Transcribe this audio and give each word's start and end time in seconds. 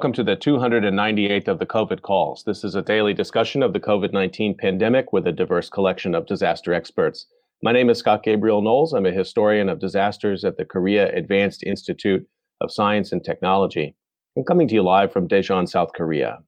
Welcome 0.00 0.14
to 0.14 0.24
the 0.24 0.34
298th 0.34 1.48
of 1.48 1.58
the 1.58 1.66
COVID 1.66 2.00
calls. 2.00 2.44
This 2.44 2.64
is 2.64 2.74
a 2.74 2.80
daily 2.80 3.12
discussion 3.12 3.62
of 3.62 3.74
the 3.74 3.80
COVID 3.80 4.14
19 4.14 4.56
pandemic 4.56 5.12
with 5.12 5.26
a 5.26 5.30
diverse 5.30 5.68
collection 5.68 6.14
of 6.14 6.24
disaster 6.24 6.72
experts. 6.72 7.26
My 7.62 7.72
name 7.72 7.90
is 7.90 7.98
Scott 7.98 8.22
Gabriel 8.22 8.62
Knowles. 8.62 8.94
I'm 8.94 9.04
a 9.04 9.12
historian 9.12 9.68
of 9.68 9.78
disasters 9.78 10.42
at 10.42 10.56
the 10.56 10.64
Korea 10.64 11.14
Advanced 11.14 11.62
Institute 11.64 12.26
of 12.62 12.72
Science 12.72 13.12
and 13.12 13.22
Technology. 13.22 13.94
I'm 14.38 14.44
coming 14.44 14.66
to 14.68 14.74
you 14.74 14.82
live 14.82 15.12
from 15.12 15.28
Daejeon, 15.28 15.68
South 15.68 15.90
Korea. 15.94 16.38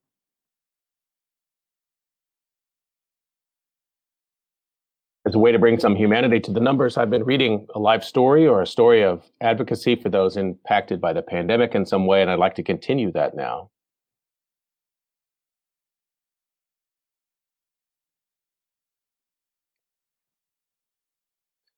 As 5.28 5.34
a 5.34 5.40
way 5.40 5.52
to 5.52 5.58
bring 5.58 5.80
some 5.80 5.96
humanity 5.96 6.40
to 6.42 6.52
the 6.52 6.60
numbers, 6.60 6.98
I've 6.98 7.10
been 7.10 7.24
reading 7.24 7.66
a 7.74 7.80
life 7.80 8.04
story 8.04 8.46
or 8.48 8.62
a 8.62 8.68
story 8.68 9.04
of 9.04 9.24
advocacy 9.42 9.96
for 9.96 10.10
those 10.10 10.38
impacted 10.38 11.02
by 11.02 11.14
the 11.14 11.24
pandemic 11.24 11.74
in 11.74 11.86
some 11.86 12.06
way, 12.06 12.22
and 12.22 12.30
I'd 12.30 12.38
like 12.38 12.54
to 12.56 12.64
continue 12.64 13.12
that 13.14 13.36
now. 13.36 13.72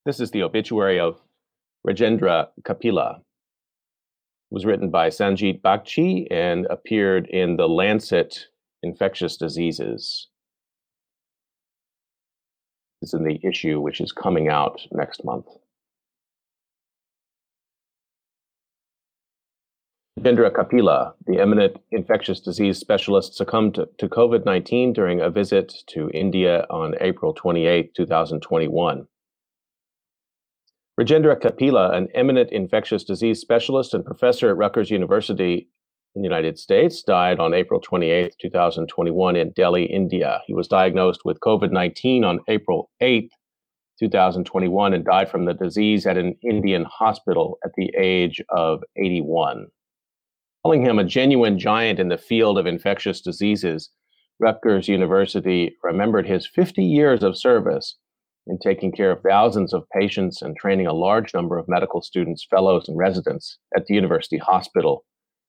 This 0.06 0.20
is 0.20 0.32
the 0.32 0.44
obituary 0.44 1.00
of 1.00 1.22
Rajendra 1.88 2.50
Kapila 2.66 3.22
was 4.52 4.66
written 4.66 4.90
by 4.90 5.10
Sanjeet 5.10 5.62
Bagchi 5.62 6.28
and 6.30 6.66
appeared 6.70 7.28
in 7.28 7.56
the 7.56 7.68
Lancet 7.68 8.48
Infectious 8.84 9.38
Diseases. 9.38 10.28
It's 13.02 13.14
in 13.14 13.24
the 13.24 13.40
issue 13.42 13.80
which 13.80 14.02
is 14.02 14.12
coming 14.12 14.50
out 14.50 14.82
next 14.92 15.24
month. 15.24 15.46
Rajendra 20.20 20.54
Kapila, 20.54 21.14
the 21.26 21.40
eminent 21.40 21.78
infectious 21.92 22.42
disease 22.42 22.80
specialist, 22.80 23.36
succumbed 23.36 23.76
to, 23.76 23.88
to 24.00 24.10
COVID 24.10 24.44
19 24.46 24.92
during 24.92 25.22
a 25.22 25.30
visit 25.30 25.74
to 25.88 26.10
India 26.10 26.66
on 26.70 26.96
April 27.00 27.34
28, 27.34 27.94
2021. 27.94 29.08
Rajendra 31.00 31.40
Kapila, 31.40 31.92
an 31.92 32.08
eminent 32.16 32.52
infectious 32.52 33.04
disease 33.04 33.40
specialist 33.40 33.94
and 33.94 34.04
professor 34.04 34.50
at 34.50 34.58
Rutgers 34.58 34.90
University 34.90 35.70
in 36.16 36.24
the 36.24 36.28
United 36.28 36.58
States, 36.58 37.04
died 37.04 37.40
on 37.40 37.54
April 37.54 37.80
28, 37.80 38.34
2021, 38.42 39.36
in 39.36 39.52
Delhi, 39.52 39.86
India. 39.86 40.42
He 40.48 40.56
was 40.56 40.68
diagnosed 40.68 41.22
with 41.24 41.40
COVID 41.42 41.72
19 41.72 42.24
on 42.24 42.40
April 42.48 42.90
8, 43.00 43.30
2021, 44.00 44.94
and 44.96 45.06
died 45.06 45.30
from 45.30 45.46
the 45.46 45.54
disease 45.54 46.08
at 46.08 46.18
an 46.18 46.36
Indian 46.42 46.84
hospital 46.86 47.60
at 47.64 47.74
the 47.78 47.94
age 47.96 48.42
of 48.50 48.82
81. 48.96 49.68
Calling 50.64 50.84
him 50.84 50.98
a 50.98 51.04
genuine 51.04 51.60
giant 51.60 52.00
in 52.00 52.10
the 52.10 52.18
field 52.18 52.58
of 52.58 52.66
infectious 52.66 53.22
diseases, 53.22 53.92
Rutgers 54.40 54.88
University 54.88 55.76
remembered 55.84 56.28
his 56.28 56.48
50 56.48 56.84
years 56.84 57.22
of 57.22 57.38
service 57.38 57.98
in 58.48 58.58
taking 58.60 58.92
care 58.92 59.12
of 59.12 59.22
thousands 59.22 59.74
of 59.74 59.90
patients 59.90 60.42
and 60.42 60.56
training 60.56 60.88
a 60.88 60.94
large 60.94 61.34
number 61.34 61.58
of 61.58 61.68
medical 61.68 62.02
students, 62.02 62.48
fellows, 62.50 62.88
and 62.88 62.98
residents 62.98 63.60
at 63.76 63.86
the 63.86 63.94
University 63.94 64.38
Hospital, 64.38 65.06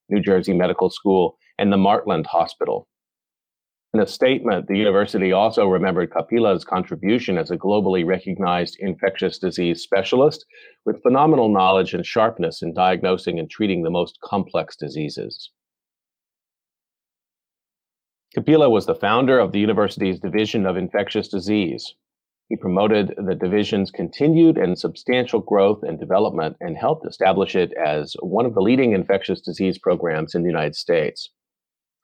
New 0.08 0.20
Jersey 0.20 0.52
Medical 0.52 0.90
School, 0.90 1.36
and 1.58 1.72
the 1.72 1.76
Martland 1.76 2.26
Hospital. 2.26 2.88
In 3.94 4.00
a 4.00 4.06
statement, 4.06 4.66
the 4.66 4.76
university 4.76 5.32
also 5.32 5.66
remembered 5.66 6.12
Kapila's 6.12 6.64
contribution 6.64 7.38
as 7.38 7.50
a 7.50 7.56
globally 7.56 8.04
recognized 8.04 8.76
infectious 8.80 9.38
disease 9.38 9.80
specialist 9.80 10.44
with 10.84 11.02
phenomenal 11.02 11.48
knowledge 11.48 11.94
and 11.94 12.04
sharpness 12.04 12.60
in 12.60 12.74
diagnosing 12.74 13.38
and 13.38 13.48
treating 13.48 13.82
the 13.82 13.90
most 13.90 14.18
complex 14.22 14.76
diseases. 14.76 15.50
Kapila 18.34 18.68
was 18.68 18.84
the 18.84 18.94
founder 18.94 19.38
of 19.38 19.52
the 19.52 19.58
university's 19.58 20.20
Division 20.20 20.66
of 20.66 20.76
Infectious 20.76 21.28
Disease, 21.28 21.94
he 22.48 22.56
promoted 22.56 23.14
the 23.18 23.34
division's 23.34 23.90
continued 23.90 24.56
and 24.56 24.78
substantial 24.78 25.40
growth 25.40 25.82
and 25.82 26.00
development 26.00 26.56
and 26.60 26.78
helped 26.78 27.06
establish 27.06 27.54
it 27.54 27.72
as 27.74 28.16
one 28.20 28.46
of 28.46 28.54
the 28.54 28.62
leading 28.62 28.92
infectious 28.92 29.40
disease 29.40 29.78
programs 29.78 30.34
in 30.34 30.42
the 30.42 30.48
United 30.48 30.74
States. 30.74 31.30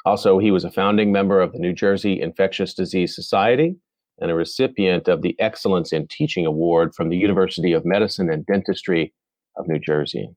Also, 0.04 0.38
he 0.38 0.50
was 0.50 0.64
a 0.64 0.70
founding 0.70 1.10
member 1.10 1.40
of 1.40 1.52
the 1.52 1.58
New 1.58 1.72
Jersey 1.72 2.20
Infectious 2.20 2.74
Disease 2.74 3.14
Society 3.14 3.76
and 4.18 4.30
a 4.30 4.34
recipient 4.34 5.08
of 5.08 5.22
the 5.22 5.34
Excellence 5.40 5.92
in 5.92 6.06
Teaching 6.08 6.44
Award 6.44 6.94
from 6.94 7.08
the 7.08 7.16
University 7.16 7.72
of 7.72 7.86
Medicine 7.86 8.30
and 8.30 8.44
Dentistry 8.44 9.14
of 9.56 9.66
New 9.66 9.78
Jersey. 9.78 10.28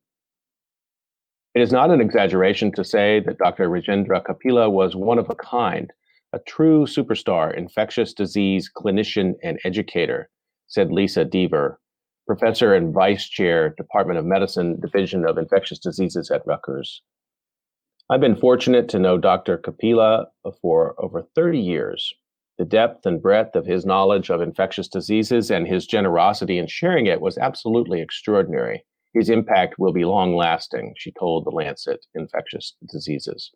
It 1.54 1.62
is 1.62 1.72
not 1.72 1.92
an 1.92 2.00
exaggeration 2.00 2.72
to 2.74 2.86
say 2.86 3.20
that 3.26 3.40
Dr. 3.40 3.68
Rajendra 3.68 4.24
Kapila 4.24 4.70
was 4.70 4.96
one 4.96 5.20
of 5.20 5.30
a 5.30 5.36
kind 5.36 5.92
a 6.34 6.40
true 6.40 6.86
superstar, 6.86 7.56
infectious 7.58 8.14
disease 8.14 8.70
clinician 8.76 9.34
and 9.44 9.60
educator, 9.64 10.30
said 10.68 10.92
Lisa 10.92 11.24
Dever, 11.24 11.80
professor 12.26 12.76
and 12.76 12.94
vice 12.94 13.28
chair, 13.30 13.74
Department 13.78 14.20
of 14.20 14.26
Medicine, 14.26 14.80
Division 14.80 15.26
of 15.26 15.38
Infectious 15.38 15.80
Diseases 15.80 16.30
at 16.30 16.46
Rutgers. 16.46 17.02
I've 18.10 18.22
been 18.22 18.36
fortunate 18.36 18.90
to 18.90 19.00
know 19.00 19.18
Dr. 19.18 19.58
Kapila 19.58 20.28
for 20.62 20.96
over 20.98 21.24
30 21.36 21.60
years. 21.60 22.14
The 22.58 22.66
depth 22.66 23.06
and 23.06 23.22
breadth 23.22 23.56
of 23.56 23.66
his 23.66 23.86
knowledge 23.86 24.30
of 24.30 24.42
infectious 24.42 24.88
diseases 24.88 25.52
and 25.52 25.68
his 25.68 25.86
generosity 25.86 26.58
in 26.58 26.68
sharing 26.68 27.06
it 27.06 27.22
was 27.22 27.38
absolutely 27.38 28.02
extraordinary. 28.02 28.84
His 29.14 29.30
impact 29.30 29.78
will 29.78 29.94
be 29.94 30.06
long 30.06 30.36
lasting, 30.36 30.94
she 30.98 31.12
told 31.12 31.46
the 31.46 31.52
Lancet 31.52 32.06
Infectious 32.16 32.76
Diseases. 32.90 33.52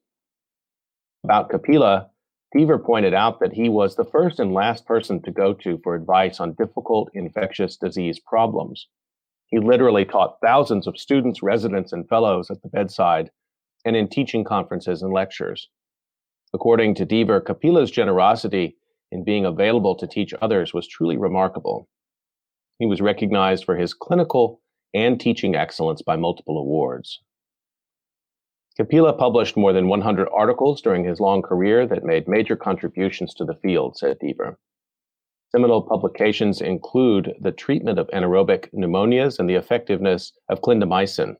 About 1.23 1.49
Kapila, 1.49 2.09
Dever 2.53 2.77
pointed 2.77 3.13
out 3.13 3.39
that 3.39 3.53
he 3.53 3.69
was 3.69 3.95
the 3.95 4.03
first 4.03 4.39
and 4.39 4.53
last 4.53 4.85
person 4.85 5.21
to 5.21 5.31
go 5.31 5.53
to 5.53 5.79
for 5.83 5.95
advice 5.95 6.39
on 6.39 6.53
difficult 6.53 7.09
infectious 7.13 7.77
disease 7.77 8.19
problems. 8.19 8.87
He 9.47 9.59
literally 9.59 10.05
taught 10.05 10.39
thousands 10.41 10.85
of 10.85 10.97
students, 10.97 11.41
residents, 11.41 11.93
and 11.93 12.07
fellows 12.07 12.49
at 12.51 12.61
the 12.61 12.69
bedside 12.69 13.31
and 13.85 13.95
in 13.95 14.07
teaching 14.07 14.43
conferences 14.43 15.01
and 15.01 15.13
lectures. 15.13 15.69
According 16.53 16.95
to 16.95 17.05
Dever, 17.05 17.39
Kapila's 17.39 17.91
generosity 17.91 18.75
in 19.11 19.23
being 19.23 19.45
available 19.45 19.95
to 19.95 20.07
teach 20.07 20.33
others 20.41 20.73
was 20.73 20.87
truly 20.87 21.17
remarkable. 21.17 21.87
He 22.79 22.85
was 22.85 23.01
recognized 23.01 23.63
for 23.63 23.77
his 23.77 23.93
clinical 23.93 24.61
and 24.93 25.19
teaching 25.19 25.55
excellence 25.55 26.01
by 26.01 26.17
multiple 26.17 26.57
awards. 26.57 27.21
Kapila 28.77 29.13
published 29.13 29.57
more 29.57 29.73
than 29.73 29.89
100 29.89 30.29
articles 30.33 30.81
during 30.81 31.03
his 31.03 31.19
long 31.19 31.41
career 31.41 31.85
that 31.85 32.05
made 32.05 32.27
major 32.27 32.55
contributions 32.55 33.33
to 33.33 33.45
the 33.45 33.55
field, 33.55 33.97
said 33.97 34.17
Dever. 34.19 34.57
Seminal 35.51 35.81
publications 35.81 36.61
include 36.61 37.33
the 37.41 37.51
treatment 37.51 37.99
of 37.99 38.07
anaerobic 38.13 38.69
pneumonias 38.73 39.37
and 39.37 39.49
the 39.49 39.55
effectiveness 39.55 40.31
of 40.47 40.61
clindamycin. 40.61 41.35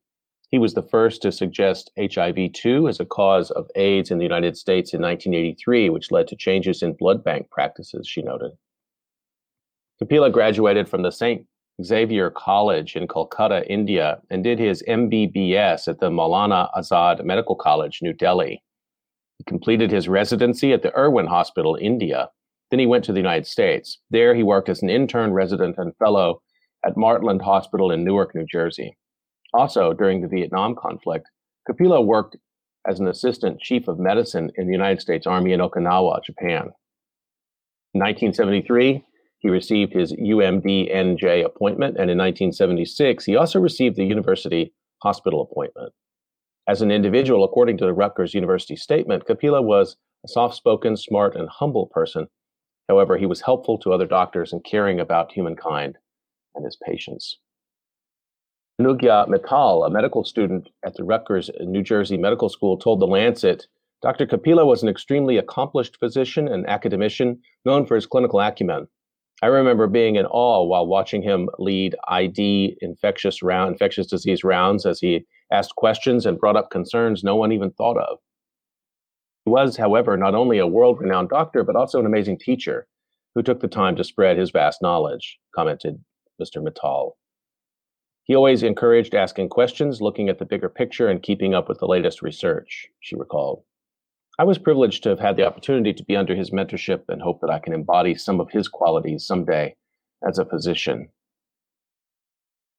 He 0.49 0.59
was 0.59 0.73
the 0.73 0.83
first 0.83 1.21
to 1.21 1.31
suggest 1.31 1.91
HIV 1.97 2.51
2 2.51 2.89
as 2.89 2.99
a 2.99 3.05
cause 3.05 3.51
of 3.51 3.69
AIDS 3.75 4.11
in 4.11 4.17
the 4.17 4.25
United 4.25 4.57
States 4.57 4.93
in 4.93 5.01
1983, 5.01 5.89
which 5.89 6.11
led 6.11 6.27
to 6.27 6.35
changes 6.35 6.83
in 6.83 6.97
blood 6.99 7.23
bank 7.23 7.49
practices, 7.49 8.05
she 8.05 8.21
noted. 8.21 8.51
Kapila 9.99 10.29
graduated 10.29 10.89
from 10.89 11.03
the 11.03 11.11
St. 11.11 11.45
Xavier 11.83 12.29
College 12.29 12.95
in 12.95 13.07
Kolkata, 13.07 13.65
India, 13.69 14.19
and 14.29 14.43
did 14.43 14.59
his 14.59 14.83
MBBS 14.87 15.87
at 15.87 15.99
the 15.99 16.09
Maulana 16.09 16.69
Azad 16.77 17.23
Medical 17.23 17.55
College, 17.55 17.99
New 18.01 18.13
Delhi. 18.13 18.61
He 19.37 19.43
completed 19.45 19.91
his 19.91 20.07
residency 20.07 20.73
at 20.73 20.83
the 20.83 20.95
Irwin 20.97 21.27
Hospital, 21.27 21.77
India. 21.79 22.29
Then 22.69 22.79
he 22.79 22.85
went 22.85 23.03
to 23.05 23.13
the 23.13 23.19
United 23.19 23.47
States. 23.47 23.99
There, 24.09 24.35
he 24.35 24.43
worked 24.43 24.69
as 24.69 24.81
an 24.81 24.89
intern 24.89 25.33
resident 25.33 25.77
and 25.77 25.95
fellow 25.97 26.41
at 26.85 26.97
Martland 26.97 27.41
Hospital 27.41 27.91
in 27.91 28.03
Newark, 28.03 28.33
New 28.35 28.45
Jersey. 28.45 28.97
Also, 29.53 29.93
during 29.93 30.21
the 30.21 30.27
Vietnam 30.27 30.75
conflict, 30.75 31.27
Kapila 31.67 32.01
worked 32.01 32.37
as 32.87 32.99
an 32.99 33.07
assistant 33.07 33.59
chief 33.59 33.87
of 33.87 33.99
medicine 33.99 34.51
in 34.55 34.67
the 34.67 34.73
United 34.73 35.01
States 35.01 35.27
Army 35.27 35.53
in 35.53 35.59
Okinawa, 35.59 36.23
Japan. 36.23 36.71
In 37.93 37.99
1973, 37.99 39.03
he 39.41 39.49
received 39.49 39.91
his 39.91 40.13
UMD-NJ 40.13 41.43
appointment, 41.43 41.97
and 41.97 42.09
in 42.09 42.17
1976, 42.17 43.25
he 43.25 43.35
also 43.35 43.59
received 43.59 43.95
the 43.95 44.05
university 44.05 44.71
hospital 45.01 45.41
appointment. 45.41 45.93
As 46.67 46.81
an 46.81 46.91
individual, 46.91 47.43
according 47.43 47.77
to 47.79 47.85
the 47.85 47.93
Rutgers 47.93 48.35
University 48.35 48.75
statement, 48.75 49.25
Kapila 49.25 49.61
was 49.61 49.97
a 50.23 50.27
soft 50.27 50.55
spoken, 50.55 50.95
smart, 50.95 51.35
and 51.35 51.49
humble 51.49 51.87
person. 51.87 52.27
However, 52.87 53.17
he 53.17 53.25
was 53.25 53.41
helpful 53.41 53.79
to 53.79 53.91
other 53.91 54.05
doctors 54.05 54.53
and 54.53 54.63
caring 54.63 54.99
about 54.99 55.31
humankind 55.31 55.97
and 56.53 56.63
his 56.63 56.77
patients. 56.85 57.39
Anugya 58.79 59.27
Mittal, 59.27 59.87
a 59.87 59.89
medical 59.89 60.23
student 60.23 60.69
at 60.85 60.95
the 60.95 61.03
Rutgers 61.03 61.49
New 61.61 61.81
Jersey 61.81 62.17
Medical 62.17 62.49
School, 62.49 62.77
told 62.77 62.99
The 62.99 63.07
Lancet 63.07 63.65
Dr. 64.03 64.25
Kapila 64.25 64.65
was 64.65 64.81
an 64.81 64.89
extremely 64.89 65.37
accomplished 65.37 65.97
physician 65.97 66.47
and 66.47 66.67
academician 66.67 67.39
known 67.65 67.85
for 67.85 67.95
his 67.95 68.07
clinical 68.07 68.39
acumen. 68.39 68.87
I 69.43 69.47
remember 69.47 69.87
being 69.87 70.17
in 70.17 70.27
awe 70.27 70.63
while 70.63 70.85
watching 70.85 71.23
him 71.23 71.49
lead 71.57 71.95
ID 72.07 72.77
infectious 72.79 73.41
round 73.41 73.71
infectious 73.71 74.05
disease 74.07 74.43
rounds 74.43 74.85
as 74.85 74.99
he 74.99 75.25
asked 75.51 75.75
questions 75.75 76.25
and 76.25 76.39
brought 76.39 76.55
up 76.55 76.69
concerns 76.69 77.23
no 77.23 77.35
one 77.35 77.51
even 77.51 77.71
thought 77.71 77.97
of. 77.97 78.19
He 79.45 79.51
was, 79.51 79.77
however, 79.77 80.15
not 80.15 80.35
only 80.35 80.59
a 80.59 80.67
world-renowned 80.67 81.29
doctor 81.29 81.63
but 81.63 81.75
also 81.75 81.99
an 81.99 82.05
amazing 82.05 82.37
teacher 82.37 82.87
who 83.33 83.41
took 83.41 83.61
the 83.61 83.67
time 83.67 83.95
to 83.95 84.03
spread 84.03 84.37
his 84.37 84.51
vast 84.51 84.81
knowledge, 84.81 85.39
commented 85.55 86.03
Mr. 86.39 86.63
Mittal. 86.63 87.13
He 88.23 88.35
always 88.35 88.61
encouraged 88.61 89.15
asking 89.15 89.49
questions, 89.49 90.01
looking 90.01 90.29
at 90.29 90.37
the 90.37 90.45
bigger 90.45 90.69
picture, 90.69 91.09
and 91.09 91.23
keeping 91.23 91.55
up 91.55 91.67
with 91.67 91.79
the 91.79 91.87
latest 91.87 92.21
research, 92.21 92.87
she 92.99 93.15
recalled. 93.15 93.63
I 94.41 94.43
was 94.43 94.57
privileged 94.57 95.03
to 95.03 95.09
have 95.09 95.19
had 95.19 95.37
the 95.37 95.45
opportunity 95.45 95.93
to 95.93 96.03
be 96.03 96.15
under 96.15 96.35
his 96.35 96.49
mentorship 96.49 97.03
and 97.09 97.21
hope 97.21 97.41
that 97.41 97.51
I 97.51 97.59
can 97.59 97.73
embody 97.73 98.15
some 98.15 98.39
of 98.39 98.49
his 98.49 98.67
qualities 98.67 99.23
someday 99.23 99.75
as 100.27 100.39
a 100.39 100.45
physician. 100.45 101.09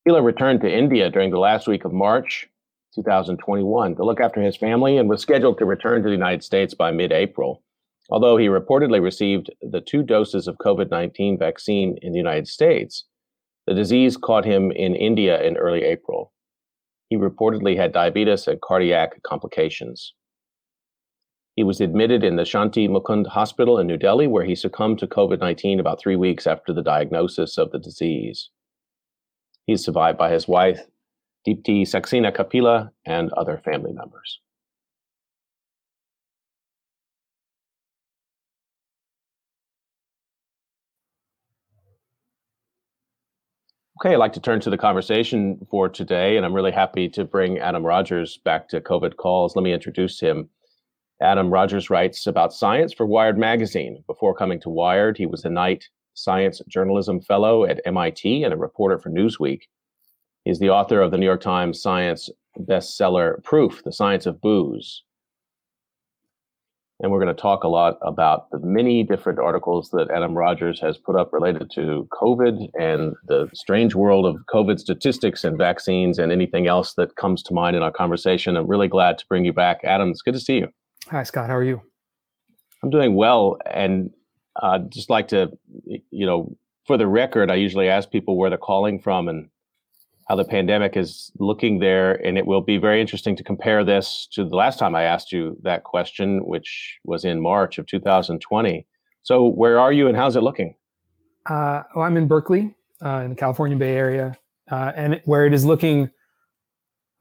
Kapila 0.01 0.23
returned 0.23 0.61
to 0.63 0.77
India 0.77 1.09
during 1.09 1.31
the 1.31 1.39
last 1.39 1.69
week 1.69 1.85
of 1.85 1.93
March 1.93 2.49
2021 2.97 3.95
to 3.95 4.05
look 4.05 4.19
after 4.19 4.43
his 4.43 4.57
family 4.57 4.99
and 4.99 5.09
was 5.09 5.23
scheduled 5.23 5.57
to 5.59 5.65
return 5.65 6.03
to 6.03 6.09
the 6.09 6.17
United 6.17 6.43
States 6.43 6.75
by 6.75 6.91
mid 6.91 7.13
April. 7.13 7.63
Although 8.11 8.39
he 8.39 8.49
reportedly 8.49 9.01
received 9.01 9.49
the 9.61 9.81
two 9.81 10.03
doses 10.03 10.49
of 10.49 10.59
COVID 10.59 10.91
19 10.91 11.39
vaccine 11.39 11.97
in 12.03 12.11
the 12.11 12.19
United 12.19 12.49
States, 12.49 13.05
the 13.69 13.75
disease 13.75 14.17
caught 14.17 14.45
him 14.45 14.73
in 14.73 14.97
India 14.97 15.41
in 15.41 15.57
early 15.57 15.85
April. 15.85 16.33
He 17.09 17.17
reportedly 17.17 17.77
had 17.77 17.93
diabetes 17.93 18.49
and 18.49 18.61
cardiac 18.61 19.23
complications. 19.23 20.13
He 21.55 21.65
was 21.65 21.83
admitted 21.83 22.25
in 22.25 22.37
the 22.37 22.45
Shanti 22.45 22.89
Mukund 22.89 23.27
Hospital 23.27 23.79
in 23.79 23.87
New 23.87 23.99
Delhi, 23.99 24.27
where 24.27 24.45
he 24.45 24.55
succumbed 24.55 24.99
to 25.01 25.07
COVID 25.07 25.39
19 25.39 25.81
about 25.81 26.01
three 26.01 26.17
weeks 26.17 26.47
after 26.47 26.73
the 26.73 26.83
diagnosis 26.83 27.59
of 27.59 27.71
the 27.73 27.79
disease. 27.79 28.49
He 29.67 29.75
is 29.75 29.85
survived 29.85 30.17
by 30.17 30.31
his 30.31 30.49
wife, 30.49 30.81
Deepti 31.47 31.83
Saxena 31.83 32.35
Kapila, 32.35 32.91
and 33.05 33.31
other 33.35 33.61
family 33.65 33.93
members. 33.93 34.41
Okay, 44.01 44.15
I'd 44.15 44.19
like 44.19 44.33
to 44.33 44.41
turn 44.41 44.59
to 44.61 44.71
the 44.71 44.79
conversation 44.79 45.65
for 45.71 45.89
today, 45.89 46.37
and 46.37 46.47
I'm 46.47 46.55
really 46.55 46.73
happy 46.73 47.09
to 47.11 47.25
bring 47.25 47.59
Adam 47.59 47.85
Rogers 47.85 48.39
back 48.39 48.69
to 48.71 48.81
COVID 48.81 49.17
calls. 49.17 49.55
Let 49.55 49.63
me 49.63 49.73
introduce 49.73 50.19
him. 50.19 50.49
Adam 51.23 51.51
Rogers 51.51 51.89
writes 51.89 52.27
about 52.27 52.53
science 52.53 52.93
for 52.93 53.07
Wired 53.07 53.39
Magazine. 53.39 54.03
Before 54.09 54.35
coming 54.35 54.61
to 54.61 54.69
Wired, 54.69 55.17
he 55.17 55.27
was 55.27 55.45
a 55.45 55.51
Knight 55.51 55.89
Science 56.15 56.61
Journalism 56.69 57.21
Fellow 57.21 57.65
at 57.65 57.81
MIT 57.87 58.43
and 58.43 58.53
a 58.53 58.57
reporter 58.57 58.99
for 58.99 59.09
Newsweek. 59.09 59.61
He's 60.45 60.59
the 60.59 60.71
author 60.71 61.01
of 61.01 61.13
the 61.13 61.17
New 61.17 61.27
York 61.27 61.41
Times 61.41 61.81
science 61.81 62.29
bestseller 62.59 63.43
Proof, 63.45 63.83
The 63.85 63.93
Science 63.93 64.27
of 64.27 64.41
Booze. 64.41 65.05
And 66.99 67.11
we're 67.11 67.23
going 67.23 67.35
to 67.35 67.41
talk 67.41 67.63
a 67.63 67.69
lot 67.69 67.99
about 68.03 68.51
the 68.51 68.59
many 68.59 69.05
different 69.05 69.39
articles 69.39 69.91
that 69.91 70.11
Adam 70.11 70.37
Rogers 70.37 70.81
has 70.81 70.99
put 70.99 71.17
up 71.17 71.33
related 71.33 71.71
to 71.75 72.09
COVID 72.13 72.69
and 72.79 73.15
the 73.27 73.49
strange 73.55 73.95
world 73.95 74.27
of 74.27 74.37
COVID 74.53 74.79
statistics 74.81 75.45
and 75.45 75.57
vaccines 75.57 76.19
and 76.19 76.33
anything 76.33 76.67
else 76.67 76.95
that 76.95 77.15
comes 77.15 77.45
to 77.45 77.55
mind 77.55 77.77
in 77.77 77.83
our 77.83 77.93
conversation. 77.93 78.57
I'm 78.57 78.67
really 78.67 78.89
glad 78.89 79.19
to 79.19 79.27
bring 79.29 79.45
you 79.45 79.53
back. 79.53 79.81
Adam, 79.85 80.11
it's 80.11 80.23
good 80.23 80.35
to 80.35 80.41
see 80.41 80.59
you. 80.59 80.69
Hi, 81.13 81.25
Scott. 81.25 81.51
How 81.51 81.57
are 81.57 81.63
you? 81.63 81.83
I'm 82.83 82.89
doing 82.89 83.15
well, 83.15 83.59
and 83.71 84.09
uh, 84.57 84.79
just 84.89 85.11
like 85.11 85.29
to, 85.29 85.51
you 85.85 86.25
know, 86.25 86.57
for 86.87 86.97
the 86.97 87.07
record, 87.07 87.51
I 87.51 87.57
usually 87.57 87.87
ask 87.87 88.11
people 88.11 88.39
where 88.39 88.49
they're 88.49 88.59
calling 88.59 88.99
from 88.99 89.29
and 89.29 89.51
how 90.27 90.37
the 90.37 90.45
pandemic 90.47 90.97
is 90.97 91.31
looking 91.39 91.81
there, 91.81 92.15
and 92.27 92.39
it 92.39 92.47
will 92.47 92.63
be 92.63 92.79
very 92.79 92.99
interesting 92.99 93.37
to 93.37 93.45
compare 93.45 93.85
this 93.85 94.27
to 94.33 94.49
the 94.49 94.57
last 94.57 94.79
time 94.79 94.95
I 94.95 95.03
asked 95.03 95.33
you 95.33 95.59
that 95.65 95.85
question, 95.85 96.47
which 96.47 96.99
was 97.05 97.27
in 97.27 97.43
March 97.43 97.77
of 97.77 97.85
2020. 97.85 98.87
So, 99.23 99.47
where 99.47 99.79
are 99.79 99.93
you, 99.93 100.09
and 100.09 100.17
how's 100.17 100.35
it 100.35 100.43
looking? 100.43 100.75
Uh, 101.45 101.83
well, 101.95 102.07
I'm 102.07 102.17
in 102.17 102.27
Berkeley, 102.27 102.75
uh, 103.05 103.17
in 103.17 103.29
the 103.29 103.37
California 103.37 103.77
Bay 103.77 103.97
Area, 103.97 104.39
uh, 104.71 104.93
and 104.97 105.21
where 105.27 105.45
it 105.45 105.53
is 105.53 105.67
looking 105.67 106.09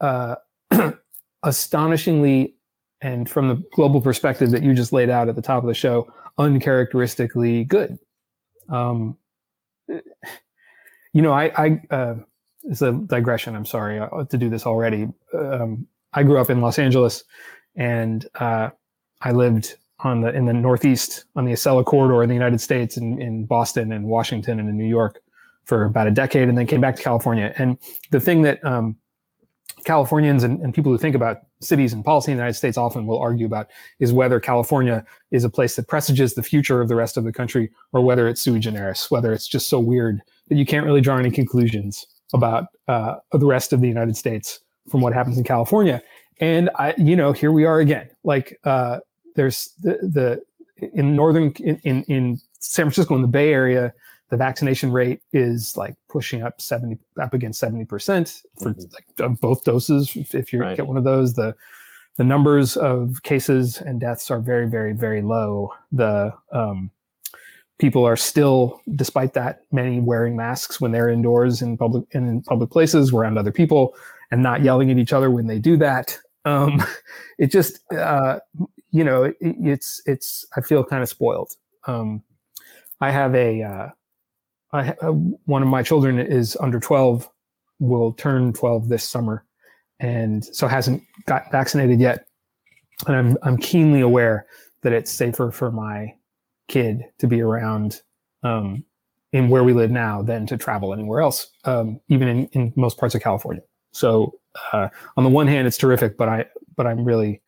uh, 0.00 0.36
astonishingly 1.42 2.54
and 3.02 3.28
from 3.28 3.48
the 3.48 3.62
global 3.74 4.00
perspective 4.00 4.50
that 4.52 4.62
you 4.62 4.74
just 4.74 4.92
laid 4.92 5.10
out 5.10 5.28
at 5.28 5.34
the 5.34 5.42
top 5.42 5.62
of 5.62 5.68
the 5.68 5.74
show, 5.74 6.10
uncharacteristically 6.38 7.64
good. 7.64 7.98
Um, 8.68 9.18
you 9.88 11.20
know, 11.20 11.32
I, 11.32 11.52
I 11.56 11.80
uh, 11.94 12.14
it's 12.62 12.80
a 12.80 12.92
digression. 12.92 13.56
I'm 13.56 13.66
sorry 13.66 13.98
uh, 13.98 14.24
to 14.24 14.38
do 14.38 14.48
this 14.48 14.66
already. 14.66 15.08
Um, 15.34 15.86
I 16.12 16.22
grew 16.22 16.38
up 16.38 16.48
in 16.48 16.60
Los 16.60 16.78
Angeles, 16.78 17.24
and 17.74 18.26
uh, 18.36 18.70
I 19.20 19.32
lived 19.32 19.76
on 20.00 20.20
the 20.20 20.32
in 20.32 20.46
the 20.46 20.52
Northeast 20.52 21.24
on 21.36 21.44
the 21.44 21.52
Acela 21.52 21.84
corridor 21.84 22.22
in 22.22 22.28
the 22.28 22.34
United 22.34 22.60
States, 22.60 22.96
in, 22.96 23.20
in 23.20 23.46
Boston 23.46 23.92
and 23.92 24.04
Washington 24.06 24.60
and 24.60 24.68
in 24.68 24.76
New 24.76 24.86
York 24.86 25.20
for 25.64 25.84
about 25.84 26.06
a 26.06 26.10
decade, 26.10 26.48
and 26.48 26.56
then 26.56 26.66
came 26.66 26.80
back 26.80 26.96
to 26.96 27.02
California. 27.02 27.52
And 27.58 27.78
the 28.10 28.20
thing 28.20 28.42
that 28.42 28.64
um, 28.64 28.96
Californians 29.84 30.44
and, 30.44 30.60
and, 30.60 30.74
people 30.74 30.92
who 30.92 30.98
think 30.98 31.14
about 31.14 31.42
cities 31.60 31.92
and 31.92 32.04
policy 32.04 32.30
in 32.30 32.36
the 32.36 32.42
United 32.42 32.54
States 32.54 32.76
often 32.76 33.06
will 33.06 33.18
argue 33.18 33.46
about 33.46 33.68
is 33.98 34.12
whether 34.12 34.38
California 34.38 35.04
is 35.30 35.44
a 35.44 35.50
place 35.50 35.76
that 35.76 35.88
presages 35.88 36.34
the 36.34 36.42
future 36.42 36.80
of 36.80 36.88
the 36.88 36.94
rest 36.94 37.16
of 37.16 37.24
the 37.24 37.32
country 37.32 37.70
or 37.92 38.00
whether 38.00 38.28
it's 38.28 38.40
sui 38.40 38.60
generis, 38.60 39.10
whether 39.10 39.32
it's 39.32 39.48
just 39.48 39.68
so 39.68 39.80
weird 39.80 40.22
that 40.48 40.56
you 40.56 40.64
can't 40.66 40.86
really 40.86 41.00
draw 41.00 41.18
any 41.18 41.30
conclusions 41.30 42.06
about 42.32 42.66
uh, 42.88 43.16
the 43.32 43.46
rest 43.46 43.72
of 43.72 43.80
the 43.80 43.88
United 43.88 44.16
States 44.16 44.60
from 44.88 45.00
what 45.00 45.12
happens 45.12 45.36
in 45.36 45.44
California. 45.44 46.02
And 46.40 46.70
I, 46.76 46.94
you 46.96 47.16
know, 47.16 47.32
here 47.32 47.52
we 47.52 47.64
are 47.64 47.80
again. 47.80 48.08
Like 48.24 48.58
uh, 48.64 49.00
there's 49.34 49.72
the, 49.82 49.98
the 50.02 50.42
in 50.92 51.14
northern 51.14 51.52
in, 51.60 51.78
in, 51.84 52.02
in 52.04 52.40
San 52.58 52.86
Francisco 52.86 53.14
in 53.14 53.22
the 53.22 53.28
Bay 53.28 53.52
Area, 53.52 53.92
the 54.32 54.38
vaccination 54.38 54.90
rate 54.90 55.20
is 55.34 55.76
like 55.76 55.94
pushing 56.08 56.42
up 56.42 56.58
70 56.58 56.96
up 57.20 57.34
against 57.34 57.62
70% 57.62 58.42
for 58.58 58.72
mm-hmm. 58.72 59.24
like 59.28 59.38
both 59.40 59.62
doses 59.62 60.10
if 60.32 60.54
you 60.54 60.60
right. 60.60 60.74
get 60.74 60.86
one 60.86 60.96
of 60.96 61.04
those. 61.04 61.34
The 61.34 61.54
the 62.16 62.24
numbers 62.24 62.78
of 62.78 63.22
cases 63.24 63.76
and 63.76 64.00
deaths 64.00 64.30
are 64.30 64.40
very 64.40 64.66
very 64.66 64.94
very 64.94 65.20
low. 65.20 65.74
The 65.92 66.32
um, 66.50 66.90
people 67.78 68.06
are 68.06 68.16
still 68.16 68.80
despite 68.94 69.34
that 69.34 69.64
many 69.70 70.00
wearing 70.00 70.34
masks 70.34 70.80
when 70.80 70.92
they're 70.92 71.10
indoors 71.10 71.60
in 71.60 71.76
public 71.76 72.04
in 72.12 72.40
public 72.44 72.70
places 72.70 73.12
around 73.12 73.36
other 73.36 73.52
people 73.52 73.94
and 74.30 74.42
not 74.42 74.62
yelling 74.62 74.90
at 74.90 74.96
each 74.96 75.12
other 75.12 75.30
when 75.30 75.46
they 75.46 75.58
do 75.58 75.76
that. 75.76 76.18
Um, 76.46 76.82
it 77.38 77.48
just 77.48 77.80
uh, 77.92 78.38
you 78.92 79.04
know 79.04 79.24
it, 79.24 79.36
it's 79.40 80.00
it's 80.06 80.46
i 80.56 80.62
feel 80.62 80.82
kind 80.82 81.02
of 81.02 81.10
spoiled. 81.10 81.52
Um, 81.86 82.22
i 83.02 83.10
have 83.10 83.34
a 83.34 83.62
uh, 83.62 83.88
I, 84.72 84.90
uh, 85.02 85.12
one 85.12 85.62
of 85.62 85.68
my 85.68 85.82
children 85.82 86.18
is 86.18 86.56
under 86.60 86.80
12, 86.80 87.28
will 87.78 88.12
turn 88.12 88.52
12 88.52 88.88
this 88.88 89.08
summer, 89.08 89.44
and 90.00 90.44
so 90.44 90.66
hasn't 90.66 91.02
got 91.26 91.50
vaccinated 91.52 92.00
yet. 92.00 92.26
And 93.06 93.16
I'm 93.16 93.36
I'm 93.42 93.56
keenly 93.56 94.00
aware 94.00 94.46
that 94.82 94.92
it's 94.92 95.10
safer 95.10 95.50
for 95.50 95.70
my 95.70 96.14
kid 96.68 97.04
to 97.18 97.26
be 97.26 97.40
around 97.40 98.00
um, 98.42 98.84
in 99.32 99.48
where 99.48 99.64
we 99.64 99.72
live 99.72 99.90
now 99.90 100.22
than 100.22 100.46
to 100.46 100.56
travel 100.56 100.92
anywhere 100.92 101.20
else, 101.20 101.50
um, 101.64 102.00
even 102.08 102.28
in, 102.28 102.46
in 102.52 102.72
most 102.76 102.98
parts 102.98 103.14
of 103.14 103.22
California. 103.22 103.62
So 103.92 104.38
uh, 104.72 104.88
on 105.16 105.24
the 105.24 105.30
one 105.30 105.46
hand, 105.46 105.66
it's 105.66 105.78
terrific, 105.78 106.16
but 106.16 106.28
I 106.28 106.46
but 106.76 106.86
I'm 106.86 107.04
really 107.04 107.42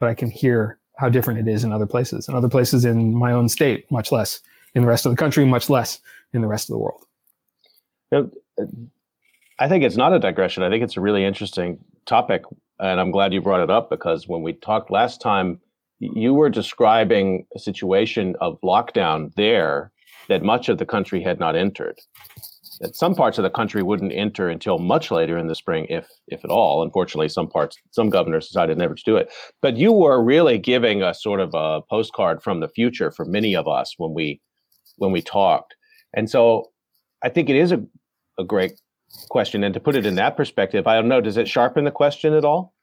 but 0.00 0.08
I 0.08 0.14
can 0.14 0.30
hear 0.30 0.78
how 0.96 1.08
different 1.08 1.40
it 1.40 1.50
is 1.50 1.64
in 1.64 1.72
other 1.72 1.86
places. 1.86 2.28
In 2.28 2.34
other 2.34 2.48
places 2.48 2.84
in 2.84 3.14
my 3.14 3.32
own 3.32 3.48
state, 3.48 3.90
much 3.90 4.12
less. 4.12 4.40
In 4.74 4.82
the 4.82 4.88
rest 4.88 5.06
of 5.06 5.12
the 5.12 5.16
country, 5.16 5.44
much 5.44 5.70
less 5.70 6.00
in 6.34 6.42
the 6.42 6.48
rest 6.48 6.68
of 6.68 6.74
the 6.74 6.78
world. 6.78 7.06
I 9.58 9.68
think 9.68 9.84
it's 9.84 9.96
not 9.96 10.12
a 10.12 10.18
digression. 10.18 10.62
I 10.62 10.68
think 10.68 10.82
it's 10.84 10.96
a 10.96 11.00
really 11.00 11.24
interesting 11.24 11.78
topic, 12.06 12.42
and 12.78 13.00
I'm 13.00 13.10
glad 13.10 13.32
you 13.32 13.40
brought 13.40 13.62
it 13.62 13.70
up 13.70 13.88
because 13.88 14.28
when 14.28 14.42
we 14.42 14.52
talked 14.52 14.90
last 14.90 15.20
time, 15.20 15.60
you 16.00 16.34
were 16.34 16.50
describing 16.50 17.46
a 17.54 17.58
situation 17.58 18.34
of 18.40 18.60
lockdown 18.62 19.32
there 19.36 19.92
that 20.28 20.42
much 20.42 20.68
of 20.68 20.78
the 20.78 20.86
country 20.86 21.22
had 21.22 21.38
not 21.38 21.56
entered. 21.56 21.98
That 22.80 22.96
some 22.96 23.14
parts 23.14 23.38
of 23.38 23.44
the 23.44 23.50
country 23.50 23.82
wouldn't 23.82 24.12
enter 24.12 24.48
until 24.48 24.78
much 24.78 25.12
later 25.12 25.38
in 25.38 25.46
the 25.46 25.54
spring, 25.54 25.86
if 25.88 26.08
if 26.26 26.44
at 26.44 26.50
all. 26.50 26.82
Unfortunately, 26.82 27.28
some 27.28 27.48
parts, 27.48 27.78
some 27.92 28.10
governors 28.10 28.48
decided 28.48 28.76
never 28.76 28.96
to 28.96 29.02
do 29.04 29.16
it. 29.16 29.32
But 29.62 29.76
you 29.76 29.92
were 29.92 30.22
really 30.22 30.58
giving 30.58 31.00
a 31.00 31.14
sort 31.14 31.40
of 31.40 31.50
a 31.54 31.82
postcard 31.88 32.42
from 32.42 32.58
the 32.58 32.68
future 32.68 33.12
for 33.12 33.24
many 33.24 33.54
of 33.54 33.68
us 33.68 33.94
when 33.96 34.12
we 34.12 34.40
when 34.96 35.12
we 35.12 35.22
talked. 35.22 35.73
And 36.14 36.30
so, 36.30 36.70
I 37.22 37.28
think 37.28 37.48
it 37.50 37.56
is 37.56 37.72
a 37.72 37.84
a 38.38 38.44
great 38.44 38.72
question. 39.28 39.64
And 39.64 39.74
to 39.74 39.80
put 39.80 39.96
it 39.96 40.06
in 40.06 40.14
that 40.16 40.36
perspective, 40.36 40.86
I 40.86 40.94
don't 40.94 41.08
know, 41.08 41.20
does 41.20 41.36
it 41.36 41.48
sharpen 41.48 41.84
the 41.84 41.90
question 41.90 42.34
at 42.34 42.44
all? 42.44 42.74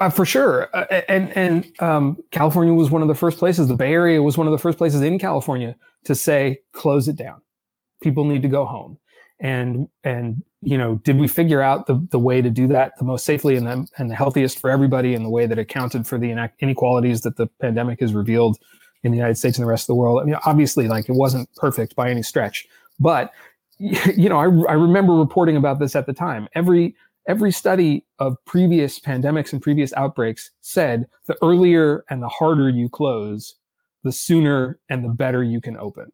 Uh, 0.00 0.10
for 0.10 0.24
sure, 0.24 0.68
uh, 0.76 1.00
and 1.08 1.36
and 1.36 1.72
um, 1.80 2.16
California 2.30 2.72
was 2.72 2.90
one 2.90 3.02
of 3.02 3.08
the 3.08 3.14
first 3.14 3.38
places. 3.38 3.68
The 3.68 3.74
Bay 3.74 3.92
Area 3.92 4.22
was 4.22 4.36
one 4.36 4.46
of 4.46 4.52
the 4.52 4.58
first 4.58 4.78
places 4.78 5.00
in 5.00 5.18
California 5.18 5.74
to 6.04 6.14
say 6.14 6.60
close 6.72 7.08
it 7.08 7.16
down. 7.16 7.40
People 8.02 8.24
need 8.24 8.42
to 8.42 8.48
go 8.48 8.64
home, 8.64 8.98
and 9.40 9.88
and 10.04 10.42
you 10.60 10.78
know, 10.78 10.96
did 10.96 11.18
we 11.18 11.26
figure 11.26 11.62
out 11.62 11.86
the 11.86 12.06
the 12.10 12.18
way 12.18 12.42
to 12.42 12.50
do 12.50 12.68
that 12.68 12.92
the 12.98 13.04
most 13.04 13.24
safely 13.24 13.56
and 13.56 13.66
the, 13.66 13.86
and 13.98 14.10
the 14.10 14.14
healthiest 14.14 14.60
for 14.60 14.70
everybody, 14.70 15.14
in 15.14 15.22
the 15.22 15.30
way 15.30 15.46
that 15.46 15.58
accounted 15.58 16.06
for 16.06 16.18
the 16.18 16.30
inequalities 16.60 17.22
that 17.22 17.36
the 17.36 17.48
pandemic 17.60 17.98
has 18.00 18.14
revealed 18.14 18.58
in 19.02 19.10
the 19.10 19.16
United 19.16 19.36
States 19.36 19.58
and 19.58 19.64
the 19.64 19.70
rest 19.70 19.84
of 19.84 19.88
the 19.88 19.94
world? 19.94 20.20
I 20.20 20.24
mean, 20.24 20.36
obviously, 20.46 20.88
like 20.88 21.08
it 21.08 21.14
wasn't 21.14 21.48
perfect 21.56 21.96
by 21.96 22.10
any 22.10 22.22
stretch, 22.22 22.66
but 22.98 23.32
you 23.78 24.28
know, 24.28 24.38
I, 24.38 24.72
I 24.72 24.74
remember 24.74 25.14
reporting 25.14 25.56
about 25.56 25.78
this 25.78 25.96
at 25.96 26.06
the 26.06 26.12
time. 26.12 26.48
Every 26.54 26.94
every 27.28 27.52
study 27.52 28.04
of 28.18 28.36
previous 28.44 28.98
pandemics 28.98 29.52
and 29.52 29.62
previous 29.62 29.92
outbreaks 29.94 30.50
said 30.60 31.06
the 31.26 31.36
earlier 31.42 32.04
and 32.10 32.22
the 32.22 32.28
harder 32.28 32.68
you 32.68 32.88
close, 32.88 33.54
the 34.02 34.12
sooner 34.12 34.78
and 34.88 35.04
the 35.04 35.08
better 35.08 35.42
you 35.42 35.60
can 35.60 35.76
open. 35.76 36.12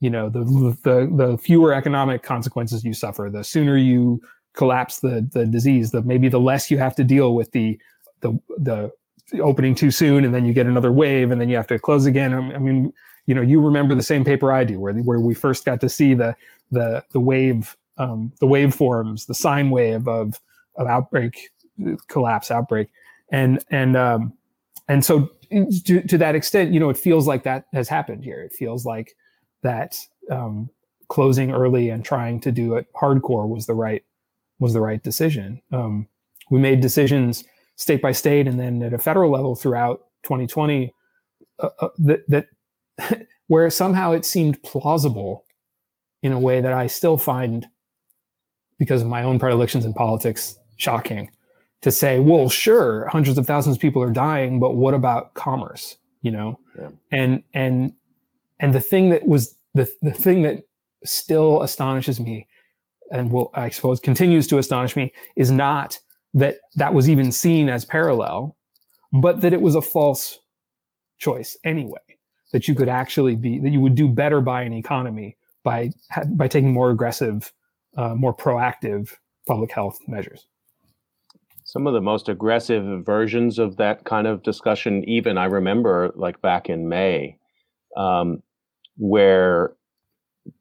You 0.00 0.10
know, 0.10 0.28
the 0.28 0.44
the 0.82 1.10
the 1.14 1.38
fewer 1.38 1.72
economic 1.72 2.22
consequences 2.22 2.84
you 2.84 2.92
suffer, 2.92 3.30
the 3.32 3.42
sooner 3.42 3.76
you 3.76 4.20
collapse 4.54 5.00
the 5.00 5.28
the 5.32 5.46
disease, 5.46 5.90
the 5.90 6.02
maybe 6.02 6.28
the 6.28 6.40
less 6.40 6.70
you 6.70 6.78
have 6.78 6.94
to 6.96 7.04
deal 7.04 7.34
with 7.34 7.52
the 7.52 7.78
the 8.20 8.38
the 8.58 8.92
opening 9.42 9.74
too 9.74 9.90
soon 9.90 10.24
and 10.24 10.34
then 10.34 10.44
you 10.44 10.52
get 10.52 10.66
another 10.66 10.92
wave 10.92 11.30
and 11.30 11.40
then 11.40 11.48
you 11.48 11.56
have 11.56 11.66
to 11.66 11.78
close 11.78 12.06
again. 12.06 12.32
I 12.34 12.58
mean, 12.58 12.92
you 13.26 13.34
know, 13.34 13.42
you 13.42 13.60
remember 13.60 13.94
the 13.94 14.02
same 14.02 14.24
paper 14.24 14.50
I 14.50 14.64
do 14.64 14.80
where 14.80 14.94
where 14.94 15.20
we 15.20 15.34
first 15.34 15.64
got 15.64 15.80
to 15.82 15.88
see 15.88 16.14
the 16.14 16.34
the 16.70 17.04
the 17.12 17.20
wave 17.20 17.76
um, 17.98 18.32
the 18.40 18.46
waveforms, 18.46 19.26
the 19.26 19.34
sine 19.34 19.70
wave 19.70 20.08
of 20.08 20.40
of 20.76 20.86
outbreak, 20.86 21.50
collapse, 22.08 22.50
outbreak, 22.50 22.88
and 23.30 23.62
and 23.70 23.96
um, 23.96 24.32
and 24.88 25.04
so 25.04 25.30
to, 25.50 26.02
to 26.02 26.18
that 26.18 26.34
extent, 26.34 26.72
you 26.72 26.80
know, 26.80 26.90
it 26.90 26.96
feels 26.96 27.26
like 27.26 27.42
that 27.42 27.66
has 27.72 27.88
happened 27.88 28.24
here. 28.24 28.40
It 28.42 28.52
feels 28.52 28.84
like 28.84 29.14
that 29.62 29.98
um, 30.30 30.70
closing 31.08 31.52
early 31.52 31.90
and 31.90 32.04
trying 32.04 32.40
to 32.40 32.52
do 32.52 32.74
it 32.74 32.86
hardcore 32.94 33.48
was 33.48 33.66
the 33.66 33.74
right 33.74 34.04
was 34.58 34.72
the 34.72 34.80
right 34.80 35.02
decision. 35.02 35.60
Um, 35.72 36.08
we 36.50 36.58
made 36.58 36.80
decisions 36.80 37.44
state 37.78 38.02
by 38.02 38.12
state 38.12 38.46
and 38.46 38.60
then 38.60 38.82
at 38.82 38.92
a 38.92 38.98
federal 38.98 39.30
level 39.30 39.56
throughout 39.56 40.00
2020 40.24 40.92
uh, 41.60 41.68
uh, 41.80 41.88
that 41.98 42.20
that 42.28 42.46
where 43.46 43.70
somehow 43.70 44.12
it 44.12 44.24
seemed 44.24 44.62
plausible 44.62 45.44
in 46.22 46.32
a 46.32 46.38
way 46.38 46.60
that 46.60 46.72
I 46.72 46.88
still 46.88 47.16
find, 47.16 47.66
because 48.78 49.02
of 49.02 49.08
my 49.08 49.22
own 49.22 49.38
predilections 49.38 49.84
in 49.84 49.94
politics, 49.94 50.58
shocking 50.76 51.30
to 51.80 51.92
say, 51.92 52.18
well, 52.18 52.48
sure, 52.48 53.06
hundreds 53.06 53.38
of 53.38 53.46
thousands 53.46 53.76
of 53.76 53.80
people 53.82 54.02
are 54.02 54.10
dying, 54.10 54.58
but 54.58 54.74
what 54.74 54.94
about 54.94 55.34
commerce? 55.34 55.96
You 56.22 56.32
know, 56.32 56.58
yeah. 56.76 56.88
and 57.12 57.42
and 57.54 57.92
and 58.58 58.74
the 58.74 58.80
thing 58.80 59.10
that 59.10 59.26
was 59.26 59.54
the 59.74 59.88
the 60.02 60.10
thing 60.10 60.42
that 60.42 60.64
still 61.04 61.62
astonishes 61.62 62.18
me, 62.18 62.48
and 63.12 63.30
will 63.30 63.50
I 63.54 63.68
suppose 63.68 64.00
continues 64.00 64.48
to 64.48 64.58
astonish 64.58 64.96
me, 64.96 65.12
is 65.36 65.52
not 65.52 66.00
that 66.34 66.56
that 66.76 66.94
was 66.94 67.08
even 67.08 67.32
seen 67.32 67.68
as 67.68 67.84
parallel, 67.84 68.56
but 69.12 69.40
that 69.40 69.52
it 69.52 69.60
was 69.60 69.74
a 69.74 69.82
false 69.82 70.38
choice 71.18 71.56
anyway. 71.64 71.98
That 72.52 72.66
you 72.66 72.74
could 72.74 72.88
actually 72.88 73.36
be 73.36 73.58
that 73.58 73.70
you 73.70 73.80
would 73.80 73.94
do 73.94 74.08
better 74.08 74.40
by 74.40 74.62
an 74.62 74.72
economy 74.72 75.36
by 75.64 75.90
by 76.30 76.48
taking 76.48 76.72
more 76.72 76.90
aggressive, 76.90 77.52
uh, 77.96 78.14
more 78.14 78.34
proactive 78.34 79.12
public 79.46 79.70
health 79.70 79.98
measures. 80.06 80.46
Some 81.64 81.86
of 81.86 81.92
the 81.92 82.00
most 82.00 82.30
aggressive 82.30 83.04
versions 83.04 83.58
of 83.58 83.76
that 83.76 84.04
kind 84.04 84.26
of 84.26 84.42
discussion, 84.42 85.04
even 85.06 85.36
I 85.36 85.44
remember, 85.44 86.10
like 86.14 86.40
back 86.40 86.70
in 86.70 86.88
May, 86.88 87.36
um, 87.96 88.42
where 88.96 89.74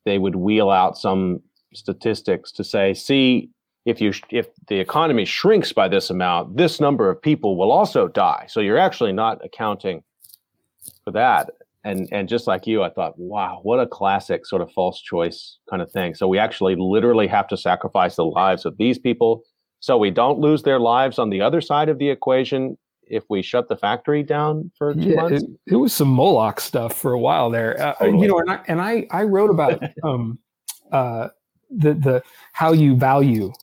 they 0.04 0.18
would 0.18 0.36
wheel 0.36 0.70
out 0.70 0.98
some 0.98 1.42
statistics 1.74 2.52
to 2.54 2.66
say, 2.66 2.94
"See, 2.94 3.50
if 3.88 4.02
you 4.02 4.14
if 4.30 4.48
the 4.68 4.80
economy 4.80 5.26
shrinks 5.26 5.74
by 5.74 5.88
this 5.88 6.10
amount, 6.10 6.58
this 6.58 6.80
number 6.80 7.10
of 7.10 7.22
people 7.22 7.58
will 7.58 7.72
also 7.72 8.08
die. 8.08 8.46
So 8.48 8.60
you're 8.60 8.78
actually 8.78 9.14
not 9.14 9.44
accounting 9.44 10.04
for 11.04 11.12
that." 11.12 11.50
and 11.88 12.10
and 12.12 12.28
just 12.28 12.48
like 12.48 12.68
you, 12.68 12.84
I 12.84 12.90
thought, 12.90 13.18
wow, 13.18 13.60
what 13.64 13.80
a 13.80 13.88
classic 13.88 14.46
sort 14.46 14.62
of 14.62 14.72
false 14.74 15.02
choice 15.02 15.58
kind 15.70 15.82
of 15.82 15.90
thing. 15.90 16.16
So 16.16 16.28
we 16.28 16.38
actually 16.38 16.76
literally 16.76 17.28
have 17.28 17.48
to 17.48 17.58
sacrifice 17.58 18.18
the 18.18 18.26
lives 18.26 18.66
of 18.66 18.78
these 18.78 19.00
people 19.00 19.44
so 19.80 19.98
we 19.98 20.12
don't 20.12 20.40
lose 20.40 20.64
their 20.64 20.80
lives 20.80 21.20
on 21.20 21.30
the 21.30 21.42
other 21.42 21.62
side 21.62 21.88
of 21.90 22.00
the 22.00 22.10
equation 22.10 22.78
if 23.04 23.24
we 23.30 23.42
shut 23.42 23.70
the 23.70 23.78
factory 23.78 24.22
down 24.22 24.70
for 24.78 24.94
two 24.94 25.02
yeah, 25.02 25.22
months. 25.22 25.44
It, 25.44 25.50
it, 25.68 25.76
was 25.76 25.94
some 25.94 26.10
Moloch 26.10 26.60
stuff 26.60 26.94
for 26.94 27.14
a 27.14 27.20
while 27.20 27.50
there, 27.50 27.80
uh, 27.82 27.94
totally. 27.94 28.22
you 28.22 28.28
know. 28.28 28.40
And 28.40 28.52
I 28.52 28.60
and 28.68 28.82
I, 28.82 29.08
I 29.12 29.24
wrote 29.24 29.50
about 29.50 29.82
um, 30.04 30.40
uh, 30.92 31.30
the 31.70 31.94
the 31.94 32.24
how 32.52 32.74
you 32.74 32.98
value 32.98 33.54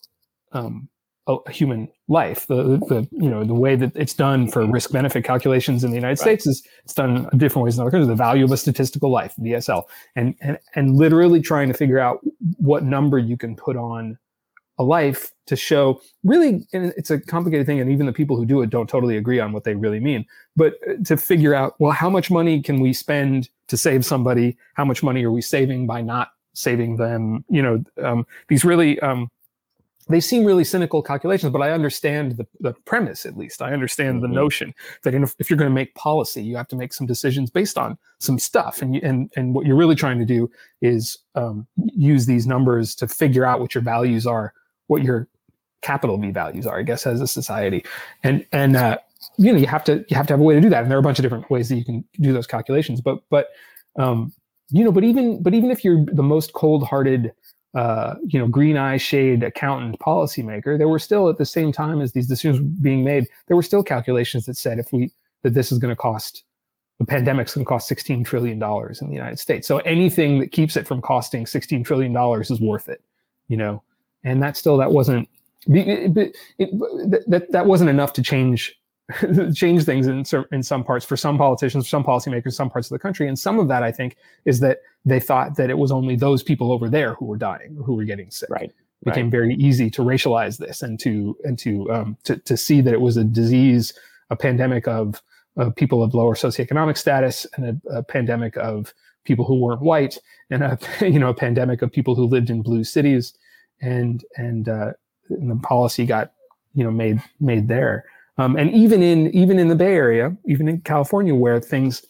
um, 0.55 0.89
a 1.27 1.51
human 1.51 1.89
life. 2.09 2.47
The, 2.47 2.79
the 2.89 3.09
you 3.13 3.31
know 3.31 3.45
the 3.45 3.55
way 3.55 3.77
that 3.77 3.93
it's 3.97 4.15
done 4.15 4.51
for 4.51 4.67
risk 4.67 4.93
benefit 4.93 5.25
calculations 5.25 5.85
in 5.85 5.91
the 5.91 5.97
United 5.97 6.21
right. 6.21 6.41
States 6.41 6.47
is 6.47 6.63
it's 6.85 6.95
done 6.95 7.29
different 7.37 7.65
ways 7.65 7.77
in 7.77 7.81
other 7.81 7.91
countries. 7.91 8.09
The 8.09 8.15
value 8.15 8.45
of 8.45 8.53
a 8.53 8.57
statistical 8.57 9.11
life, 9.11 9.35
VSL, 9.41 9.85
and 10.17 10.35
and 10.41 10.59
and 10.75 10.97
literally 10.97 11.41
trying 11.41 11.69
to 11.69 11.75
figure 11.75 11.99
out 11.99 12.21
what 12.59 12.85
number 12.85 13.19
you 13.19 13.37
can 13.37 13.57
put 13.57 13.77
on 13.77 14.19
a 14.79 14.83
life 14.83 15.31
to 15.47 15.55
show 15.55 16.01
really 16.25 16.67
and 16.73 16.93
it's 16.97 17.11
a 17.11 17.21
complicated 17.21 17.65
thing 17.65 17.79
and 17.79 17.93
even 17.93 18.07
the 18.07 18.13
people 18.13 18.37
who 18.37 18.45
do 18.45 18.61
it 18.61 18.71
don't 18.71 18.89
totally 18.89 19.17
agree 19.17 19.39
on 19.39 19.53
what 19.53 19.63
they 19.63 19.75
really 19.75 20.01
mean 20.01 20.27
but 20.57 20.75
uh, 20.89 20.95
to 21.05 21.17
figure 21.17 21.55
out 21.55 21.75
well 21.79 21.93
how 21.93 22.11
much 22.11 22.29
money 22.29 22.61
can 22.61 22.81
we 22.81 22.93
spend 22.93 23.49
to 23.69 23.77
save 23.77 24.05
somebody 24.05 24.57
how 24.75 24.85
much 24.85 25.01
money 25.01 25.25
are 25.25 25.31
we 25.31 25.41
saving 25.41 25.87
by 25.87 26.01
not 26.01 26.33
saving 26.55 26.97
them 26.97 27.45
you 27.49 27.63
know 27.63 27.85
um, 28.03 28.27
these 28.49 28.65
really 28.65 28.99
um, 28.99 29.31
they 30.09 30.21
seem 30.21 30.45
really 30.45 30.65
cynical 30.65 31.03
calculations, 31.03 31.53
but 31.53 31.63
I 31.63 31.71
understand 31.71 32.37
the, 32.37 32.47
the 32.61 32.73
premise 32.85 33.25
at 33.25 33.37
least. 33.37 33.63
I 33.63 33.73
understand 33.73 34.23
mm-hmm. 34.23 34.33
the 34.33 34.41
notion 34.41 34.75
that 35.03 35.15
if, 35.15 35.35
if 35.39 35.49
you're 35.49 35.57
going 35.57 35.71
to 35.71 35.75
make 35.75 35.95
policy, 35.95 36.43
you 36.43 36.57
have 36.57 36.69
to 36.69 36.77
make 36.77 36.93
some 36.93 37.07
decisions 37.07 37.51
based 37.51 37.79
on 37.79 37.97
some 38.19 38.39
stuff. 38.39 38.83
And, 38.83 38.95
you, 38.95 39.01
and, 39.03 39.33
and 39.37 39.55
what 39.55 39.67
you're 39.67 39.77
really 39.77 39.95
trying 39.95 40.19
to 40.19 40.25
do 40.25 40.51
is 40.83 41.19
um, 41.35 41.67
use 41.77 42.27
these 42.27 42.47
numbers 42.47 42.95
to 42.97 43.09
figure 43.09 43.47
out 43.47 43.61
what 43.61 43.75
your 43.75 43.83
values 43.83 44.27
are, 44.27 44.53
what 44.89 45.03
your 45.03 45.29
capital 45.81 46.19
V 46.19 46.31
values 46.31 46.67
are, 46.67 46.79
I 46.79 46.83
guess, 46.83 47.07
as 47.07 47.21
a 47.21 47.27
society. 47.27 47.85
And, 48.23 48.47
and, 48.53 48.77
uh, 48.77 48.99
you 49.39 49.53
know, 49.53 49.59
you 49.59 49.67
have 49.67 49.85
to, 49.85 50.05
you 50.09 50.17
have 50.17 50.27
to 50.27 50.35
have 50.35 50.41
a 50.41 50.43
way 50.43 50.55
to 50.55 50.61
do 50.61 50.69
that. 50.69 50.83
And 50.83 50.91
there 50.91 50.99
are 50.99 51.01
a 51.01 51.03
bunch 51.03 51.19
of 51.19 51.23
different 51.23 51.51
ways 51.51 51.69
that 51.71 51.77
you 51.77 51.85
can 51.85 52.05
do 52.21 52.33
those 52.33 52.47
calculations, 52.47 53.01
but, 53.01 53.21
but, 53.31 53.49
um, 53.99 54.33
you 54.71 54.85
know, 54.85 54.93
but 54.93 55.05
even, 55.05 55.43
but 55.43 55.55
even 55.55 55.71
if 55.71 55.85
you're 55.85 56.05
the 56.07 56.23
most 56.23 56.53
cold 56.53 56.87
hearted, 56.87 57.33
uh, 57.75 58.15
you 58.23 58.39
know, 58.39 58.47
green 58.47 58.77
eye 58.77 58.97
shade 58.97 59.43
accountant 59.43 59.99
policymaker, 59.99 60.79
there 60.79 60.89
were 60.89 60.99
still 60.99 61.29
at 61.29 61.39
the 61.39 61.47
same 61.47 61.73
time 61.73 62.01
as 62.01 62.13
these 62.13 62.29
decisions 62.29 62.61
being 62.81 63.05
made, 63.05 63.27
there 63.47 63.57
were 63.57 63.63
still 63.63 63.83
calculations 63.83 64.47
that 64.47 64.57
said 64.57 64.79
if 64.79 64.93
we 64.93 65.11
that 65.43 65.55
this 65.55 65.71
is 65.71 65.79
going 65.79 65.93
to 65.93 65.97
cost 65.97 66.45
the 66.99 67.05
pandemic's 67.05 67.55
going 67.55 67.65
to 67.65 67.69
cost 67.69 67.89
16 67.89 68.25
trillion 68.25 68.59
dollars 68.59 69.01
in 69.01 69.09
the 69.09 69.15
United 69.15 69.39
States. 69.39 69.67
So 69.67 69.79
anything 69.79 70.39
that 70.39 70.53
keeps 70.53 70.77
it 70.77 70.87
from 70.87 71.03
costing 71.03 71.47
16 71.47 71.83
trillion 71.83 72.13
dollars 72.13 72.51
is 72.51 72.61
worth 72.61 72.89
it, 72.89 73.03
you 73.49 73.57
know. 73.57 73.83
And 74.23 74.43
that 74.43 74.57
still 74.57 74.77
that 74.79 74.93
wasn't 74.93 75.29
it, 75.67 76.37
it, 76.59 77.27
that 77.29 77.47
that 77.51 77.67
wasn't 77.67 77.91
enough 77.91 78.13
to 78.15 78.23
change 78.23 78.79
change 79.55 79.85
things 79.85 80.07
in 80.07 80.25
in 80.51 80.63
some 80.63 80.83
parts 80.83 81.05
for 81.05 81.17
some 81.17 81.37
politicians, 81.37 81.85
for 81.85 81.91
some 81.91 82.05
policymakers, 82.05 82.55
some 82.55 82.71
parts 82.71 82.91
of 82.91 82.95
the 82.95 82.99
country. 82.99 83.29
And 83.29 83.39
some 83.39 83.59
of 83.59 83.69
that, 83.69 83.83
I 83.83 83.93
think, 83.93 84.17
is 84.45 84.61
that 84.61 84.79
they 85.05 85.21
thought 85.21 85.57
that 85.57 85.69
it 85.69 85.77
was 85.77 85.93
only 85.93 86.17
those 86.17 86.43
people 86.43 86.73
over 86.73 86.89
there 86.89 87.15
who 87.15 87.27
were 87.27 87.37
dying, 87.37 87.77
who 87.85 87.95
were 87.95 88.05
getting 88.05 88.31
sick. 88.31 88.49
Right. 88.49 88.71
It 88.71 89.05
became 89.05 89.27
right. 89.27 89.33
very 89.33 89.55
easy 89.57 89.91
to 89.91 90.03
racialize 90.03 90.57
this 90.57 90.83
and 90.83 90.99
to 91.01 91.37
and 91.45 91.59
to 91.59 91.93
um, 91.93 92.17
to 92.25 92.39
to 92.39 92.57
see 92.57 92.81
that 92.81 92.95
it 92.95 93.01
was 93.01 93.19
a 93.19 93.25
disease, 93.25 93.93
a 94.31 94.37
pandemic 94.37 94.89
of 94.89 95.23
of 95.57 95.77
people 95.77 96.03
of 96.03 96.15
lower 96.15 96.35
socioeconomic 96.35 96.97
status 96.97 97.47
and 97.57 97.81
a, 97.87 97.99
a, 97.99 98.03
pandemic 98.03 98.57
of 98.57 98.93
people 99.25 99.45
who 99.45 99.55
weren't 99.55 99.83
white 99.83 100.19
and 100.51 100.63
a 100.63 100.79
you 101.01 101.19
know 101.19 101.29
a 101.29 101.35
pandemic 101.35 101.83
of 101.83 101.93
people 101.93 102.15
who 102.15 102.25
lived 102.25 102.51
in 102.51 102.63
blue 102.63 102.85
cities 102.85 103.35
and 103.81 104.25
and, 104.37 104.69
uh, 104.69 104.93
and 105.29 105.51
the 105.51 105.57
policy 105.57 106.07
got 106.07 106.33
you 106.75 106.83
know 106.83 106.91
made 106.91 107.23
made 107.41 107.69
there 107.69 108.05
um, 108.39 108.57
and 108.57 108.73
even 108.73 109.03
in 109.03 109.31
even 109.35 109.59
in 109.59 109.69
the 109.69 109.77
Bay 109.77 109.95
Area 109.95 110.37
even 110.47 110.69
in 110.69 110.81
California 110.81 111.35
where 111.35 111.61
things 111.61 112.05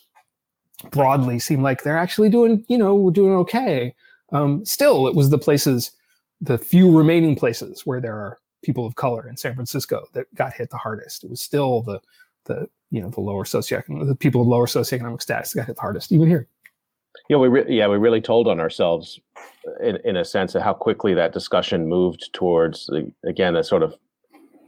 broadly 0.91 1.39
seem 1.39 1.63
like 1.63 1.83
they're 1.83 1.99
actually 1.99 2.29
doing 2.29 2.65
you 2.69 2.79
know 2.79 2.95
we're 2.95 3.11
doing 3.11 3.35
okay 3.35 3.95
um, 4.33 4.65
still 4.65 5.07
it 5.07 5.15
was 5.15 5.31
the 5.31 5.39
places 5.39 5.93
the 6.41 6.59
few 6.59 6.97
remaining 6.97 7.37
places 7.37 7.87
where 7.87 8.01
there 8.01 8.15
are 8.15 8.39
people 8.63 8.87
of 8.87 8.97
color 8.97 9.29
in 9.29 9.37
San 9.37 9.55
Francisco 9.55 10.07
that 10.15 10.33
got 10.35 10.53
hit 10.53 10.71
the 10.71 10.77
hardest. 10.77 11.25
It 11.25 11.31
was 11.31 11.41
still 11.41 11.83
the 11.83 12.01
the 12.47 12.69
you 12.91 13.01
know 13.01 13.09
the 13.09 13.21
lower 13.21 13.45
socioeconomic 13.45 14.07
the 14.07 14.15
people 14.15 14.43
of 14.43 14.49
lower 14.49 14.67
socioeconomic 14.67 15.23
status 15.23 15.55
got 15.55 15.67
hit 15.67 15.77
the 15.77 15.83
hardest 15.83 16.13
even 16.13 16.29
here. 16.29 16.47
Yeah 17.29 17.37
we 17.37 17.49
re- 17.49 17.67
yeah 17.69 17.87
we 17.87 17.97
really 17.97 18.21
told 18.21 18.49
on 18.49 18.61
ourselves 18.61 19.21
in, 19.83 19.99
in 20.05 20.17
a 20.17 20.25
sense 20.25 20.55
of 20.55 20.63
how 20.63 20.75
quickly 20.75 21.15
that 21.15 21.33
discussion 21.33 21.89
moved 21.89 22.31
towards 22.33 22.91
again 23.25 23.57
a 23.57 23.65
sort 23.65 23.83
of 23.83 23.95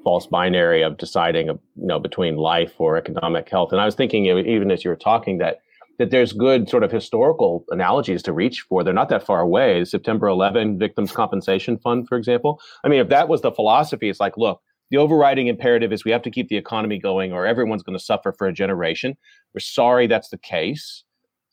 false 0.07 0.27
binary 0.29 0.83
of 0.83 0.97
deciding 0.99 1.47
you 1.49 1.59
know 1.75 1.99
between 1.99 2.37
life 2.37 2.75
or 2.79 2.97
economic 2.97 3.49
health 3.49 3.73
and 3.73 3.81
i 3.81 3.85
was 3.85 3.97
thinking 3.97 4.27
even 4.27 4.71
as 4.71 4.85
you 4.85 4.91
were 4.91 5.03
talking 5.11 5.39
that 5.39 5.57
that 5.99 6.11
there's 6.11 6.33
good 6.33 6.69
sort 6.69 6.85
of 6.85 6.93
historical 6.93 7.65
analogies 7.71 8.23
to 8.23 8.33
reach 8.33 8.61
for. 8.69 8.85
They're 8.85 8.93
not 8.93 9.09
that 9.09 9.25
far 9.25 9.41
away. 9.41 9.83
September 9.85 10.27
11 10.27 10.79
Victims 10.79 11.11
Compensation 11.11 11.79
Fund, 11.79 12.07
for 12.07 12.19
example. 12.19 12.61
I 12.85 12.89
mean, 12.89 13.01
if 13.01 13.09
that 13.09 13.29
was 13.29 13.41
the 13.41 13.51
philosophy, 13.51 14.11
it's 14.11 14.21
like, 14.21 14.37
look, 14.37 14.61
the 14.91 14.99
overriding 14.99 15.47
imperative 15.49 15.93
is 15.93 16.05
we 16.05 16.11
have 16.11 16.23
to 16.23 16.31
keep 16.31 16.49
the 16.49 16.57
economy 16.57 16.99
going 16.99 17.33
or 17.33 17.47
everyone's 17.47 17.83
going 17.83 17.99
to 17.99 18.05
suffer 18.05 18.33
for 18.33 18.47
a 18.47 18.53
generation. 18.53 19.17
We're 19.55 19.61
sorry 19.61 20.07
that's 20.07 20.29
the 20.29 20.39
case. 20.39 21.03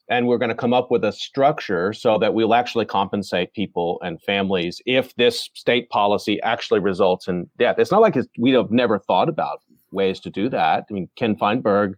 And 0.10 0.28
we're 0.28 0.38
going 0.38 0.50
to 0.50 0.56
come 0.56 0.74
up 0.74 0.92
with 0.92 1.04
a 1.06 1.12
structure 1.12 1.94
so 1.94 2.18
that 2.20 2.34
we'll 2.34 2.54
actually 2.54 2.86
compensate 2.86 3.54
people 3.54 4.00
and 4.04 4.22
families 4.22 4.82
if 4.86 5.16
this 5.16 5.50
state 5.54 5.90
policy 5.90 6.42
actually 6.42 6.80
results 6.80 7.28
in 7.28 7.50
death. 7.58 7.80
It's 7.80 7.92
not 7.92 8.02
like 8.02 8.18
it's, 8.18 8.28
we 8.38 8.52
have 8.52 8.70
never 8.70 9.00
thought 9.00 9.30
about 9.30 9.62
ways 9.92 10.20
to 10.22 10.30
do 10.30 10.50
that. 10.50 10.86
I 10.90 10.94
mean, 10.94 11.10
Ken 11.16 11.38
Feinberg 11.38 11.96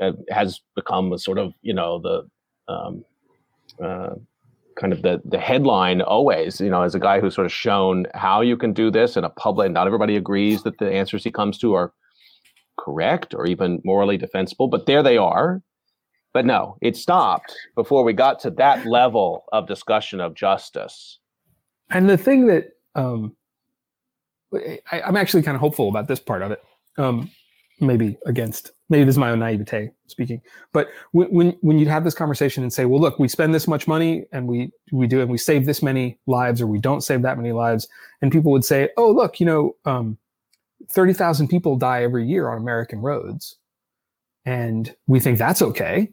uh, 0.00 0.12
has 0.30 0.60
become 0.76 1.12
a 1.12 1.18
sort 1.18 1.38
of, 1.38 1.52
you 1.62 1.74
know, 1.74 1.98
the 1.98 2.28
um, 2.72 3.04
uh, 3.82 4.14
kind 4.76 4.92
of 4.92 5.02
the 5.02 5.20
the 5.24 5.38
headline 5.38 6.00
always 6.00 6.60
you 6.60 6.68
know 6.68 6.82
as 6.82 6.94
a 6.94 7.00
guy 7.00 7.20
who's 7.20 7.34
sort 7.34 7.46
of 7.46 7.52
shown 7.52 8.06
how 8.14 8.40
you 8.40 8.56
can 8.56 8.72
do 8.72 8.90
this 8.90 9.16
in 9.16 9.24
a 9.24 9.30
public 9.30 9.70
not 9.70 9.86
everybody 9.86 10.16
agrees 10.16 10.62
that 10.62 10.78
the 10.78 10.90
answers 10.90 11.22
he 11.22 11.30
comes 11.30 11.58
to 11.58 11.74
are 11.74 11.92
correct 12.78 13.34
or 13.34 13.46
even 13.46 13.80
morally 13.84 14.16
defensible 14.16 14.68
but 14.68 14.86
there 14.86 15.02
they 15.02 15.16
are 15.16 15.62
but 16.34 16.44
no 16.44 16.76
it 16.82 16.96
stopped 16.96 17.56
before 17.74 18.04
we 18.04 18.12
got 18.12 18.38
to 18.40 18.50
that 18.50 18.84
level 18.84 19.44
of 19.52 19.66
discussion 19.66 20.20
of 20.20 20.34
justice. 20.34 21.18
And 21.90 22.10
the 22.10 22.18
thing 22.18 22.46
that 22.48 22.72
um, 22.94 23.34
I, 24.92 25.00
am 25.00 25.16
actually 25.16 25.42
kind 25.42 25.54
of 25.54 25.60
hopeful 25.60 25.88
about 25.88 26.08
this 26.08 26.20
part 26.20 26.42
of 26.42 26.50
it 26.50 26.62
um, 26.98 27.30
maybe 27.80 28.16
against 28.26 28.72
maybe 28.88 29.04
this 29.04 29.14
is 29.14 29.18
my 29.18 29.30
own 29.30 29.40
naivete 29.40 29.90
speaking 30.06 30.40
but 30.72 30.88
when, 31.12 31.28
when 31.28 31.50
when 31.60 31.78
you 31.78 31.88
have 31.88 32.04
this 32.04 32.14
conversation 32.14 32.62
and 32.62 32.72
say 32.72 32.84
well 32.84 33.00
look 33.00 33.18
we 33.18 33.26
spend 33.26 33.52
this 33.52 33.66
much 33.66 33.88
money 33.88 34.24
and 34.32 34.46
we 34.46 34.70
we 34.92 35.06
do 35.06 35.20
and 35.20 35.30
we 35.30 35.38
save 35.38 35.66
this 35.66 35.82
many 35.82 36.18
lives 36.26 36.60
or 36.60 36.66
we 36.66 36.78
don't 36.78 37.00
save 37.00 37.22
that 37.22 37.36
many 37.36 37.50
lives 37.52 37.88
and 38.22 38.30
people 38.30 38.52
would 38.52 38.64
say 38.64 38.88
oh 38.96 39.10
look 39.10 39.40
you 39.40 39.46
know 39.46 39.74
um, 39.86 40.16
30,000 40.90 41.48
people 41.48 41.76
die 41.76 42.02
every 42.02 42.26
year 42.26 42.48
on 42.48 42.58
American 42.58 43.00
roads 43.00 43.56
and 44.44 44.94
we 45.06 45.18
think 45.18 45.38
that's 45.38 45.62
okay 45.62 46.10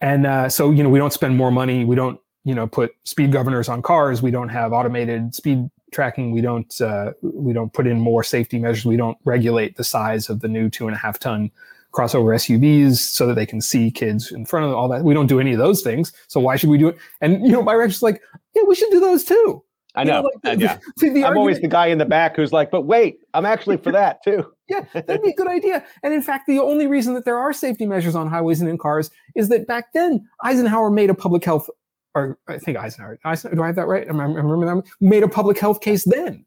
and 0.00 0.26
uh, 0.26 0.48
so 0.48 0.70
you 0.70 0.82
know 0.82 0.88
we 0.88 0.98
don't 0.98 1.12
spend 1.12 1.36
more 1.36 1.50
money 1.50 1.84
we 1.84 1.96
don't 1.96 2.20
you 2.44 2.54
know 2.54 2.66
put 2.66 2.92
speed 3.04 3.32
governors 3.32 3.68
on 3.68 3.82
cars 3.82 4.22
we 4.22 4.30
don't 4.30 4.48
have 4.48 4.72
automated 4.72 5.34
speed 5.34 5.70
tracking. 5.92 6.30
We 6.30 6.40
don't 6.40 6.80
uh, 6.80 7.12
we 7.22 7.52
don't 7.52 7.72
put 7.72 7.86
in 7.86 8.00
more 8.00 8.22
safety 8.22 8.58
measures. 8.58 8.84
We 8.84 8.96
don't 8.96 9.18
regulate 9.24 9.76
the 9.76 9.84
size 9.84 10.28
of 10.28 10.40
the 10.40 10.48
new 10.48 10.68
two 10.68 10.86
and 10.86 10.94
a 10.94 10.98
half 10.98 11.18
ton 11.18 11.50
crossover 11.92 12.34
SUVs 12.34 12.96
so 12.96 13.26
that 13.26 13.34
they 13.34 13.46
can 13.46 13.60
see 13.60 13.90
kids 13.90 14.30
in 14.30 14.44
front 14.44 14.64
of 14.64 14.70
them, 14.70 14.78
all 14.78 14.88
that. 14.88 15.02
We 15.02 15.14
don't 15.14 15.26
do 15.26 15.40
any 15.40 15.52
of 15.52 15.58
those 15.58 15.82
things. 15.82 16.12
So 16.28 16.40
why 16.40 16.56
should 16.56 16.68
we 16.68 16.78
do 16.78 16.88
it? 16.88 16.98
And 17.20 17.44
you 17.44 17.52
know, 17.52 17.62
my 17.62 17.74
is 17.76 18.02
like, 18.02 18.20
yeah, 18.54 18.62
we 18.66 18.74
should 18.74 18.90
do 18.90 19.00
those 19.00 19.24
too. 19.24 19.62
I 19.94 20.04
know. 20.04 20.16
You 20.16 20.22
know 20.22 20.30
like, 20.44 20.60
yeah. 20.60 20.78
The, 20.98 21.08
the 21.08 21.08
I'm 21.08 21.16
argument, 21.16 21.36
always 21.38 21.60
the 21.60 21.68
guy 21.68 21.86
in 21.86 21.98
the 21.98 22.04
back 22.04 22.36
who's 22.36 22.52
like, 22.52 22.70
but 22.70 22.82
wait, 22.82 23.20
I'm 23.32 23.46
actually 23.46 23.78
for 23.78 23.92
that 23.92 24.22
too. 24.22 24.52
Yeah, 24.68 24.84
that'd 24.92 25.22
be 25.22 25.30
a 25.30 25.34
good 25.34 25.48
idea. 25.48 25.84
And 26.02 26.12
in 26.12 26.22
fact, 26.22 26.46
the 26.46 26.58
only 26.58 26.86
reason 26.86 27.14
that 27.14 27.24
there 27.24 27.38
are 27.38 27.52
safety 27.52 27.86
measures 27.86 28.14
on 28.14 28.28
highways 28.28 28.60
and 28.60 28.68
in 28.70 28.78
cars 28.78 29.10
is 29.34 29.48
that 29.48 29.66
back 29.66 29.92
then 29.92 30.28
Eisenhower 30.42 30.90
made 30.90 31.10
a 31.10 31.14
public 31.14 31.44
health 31.44 31.68
or 32.14 32.38
I 32.48 32.58
think 32.58 32.78
Eisenhower, 32.78 33.18
Eisenhower 33.24 33.54
do 33.54 33.62
I 33.62 33.66
have 33.66 33.76
that 33.76 33.86
right? 33.86 34.06
I 34.06 34.10
remember 34.10 34.66
that 34.66 34.84
made 35.00 35.22
a 35.22 35.28
public 35.28 35.58
health 35.58 35.80
case 35.80 36.04
then 36.04 36.46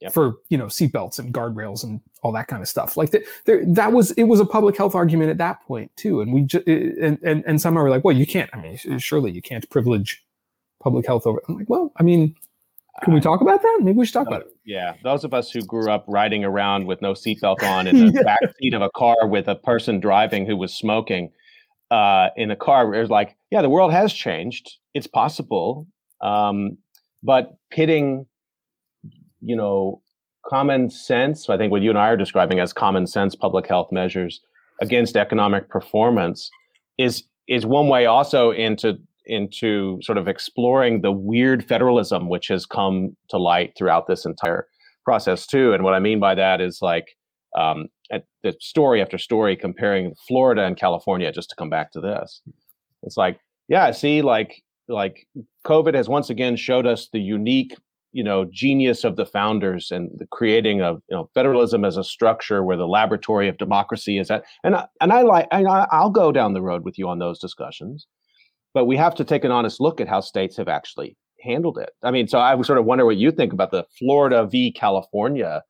yep. 0.00 0.12
for 0.12 0.34
you 0.48 0.58
know 0.58 0.66
seatbelts 0.66 1.18
and 1.18 1.32
guardrails 1.32 1.84
and 1.84 2.00
all 2.22 2.32
that 2.32 2.48
kind 2.48 2.62
of 2.62 2.68
stuff. 2.68 2.96
Like 2.96 3.10
the, 3.10 3.24
there, 3.46 3.64
that 3.66 3.92
was 3.92 4.10
it 4.12 4.24
was 4.24 4.40
a 4.40 4.44
public 4.44 4.76
health 4.76 4.94
argument 4.94 5.30
at 5.30 5.38
that 5.38 5.62
point 5.62 5.90
too. 5.96 6.20
And 6.20 6.32
we 6.32 6.42
just 6.42 6.66
and, 6.66 7.18
and 7.22 7.44
and 7.46 7.60
some 7.60 7.76
are 7.78 7.88
like, 7.88 8.04
well, 8.04 8.16
you 8.16 8.26
can't. 8.26 8.50
I 8.52 8.60
mean, 8.60 8.98
surely 8.98 9.30
you 9.30 9.42
can't 9.42 9.68
privilege 9.70 10.22
public 10.82 11.06
health 11.06 11.26
over. 11.26 11.40
I'm 11.48 11.56
like, 11.56 11.70
well, 11.70 11.92
I 11.96 12.02
mean, 12.02 12.34
can 13.02 13.14
we 13.14 13.20
talk 13.20 13.40
about 13.40 13.62
that? 13.62 13.78
Maybe 13.80 13.98
we 13.98 14.06
should 14.06 14.14
talk 14.14 14.26
about 14.26 14.42
it. 14.42 14.48
Yeah, 14.64 14.94
those 15.02 15.24
of 15.24 15.34
us 15.34 15.50
who 15.50 15.62
grew 15.62 15.90
up 15.90 16.04
riding 16.08 16.44
around 16.44 16.86
with 16.86 17.00
no 17.02 17.12
seatbelt 17.12 17.62
on 17.62 17.86
in 17.86 18.06
the 18.06 18.12
yeah. 18.12 18.22
back 18.22 18.40
seat 18.60 18.74
of 18.74 18.82
a 18.82 18.90
car 18.96 19.26
with 19.26 19.48
a 19.48 19.54
person 19.54 20.00
driving 20.00 20.46
who 20.46 20.56
was 20.56 20.74
smoking 20.74 21.30
uh, 21.90 22.28
in 22.36 22.50
a 22.50 22.56
car, 22.56 22.94
it 22.94 23.00
was 23.00 23.10
like, 23.10 23.36
yeah, 23.50 23.62
the 23.62 23.70
world 23.70 23.92
has 23.92 24.12
changed 24.12 24.78
it's 24.98 25.06
possible, 25.06 25.86
um, 26.20 26.76
but 27.22 27.56
pitting, 27.70 28.26
you 29.40 29.56
know, 29.56 30.02
common 30.46 30.90
sense. 30.90 31.48
I 31.48 31.56
think 31.56 31.70
what 31.70 31.82
you 31.82 31.90
and 31.90 31.98
I 31.98 32.08
are 32.08 32.16
describing 32.16 32.58
as 32.60 32.72
common 32.72 33.06
sense 33.06 33.34
public 33.34 33.66
health 33.66 33.90
measures 33.92 34.40
against 34.80 35.16
economic 35.16 35.68
performance 35.68 36.50
is 36.98 37.24
is 37.46 37.64
one 37.64 37.88
way 37.88 38.06
also 38.06 38.50
into 38.50 38.98
into 39.28 39.98
sort 40.02 40.18
of 40.18 40.28
exploring 40.28 41.00
the 41.00 41.12
weird 41.12 41.64
federalism 41.64 42.28
which 42.28 42.48
has 42.48 42.66
come 42.66 43.16
to 43.30 43.38
light 43.38 43.72
throughout 43.76 44.06
this 44.06 44.24
entire 44.24 44.66
process 45.04 45.46
too. 45.46 45.72
And 45.72 45.84
what 45.84 45.94
I 45.94 46.00
mean 46.00 46.20
by 46.20 46.34
that 46.34 46.60
is 46.60 46.80
like 46.82 47.16
um, 47.56 47.88
at 48.10 48.24
the 48.42 48.54
story 48.60 49.00
after 49.00 49.18
story 49.18 49.56
comparing 49.56 50.14
Florida 50.26 50.64
and 50.64 50.76
California. 50.76 51.32
Just 51.32 51.50
to 51.50 51.56
come 51.56 51.70
back 51.70 51.92
to 51.92 52.00
this, 52.00 52.42
it's 53.02 53.16
like 53.16 53.38
yeah, 53.68 53.90
see, 53.90 54.22
like 54.22 54.62
like 54.88 55.26
COVID 55.66 55.94
has 55.94 56.08
once 56.08 56.30
again 56.30 56.56
showed 56.56 56.86
us 56.86 57.08
the 57.12 57.20
unique, 57.20 57.76
you 58.12 58.24
know, 58.24 58.46
genius 58.50 59.04
of 59.04 59.16
the 59.16 59.26
founders 59.26 59.90
and 59.90 60.10
the 60.16 60.26
creating 60.26 60.80
of 60.82 61.02
you 61.08 61.16
know 61.16 61.30
federalism 61.34 61.84
as 61.84 61.96
a 61.96 62.04
structure 62.04 62.64
where 62.64 62.76
the 62.76 62.86
laboratory 62.86 63.48
of 63.48 63.58
democracy 63.58 64.18
is 64.18 64.30
at. 64.30 64.44
And 64.64 64.74
I, 64.74 64.86
and 65.00 65.12
I 65.12 65.22
like 65.22 65.46
and 65.52 65.68
I, 65.68 65.86
I'll 65.92 66.10
go 66.10 66.32
down 66.32 66.54
the 66.54 66.62
road 66.62 66.84
with 66.84 66.98
you 66.98 67.08
on 67.08 67.18
those 67.18 67.38
discussions, 67.38 68.06
but 68.78 68.84
we 68.84 68.96
have 68.96 69.16
to 69.16 69.24
take 69.24 69.42
an 69.42 69.50
honest 69.50 69.80
look 69.80 70.00
at 70.00 70.06
how 70.06 70.20
states 70.20 70.56
have 70.56 70.68
actually 70.68 71.16
handled 71.42 71.78
it. 71.78 71.90
I 72.04 72.12
mean, 72.12 72.28
so 72.28 72.38
I 72.38 72.54
sort 72.62 72.78
of 72.78 72.84
wonder 72.84 73.04
what 73.04 73.16
you 73.16 73.32
think 73.32 73.52
about 73.52 73.72
the 73.72 73.82
Florida 73.98 74.46
v. 74.46 74.70
California 74.70 75.64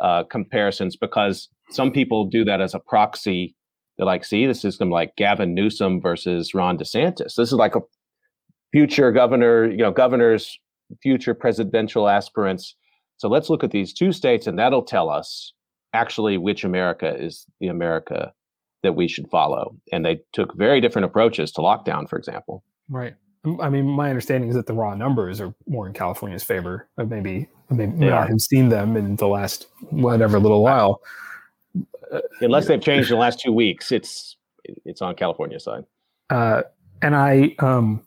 uh, 0.00 0.24
comparisons 0.24 0.96
because 0.96 1.50
some 1.68 1.92
people 1.92 2.24
do 2.24 2.42
that 2.46 2.62
as 2.62 2.72
a 2.72 2.78
proxy. 2.78 3.54
They're 3.98 4.06
like, 4.06 4.24
see, 4.24 4.46
the 4.46 4.54
system 4.54 4.88
like 4.88 5.14
Gavin 5.16 5.52
Newsom 5.52 6.00
versus 6.00 6.54
Ron 6.54 6.78
DeSantis. 6.78 7.34
This 7.34 7.48
is 7.48 7.52
like 7.52 7.76
a 7.76 7.82
future 8.72 9.12
governor, 9.12 9.70
you 9.70 9.76
know, 9.76 9.92
governors, 9.92 10.58
future 11.02 11.34
presidential 11.34 12.08
aspirants. 12.08 12.76
So 13.18 13.28
let's 13.28 13.50
look 13.50 13.62
at 13.62 13.72
these 13.72 13.92
two 13.92 14.10
states, 14.10 14.46
and 14.46 14.58
that'll 14.58 14.84
tell 14.84 15.10
us 15.10 15.52
actually 15.92 16.38
which 16.38 16.64
America 16.64 17.14
is 17.14 17.44
the 17.60 17.66
America 17.66 18.32
that 18.84 18.94
we 18.94 19.08
should 19.08 19.28
follow. 19.28 19.76
And 19.90 20.04
they 20.04 20.20
took 20.32 20.54
very 20.54 20.80
different 20.80 21.06
approaches 21.06 21.50
to 21.52 21.60
lockdown, 21.60 22.08
for 22.08 22.16
example. 22.16 22.62
Right. 22.88 23.14
I 23.60 23.68
mean, 23.68 23.86
my 23.86 24.08
understanding 24.08 24.48
is 24.48 24.56
that 24.56 24.66
the 24.66 24.72
raw 24.72 24.94
numbers 24.94 25.40
are 25.40 25.52
more 25.66 25.86
in 25.86 25.92
California's 25.92 26.44
favor. 26.44 26.88
Maybe, 26.96 27.48
maybe 27.68 27.92
I 27.92 27.96
may 27.96 28.08
not 28.08 28.28
have 28.28 28.40
seen 28.40 28.68
them 28.68 28.96
in 28.96 29.16
the 29.16 29.26
last 29.26 29.66
whatever 29.90 30.38
little 30.38 30.62
while. 30.62 31.00
Unless 32.40 32.68
they've 32.68 32.80
changed 32.80 33.10
in 33.10 33.16
the 33.16 33.20
last 33.20 33.40
two 33.40 33.52
weeks, 33.52 33.92
it's 33.92 34.36
it's 34.84 35.02
on 35.02 35.14
California 35.14 35.60
side. 35.60 35.84
Uh, 36.30 36.62
and 37.02 37.14
I, 37.14 37.54
um, 37.58 38.02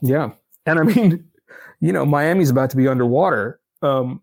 yeah, 0.00 0.30
and 0.64 0.78
I 0.78 0.82
mean, 0.94 1.28
you 1.80 1.92
know, 1.92 2.06
Miami's 2.06 2.50
about 2.50 2.70
to 2.70 2.76
be 2.76 2.88
underwater, 2.88 3.60
um, 3.82 4.22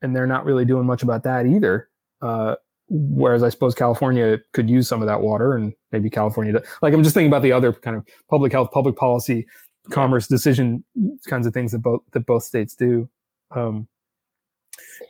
and 0.00 0.16
they're 0.16 0.26
not 0.26 0.44
really 0.46 0.64
doing 0.64 0.86
much 0.86 1.02
about 1.02 1.24
that 1.24 1.46
either. 1.46 1.88
Uh, 2.22 2.54
whereas 2.88 3.42
I 3.42 3.48
suppose 3.48 3.74
California 3.74 4.38
could 4.52 4.68
use 4.70 4.88
some 4.88 5.02
of 5.02 5.06
that 5.06 5.20
water, 5.20 5.54
and 5.54 5.72
maybe 5.92 6.10
California. 6.10 6.60
Like 6.82 6.94
I'm 6.94 7.02
just 7.02 7.14
thinking 7.14 7.30
about 7.30 7.42
the 7.42 7.52
other 7.52 7.72
kind 7.72 7.96
of 7.96 8.06
public 8.28 8.52
health, 8.52 8.70
public 8.72 8.96
policy, 8.96 9.46
commerce 9.90 10.26
decision 10.26 10.84
kinds 11.26 11.46
of 11.46 11.54
things 11.54 11.72
that 11.72 11.78
both 11.78 12.02
that 12.12 12.26
both 12.26 12.42
states 12.42 12.74
do. 12.74 13.08
Um, 13.50 13.88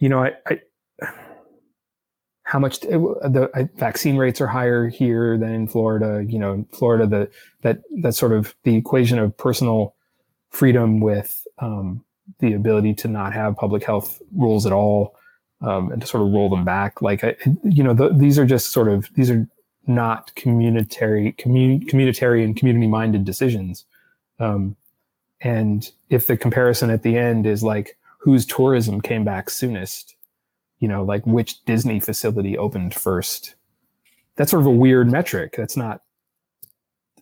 you 0.01 0.09
know, 0.09 0.23
I, 0.23 0.33
I 0.47 0.61
how 2.45 2.59
much 2.59 2.81
the 2.81 3.51
uh, 3.55 3.65
vaccine 3.77 4.17
rates 4.17 4.41
are 4.41 4.47
higher 4.47 4.89
here 4.89 5.37
than 5.37 5.53
in 5.53 5.69
Florida. 5.69 6.25
You 6.27 6.39
know, 6.39 6.53
in 6.55 6.65
Florida, 6.73 7.07
the 7.07 7.31
that 7.63 7.81
that 8.01 8.15
sort 8.15 8.33
of 8.33 8.55
the 8.65 8.75
equation 8.75 9.19
of 9.19 9.37
personal 9.37 9.95
freedom 10.51 11.01
with 11.01 11.47
um, 11.59 12.05
the 12.39 12.55
ability 12.55 12.95
to 12.95 13.09
not 13.09 13.35
have 13.35 13.57
public 13.57 13.85
health 13.85 14.23
rules 14.35 14.65
at 14.65 14.73
all 14.73 15.15
um, 15.61 15.91
and 15.91 16.01
to 16.01 16.07
sort 16.07 16.23
of 16.23 16.33
roll 16.33 16.49
them 16.49 16.65
back. 16.65 17.03
Like, 17.03 17.23
you 17.65 17.83
know, 17.83 17.95
the, 17.95 18.11
these 18.11 18.39
are 18.39 18.47
just 18.47 18.71
sort 18.71 18.89
of 18.89 19.09
these 19.15 19.31
are 19.31 19.47
not 19.87 20.35
communitary, 20.35 21.33
commun, 21.33 21.89
and 21.93 22.57
community 22.57 22.87
minded 22.87 23.25
decisions. 23.25 23.85
Um, 24.39 24.77
and 25.41 25.91
if 26.11 26.27
the 26.27 26.37
comparison 26.37 26.91
at 26.91 27.03
the 27.03 27.17
end 27.17 27.47
is 27.47 27.63
like 27.63 27.97
whose 28.19 28.45
tourism 28.45 29.01
came 29.01 29.25
back 29.25 29.51
soonest, 29.51 30.15
you 30.79 30.89
know, 30.89 31.03
like 31.05 31.27
which 31.27 31.65
Disney 31.65 32.01
facility 32.01 32.57
opened 32.59 32.95
first, 32.95 33.55
that's 34.37 34.51
sort 34.51 34.63
of 34.63 34.67
a 34.67 34.71
weird 34.71 35.11
metric. 35.11 35.55
That's 35.57 35.77
not 35.77 36.03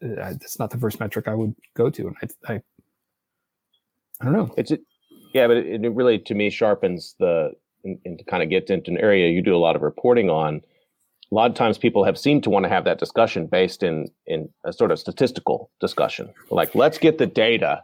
uh, 0.03 0.35
that's 0.35 0.59
not 0.59 0.71
the 0.71 0.79
first 0.79 1.01
metric 1.01 1.29
I 1.29 1.35
would 1.35 1.55
go 1.75 1.89
to. 1.89 2.09
And 2.09 2.17
I, 2.23 2.53
I, 2.53 2.63
I 4.21 4.25
don't 4.25 4.33
know. 4.33 4.55
It's 4.57 4.71
a, 4.71 4.79
yeah, 5.33 5.47
but 5.47 5.57
it, 5.59 5.85
it 5.85 5.91
really 5.91 6.19
to 6.19 6.35
me 6.35 6.51
sharpens 6.51 7.15
the 7.19 7.53
and, 7.87 7.99
and 8.05 8.19
to 8.19 8.25
kind 8.25 8.43
of 8.43 8.51
get 8.51 8.69
into 8.69 8.91
an 8.91 8.99
area 8.99 9.31
you 9.31 9.43
do 9.43 9.57
a 9.57 9.59
lot 9.59 9.77
of 9.77 9.83
reporting 9.83 10.29
on. 10.29 10.61
A 11.33 11.35
lot 11.35 11.51
of 11.51 11.57
times 11.57 11.79
people 11.79 12.05
have 12.05 12.19
seemed 12.19 12.45
to 12.45 12.51
want 12.51 12.65
to 12.65 12.69
have 12.69 12.85
that 12.85 12.99
discussion 12.99 13.47
based 13.47 13.83
in 13.83 14.09
in 14.27 14.49
a 14.65 14.73
sort 14.73 14.93
of 14.93 14.99
statistical 14.99 15.71
discussion. 15.81 16.33
Like, 16.51 16.75
let's 16.75 16.99
get 16.99 17.19
the 17.19 17.27
data 17.27 17.83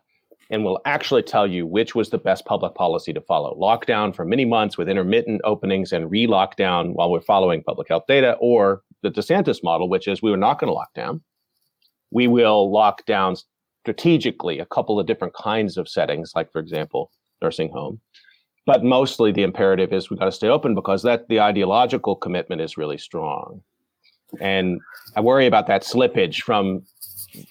and 0.53 0.65
we'll 0.65 0.81
actually 0.85 1.23
tell 1.23 1.47
you 1.47 1.67
which 1.67 1.95
was 1.95 2.11
the 2.11 2.19
best 2.19 2.45
public 2.45 2.75
policy 2.75 3.13
to 3.15 3.23
follow. 3.23 3.57
Lockdown 3.59 4.15
for 4.15 4.27
many 4.27 4.45
months 4.45 4.77
with 4.77 4.89
intermittent 4.89 5.41
openings 5.45 5.93
and 5.93 6.11
re-lockdown 6.11 6.93
while 6.93 7.11
we're 7.11 7.23
following 7.23 7.63
public 7.63 7.89
health 7.89 8.05
data, 8.07 8.37
or 8.39 8.83
the 9.03 9.11
DeSantis 9.11 9.65
model, 9.65 9.89
which 9.89 10.07
is 10.07 10.21
we 10.21 10.31
were 10.31 10.37
not 10.37 10.61
going 10.61 10.69
to 10.69 10.75
lock 10.75 10.93
down. 10.95 11.23
We 12.11 12.29
will 12.29 12.71
lock 12.71 13.07
down 13.07 13.37
strategically 13.83 14.59
a 14.59 14.67
couple 14.67 15.01
of 15.01 15.07
different 15.07 15.33
kinds 15.35 15.79
of 15.79 15.89
settings, 15.89 16.33
like 16.37 16.53
for 16.53 16.61
example, 16.61 17.11
nursing 17.41 17.71
home. 17.71 18.01
But 18.65 18.85
mostly 18.85 19.33
the 19.33 19.43
imperative 19.43 19.93
is 19.93 20.09
we've 20.09 20.19
got 20.19 20.27
to 20.27 20.33
stay 20.33 20.49
open 20.49 20.75
because 20.75 21.03
that 21.03 21.29
the 21.29 21.41
ideological 21.41 22.15
commitment 22.15 22.61
is 22.61 22.77
really 22.77 22.99
strong. 22.99 23.61
And 24.41 24.81
I 25.17 25.21
worry 25.21 25.47
about 25.47 25.67
that 25.67 25.83
slippage 25.83 26.43
from 26.43 26.85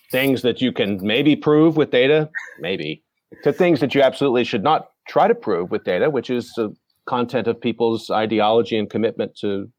things 0.10 0.42
that 0.42 0.62
you 0.62 0.72
can 0.72 1.06
maybe 1.06 1.36
prove 1.36 1.76
with 1.76 1.92
data, 1.92 2.30
maybe, 2.60 3.04
to 3.44 3.52
things 3.52 3.80
that 3.82 3.94
you 3.94 4.02
absolutely 4.02 4.44
should 4.44 4.64
not 4.64 4.92
try 5.08 5.28
to 5.28 5.36
prove 5.36 5.70
with 5.70 5.84
data, 5.84 6.10
which 6.10 6.30
is 6.30 6.54
the 6.56 6.74
content 7.06 7.48
of 7.48 7.60
people's 7.60 8.10
ideology 8.10 8.78
and 8.78 8.90
commitment 8.90 9.36
to 9.36 9.70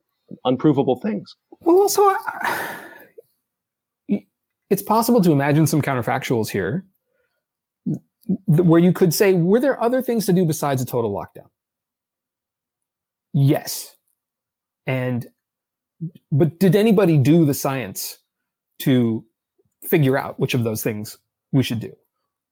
unprovable 0.45 0.97
things. 0.97 1.35
Well, 1.61 1.77
also, 1.77 2.14
it's 4.71 4.83
possible 4.83 5.23
to 5.23 5.33
imagine 5.33 5.66
some 5.66 5.83
counterfactuals 5.83 6.49
here 6.49 6.85
where 8.47 8.81
you 8.81 8.93
could 8.93 9.13
say, 9.13 9.35
were 9.35 9.61
there 9.61 9.81
other 9.83 10.03
things 10.03 10.27
to 10.27 10.33
do 10.33 10.45
besides 10.45 10.81
a 10.83 10.87
total 10.87 11.13
lockdown? 11.13 11.49
Yes. 13.33 13.97
And, 14.87 15.27
but 16.31 16.59
did 16.59 16.77
anybody 16.77 17.19
do 17.19 17.45
the 17.45 17.55
science 17.55 18.19
to 18.81 19.25
figure 19.83 20.19
out 20.19 20.39
which 20.39 20.55
of 20.55 20.65
those 20.65 20.83
things 20.83 21.19
we 21.53 21.63
should 21.63 21.81
do? 21.81 21.93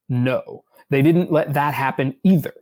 No. 0.08 0.64
They 0.90 1.02
didn't 1.02 1.30
let 1.30 1.54
that 1.54 1.74
happen 1.74 2.16
either. 2.24 2.54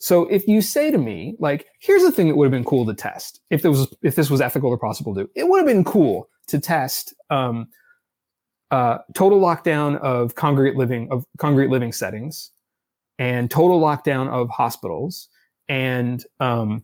So 0.00 0.26
if 0.26 0.46
you 0.46 0.62
say 0.62 0.92
to 0.92 0.98
me, 0.98 1.34
like, 1.40 1.66
here's 1.80 2.02
the 2.02 2.12
thing 2.12 2.28
that 2.28 2.36
would 2.36 2.44
have 2.44 2.52
been 2.52 2.64
cool 2.64 2.86
to 2.86 2.94
test 2.94 3.40
if 3.50 3.62
there 3.62 3.70
was 3.70 3.92
if 4.02 4.14
this 4.14 4.30
was 4.30 4.40
ethical 4.40 4.70
or 4.70 4.78
possible 4.78 5.12
to 5.14 5.24
do, 5.24 5.30
it 5.34 5.48
would 5.48 5.58
have 5.58 5.66
been 5.66 5.84
cool 5.84 6.28
to 6.46 6.60
test 6.60 7.14
um, 7.30 7.66
uh, 8.70 8.98
total 9.14 9.40
lockdown 9.40 9.98
of 10.00 10.34
congregate 10.34 10.76
living 10.76 11.08
of 11.10 11.24
congregate 11.38 11.70
living 11.70 11.92
settings 11.92 12.50
and 13.18 13.50
total 13.50 13.80
lockdown 13.80 14.28
of 14.28 14.48
hospitals 14.50 15.28
and 15.68 16.24
um, 16.40 16.82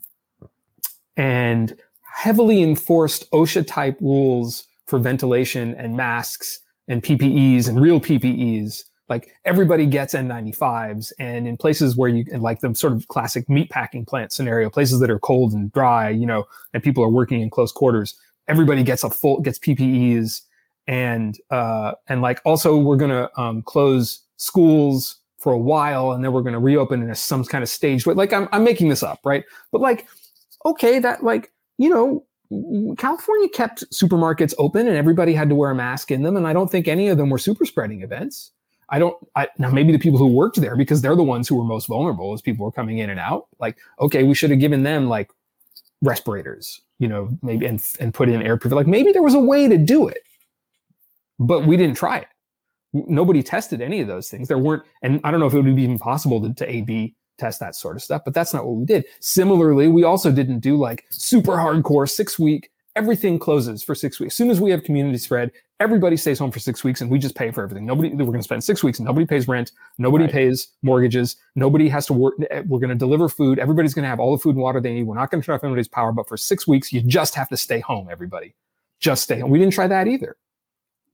and 1.17 1.77
heavily 2.03 2.63
enforced 2.63 3.31
OSHA 3.33 3.67
type 3.67 3.99
rules 4.01 4.67
for 4.87 4.99
ventilation 4.99 5.75
and 5.75 5.97
masks 5.97 6.61
and 6.89 7.03
PPEs 7.03 7.69
and 7.69 7.81
real 7.81 8.01
PPEs. 8.01 8.83
Like 9.09 9.33
everybody 9.45 9.85
gets 9.85 10.15
N95s, 10.15 11.13
and 11.19 11.47
in 11.47 11.59
places 11.59 11.95
where 11.95 12.09
you 12.09 12.25
like 12.39 12.61
the 12.61 12.75
sort 12.75 12.95
of 12.95 13.07
classic 13.09 13.47
meatpacking 13.49 14.07
plant 14.07 14.33
scenario, 14.33 14.71
places 14.71 15.01
that 15.01 15.11
are 15.11 15.19
cold 15.19 15.53
and 15.53 15.71
dry, 15.73 16.09
you 16.09 16.25
know, 16.25 16.45
and 16.73 16.83
people 16.83 17.05
are 17.05 17.11
working 17.11 17.43
in 17.43 17.51
close 17.51 17.71
quarters, 17.71 18.15
everybody 18.49 18.83
gets 18.83 19.05
a 19.05 19.11
full 19.11 19.41
gets 19.41 19.59
PPEs 19.59 20.41
and 20.87 21.39
uh, 21.51 21.93
and 22.09 22.23
like 22.23 22.41
also 22.45 22.77
we're 22.77 22.97
gonna 22.97 23.31
um, 23.37 23.63
close 23.63 24.23
schools 24.37 25.17
for 25.39 25.53
a 25.53 25.59
while 25.59 26.13
and 26.13 26.25
then 26.25 26.33
we're 26.33 26.43
gonna 26.43 26.61
reopen 26.61 27.03
in 27.03 27.11
a, 27.11 27.15
some 27.15 27.45
kind 27.45 27.63
of 27.63 27.69
staged 27.69 28.07
way. 28.07 28.15
Like 28.15 28.33
I'm 28.33 28.49
I'm 28.53 28.65
making 28.65 28.89
this 28.89 29.03
up, 29.03 29.21
right? 29.25 29.45
But 29.73 29.81
like, 29.81 30.07
okay, 30.65 30.99
that 30.99 31.25
like 31.25 31.53
you 31.79 31.89
know. 31.89 32.25
California 32.99 33.49
kept 33.49 33.83
supermarkets 33.91 34.55
open 34.59 34.87
and 34.87 34.97
everybody 34.97 35.35
had 35.35 35.49
to 35.49 35.57
wear 35.57 35.71
a 35.71 35.75
mask 35.75 36.13
in 36.13 36.23
them. 36.23 36.37
And 36.37 36.47
I 36.47 36.53
don't 36.53 36.71
think 36.71 36.87
any 36.87 37.09
of 37.09 37.19
them 37.19 37.29
were 37.29 37.39
super 37.39 37.65
spreading 37.65 38.03
events. 38.03 38.53
I 38.91 39.01
don't, 39.01 39.17
I, 39.35 39.49
now 39.59 39.71
maybe 39.71 39.91
the 39.91 39.99
people 39.99 40.19
who 40.19 40.29
worked 40.29 40.61
there, 40.61 40.77
because 40.77 41.03
they're 41.03 41.17
the 41.17 41.23
ones 41.23 41.49
who 41.49 41.57
were 41.57 41.65
most 41.65 41.87
vulnerable 41.87 42.33
as 42.33 42.43
people 42.43 42.65
were 42.65 42.71
coming 42.71 42.99
in 42.99 43.11
and 43.11 43.19
out. 43.19 43.47
Like, 43.59 43.79
okay, 43.99 44.23
we 44.23 44.35
should 44.35 44.51
have 44.51 44.61
given 44.61 44.85
them 44.85 45.09
like 45.09 45.33
respirators, 46.03 46.81
you 46.99 47.09
know, 47.09 47.29
maybe, 47.43 47.67
and, 47.67 47.83
and 47.99 48.15
put 48.15 48.29
in 48.29 48.41
air 48.41 48.57
proof. 48.57 48.73
Like 48.73 48.87
maybe 48.87 49.11
there 49.11 49.23
was 49.23 49.35
a 49.35 49.41
way 49.41 49.67
to 49.67 49.79
do 49.79 50.07
it 50.07 50.23
but 51.39 51.67
we 51.67 51.77
didn't 51.77 51.97
try 51.97 52.19
it. 52.19 52.29
Nobody 52.93 53.43
tested 53.43 53.81
any 53.81 54.01
of 54.01 54.07
those 54.07 54.29
things. 54.29 54.49
There 54.49 54.59
weren't, 54.59 54.85
and 55.03 55.21
I 55.25 55.31
don't 55.31 55.41
know 55.41 55.47
if 55.47 55.55
it 55.55 55.61
would 55.61 55.75
be 55.75 55.83
even 55.83 55.99
possible 55.99 56.41
to, 56.41 56.55
to 56.55 56.71
A/B 56.71 57.15
test 57.39 57.61
that 57.61 57.75
sort 57.75 57.97
of 57.97 58.03
stuff, 58.03 58.23
but 58.25 58.35
that's 58.35 58.55
not 58.55 58.65
what 58.65 58.77
we 58.77 58.85
did. 58.85 59.05
Similarly, 59.21 59.89
we 59.89 60.05
also 60.05 60.31
didn't 60.31 60.61
do 60.61 60.77
like 60.77 61.05
super 61.11 61.53
hardcore 61.53 62.09
six 62.09 62.39
week. 62.39 62.71
Everything 62.97 63.41
closes 63.41 63.83
for 63.83 63.97
six 63.97 64.21
weeks. 64.21 64.35
As 64.35 64.37
soon 64.37 64.51
as 64.51 64.61
we 64.61 64.71
have 64.71 64.85
community 64.85 65.19
spread, 65.19 65.51
everybody 65.81 66.17
stays 66.17 66.39
home 66.39 66.53
for 66.53 66.61
six 66.61 66.85
weeks, 66.85 67.01
and 67.01 67.11
we 67.11 67.19
just 67.19 67.35
pay 67.35 67.51
for 67.51 67.65
everything. 67.65 67.85
Nobody, 67.85 68.11
we're 68.11 68.27
going 68.27 68.39
to 68.39 68.45
spend 68.45 68.63
six 68.63 68.85
weeks, 68.85 69.01
and 69.01 69.07
nobody 69.07 69.27
pays 69.27 69.49
rent. 69.49 69.73
Nobody 69.99 70.25
right. 70.25 70.33
pays 70.33 70.69
mortgages. 70.83 71.37
Nobody 71.57 71.89
has 71.89 72.07
to 72.07 72.13
work. 72.13 72.35
Eh, 72.51 72.63
we're 72.69 72.79
going 72.79 72.91
to 72.91 72.95
deliver 72.95 73.29
food. 73.29 73.59
Everybody's 73.59 73.95
going 73.95 74.05
to 74.05 74.09
have 74.09 74.21
all 74.21 74.31
the 74.31 74.41
food 74.41 74.55
and 74.55 74.63
water 74.63 74.81
they 74.81 74.95
need. 74.95 75.03
We're 75.05 75.17
not 75.17 75.33
going 75.33 75.43
to 75.43 75.47
turn 75.47 75.57
off 75.57 75.65
anybody's 75.65 75.89
power, 75.89 76.13
but 76.13 76.29
for 76.29 76.37
six 76.37 76.69
weeks, 76.69 76.93
you 76.93 77.03
just 77.03 77.35
have 77.35 77.49
to 77.49 77.57
stay 77.57 77.81
home. 77.81 78.09
Everybody, 78.11 78.55
just 79.01 79.25
stay 79.25 79.41
home. 79.41 79.51
We 79.51 79.59
didn't 79.59 79.75
try 79.75 79.89
that 79.89 80.07
either. 80.07 80.37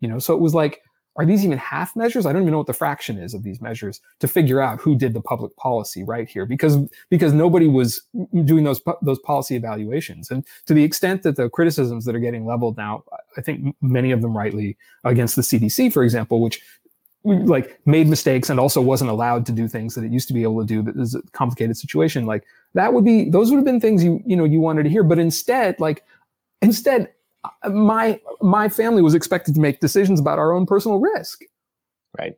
You 0.01 0.09
know, 0.09 0.19
so 0.19 0.35
it 0.35 0.41
was 0.41 0.55
like, 0.55 0.83
are 1.17 1.27
these 1.27 1.45
even 1.45 1.59
half 1.59 1.97
measures? 1.97 2.25
I 2.25 2.33
don't 2.33 2.43
even 2.43 2.53
know 2.53 2.59
what 2.59 2.67
the 2.67 2.73
fraction 2.73 3.19
is 3.19 3.35
of 3.35 3.43
these 3.43 3.61
measures 3.61 4.01
to 4.21 4.29
figure 4.29 4.61
out 4.61 4.81
who 4.81 4.95
did 4.95 5.13
the 5.13 5.21
public 5.21 5.55
policy 5.57 6.05
right 6.05 6.29
here, 6.29 6.47
because 6.47 6.79
because 7.11 7.33
nobody 7.33 7.67
was 7.67 8.03
doing 8.45 8.65
those 8.65 8.81
those 9.03 9.19
policy 9.19 9.57
evaluations. 9.57 10.31
And 10.31 10.47
to 10.67 10.73
the 10.73 10.85
extent 10.85 11.23
that 11.25 11.37
the 11.37 11.51
criticisms 11.51 12.05
that 12.05 12.15
are 12.15 12.21
getting 12.21 12.47
leveled 12.47 12.77
now, 12.77 13.05
I 13.37 13.41
think 13.41 13.77
many 13.83 14.13
of 14.13 14.23
them 14.23 14.37
rightly 14.37 14.77
against 15.05 15.37
the 15.37 15.43
CDC, 15.43 15.93
for 15.93 16.05
example, 16.05 16.41
which 16.41 16.63
like 17.25 17.79
made 17.85 18.09
mistakes 18.09 18.49
and 18.49 18.59
also 18.59 18.81
wasn't 18.81 19.11
allowed 19.11 19.45
to 19.45 19.53
do 19.53 19.69
things 19.69 19.95
that 19.95 20.05
it 20.05 20.11
used 20.11 20.27
to 20.29 20.35
be 20.35 20.43
able 20.43 20.61
to 20.61 20.67
do 20.67 20.83
that 20.83 20.97
is 20.97 21.15
a 21.15 21.23
complicated 21.33 21.77
situation 21.77 22.25
like 22.25 22.45
that 22.73 22.95
would 22.95 23.05
be 23.05 23.29
those 23.29 23.51
would 23.51 23.59
have 23.59 23.65
been 23.65 23.79
things 23.79 24.03
you 24.03 24.23
you 24.25 24.35
know 24.35 24.45
you 24.45 24.59
wanted 24.59 24.85
to 24.85 24.89
hear 24.89 25.03
but 25.03 25.19
instead 25.19 25.79
like 25.79 26.03
instead 26.63 27.13
my 27.69 28.21
my 28.41 28.69
family 28.69 29.03
was 29.03 29.15
expected 29.15 29.55
to 29.55 29.61
make 29.61 29.81
decisions 29.81 30.21
about 30.21 30.39
our 30.39 30.53
own 30.53 30.67
personal 30.67 31.01
risk. 31.01 31.43
Right. 32.19 32.35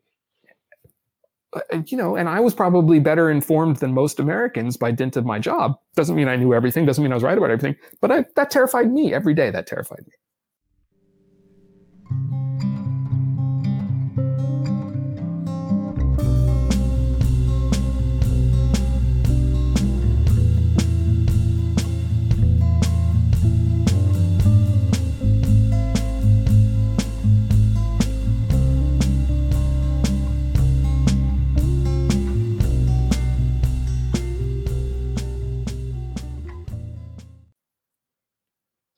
Uh, 1.55 1.83
you 1.87 1.99
know 1.99 2.17
and 2.17 2.31
i 2.31 2.41
was 2.41 2.55
probably 2.55 2.99
better 2.99 3.31
informed 3.31 3.77
than 3.77 3.93
most 3.93 4.19
americans 4.19 4.79
by 4.79 4.91
dint 4.91 5.19
of 5.19 5.27
my 5.27 5.39
job. 5.39 5.77
Doesn't 5.97 6.17
mean 6.17 6.29
i 6.29 6.35
knew 6.37 6.55
everything 6.55 6.87
doesn't 6.87 7.03
mean 7.03 7.13
i 7.13 7.15
was 7.15 7.23
right 7.23 7.37
about 7.37 7.51
everything 7.51 7.77
but 8.01 8.11
I, 8.11 8.25
that 8.37 8.51
terrified 8.51 8.91
me. 8.91 9.13
Every 9.13 9.35
day 9.35 9.51
that 9.51 9.67
terrified 9.67 10.05
me 10.07 10.15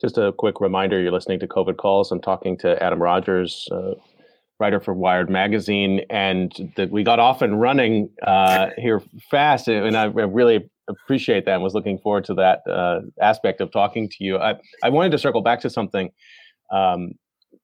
Just 0.05 0.19
a 0.19 0.33
quick 0.33 0.61
reminder 0.61 1.01
you're 1.01 1.11
listening 1.11 1.41
to 1.41 1.47
COVID 1.47 1.79
Calls. 1.79 2.13
I'm 2.13 2.21
talking 2.21 2.59
to 2.59 2.83
Adam 2.83 3.01
Rogers, 3.01 3.67
uh, 3.73 3.95
writer 4.61 4.79
for 4.79 4.93
Wired 4.93 5.31
Magazine, 5.31 6.03
and 6.11 6.53
that 6.77 6.91
we 6.91 7.03
got 7.03 7.21
off 7.21 7.41
and 7.41 7.59
running 7.59 8.11
uh, 8.23 8.67
here 8.77 9.01
fast. 9.31 9.67
And 9.67 9.97
I 9.97 10.05
really 10.05 10.69
appreciate 10.89 11.47
that 11.47 11.55
and 11.55 11.63
was 11.63 11.73
looking 11.73 11.99
forward 11.99 12.27
to 12.27 12.35
that 12.35 12.61
uh, 12.71 13.01
aspect 13.19 13.63
of 13.63 13.73
talking 13.73 14.11
to 14.11 14.17
you. 14.21 14.37
I, 14.37 14.57
I 14.83 14.91
wanted 14.91 15.09
to 15.13 15.19
circle 15.19 15.41
back 15.41 15.61
to 15.61 15.71
something 15.71 16.11
um, 16.71 17.13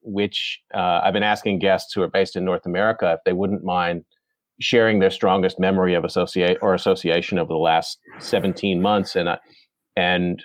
which 0.00 0.62
uh, 0.72 1.02
I've 1.04 1.12
been 1.12 1.22
asking 1.22 1.58
guests 1.58 1.92
who 1.92 2.00
are 2.00 2.08
based 2.08 2.36
in 2.36 2.44
North 2.46 2.64
America 2.64 3.16
if 3.18 3.20
they 3.26 3.34
wouldn't 3.34 3.64
mind 3.64 4.02
sharing 4.62 5.00
their 5.00 5.10
strongest 5.10 5.60
memory 5.60 5.92
of 5.92 6.04
associate 6.04 6.56
or 6.62 6.72
association 6.72 7.38
over 7.38 7.52
the 7.52 7.58
last 7.58 7.98
17 8.18 8.80
months. 8.80 9.14
And, 9.14 9.28
uh, 9.28 9.36
and 9.94 10.42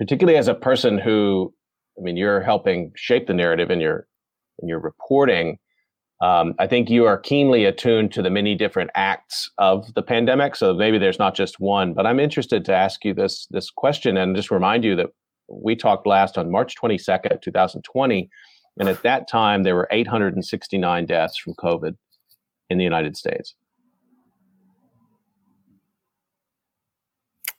particularly 0.00 0.38
as 0.38 0.48
a 0.48 0.54
person 0.54 0.96
who, 0.96 1.52
I 1.98 2.00
mean, 2.00 2.16
you're 2.16 2.40
helping 2.40 2.90
shape 2.96 3.26
the 3.26 3.34
narrative 3.34 3.70
in 3.70 3.80
your, 3.80 4.06
in 4.60 4.66
your 4.66 4.80
reporting. 4.80 5.58
Um, 6.22 6.54
I 6.58 6.66
think 6.66 6.88
you 6.88 7.04
are 7.04 7.18
keenly 7.18 7.66
attuned 7.66 8.10
to 8.12 8.22
the 8.22 8.30
many 8.30 8.54
different 8.54 8.90
acts 8.94 9.50
of 9.58 9.92
the 9.92 10.02
pandemic. 10.02 10.56
So 10.56 10.72
maybe 10.72 10.96
there's 10.96 11.18
not 11.18 11.34
just 11.34 11.60
one, 11.60 11.92
but 11.92 12.06
I'm 12.06 12.18
interested 12.18 12.64
to 12.64 12.74
ask 12.74 13.04
you 13.04 13.12
this 13.12 13.46
this 13.50 13.70
question 13.70 14.16
and 14.16 14.34
just 14.34 14.50
remind 14.50 14.84
you 14.84 14.96
that 14.96 15.08
we 15.48 15.76
talked 15.76 16.06
last 16.06 16.38
on 16.38 16.50
March 16.50 16.76
22nd, 16.82 17.42
2020, 17.42 18.30
and 18.78 18.88
at 18.88 19.02
that 19.02 19.28
time 19.28 19.64
there 19.64 19.74
were 19.74 19.88
869 19.90 21.06
deaths 21.06 21.36
from 21.36 21.54
COVID 21.54 21.94
in 22.70 22.78
the 22.78 22.84
United 22.84 23.18
States. 23.18 23.54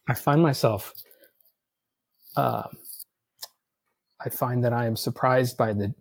I 0.07 0.15
find 0.15 0.41
myself 0.41 0.93
uh, 2.35 2.63
I 4.23 4.29
find 4.29 4.63
that 4.63 4.73
I 4.73 4.85
am 4.85 4.95
surprised 4.95 5.57
by 5.57 5.73
the 5.73 5.93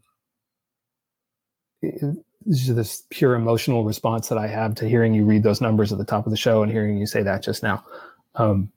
this 2.46 3.04
pure 3.10 3.34
emotional 3.34 3.84
response 3.84 4.28
that 4.28 4.38
I 4.38 4.46
have 4.46 4.74
to 4.76 4.88
hearing 4.88 5.14
you 5.14 5.24
read 5.24 5.42
those 5.42 5.60
numbers 5.60 5.92
at 5.92 5.98
the 5.98 6.04
top 6.04 6.26
of 6.26 6.30
the 6.30 6.36
show 6.36 6.62
and 6.62 6.70
hearing 6.70 6.96
you 6.98 7.06
say 7.06 7.22
that 7.22 7.42
just 7.42 7.62
now, 7.62 7.84
um, 8.34 8.70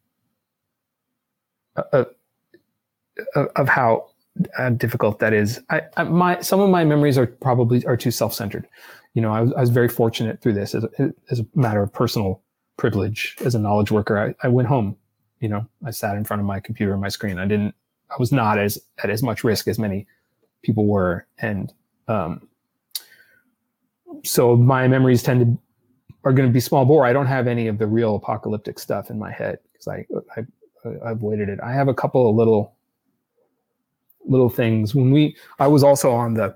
uh, 1.76 2.06
uh, 3.36 3.46
of 3.56 3.68
how 3.70 4.10
uh, 4.58 4.70
difficult 4.72 5.20
that 5.20 5.34
is. 5.34 5.62
I, 5.70 5.82
I, 5.96 6.04
my 6.04 6.42
some 6.42 6.60
of 6.60 6.70
my 6.70 6.84
memories 6.84 7.18
are 7.18 7.28
probably 7.28 7.86
are 7.86 7.98
too 7.98 8.12
self 8.12 8.34
centered. 8.34 8.68
You 9.14 9.22
know, 9.22 9.32
I 9.32 9.42
was, 9.42 9.54
I 9.54 9.62
was 9.62 9.70
very 9.70 9.90
fortunate 9.90 10.42
through 10.42 10.54
this 10.54 10.74
as 10.76 10.84
a, 10.84 11.14
as 11.30 11.40
a 11.40 11.46
matter 11.56 11.84
of 11.84 11.94
personal 11.94 12.42
privilege 12.78 13.36
as 13.46 13.54
a 13.54 13.60
knowledge 13.60 13.92
worker. 13.92 14.18
I, 14.18 14.46
I 14.46 14.50
went 14.50 14.68
home 14.68 14.98
you 15.44 15.50
know, 15.50 15.68
I 15.86 15.92
sat 15.92 16.16
in 16.16 16.24
front 16.24 16.40
of 16.40 16.46
my 16.46 16.62
computer 16.62 16.94
and 16.94 17.02
my 17.02 17.10
screen. 17.10 17.38
I 17.38 17.46
didn't, 17.46 17.76
I 18.10 18.16
was 18.18 18.32
not 18.32 18.58
as 18.58 18.80
at 19.04 19.10
as 19.10 19.22
much 19.22 19.44
risk 19.44 19.68
as 19.68 19.78
many 19.78 20.08
people 20.62 20.86
were. 20.86 21.28
And 21.38 21.74
um, 22.08 22.48
so 24.24 24.56
my 24.56 24.88
memories 24.88 25.22
tend 25.22 25.42
to 25.42 25.60
are 26.24 26.32
going 26.32 26.48
to 26.48 26.54
be 26.54 26.62
small 26.62 26.86
bore. 26.86 27.06
I 27.06 27.12
don't 27.12 27.26
have 27.28 27.48
any 27.48 27.68
of 27.68 27.78
the 27.78 27.86
real 27.86 28.16
apocalyptic 28.16 28.80
stuff 28.80 29.10
in 29.10 29.20
my 29.20 29.34
head 29.34 29.60
because 29.74 29.90
I, 29.90 30.06
I 30.38 30.46
I 30.86 31.12
avoided 31.12 31.50
it. 31.50 31.60
I 31.62 31.74
have 31.74 31.90
a 31.90 31.94
couple 31.94 32.30
of 32.30 32.36
little 32.38 32.76
little 34.24 34.50
things. 34.50 34.96
When 34.96 35.12
we, 35.12 35.36
I 35.60 35.68
was 35.68 35.84
also 35.84 36.14
on 36.14 36.36
the 36.36 36.56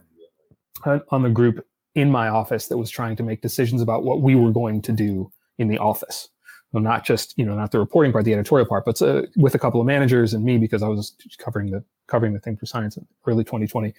on 1.11 1.23
the 1.23 1.29
group 1.29 1.65
in 1.95 2.09
my 2.09 2.29
office 2.29 2.67
that 2.67 2.77
was 2.77 2.89
trying 2.89 3.17
to 3.17 3.23
make 3.23 3.41
decisions 3.41 3.81
about 3.81 4.03
what 4.03 4.21
we 4.21 4.35
were 4.35 4.51
going 4.51 4.81
to 4.83 4.93
do 4.93 5.29
in 5.57 5.67
the 5.67 5.77
office 5.77 6.29
well, 6.71 6.83
not 6.83 7.05
just 7.05 7.37
you 7.37 7.45
know 7.45 7.55
not 7.55 7.71
the 7.71 7.79
reporting 7.79 8.11
part, 8.11 8.25
the 8.25 8.33
editorial 8.33 8.67
part, 8.67 8.85
but 8.85 9.01
uh, 9.01 9.23
with 9.35 9.55
a 9.55 9.59
couple 9.59 9.79
of 9.79 9.87
managers 9.87 10.33
and 10.33 10.43
me 10.43 10.57
because 10.57 10.83
I 10.83 10.87
was 10.87 11.15
covering 11.37 11.71
the 11.71 11.83
covering 12.07 12.33
the 12.33 12.39
thing 12.39 12.57
for 12.57 12.65
science 12.65 12.97
in 12.97 13.07
early 13.25 13.43
2020, 13.43 13.93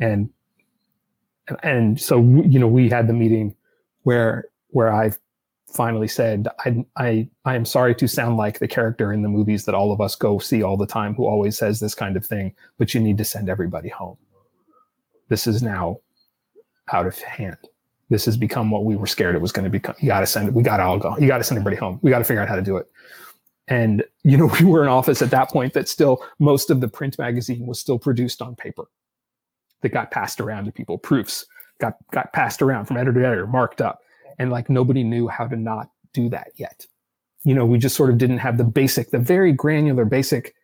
and 0.00 0.30
and 1.62 2.00
so 2.00 2.20
you 2.20 2.58
know 2.58 2.68
we 2.68 2.88
had 2.88 3.08
the 3.08 3.12
meeting 3.12 3.54
where 4.02 4.46
where 4.68 4.92
I 4.92 5.12
finally 5.74 6.08
said 6.08 6.48
I 6.64 6.84
I 6.96 7.28
I 7.44 7.56
am 7.56 7.66
sorry 7.66 7.94
to 7.96 8.08
sound 8.08 8.38
like 8.38 8.58
the 8.58 8.68
character 8.68 9.12
in 9.12 9.22
the 9.22 9.28
movies 9.28 9.66
that 9.66 9.74
all 9.74 9.92
of 9.92 10.00
us 10.00 10.16
go 10.16 10.38
see 10.38 10.62
all 10.62 10.78
the 10.78 10.86
time 10.86 11.14
who 11.14 11.26
always 11.26 11.58
says 11.58 11.80
this 11.80 11.94
kind 11.94 12.16
of 12.16 12.24
thing, 12.24 12.54
but 12.78 12.94
you 12.94 13.00
need 13.00 13.18
to 13.18 13.24
send 13.24 13.50
everybody 13.50 13.90
home. 13.90 14.16
This 15.28 15.46
is 15.46 15.62
now 15.62 15.98
out 16.90 17.06
of 17.06 17.18
hand 17.18 17.58
this 18.10 18.24
has 18.26 18.36
become 18.36 18.70
what 18.70 18.84
we 18.84 18.96
were 18.96 19.06
scared 19.06 19.34
it 19.34 19.40
was 19.40 19.52
going 19.52 19.64
to 19.64 19.70
become. 19.70 19.94
You 20.00 20.08
got 20.08 20.20
to 20.20 20.26
send 20.26 20.48
it. 20.48 20.54
We 20.54 20.62
got 20.62 20.78
to 20.78 20.82
all 20.82 20.98
go. 20.98 21.16
You 21.18 21.26
got 21.26 21.38
to 21.38 21.44
send 21.44 21.58
everybody 21.58 21.76
home. 21.76 21.98
We 22.02 22.10
got 22.10 22.18
to 22.18 22.24
figure 22.24 22.42
out 22.42 22.48
how 22.48 22.56
to 22.56 22.62
do 22.62 22.76
it. 22.76 22.90
And, 23.68 24.04
you 24.22 24.36
know, 24.36 24.46
we 24.60 24.66
were 24.66 24.82
in 24.82 24.88
office 24.88 25.22
at 25.22 25.30
that 25.30 25.50
point 25.50 25.72
that 25.74 25.88
still 25.88 26.24
most 26.38 26.70
of 26.70 26.80
the 26.80 26.88
print 26.88 27.18
magazine 27.18 27.66
was 27.66 27.78
still 27.78 27.98
produced 27.98 28.42
on 28.42 28.54
paper 28.56 28.86
that 29.82 29.90
got 29.90 30.10
passed 30.10 30.40
around 30.40 30.64
to 30.66 30.72
people. 30.72 30.98
Proofs 30.98 31.46
got, 31.80 31.96
got 32.12 32.32
passed 32.32 32.62
around 32.62 32.86
from 32.86 32.96
editor 32.96 33.20
to 33.20 33.26
editor, 33.26 33.46
marked 33.46 33.80
up. 33.80 34.00
And 34.38 34.50
like 34.50 34.68
nobody 34.68 35.04
knew 35.04 35.28
how 35.28 35.46
to 35.46 35.56
not 35.56 35.90
do 36.12 36.28
that 36.30 36.48
yet. 36.56 36.86
You 37.44 37.54
know, 37.54 37.66
we 37.66 37.78
just 37.78 37.96
sort 37.96 38.10
of 38.10 38.18
didn't 38.18 38.38
have 38.38 38.58
the 38.58 38.64
basic, 38.64 39.10
the 39.10 39.18
very 39.18 39.52
granular, 39.52 40.04
basic 40.04 40.54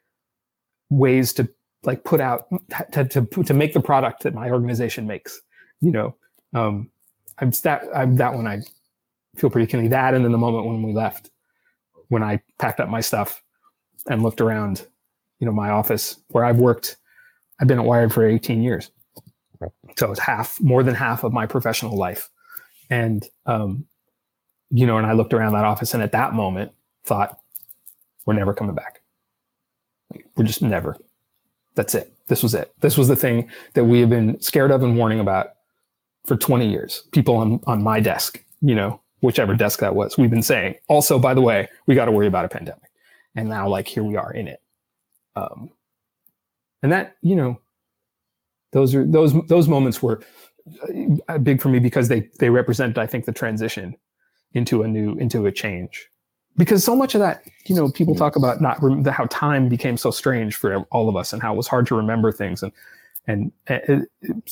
ways 0.88 1.32
to 1.34 1.48
like 1.84 2.04
put 2.04 2.20
out, 2.20 2.46
to, 2.92 3.04
to, 3.04 3.26
to 3.44 3.54
make 3.54 3.72
the 3.72 3.80
product 3.80 4.22
that 4.22 4.34
my 4.34 4.50
organization 4.50 5.06
makes, 5.06 5.40
you 5.80 5.90
know. 5.90 6.16
Um, 6.52 6.90
I'm 7.40 7.50
that 7.62 7.84
I'm 7.94 8.16
that 8.16 8.34
one 8.34 8.46
I 8.46 8.60
feel 9.36 9.50
pretty 9.50 9.70
keenly. 9.70 9.88
That 9.88 10.14
and 10.14 10.24
then 10.24 10.32
the 10.32 10.38
moment 10.38 10.66
when 10.66 10.82
we 10.82 10.92
left, 10.92 11.30
when 12.08 12.22
I 12.22 12.40
packed 12.58 12.80
up 12.80 12.88
my 12.88 13.00
stuff 13.00 13.42
and 14.08 14.22
looked 14.22 14.40
around, 14.40 14.86
you 15.38 15.46
know, 15.46 15.52
my 15.52 15.70
office 15.70 16.18
where 16.28 16.44
I've 16.44 16.58
worked. 16.58 16.96
I've 17.60 17.68
been 17.68 17.78
at 17.78 17.84
Wired 17.84 18.12
for 18.12 18.26
18 18.26 18.62
years, 18.62 18.90
so 19.96 20.10
it's 20.10 20.20
half, 20.20 20.58
more 20.62 20.82
than 20.82 20.94
half 20.94 21.24
of 21.24 21.32
my 21.34 21.44
professional 21.44 21.94
life, 21.94 22.30
and 22.88 23.22
um, 23.44 23.84
you 24.70 24.86
know, 24.86 24.96
and 24.96 25.06
I 25.06 25.12
looked 25.12 25.34
around 25.34 25.52
that 25.52 25.64
office, 25.64 25.92
and 25.92 26.02
at 26.02 26.12
that 26.12 26.32
moment, 26.32 26.72
thought, 27.04 27.38
we're 28.24 28.34
never 28.34 28.54
coming 28.54 28.74
back. 28.74 29.02
We're 30.36 30.44
just 30.44 30.62
never. 30.62 30.96
That's 31.74 31.94
it. 31.94 32.12
This 32.28 32.42
was 32.42 32.54
it. 32.54 32.72
This 32.80 32.96
was 32.96 33.08
the 33.08 33.16
thing 33.16 33.50
that 33.74 33.84
we 33.84 34.00
have 34.00 34.10
been 34.10 34.40
scared 34.40 34.70
of 34.70 34.82
and 34.82 34.96
warning 34.96 35.20
about 35.20 35.50
for 36.26 36.36
20 36.36 36.68
years, 36.68 37.04
people 37.12 37.36
on, 37.36 37.60
on 37.66 37.82
my 37.82 38.00
desk, 38.00 38.42
you 38.60 38.74
know, 38.74 39.00
whichever 39.20 39.54
desk 39.54 39.80
that 39.80 39.94
was, 39.94 40.16
we've 40.18 40.30
been 40.30 40.42
saying, 40.42 40.74
also, 40.88 41.18
by 41.18 41.34
the 41.34 41.40
way, 41.40 41.68
we 41.86 41.94
got 41.94 42.06
to 42.06 42.12
worry 42.12 42.26
about 42.26 42.44
a 42.44 42.48
pandemic. 42.48 42.90
And 43.34 43.48
now, 43.48 43.68
like, 43.68 43.86
here 43.86 44.02
we 44.02 44.16
are 44.16 44.32
in 44.32 44.48
it. 44.48 44.60
Um, 45.36 45.70
and 46.82 46.92
that, 46.92 47.16
you 47.22 47.36
know, 47.36 47.60
those 48.72 48.94
are 48.94 49.04
those 49.04 49.34
those 49.46 49.68
moments 49.68 50.02
were 50.02 50.20
uh, 51.28 51.38
big 51.38 51.60
for 51.60 51.68
me 51.68 51.78
because 51.78 52.08
they 52.08 52.28
they 52.38 52.50
represent, 52.50 52.98
I 52.98 53.06
think, 53.06 53.24
the 53.24 53.32
transition 53.32 53.96
into 54.52 54.82
a 54.82 54.88
new 54.88 55.14
into 55.14 55.46
a 55.46 55.52
change. 55.52 56.08
Because 56.56 56.84
so 56.84 56.96
much 56.96 57.14
of 57.14 57.20
that, 57.20 57.44
you 57.66 57.74
know, 57.74 57.90
people 57.90 58.14
talk 58.14 58.36
about 58.36 58.60
not 58.60 58.80
how 59.08 59.26
time 59.26 59.68
became 59.68 59.96
so 59.96 60.10
strange 60.10 60.56
for 60.56 60.82
all 60.90 61.08
of 61.08 61.16
us 61.16 61.32
and 61.32 61.40
how 61.40 61.54
it 61.54 61.56
was 61.56 61.68
hard 61.68 61.86
to 61.86 61.94
remember 61.94 62.32
things 62.32 62.62
and 62.62 62.72
and 63.26 63.52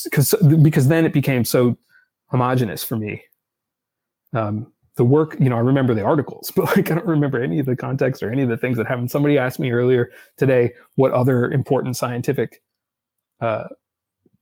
because 0.04 0.34
because 0.60 0.88
then 0.88 1.04
it 1.04 1.12
became 1.12 1.44
so 1.44 1.76
homogenous 2.26 2.84
for 2.84 2.96
me. 2.96 3.22
Um, 4.32 4.72
the 4.96 5.04
work, 5.04 5.36
you 5.38 5.48
know, 5.48 5.56
I 5.56 5.60
remember 5.60 5.94
the 5.94 6.02
articles, 6.02 6.50
but 6.56 6.76
like 6.76 6.90
I 6.90 6.96
don't 6.96 7.06
remember 7.06 7.42
any 7.42 7.58
of 7.58 7.66
the 7.66 7.76
context 7.76 8.22
or 8.22 8.30
any 8.30 8.42
of 8.42 8.48
the 8.48 8.56
things 8.56 8.76
that 8.76 8.86
happened. 8.86 9.10
Somebody 9.10 9.38
asked 9.38 9.58
me 9.58 9.70
earlier 9.70 10.10
today 10.36 10.72
what 10.96 11.12
other 11.12 11.50
important 11.50 11.96
scientific 11.96 12.62
uh, 13.40 13.64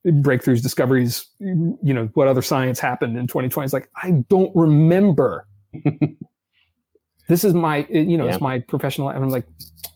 breakthroughs, 0.06 0.62
discoveries, 0.62 1.26
you 1.40 1.76
know, 1.82 2.08
what 2.14 2.28
other 2.28 2.42
science 2.42 2.80
happened 2.80 3.16
in 3.16 3.26
2020. 3.26 3.64
It's 3.64 3.72
like 3.72 3.88
I 3.96 4.24
don't 4.28 4.54
remember. 4.54 5.46
this 7.28 7.44
is 7.44 7.54
my, 7.54 7.86
you 7.90 8.16
know, 8.16 8.26
yeah. 8.26 8.32
it's 8.32 8.40
my 8.40 8.60
professional. 8.60 9.08
I'm 9.08 9.28
like, 9.30 9.46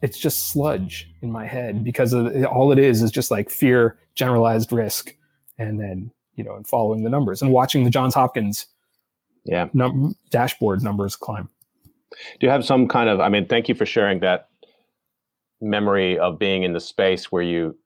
it's 0.02 0.18
just 0.18 0.48
sludge 0.48 1.10
in 1.22 1.30
my 1.30 1.46
head 1.46 1.84
because 1.84 2.12
of, 2.12 2.32
all 2.44 2.72
it 2.72 2.78
is 2.78 3.02
is 3.02 3.10
just 3.10 3.30
like 3.30 3.50
fear, 3.50 3.98
generalized 4.20 4.70
risk, 4.70 5.14
and 5.58 5.80
then 5.80 6.12
you 6.36 6.44
know, 6.44 6.54
and 6.54 6.66
following 6.66 7.02
the 7.02 7.10
numbers 7.10 7.42
and 7.42 7.50
watching 7.50 7.84
the 7.84 7.90
Johns 7.90 8.14
Hopkins 8.14 8.66
yeah 9.46 9.68
num- 9.72 10.14
dashboard 10.30 10.82
numbers 10.82 11.16
climb. 11.16 11.48
Do 12.38 12.46
you 12.46 12.50
have 12.50 12.64
some 12.64 12.86
kind 12.86 13.08
of? 13.08 13.18
I 13.20 13.28
mean, 13.28 13.46
thank 13.46 13.68
you 13.68 13.74
for 13.74 13.86
sharing 13.86 14.20
that 14.20 14.48
memory 15.60 16.18
of 16.18 16.38
being 16.38 16.62
in 16.62 16.74
the 16.74 16.80
space 16.80 17.32
where 17.32 17.42
you 17.42 17.76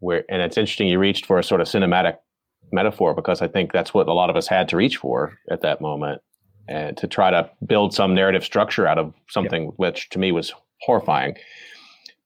where 0.00 0.24
and 0.28 0.42
it's 0.42 0.58
interesting 0.58 0.88
you 0.88 0.98
reached 0.98 1.24
for 1.24 1.38
a 1.38 1.44
sort 1.44 1.60
of 1.60 1.68
cinematic 1.68 2.16
metaphor 2.72 3.14
because 3.14 3.40
I 3.40 3.48
think 3.48 3.72
that's 3.72 3.94
what 3.94 4.08
a 4.08 4.12
lot 4.12 4.30
of 4.30 4.36
us 4.36 4.46
had 4.46 4.68
to 4.68 4.76
reach 4.76 4.96
for 4.96 5.38
at 5.50 5.62
that 5.62 5.80
moment 5.80 6.20
and 6.68 6.96
to 6.98 7.06
try 7.06 7.30
to 7.30 7.48
build 7.66 7.94
some 7.94 8.14
narrative 8.14 8.44
structure 8.44 8.86
out 8.86 8.98
of 8.98 9.14
something 9.28 9.64
yeah. 9.64 9.70
which 9.76 10.08
to 10.10 10.18
me 10.18 10.32
was 10.32 10.52
horrifying. 10.82 11.36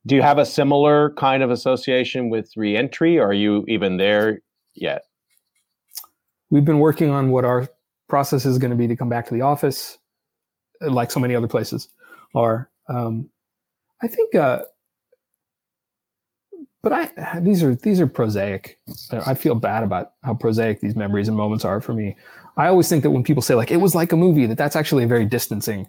Do 0.07 0.15
you 0.17 0.23
have 0.23 0.39
a 0.39 0.47
similar 0.47 1.11
kind 1.15 1.43
of 1.43 1.51
association 1.51 2.29
with 2.29 2.51
reentry? 2.57 3.19
Or 3.19 3.29
are 3.29 3.33
you 3.33 3.65
even 3.69 3.97
there 3.97 4.43
yet? 4.75 5.05
We've 6.51 6.65
been 6.65 6.81
working 6.81 7.11
on 7.11 7.31
what 7.31 7.45
our 7.45 7.69
process 8.09 8.45
is 8.45 8.59
going 8.59 8.71
to 8.71 8.77
be 8.77 8.89
to 8.89 8.97
come 8.97 9.09
back 9.09 9.27
to 9.27 9.35
the 9.35 9.41
office, 9.43 9.99
uh, 10.85 10.91
like 10.91 11.11
so 11.11 11.21
many 11.21 11.35
other 11.35 11.49
places 11.49 11.89
are. 12.35 12.69
Um, 12.89 13.31
I 14.03 14.09
think 14.09 14.35
uh, 14.35 14.63
but 16.83 16.93
I 16.93 17.39
these 17.41 17.63
are 17.63 17.75
these 17.77 18.01
are 18.01 18.07
prosaic. 18.07 18.79
I 19.25 19.35
feel 19.35 19.55
bad 19.55 19.85
about 19.85 20.13
how 20.25 20.35
prosaic 20.35 20.81
these 20.81 20.97
memories 20.97 21.29
and 21.29 21.37
moments 21.37 21.65
are 21.65 21.81
for 21.81 21.95
me. 21.95 22.17
I 22.57 22.67
always 22.67 22.89
think 22.89 23.05
that 23.05 23.11
when 23.11 23.23
people 23.23 23.43
say 23.43 23.55
like 23.55 23.71
it 23.71 23.77
was 23.77 23.95
like 23.95 24.13
a 24.13 24.17
movie, 24.17 24.47
that 24.47 24.59
that's 24.59 24.75
actually 24.75 25.05
a 25.05 25.07
very 25.07 25.25
distancing 25.25 25.89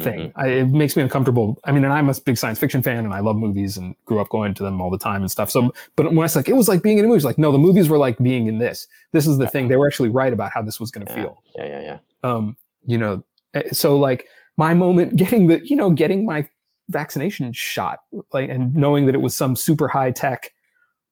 thing. 0.00 0.30
Mm-hmm. 0.30 0.40
I, 0.40 0.46
it 0.46 0.68
makes 0.68 0.96
me 0.96 1.02
uncomfortable. 1.02 1.58
I 1.64 1.72
mean, 1.72 1.84
and 1.84 1.92
I'm 1.92 2.08
a 2.08 2.14
big 2.24 2.38
science 2.38 2.58
fiction 2.58 2.82
fan, 2.82 3.04
and 3.04 3.12
I 3.12 3.20
love 3.20 3.36
movies 3.36 3.76
and 3.76 3.94
grew 4.06 4.20
up 4.20 4.28
going 4.30 4.54
to 4.54 4.62
them 4.62 4.80
all 4.80 4.90
the 4.90 4.98
time 4.98 5.20
and 5.20 5.30
stuff. 5.30 5.50
So, 5.50 5.72
but 5.96 6.06
when 6.06 6.18
I 6.18 6.22
was 6.22 6.36
like, 6.36 6.48
it 6.48 6.54
was 6.54 6.68
like 6.68 6.82
being 6.82 6.98
in 6.98 7.04
a 7.04 7.08
movie, 7.08 7.22
like, 7.24 7.38
no, 7.38 7.52
the 7.52 7.58
movies 7.58 7.88
were 7.88 7.98
like 7.98 8.18
being 8.18 8.46
in 8.46 8.58
this. 8.58 8.86
This 9.12 9.26
is 9.26 9.38
the 9.38 9.46
thing. 9.46 9.68
They 9.68 9.76
were 9.76 9.86
actually 9.86 10.08
right 10.08 10.32
about 10.32 10.52
how 10.52 10.62
this 10.62 10.80
was 10.80 10.90
going 10.90 11.06
to 11.06 11.12
yeah. 11.12 11.22
feel. 11.22 11.42
Yeah, 11.56 11.66
yeah, 11.66 11.80
yeah. 11.80 11.98
Um, 12.22 12.56
you 12.86 12.96
know, 12.96 13.22
eh, 13.54 13.64
so 13.72 13.98
like 13.98 14.28
my 14.56 14.72
moment 14.72 15.16
getting 15.16 15.48
the, 15.48 15.60
you 15.66 15.76
know, 15.76 15.90
getting 15.90 16.24
my 16.24 16.48
vaccination 16.88 17.52
shot, 17.52 18.00
like, 18.32 18.48
and 18.48 18.74
knowing 18.74 19.06
that 19.06 19.14
it 19.14 19.20
was 19.20 19.34
some 19.34 19.56
super 19.56 19.88
high 19.88 20.10
tech, 20.10 20.52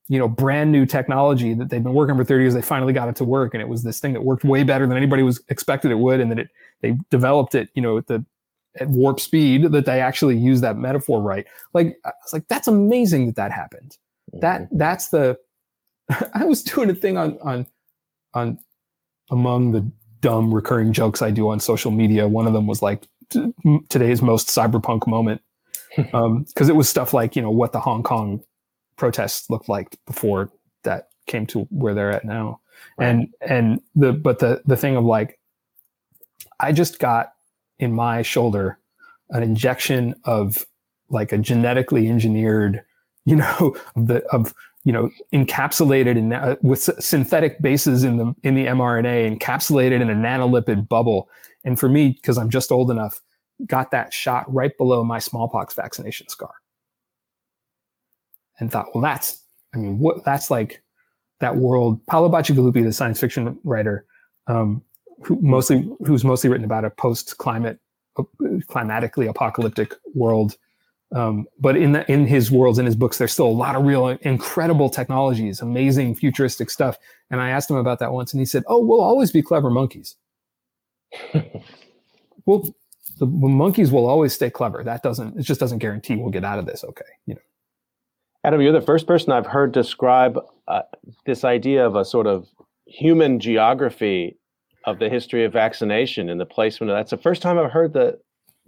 you 0.07 0.17
know, 0.17 0.27
brand 0.27 0.71
new 0.71 0.85
technology 0.85 1.53
that 1.53 1.69
they've 1.69 1.83
been 1.83 1.93
working 1.93 2.17
for 2.17 2.23
30 2.23 2.43
years. 2.43 2.53
They 2.53 2.61
finally 2.61 2.93
got 2.93 3.09
it 3.09 3.15
to 3.17 3.23
work, 3.23 3.53
and 3.53 3.61
it 3.61 3.67
was 3.67 3.83
this 3.83 3.99
thing 3.99 4.13
that 4.13 4.23
worked 4.23 4.43
way 4.43 4.63
better 4.63 4.87
than 4.87 4.97
anybody 4.97 5.23
was 5.23 5.41
expected 5.49 5.91
it 5.91 5.99
would, 5.99 6.19
and 6.19 6.31
that 6.31 6.39
it 6.39 6.49
they 6.81 6.97
developed 7.09 7.55
it, 7.55 7.69
you 7.75 7.81
know, 7.81 7.97
at 7.97 8.07
the 8.07 8.25
at 8.79 8.87
warp 8.89 9.19
speed 9.19 9.71
that 9.71 9.85
they 9.85 9.99
actually 9.99 10.37
use 10.37 10.61
that 10.61 10.77
metaphor 10.77 11.21
right. 11.21 11.45
Like 11.73 11.97
I 12.05 12.11
was 12.23 12.33
like, 12.33 12.47
that's 12.47 12.67
amazing 12.67 13.27
that 13.27 13.35
that 13.35 13.51
happened. 13.51 13.97
Mm-hmm. 14.31 14.39
That 14.39 14.67
that's 14.71 15.09
the. 15.09 15.37
I 16.33 16.45
was 16.45 16.63
doing 16.63 16.89
a 16.89 16.95
thing 16.95 17.17
on 17.17 17.37
on 17.41 17.67
on 18.33 18.59
among 19.29 19.71
the 19.71 19.89
dumb 20.21 20.53
recurring 20.53 20.93
jokes 20.93 21.21
I 21.21 21.31
do 21.31 21.49
on 21.49 21.59
social 21.59 21.91
media. 21.91 22.27
One 22.27 22.47
of 22.47 22.53
them 22.53 22.67
was 22.67 22.81
like 22.81 23.07
t- 23.29 23.53
today's 23.89 24.21
most 24.21 24.47
cyberpunk 24.47 25.07
moment 25.07 25.41
because 25.95 26.13
um, 26.13 26.45
it 26.69 26.75
was 26.75 26.87
stuff 26.87 27.13
like 27.13 27.35
you 27.35 27.41
know 27.41 27.51
what 27.51 27.73
the 27.73 27.79
Hong 27.79 28.03
Kong 28.03 28.43
protests 28.97 29.49
looked 29.49 29.67
like 29.67 29.97
before 30.05 30.51
that 30.83 31.09
came 31.27 31.45
to 31.47 31.61
where 31.71 31.93
they're 31.93 32.11
at 32.11 32.23
now, 32.23 32.61
right. 32.97 33.07
and 33.07 33.27
and 33.41 33.81
the 33.95 34.13
but 34.13 34.39
the 34.39 34.61
the 34.65 34.77
thing 34.77 34.95
of 34.95 35.03
like, 35.03 35.39
I 36.59 36.71
just 36.71 36.99
got 36.99 37.33
in 37.81 37.91
my 37.91 38.21
shoulder 38.21 38.77
an 39.31 39.43
injection 39.43 40.13
of 40.25 40.65
like 41.09 41.31
a 41.31 41.37
genetically 41.37 42.07
engineered, 42.07 42.83
you 43.25 43.35
know, 43.35 43.75
the 43.95 44.23
of 44.31 44.53
you 44.83 44.93
know 44.93 45.09
encapsulated 45.33 46.17
in 46.17 46.33
uh, 46.33 46.55
with 46.61 46.81
synthetic 47.03 47.61
bases 47.61 48.03
in 48.03 48.17
the 48.17 48.33
in 48.43 48.55
the 48.55 48.67
mRNA, 48.67 49.37
encapsulated 49.37 50.01
in 50.01 50.09
a 50.09 50.15
nanolipid 50.15 50.87
bubble. 50.87 51.29
And 51.63 51.79
for 51.79 51.89
me, 51.89 52.09
because 52.09 52.37
I'm 52.37 52.49
just 52.49 52.71
old 52.71 52.89
enough, 52.89 53.21
got 53.65 53.91
that 53.91 54.13
shot 54.13 54.51
right 54.51 54.75
below 54.77 55.03
my 55.03 55.19
smallpox 55.19 55.73
vaccination 55.73 56.27
scar, 56.27 56.53
and 58.59 58.71
thought, 58.71 58.87
well, 58.93 59.01
that's 59.01 59.43
I 59.73 59.77
mean, 59.77 59.99
what 59.99 60.23
that's 60.25 60.49
like 60.51 60.81
that 61.39 61.57
world. 61.57 62.05
Paolo 62.07 62.29
Bacigalupi, 62.29 62.83
the 62.83 62.93
science 62.93 63.19
fiction 63.19 63.57
writer, 63.63 64.05
um, 64.47 64.83
who 65.21 65.39
mostly 65.41 65.89
who's 66.05 66.23
mostly 66.23 66.49
written 66.49 66.65
about 66.65 66.85
a 66.85 66.89
post 66.89 67.37
climate 67.37 67.79
climatically 68.67 69.27
apocalyptic 69.27 69.93
world. 70.13 70.57
Um, 71.13 71.45
but 71.59 71.75
in 71.75 71.91
the, 71.91 72.09
in 72.09 72.25
his 72.25 72.51
worlds 72.51 72.79
in 72.79 72.85
his 72.85 72.95
books 72.95 73.17
there's 73.17 73.33
still 73.33 73.47
a 73.47 73.49
lot 73.49 73.75
of 73.75 73.83
real 73.83 74.07
incredible 74.07 74.89
technologies 74.89 75.61
amazing 75.61 76.15
futuristic 76.15 76.69
stuff. 76.69 76.97
And 77.29 77.41
i 77.41 77.49
asked 77.49 77.69
him 77.69 77.75
about 77.75 77.99
that 77.99 78.13
once 78.13 78.33
and 78.33 78.39
he 78.39 78.45
said 78.45 78.63
oh 78.67 78.79
we'll 78.79 79.01
always 79.01 79.31
be 79.31 79.41
clever 79.41 79.69
monkeys. 79.69 80.15
Well 82.47 82.73
the 83.19 83.27
monkeys 83.27 83.91
will 83.91 84.07
always 84.07 84.33
stay 84.33 84.49
clever. 84.49 84.83
That 84.83 85.03
doesn't 85.03 85.37
it 85.37 85.43
just 85.43 85.59
doesn't 85.59 85.77
guarantee 85.77 86.15
we'll 86.15 86.31
get 86.31 86.43
out 86.43 86.57
of 86.59 86.65
this 86.65 86.83
okay 86.83 87.05
you 87.27 87.35
know. 87.35 87.41
Adam 88.43 88.61
you're 88.61 88.73
the 88.73 88.81
first 88.81 89.05
person 89.05 89.31
i've 89.31 89.45
heard 89.45 89.71
describe 89.71 90.39
uh, 90.67 90.81
this 91.25 91.43
idea 91.43 91.85
of 91.85 91.95
a 91.95 92.03
sort 92.03 92.25
of 92.25 92.47
human 92.85 93.39
geography 93.39 94.37
of 94.85 94.99
the 94.99 95.09
history 95.09 95.45
of 95.45 95.53
vaccination 95.53 96.29
and 96.29 96.39
the 96.39 96.45
placement 96.45 96.89
of 96.89 96.97
that's 96.97 97.11
the 97.11 97.17
first 97.17 97.41
time 97.41 97.59
I've 97.59 97.71
heard 97.71 97.93
that 97.93 98.19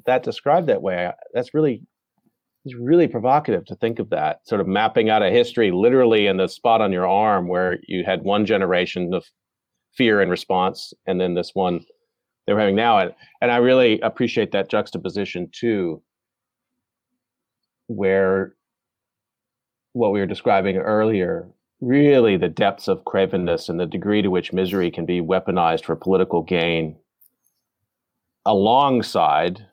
that 0.05 0.23
described 0.23 0.67
that 0.67 0.81
way. 0.81 1.11
That's 1.33 1.53
really 1.53 1.83
it's 2.65 2.75
really 2.75 3.07
provocative 3.07 3.65
to 3.65 3.75
think 3.75 3.99
of 3.99 4.09
that 4.09 4.47
sort 4.47 4.61
of 4.61 4.67
mapping 4.67 5.09
out 5.09 5.21
a 5.21 5.29
history 5.29 5.71
literally 5.71 6.27
in 6.27 6.37
the 6.37 6.47
spot 6.47 6.81
on 6.81 6.91
your 6.91 7.07
arm 7.07 7.47
where 7.47 7.79
you 7.87 8.03
had 8.05 8.23
one 8.23 8.45
generation 8.45 9.13
of 9.13 9.25
fear 9.95 10.21
and 10.21 10.31
response 10.31 10.93
and 11.05 11.19
then 11.19 11.33
this 11.33 11.51
one 11.53 11.83
they're 12.45 12.59
having 12.59 12.75
now 12.75 12.97
and, 12.97 13.13
and 13.41 13.51
i 13.51 13.57
really 13.57 13.99
appreciate 13.99 14.51
that 14.51 14.69
juxtaposition 14.69 15.47
too 15.51 16.01
where 17.87 18.55
what 19.91 20.11
we 20.11 20.19
were 20.19 20.25
describing 20.25 20.77
earlier 20.77 21.47
really 21.81 22.37
the 22.37 22.49
depths 22.49 22.87
of 22.87 23.03
cravenness 23.03 23.69
and 23.69 23.79
the 23.79 23.85
degree 23.85 24.21
to 24.21 24.29
which 24.29 24.53
misery 24.53 24.89
can 24.89 25.05
be 25.05 25.21
weaponized 25.21 25.83
for 25.83 25.95
political 25.95 26.41
gain 26.41 26.95
alongside 28.45 29.65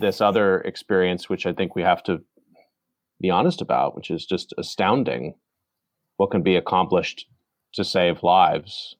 this 0.00 0.20
other 0.20 0.60
experience 0.62 1.28
which 1.28 1.46
i 1.46 1.52
think 1.52 1.74
we 1.74 1.82
have 1.82 2.02
to 2.02 2.20
be 3.20 3.30
honest 3.30 3.60
about 3.60 3.94
which 3.94 4.10
is 4.10 4.26
just 4.26 4.52
astounding 4.58 5.34
what 6.16 6.30
can 6.30 6.42
be 6.42 6.56
accomplished 6.56 7.26
to 7.72 7.84
save 7.84 8.22
lives 8.22 8.96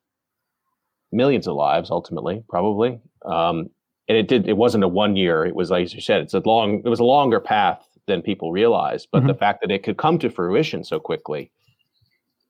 millions 1.11 1.47
of 1.47 1.55
lives 1.55 1.91
ultimately 1.91 2.45
probably 2.49 3.01
um, 3.25 3.69
and 4.09 4.19
it 4.19 4.29
did 4.29 4.49
it 4.49 4.57
wasn't 4.57 4.83
a 4.83 4.89
one 4.89 5.17
year 5.17 5.45
it 5.45 5.55
was 5.55 5.71
like 5.71 5.93
you 5.95 6.01
said 6.01 6.21
it's 6.21 6.35
a 6.35 6.43
long 6.45 6.83
it 6.85 6.89
was 6.89 7.01
a 7.01 7.05
longer 7.05 7.41
path 7.41 7.87
than 8.07 8.23
people 8.23 8.53
realized 8.53 9.09
but 9.13 9.21
mm-hmm. 9.21 9.29
the 9.29 9.35
fact 9.35 9.61
that 9.61 9.71
it 9.71 9.83
could 9.83 9.97
come 9.97 10.19
to 10.19 10.31
fruition 10.31 10.83
so 10.85 10.99
quickly 10.99 11.51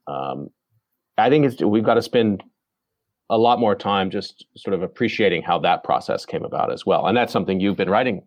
um, 0.07 0.49
I 1.19 1.29
think 1.29 1.47
it's 1.47 1.62
we've 1.62 1.85
got 1.85 1.95
to 1.95 2.03
spend 2.03 2.43
a 3.31 3.38
lot 3.38 3.59
more 3.59 3.75
time 3.75 4.11
just 4.11 4.45
sort 4.57 4.75
of 4.75 4.83
appreciating 4.83 5.43
how 5.43 5.59
that 5.61 5.85
process 5.85 6.27
came 6.27 6.45
about 6.45 6.73
as 6.73 6.85
well, 6.85 7.07
and 7.07 7.17
that's 7.17 7.33
something 7.33 7.61
you've 7.61 7.77
been 7.77 7.91
writing 7.91 8.23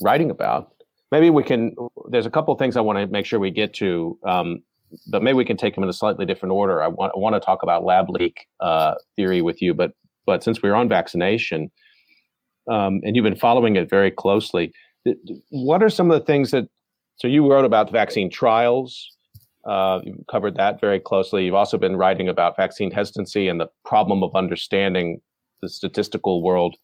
writing 0.00 0.30
about. 0.30 0.72
Maybe 1.10 1.30
we 1.30 1.42
can. 1.42 1.74
There's 2.10 2.26
a 2.26 2.30
couple 2.30 2.52
of 2.52 2.58
things 2.58 2.76
I 2.76 2.80
want 2.80 2.98
to 2.98 3.06
make 3.06 3.26
sure 3.26 3.38
we 3.38 3.50
get 3.50 3.72
to, 3.74 4.18
um, 4.24 4.62
but 5.10 5.22
maybe 5.22 5.36
we 5.36 5.44
can 5.44 5.56
take 5.56 5.74
them 5.74 5.84
in 5.84 5.90
a 5.90 5.94
slightly 5.94 6.26
different 6.26 6.52
order. 6.52 6.82
I 6.82 6.88
want 6.88 7.12
I 7.16 7.18
want 7.18 7.34
to 7.34 7.40
talk 7.40 7.62
about 7.62 7.84
lab 7.84 8.10
leak 8.10 8.46
uh, 8.60 8.94
theory 9.16 9.42
with 9.42 9.62
you, 9.62 9.74
but 9.74 9.92
but 10.26 10.44
since 10.44 10.62
we're 10.62 10.74
on 10.74 10.88
vaccination, 10.88 11.70
um, 12.70 13.00
and 13.04 13.16
you've 13.16 13.24
been 13.24 13.36
following 13.36 13.76
it 13.76 13.88
very 13.88 14.10
closely, 14.10 14.72
what 15.50 15.82
are 15.82 15.88
some 15.88 16.10
of 16.10 16.18
the 16.18 16.24
things 16.26 16.50
that? 16.50 16.68
So 17.16 17.26
you 17.26 17.50
wrote 17.50 17.64
about 17.64 17.86
the 17.86 17.92
vaccine 17.92 18.30
trials. 18.30 19.16
Uh, 19.68 20.00
you've 20.02 20.26
covered 20.30 20.56
that 20.56 20.80
very 20.80 20.98
closely. 20.98 21.44
You've 21.44 21.54
also 21.54 21.76
been 21.76 21.96
writing 21.96 22.28
about 22.28 22.56
vaccine 22.56 22.90
hesitancy 22.90 23.48
and 23.48 23.60
the 23.60 23.68
problem 23.84 24.22
of 24.22 24.34
understanding 24.34 25.20
the 25.60 25.68
statistical 25.68 26.42
world 26.42 26.76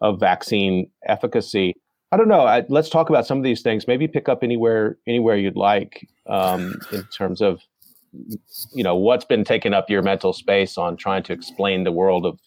of 0.00 0.18
vaccine 0.18 0.90
efficacy. 1.06 1.74
I 2.10 2.16
don't 2.16 2.28
know. 2.28 2.40
I, 2.40 2.64
let's 2.68 2.88
talk 2.88 3.10
about 3.10 3.26
some 3.26 3.38
of 3.38 3.44
these 3.44 3.62
things. 3.62 3.86
Maybe 3.86 4.08
pick 4.08 4.28
up 4.28 4.42
anywhere 4.42 4.98
anywhere 5.06 5.36
you'd 5.36 5.56
like 5.56 6.08
um, 6.26 6.80
in 6.92 7.04
terms 7.16 7.40
of 7.40 7.60
you 8.72 8.82
know 8.82 8.96
what's 8.96 9.24
been 9.24 9.44
taking 9.44 9.72
up 9.72 9.88
your 9.88 10.02
mental 10.02 10.32
space 10.32 10.78
on 10.78 10.96
trying 10.96 11.22
to 11.24 11.32
explain 11.32 11.84
the 11.84 11.92
world 11.92 12.26
of 12.26 12.40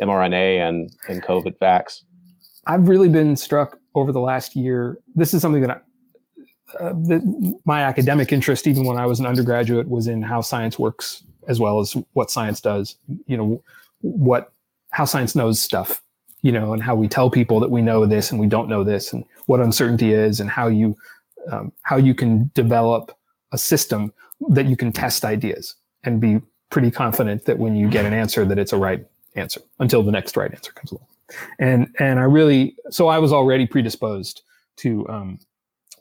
mRNA 0.00 0.68
and 0.68 0.90
and 1.08 1.22
COVID 1.22 1.58
vax. 1.58 2.02
I've 2.66 2.88
really 2.88 3.08
been 3.08 3.36
struck 3.36 3.78
over 3.94 4.12
the 4.12 4.20
last 4.20 4.54
year. 4.54 4.98
This 5.14 5.34
is 5.34 5.42
something 5.42 5.62
that 5.62 5.84
uh, 6.80 6.92
the, 6.92 7.58
my 7.64 7.82
academic 7.82 8.32
interest, 8.32 8.66
even 8.66 8.84
when 8.84 8.96
I 8.96 9.06
was 9.06 9.20
an 9.20 9.26
undergraduate, 9.26 9.88
was 9.88 10.06
in 10.06 10.22
how 10.22 10.40
science 10.40 10.78
works 10.78 11.22
as 11.46 11.60
well 11.60 11.80
as 11.80 11.96
what 12.12 12.30
science 12.30 12.60
does. 12.60 12.96
You 13.26 13.36
know, 13.36 13.62
what 14.00 14.52
how 14.90 15.04
science 15.04 15.34
knows 15.34 15.60
stuff. 15.60 16.00
You 16.42 16.52
know, 16.52 16.74
and 16.74 16.82
how 16.82 16.94
we 16.94 17.08
tell 17.08 17.30
people 17.30 17.58
that 17.60 17.70
we 17.70 17.80
know 17.80 18.04
this 18.04 18.30
and 18.30 18.38
we 18.38 18.46
don't 18.46 18.68
know 18.68 18.84
this, 18.84 19.12
and 19.12 19.24
what 19.46 19.60
uncertainty 19.60 20.12
is, 20.12 20.40
and 20.40 20.50
how 20.50 20.66
you 20.66 20.94
um, 21.50 21.72
how 21.82 21.96
you 21.96 22.14
can 22.14 22.50
develop 22.54 23.16
a 23.52 23.58
system 23.58 24.12
that 24.48 24.66
you 24.66 24.76
can 24.76 24.92
test 24.92 25.24
ideas 25.24 25.74
and 26.02 26.20
be 26.20 26.40
pretty 26.70 26.90
confident 26.90 27.44
that 27.44 27.58
when 27.58 27.76
you 27.76 27.88
get 27.88 28.04
an 28.04 28.12
answer 28.12 28.44
that 28.44 28.58
it's 28.58 28.72
a 28.72 28.76
right 28.76 29.06
answer 29.36 29.60
until 29.78 30.02
the 30.02 30.10
next 30.10 30.36
right 30.36 30.52
answer 30.52 30.72
comes 30.72 30.92
along. 30.92 31.06
And 31.58 31.88
and 31.98 32.18
I 32.18 32.24
really 32.24 32.76
so 32.90 33.08
I 33.08 33.18
was 33.18 33.32
already 33.32 33.66
predisposed 33.66 34.42
to 34.76 35.08
um, 35.08 35.38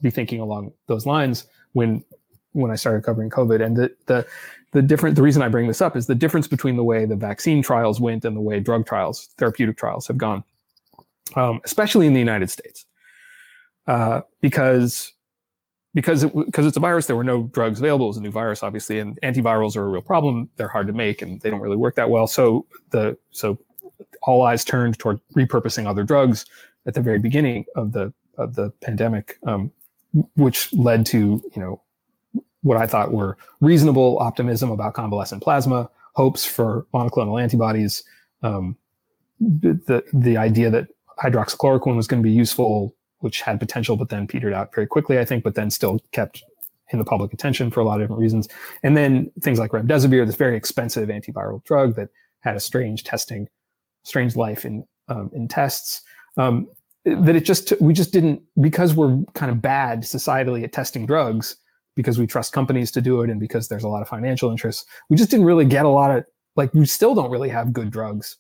be 0.04 0.12
thinking 0.12 0.40
along 0.40 0.72
those 0.88 1.08
lines 1.08 1.46
when 1.72 2.04
when 2.52 2.70
I 2.70 2.76
started 2.76 3.04
covering 3.04 3.32
COVID. 3.32 3.66
And 3.66 3.76
the 3.76 3.96
the 4.06 4.28
the 4.72 4.82
different 4.82 5.16
the 5.16 5.24
reason 5.24 5.42
I 5.42 5.48
bring 5.48 5.68
this 5.68 5.82
up 5.82 5.96
is 5.96 6.06
the 6.06 6.16
difference 6.16 6.48
between 6.48 6.76
the 6.76 6.84
way 6.84 7.06
the 7.06 7.16
vaccine 7.16 7.64
trials 7.64 8.00
went 8.00 8.26
and 8.26 8.36
the 8.36 8.42
way 8.42 8.60
drug 8.60 8.86
trials, 8.86 9.30
therapeutic 9.38 9.78
trials, 9.78 10.06
have 10.08 10.18
gone, 10.18 10.44
um, 11.36 11.62
especially 11.64 12.06
in 12.06 12.14
the 12.14 12.20
United 12.20 12.52
States, 12.52 12.86
uh, 13.88 14.22
because 14.42 15.14
because 15.94 16.24
it, 16.24 16.36
because 16.36 16.66
it's 16.66 16.78
a 16.78 16.80
virus. 16.80 17.08
There 17.08 17.16
were 17.16 17.24
no 17.24 17.44
drugs 17.44 17.80
available. 17.80 18.08
It 18.08 18.10
was 18.10 18.18
a 18.18 18.22
new 18.22 18.32
virus, 18.32 18.64
obviously, 18.64 19.00
and 19.00 19.20
antivirals 19.22 19.76
are 19.76 19.84
a 19.84 19.90
real 19.90 20.02
problem. 20.02 20.50
They're 20.58 20.68
hard 20.68 20.88
to 20.88 20.94
make 20.94 21.22
and 21.22 21.40
they 21.42 21.50
don't 21.50 21.62
really 21.62 21.78
work 21.78 21.96
that 21.96 22.10
well. 22.10 22.28
So 22.28 22.66
the 22.92 23.18
so 23.32 23.58
all 24.24 24.44
eyes 24.44 24.66
turned 24.66 24.98
toward 25.00 25.20
repurposing 25.36 25.88
other 25.88 26.04
drugs 26.04 26.46
at 26.86 26.94
the 26.94 27.02
very 27.02 27.20
beginning 27.20 27.66
of 27.76 27.92
the 27.92 28.14
of 28.38 28.56
the 28.56 28.72
pandemic. 28.82 29.38
Um, 29.44 29.72
which 30.36 30.72
led 30.74 31.06
to 31.08 31.18
you 31.56 31.62
know 31.62 31.82
what 32.62 32.78
I 32.78 32.88
thought 32.88 33.12
were 33.12 33.38
reasonable 33.62 34.18
optimism 34.20 34.72
about 34.72 34.94
convalescent 34.94 35.44
plasma, 35.44 35.90
hopes 36.14 36.46
for 36.46 36.86
monoclonal 36.94 37.42
antibodies, 37.42 38.04
um, 38.42 38.78
the 39.40 40.04
the 40.14 40.38
idea 40.38 40.70
that 40.70 40.88
hydroxychloroquine 41.22 41.96
was 41.96 42.08
going 42.08 42.22
to 42.22 42.28
be 42.28 42.34
useful, 42.34 42.96
which 43.20 43.42
had 43.42 43.60
potential, 43.60 43.96
but 43.96 44.10
then 44.10 44.28
petered 44.28 44.54
out 44.54 44.74
very 44.74 44.88
quickly, 44.88 45.20
I 45.20 45.26
think, 45.26 45.44
but 45.44 45.56
then 45.56 45.70
still 45.70 46.00
kept 46.12 46.44
in 46.90 47.00
the 47.00 47.06
public 47.06 47.34
attention 47.34 47.72
for 47.72 47.80
a 47.80 47.84
lot 47.84 47.96
of 47.96 48.04
different 48.04 48.22
reasons. 48.22 48.48
And 48.84 48.96
then 48.96 49.32
things 49.42 49.60
like 49.60 49.72
remdesivir, 49.72 50.26
this 50.26 50.36
very 50.36 50.56
expensive 50.56 51.10
antiviral 51.10 51.64
drug 51.64 51.96
that 51.96 52.10
had 52.42 52.56
a 52.56 52.60
strange 52.60 53.04
testing, 53.04 53.48
strange 54.04 54.36
life 54.36 54.66
in 54.66 54.86
um, 55.08 55.30
in 55.34 55.48
tests. 55.48 56.02
Um, 56.38 56.68
that 57.06 57.36
it 57.36 57.46
just 57.46 57.74
we 57.82 57.94
just 57.94 58.14
didn't 58.14 58.42
because 58.62 58.96
we're 58.96 59.22
kind 59.34 59.52
of 59.52 59.62
bad 59.62 60.04
societally 60.04 60.64
at 60.64 60.72
testing 60.72 61.06
drugs 61.06 61.58
because 61.96 62.18
we 62.18 62.26
trust 62.26 62.54
companies 62.54 62.92
to 62.92 63.02
do 63.02 63.22
it 63.22 63.30
and 63.30 63.40
because 63.40 63.68
there's 63.68 63.84
a 63.84 63.90
lot 63.90 64.02
of 64.02 64.08
financial 64.08 64.50
interests. 64.50 64.86
We 65.10 65.18
just 65.18 65.30
didn't 65.30 65.46
really 65.46 65.66
get 65.66 65.86
a 65.86 65.90
lot 65.90 66.16
of 66.16 66.26
like 66.56 66.74
we 66.74 66.86
still 66.86 67.14
don't 67.14 67.30
really 67.30 67.50
have 67.50 67.74
good 67.74 67.92
drugs 67.92 68.38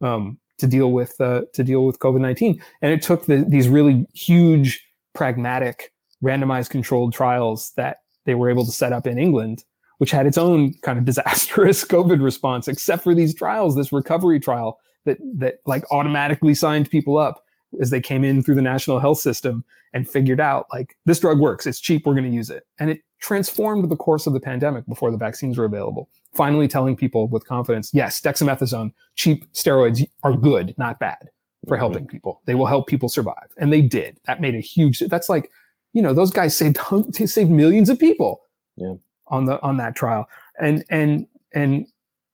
um, 0.00 0.38
to 0.58 0.66
deal 0.66 0.92
with 0.92 1.20
uh, 1.20 1.42
to 1.52 1.62
deal 1.62 1.84
with 1.84 1.98
COVID 1.98 2.20
nineteen. 2.20 2.62
And 2.82 2.92
it 2.92 3.02
took 3.02 3.26
the, 3.26 3.44
these 3.46 3.68
really 3.68 4.06
huge, 4.14 4.82
pragmatic, 5.14 5.92
randomized 6.22 6.70
controlled 6.70 7.12
trials 7.12 7.72
that 7.76 7.98
they 8.24 8.34
were 8.34 8.50
able 8.50 8.64
to 8.64 8.72
set 8.72 8.92
up 8.92 9.06
in 9.06 9.18
England, 9.18 9.64
which 9.98 10.10
had 10.10 10.26
its 10.26 10.38
own 10.38 10.72
kind 10.82 10.98
of 10.98 11.04
disastrous 11.10 11.84
COVID 11.84 12.22
response. 12.22 12.66
Except 12.66 13.04
for 13.04 13.14
these 13.14 13.34
trials, 13.34 13.76
this 13.76 13.92
recovery 13.92 14.40
trial 14.40 14.78
that 15.04 15.18
that 15.36 15.56
like 15.66 15.84
automatically 15.92 16.54
signed 16.54 16.90
people 16.90 17.18
up 17.18 17.42
as 17.80 17.90
they 17.90 18.00
came 18.00 18.24
in 18.24 18.42
through 18.42 18.54
the 18.54 18.62
national 18.62 18.98
health 18.98 19.18
system 19.18 19.64
and 19.92 20.08
figured 20.08 20.40
out 20.40 20.66
like 20.72 20.96
this 21.04 21.20
drug 21.20 21.38
works, 21.38 21.66
it's 21.66 21.80
cheap, 21.80 22.06
we're 22.06 22.14
going 22.14 22.30
to 22.30 22.34
use 22.34 22.50
it, 22.50 22.66
and 22.78 22.90
it 22.90 23.02
transformed 23.20 23.90
the 23.90 23.96
course 23.96 24.26
of 24.26 24.32
the 24.32 24.40
pandemic 24.40 24.86
before 24.86 25.10
the 25.10 25.16
vaccines 25.18 25.58
were 25.58 25.66
available 25.66 26.08
finally 26.34 26.68
telling 26.68 26.96
people 26.96 27.28
with 27.28 27.46
confidence, 27.46 27.90
yes, 27.92 28.20
dexamethasone, 28.20 28.92
cheap 29.16 29.50
steroids 29.52 30.06
are 30.22 30.34
good, 30.34 30.74
not 30.78 30.98
bad 30.98 31.18
for 31.66 31.74
mm-hmm. 31.74 31.80
helping 31.80 32.06
people. 32.06 32.40
They 32.46 32.54
will 32.54 32.66
help 32.66 32.86
people 32.86 33.08
survive. 33.08 33.48
And 33.58 33.72
they 33.72 33.82
did. 33.82 34.18
That 34.24 34.40
made 34.40 34.54
a 34.54 34.60
huge, 34.60 35.00
that's 35.00 35.28
like, 35.28 35.50
you 35.92 36.02
know, 36.02 36.14
those 36.14 36.30
guys 36.30 36.56
saved, 36.56 36.78
saved 37.26 37.50
millions 37.50 37.88
of 37.88 37.98
people 37.98 38.42
yeah. 38.76 38.94
on 39.26 39.46
the, 39.46 39.60
on 39.62 39.76
that 39.78 39.96
trial. 39.96 40.28
And, 40.60 40.84
and, 40.88 41.26
and, 41.52 41.86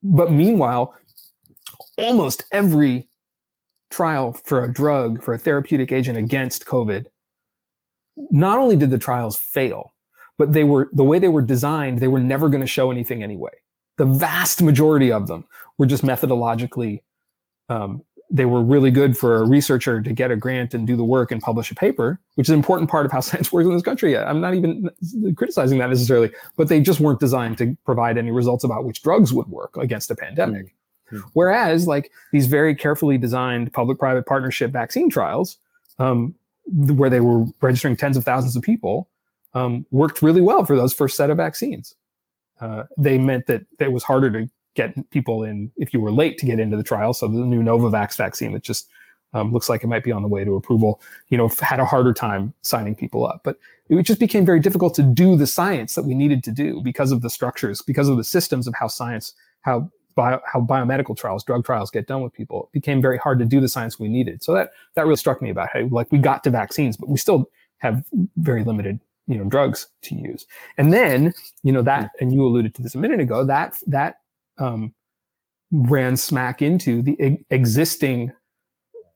but 0.02 0.30
meanwhile, 0.30 0.94
almost 1.96 2.44
every 2.52 3.08
trial 3.90 4.32
for 4.32 4.64
a 4.64 4.72
drug, 4.72 5.22
for 5.22 5.34
a 5.34 5.38
therapeutic 5.38 5.92
agent 5.92 6.18
against 6.18 6.66
COVID, 6.66 7.06
not 8.30 8.58
only 8.58 8.76
did 8.76 8.90
the 8.90 8.98
trials 8.98 9.36
fail, 9.36 9.94
but 10.38 10.52
they 10.52 10.64
were 10.64 10.88
the 10.92 11.04
way 11.04 11.18
they 11.18 11.28
were 11.28 11.42
designed, 11.42 11.98
they 11.98 12.08
were 12.08 12.20
never 12.20 12.48
going 12.48 12.60
to 12.60 12.66
show 12.66 12.90
anything 12.90 13.22
anyway 13.22 13.52
the 13.96 14.04
vast 14.04 14.62
majority 14.62 15.10
of 15.10 15.26
them 15.26 15.44
were 15.78 15.86
just 15.86 16.04
methodologically 16.04 17.00
um, 17.68 18.02
they 18.28 18.44
were 18.44 18.62
really 18.62 18.90
good 18.90 19.16
for 19.16 19.36
a 19.36 19.46
researcher 19.46 20.02
to 20.02 20.12
get 20.12 20.32
a 20.32 20.36
grant 20.36 20.74
and 20.74 20.84
do 20.86 20.96
the 20.96 21.04
work 21.04 21.30
and 21.30 21.40
publish 21.40 21.70
a 21.70 21.76
paper, 21.76 22.20
which 22.34 22.46
is 22.46 22.50
an 22.50 22.56
important 22.56 22.90
part 22.90 23.06
of 23.06 23.12
how 23.12 23.20
science 23.20 23.52
works 23.52 23.66
in 23.66 23.72
this 23.72 23.82
country. 23.82 24.16
I'm 24.18 24.40
not 24.40 24.54
even 24.54 24.90
criticizing 25.36 25.78
that 25.78 25.90
necessarily, 25.90 26.32
but 26.56 26.68
they 26.68 26.80
just 26.80 26.98
weren't 26.98 27.20
designed 27.20 27.56
to 27.58 27.76
provide 27.84 28.18
any 28.18 28.32
results 28.32 28.64
about 28.64 28.84
which 28.84 29.02
drugs 29.02 29.32
would 29.32 29.46
work 29.46 29.76
against 29.76 30.10
a 30.10 30.16
pandemic. 30.16 30.66
Mm-hmm. 30.66 30.75
Whereas, 31.34 31.86
like 31.86 32.10
these 32.32 32.46
very 32.46 32.74
carefully 32.74 33.18
designed 33.18 33.72
public-private 33.72 34.26
partnership 34.26 34.70
vaccine 34.70 35.10
trials, 35.10 35.58
um, 35.98 36.34
where 36.66 37.10
they 37.10 37.20
were 37.20 37.44
registering 37.60 37.96
tens 37.96 38.16
of 38.16 38.24
thousands 38.24 38.56
of 38.56 38.62
people, 38.62 39.08
um, 39.54 39.86
worked 39.90 40.20
really 40.20 40.40
well 40.40 40.64
for 40.64 40.76
those 40.76 40.92
first 40.92 41.16
set 41.16 41.30
of 41.30 41.36
vaccines 41.36 41.94
uh, 42.60 42.84
they 42.96 43.18
meant 43.18 43.46
that 43.46 43.62
it 43.78 43.92
was 43.92 44.02
harder 44.02 44.30
to 44.30 44.50
get 44.74 45.10
people 45.10 45.42
in 45.42 45.70
if 45.76 45.94
you 45.94 46.00
were 46.00 46.12
late 46.12 46.38
to 46.38 46.46
get 46.46 46.60
into 46.60 46.76
the 46.76 46.82
trial. 46.82 47.12
So 47.12 47.28
the 47.28 47.38
new 47.38 47.62
Novavax 47.62 48.16
vaccine 48.16 48.52
that 48.52 48.62
just 48.62 48.88
um, 49.32 49.52
looks 49.52 49.68
like 49.68 49.82
it 49.82 49.88
might 49.88 50.04
be 50.04 50.12
on 50.12 50.22
the 50.22 50.28
way 50.28 50.44
to 50.44 50.54
approval, 50.54 51.00
you 51.28 51.36
know, 51.36 51.48
had 51.60 51.80
a 51.80 51.84
harder 51.84 52.12
time 52.12 52.54
signing 52.62 52.94
people 52.94 53.26
up. 53.26 53.40
But 53.44 53.58
it 53.88 54.02
just 54.02 54.20
became 54.20 54.44
very 54.44 54.60
difficult 54.60 54.94
to 54.94 55.02
do 55.02 55.36
the 55.36 55.46
science 55.46 55.94
that 55.94 56.04
we 56.04 56.14
needed 56.14 56.42
to 56.44 56.50
do 56.50 56.80
because 56.82 57.12
of 57.12 57.22
the 57.22 57.30
structures, 57.30 57.82
because 57.82 58.08
of 58.08 58.16
the 58.16 58.24
systems 58.24 58.66
of 58.66 58.74
how 58.74 58.88
science, 58.88 59.34
how 59.62 59.90
bio, 60.16 60.40
how 60.52 60.60
biomedical 60.60 61.16
trials, 61.16 61.44
drug 61.44 61.64
trials 61.64 61.90
get 61.90 62.08
done 62.08 62.22
with 62.22 62.32
people. 62.32 62.68
It 62.72 62.72
became 62.72 63.00
very 63.00 63.18
hard 63.18 63.38
to 63.38 63.44
do 63.44 63.60
the 63.60 63.68
science 63.68 64.00
we 64.00 64.08
needed. 64.08 64.42
So 64.42 64.52
that 64.54 64.72
that 64.94 65.02
really 65.02 65.16
struck 65.16 65.40
me 65.40 65.50
about 65.50 65.68
hey, 65.72 65.84
like 65.84 66.10
we 66.10 66.18
got 66.18 66.42
to 66.44 66.50
vaccines, 66.50 66.96
but 66.96 67.08
we 67.08 67.18
still 67.18 67.48
have 67.78 68.02
very 68.36 68.64
limited 68.64 68.98
you 69.26 69.36
know 69.36 69.44
drugs 69.44 69.88
to 70.02 70.14
use 70.14 70.46
and 70.78 70.92
then 70.92 71.32
you 71.62 71.72
know 71.72 71.82
that 71.82 72.10
and 72.20 72.32
you 72.32 72.44
alluded 72.44 72.74
to 72.74 72.82
this 72.82 72.94
a 72.94 72.98
minute 72.98 73.20
ago 73.20 73.44
that 73.44 73.76
that 73.86 74.20
um, 74.58 74.94
ran 75.72 76.16
smack 76.16 76.62
into 76.62 77.02
the 77.02 77.20
e- 77.22 77.44
existing 77.50 78.32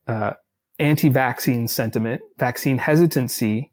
uh, 0.07 0.33
anti-vaccine 0.79 1.67
sentiment 1.67 2.21
vaccine 2.37 2.77
hesitancy 2.77 3.71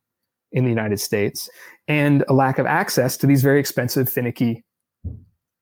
in 0.52 0.64
the 0.64 0.70
united 0.70 1.00
states 1.00 1.50
and 1.88 2.24
a 2.28 2.32
lack 2.32 2.58
of 2.58 2.66
access 2.66 3.16
to 3.16 3.26
these 3.26 3.42
very 3.42 3.58
expensive 3.58 4.08
finicky 4.08 4.64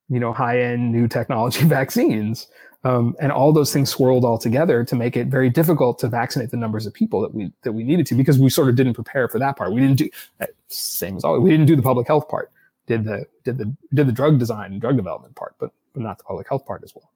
you 0.09 0.21
know 0.21 0.33
high-end 0.33 0.93
new 0.93 1.09
technology 1.09 1.65
vaccines 1.65 2.49
um, 2.87 3.17
and 3.21 3.33
all 3.33 3.53
those 3.53 3.73
things 3.73 3.91
swirled 3.91 4.25
all 4.25 4.39
together 4.39 4.85
to 4.85 4.95
make 4.95 5.17
it 5.17 5.27
very 5.27 5.51
difficult 5.51 5.99
to 5.99 6.09
vaccinate 6.09 6.51
the 6.53 6.57
numbers 6.57 6.87
of 6.87 6.95
people 6.95 7.21
that 7.21 7.35
we 7.35 7.51
that 7.63 7.73
we 7.73 7.83
needed 7.83 8.07
to 8.07 8.15
because 8.15 8.39
we 8.39 8.49
sort 8.49 8.69
of 8.69 8.77
didn't 8.77 8.95
prepare 8.95 9.29
for 9.29 9.41
that 9.41 9.57
part. 9.57 9.73
We 9.73 9.81
didn't 9.81 9.97
do 9.97 10.11
uh, 10.41 10.47
same 10.69 11.17
as 11.17 11.25
always. 11.25 11.43
We 11.43 11.51
didn't 11.51 11.67
do 11.67 11.75
the 11.75 11.83
public 11.83 12.07
health 12.07 12.29
part. 12.29 12.53
Did 12.87 13.05
the 13.05 13.27
did 13.45 13.59
the 13.59 13.75
did 13.93 14.07
the 14.07 14.13
drug 14.13 14.39
design 14.39 14.73
and 14.73 14.81
drug 14.81 14.97
development 14.97 15.35
part, 15.35 15.57
but 15.59 15.73
but 15.95 16.03
not 16.03 16.19
the 16.19 16.25
public 16.25 16.49
health 16.49 16.65
part 16.65 16.85
as 16.85 16.95
well. 16.95 17.11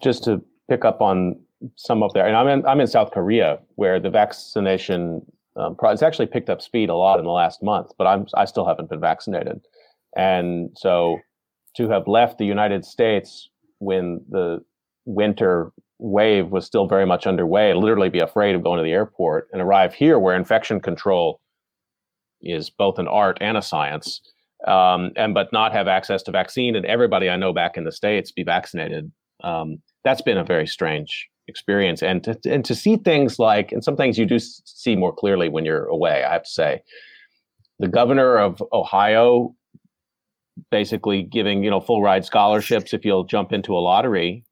Just 0.00 0.24
to 0.24 0.42
pick 0.66 0.86
up 0.86 1.02
on 1.02 1.38
some 1.76 2.02
of 2.02 2.14
there, 2.14 2.26
and 2.26 2.34
I'm 2.34 2.48
in 2.48 2.64
I'm 2.64 2.80
in 2.80 2.86
South 2.86 3.10
Korea 3.10 3.58
where 3.74 4.00
the 4.00 4.08
vaccination 4.08 5.26
um, 5.56 5.76
it's 5.82 6.02
actually 6.02 6.26
picked 6.26 6.48
up 6.48 6.62
speed 6.62 6.88
a 6.88 6.94
lot 6.94 7.18
in 7.18 7.26
the 7.26 7.32
last 7.32 7.62
month, 7.62 7.92
but 7.98 8.06
I'm 8.06 8.26
I 8.32 8.46
still 8.46 8.64
haven't 8.64 8.88
been 8.88 9.00
vaccinated, 9.00 9.60
and 10.16 10.70
so 10.74 11.20
to 11.76 11.88
have 11.88 12.06
left 12.06 12.38
the 12.38 12.44
United 12.46 12.84
States 12.84 13.48
when 13.78 14.20
the 14.28 14.60
winter 15.04 15.72
wave 15.98 16.48
was 16.48 16.66
still 16.66 16.86
very 16.86 17.06
much 17.06 17.26
underway, 17.26 17.74
literally 17.74 18.08
be 18.08 18.20
afraid 18.20 18.54
of 18.54 18.62
going 18.62 18.78
to 18.78 18.84
the 18.84 18.92
airport 18.92 19.48
and 19.52 19.62
arrive 19.62 19.94
here 19.94 20.18
where 20.18 20.36
infection 20.36 20.80
control 20.80 21.40
is 22.40 22.70
both 22.70 22.98
an 22.98 23.08
art 23.08 23.38
and 23.40 23.56
a 23.56 23.62
science. 23.62 24.20
Um, 24.66 25.10
and 25.16 25.34
but 25.34 25.52
not 25.52 25.72
have 25.72 25.88
access 25.88 26.22
to 26.22 26.30
vaccine 26.30 26.76
and 26.76 26.86
everybody 26.86 27.28
I 27.28 27.36
know 27.36 27.52
back 27.52 27.76
in 27.76 27.82
the 27.82 27.90
states 27.90 28.30
be 28.30 28.44
vaccinated. 28.44 29.10
Um, 29.42 29.82
that's 30.04 30.22
been 30.22 30.38
a 30.38 30.44
very 30.44 30.68
strange 30.68 31.28
experience, 31.48 32.00
and 32.00 32.22
to 32.22 32.38
and 32.44 32.64
to 32.64 32.74
see 32.76 32.96
things 32.96 33.40
like 33.40 33.72
and 33.72 33.82
some 33.82 33.96
things 33.96 34.18
you 34.18 34.26
do 34.26 34.38
see 34.38 34.94
more 34.94 35.12
clearly 35.12 35.48
when 35.48 35.64
you're 35.64 35.86
away. 35.86 36.22
I 36.22 36.32
have 36.32 36.44
to 36.44 36.50
say, 36.50 36.80
the 37.80 37.88
governor 37.88 38.38
of 38.38 38.62
Ohio 38.72 39.52
basically 40.70 41.22
giving 41.22 41.62
you 41.62 41.70
know 41.70 41.80
full 41.80 42.02
ride 42.02 42.24
scholarships 42.24 42.92
if 42.92 43.04
you'll 43.04 43.24
jump 43.24 43.52
into 43.52 43.72
a 43.72 43.80
lottery. 43.80 44.44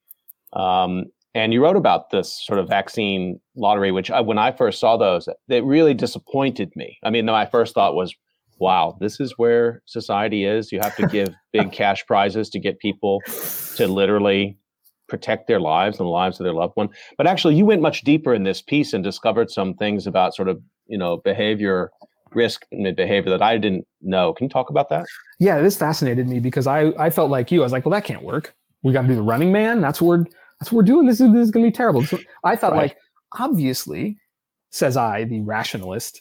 Um, 0.53 1.07
and 1.35 1.53
you 1.53 1.63
wrote 1.63 1.77
about 1.77 2.11
this 2.11 2.45
sort 2.45 2.59
of 2.59 2.69
vaccine 2.69 3.41
lottery, 3.55 3.93
which 3.93 4.11
I, 4.11 4.21
when 4.21 4.39
I 4.39 4.51
first 4.51 4.81
saw 4.81 4.97
those, 4.97 5.29
it 5.49 5.65
really 5.65 5.95
disappointed 5.95 6.73
me. 6.75 6.99
I 7.05 7.11
mean, 7.11 7.27
my 7.27 7.47
first 7.47 7.75
thought 7.75 7.95
was, 7.95 8.15
wow, 8.59 8.97
this 9.01 9.21
is 9.21 9.35
where 9.37 9.81
society 9.87 10.45
is. 10.45 10.73
You 10.73 10.81
have 10.81 10.97
to 10.97 11.07
give 11.07 11.35
big 11.53 11.71
cash 11.71 12.05
prizes 12.07 12.51
to 12.51 12.59
get 12.59 12.81
people 12.81 13.21
to 13.77 13.87
literally 13.87 14.59
protect 15.09 15.47
their 15.47 15.61
lives 15.61 15.99
and 15.99 16.07
the 16.07 16.11
lives 16.11 16.41
of 16.41 16.45
their 16.45 16.55
loved 16.55 16.73
one. 16.75 16.89
But 17.17 17.27
actually, 17.27 17.55
you 17.55 17.65
went 17.65 17.83
much 17.83 18.03
deeper 18.03 18.35
in 18.35 18.43
this 18.43 18.61
piece 18.61 18.93
and 18.93 19.05
discovered 19.05 19.51
some 19.51 19.75
things 19.75 20.07
about 20.07 20.35
sort 20.35 20.49
of, 20.49 20.61
you 20.87 20.99
know, 20.99 21.19
behavior 21.19 21.91
risk 22.35 22.65
behavior 22.71 23.31
that 23.31 23.43
I 23.43 23.59
didn't 23.59 23.87
know. 24.01 24.33
Can 24.33 24.45
you 24.45 24.49
talk 24.49 24.71
about 24.71 24.89
that? 24.91 25.07
Yeah, 25.39 25.61
this 25.61 25.77
fascinated 25.77 26.29
me 26.29 26.41
because 26.41 26.67
I 26.67 26.93
I 26.99 27.11
felt 27.11 27.31
like 27.31 27.51
you. 27.51 27.61
I 27.61 27.65
was 27.65 27.73
like, 27.73 27.85
well, 27.85 27.93
that 27.93 28.05
can't 28.05 28.23
work. 28.23 28.55
We 28.83 28.93
got 28.93 29.03
to 29.03 29.09
do 29.09 29.15
the 29.15 29.23
Running 29.23 29.53
Man. 29.53 29.81
That's 29.81 30.01
what 30.01 30.09
we're 30.09 30.25
that's 30.59 30.73
what 30.73 30.79
we're 30.79 30.83
doing. 30.83 31.07
This 31.07 31.21
is 31.21 31.33
this 31.33 31.45
is 31.45 31.51
going 31.51 31.65
to 31.65 31.71
be 31.71 31.77
terrible. 31.77 32.05
So 32.05 32.19
I 32.45 32.57
thought 32.57 32.73
right. 32.73 32.83
like 32.83 32.97
obviously, 33.39 34.19
says 34.71 34.97
I, 34.97 35.25
the 35.25 35.41
rationalist. 35.41 36.21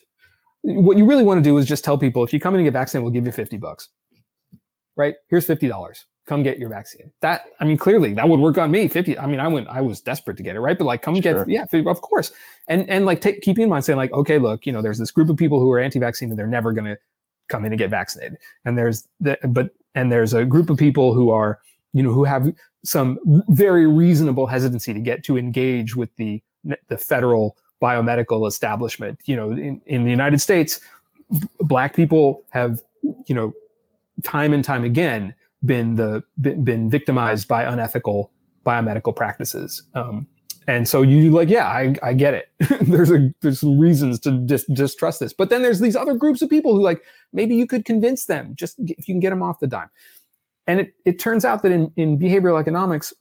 What 0.62 0.98
you 0.98 1.06
really 1.06 1.24
want 1.24 1.38
to 1.38 1.44
do 1.44 1.58
is 1.58 1.66
just 1.66 1.86
tell 1.86 1.98
people 1.98 2.24
if 2.24 2.34
you 2.34 2.40
come 2.40 2.54
in 2.54 2.60
and 2.60 2.66
get 2.68 2.74
vaccinated, 2.74 3.04
we'll 3.04 3.14
give 3.14 3.26
you 3.26 3.32
fifty 3.32 3.58
bucks. 3.58 3.90
Right? 4.98 5.16
Here's 5.30 5.46
fifty 5.46 5.68
dollars 5.68 6.06
come 6.30 6.44
get 6.44 6.60
your 6.60 6.70
vaccine. 6.70 7.12
That 7.22 7.46
I 7.60 7.66
mean, 7.66 7.78
clearly 7.78 8.14
that 8.14 8.30
would 8.30 8.40
work 8.40 8.58
on 8.58 8.72
me. 8.72 8.88
Fifty. 8.88 9.18
I 9.18 9.26
mean, 9.26 9.40
I 9.40 9.48
went. 9.48 9.68
I 9.68 9.82
was 9.82 10.00
desperate 10.00 10.38
to 10.38 10.44
get 10.44 10.56
it 10.56 10.60
right, 10.60 10.78
but 10.78 10.86
like, 10.86 11.02
come 11.02 11.16
sure. 11.16 11.46
get. 11.46 11.50
Yeah, 11.50 11.66
50, 11.66 11.90
of 11.90 12.02
course. 12.02 12.32
And 12.68 12.90
and 12.90 13.06
like, 13.06 13.22
take, 13.22 13.42
keeping 13.42 13.64
in 13.64 13.70
mind 13.70 13.84
saying 13.84 13.98
like, 13.98 14.12
okay, 14.14 14.38
look, 14.38 14.66
you 14.66 14.72
know, 14.72 14.82
there's 14.82 15.00
this 15.00 15.12
group 15.12 15.30
of 15.30 15.38
people 15.38 15.60
who 15.60 15.72
are 15.72 15.80
anti-vaccine 15.80 16.30
and 16.30 16.38
they're 16.38 16.48
never 16.48 16.72
going 16.72 16.86
to 16.86 16.98
come 17.48 17.66
in 17.66 17.72
and 17.72 17.80
get 17.80 17.90
vaccinated. 17.90 18.38
And 18.64 18.78
there's 18.78 19.08
the 19.20 19.38
but 19.48 19.72
and 19.96 20.12
there's 20.12 20.34
a 20.34 20.46
group 20.46 20.70
of 20.70 20.78
people 20.78 21.14
who 21.14 21.32
are 21.32 21.60
you 21.94 22.04
know 22.04 22.14
who 22.14 22.24
have 22.24 22.54
some 22.86 23.20
very 23.50 23.88
reasonable 23.88 24.48
hesitancy 24.48 24.94
to 24.94 25.00
get 25.00 25.24
to 25.26 25.38
engage 25.38 25.96
with 25.96 26.16
the 26.16 26.42
the 26.88 26.98
federal 26.98 27.58
biomedical 27.82 28.48
establishment. 28.48 29.20
You 29.26 29.36
know, 29.36 29.52
in, 29.52 29.82
in 29.86 30.04
the 30.04 30.12
United 30.12 30.40
States, 30.40 30.80
black 31.62 31.96
people 31.96 32.44
have 32.52 32.82
you 33.26 33.36
know, 33.36 33.54
time 34.24 34.54
and 34.54 34.64
time 34.64 34.84
again 34.84 35.34
been 35.66 35.96
the 35.96 36.24
been, 36.40 36.64
been 36.64 36.90
victimized 36.90 37.48
by 37.48 37.64
unethical 37.64 38.32
biomedical 38.66 39.16
practices. 39.16 39.84
Um, 39.94 40.28
and 40.68 40.88
so 40.88 41.02
you 41.02 41.32
like, 41.32 41.50
yeah, 41.50 41.68
I, 41.68 41.96
I 42.04 42.14
get 42.14 42.34
it. 42.36 42.50
there's 42.82 43.12
a 43.12 43.34
there's 43.42 43.62
some 43.62 43.80
reasons 43.80 44.20
to 44.22 44.32
dis- 44.32 44.66
distrust 44.66 45.20
this, 45.20 45.34
but 45.34 45.50
then 45.50 45.64
there's 45.64 45.80
these 45.80 45.96
other 45.96 46.14
groups 46.14 46.42
of 46.42 46.50
people 46.50 46.76
who 46.76 46.82
like 46.82 47.04
maybe 47.34 47.56
you 47.56 47.66
could 47.66 47.86
convince 47.86 48.26
them 48.26 48.54
just 48.56 48.76
if 48.80 49.08
you 49.08 49.14
can 49.16 49.20
get 49.20 49.32
them 49.32 49.42
off 49.42 49.60
the 49.60 49.68
dime. 49.68 49.90
And 50.68 50.82
it 50.82 50.94
it 51.06 51.20
turns 51.20 51.44
out 51.44 51.64
that 51.64 51.72
in 51.72 51.92
in 51.96 52.20
behavioral 52.20 52.60
economics, 52.60 53.14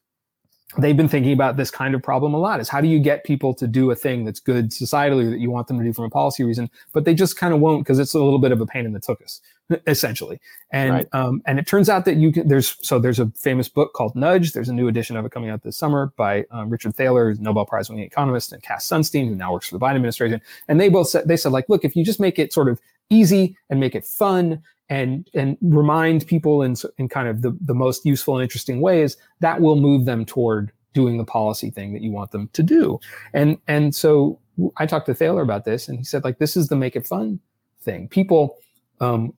they've 0.77 0.97
been 0.97 1.09
thinking 1.09 1.33
about 1.33 1.57
this 1.57 1.71
kind 1.71 1.95
of 1.95 2.03
problem 2.03 2.35
a 2.35 2.39
lot 2.39 2.61
is 2.61 2.69
how 2.69 2.81
do 2.81 2.89
you 2.89 2.99
get 2.99 3.25
people 3.25 3.55
to 3.55 3.67
do 3.67 3.91
a 3.91 3.97
thing 3.97 4.25
that's 4.25 4.41
good 4.41 4.71
societally 4.71 5.31
that 5.31 5.39
you 5.39 5.51
want 5.51 5.67
them 5.67 5.79
to 5.79 5.85
do 5.85 5.93
from 5.95 6.05
a 6.05 6.11
policy 6.11 6.45
reason 6.45 6.69
but 6.93 7.07
they 7.07 7.15
just 7.15 7.39
kind 7.39 7.55
of 7.55 7.61
won't 7.61 7.83
because 7.83 7.99
it's 7.99 8.13
a 8.13 8.23
little 8.23 8.39
bit 8.39 8.53
of 8.53 8.61
a 8.61 8.67
pain 8.67 8.85
in 8.85 8.93
the 8.93 9.01
tuchus 9.01 9.41
essentially. 9.87 10.41
And 10.71 10.93
right. 10.93 11.09
um, 11.13 11.43
and 11.47 11.59
it 11.59 11.67
turns 11.67 11.89
out 11.89 12.05
that 12.05 12.17
you 12.17 12.33
can 12.33 12.49
there's 12.49 12.77
so 12.81 12.99
there's 12.99 13.19
a 13.19 13.27
famous 13.31 13.69
book 13.69 13.93
called 13.93 14.15
nudge. 14.15 14.53
There's 14.53 14.69
a 14.69 14.75
new 14.75 14.89
edition 14.89 15.17
of 15.17 15.25
it 15.25 15.33
coming 15.33 15.51
out 15.51 15.63
this 15.63 15.77
summer 15.77 16.13
by 16.17 16.45
um, 16.51 16.71
richard 16.71 16.95
thaler 16.95 17.35
nobel 17.35 17.67
prize 17.67 17.89
winning 17.89 18.05
economist 18.05 18.53
and 18.53 18.63
cass 18.63 18.87
sunstein 18.87 19.29
who 19.29 19.35
now 19.35 19.53
works 19.53 19.69
for 19.69 19.79
the 19.79 19.85
biden 19.85 19.97
administration. 19.97 20.41
And 20.69 20.81
they 20.81 20.89
both 20.89 21.09
said 21.09 21.29
they 21.29 21.37
said 21.37 21.53
like 21.53 21.69
look 21.69 21.85
if 21.85 21.97
you 21.97 22.05
just 22.05 22.21
make 22.21 22.39
it 22.39 22.53
sort 22.53 22.69
of 22.69 22.81
easy 23.11 23.57
and 23.71 23.81
make 23.81 23.95
it 23.95 24.05
fun 24.05 24.63
and 24.89 25.29
and 25.35 25.57
remind 25.61 26.27
people 26.27 26.63
in 26.63 26.75
in 26.99 27.09
kind 27.09 27.29
of 27.29 27.43
the, 27.43 27.57
the 27.61 27.75
most 27.75 28.05
useful 28.05 28.37
and 28.37 28.43
interesting 28.43 28.81
ways 28.81 29.17
that 29.41 29.61
will 29.61 29.77
move 29.77 30.05
them 30.05 30.25
toward 30.25 30.73
doing 30.95 31.19
the 31.19 31.25
policy 31.25 31.71
thing 31.71 31.93
that 31.93 32.03
you 32.03 32.11
want 32.11 32.31
them 32.31 32.49
to 32.55 32.63
do. 32.63 32.99
And 33.33 33.59
and 33.69 33.95
so 33.95 34.39
i 34.77 34.85
talked 34.87 35.07
to 35.07 35.15
thaler 35.15 35.41
about 35.41 35.65
this 35.65 35.87
and 35.87 35.97
he 35.97 36.03
said 36.03 36.25
like 36.25 36.39
this 36.39 36.57
is 36.57 36.67
the 36.67 36.75
make 36.75 36.97
it 36.97 37.07
fun 37.07 37.39
thing. 37.83 38.09
People 38.09 38.57
um, 39.01 39.33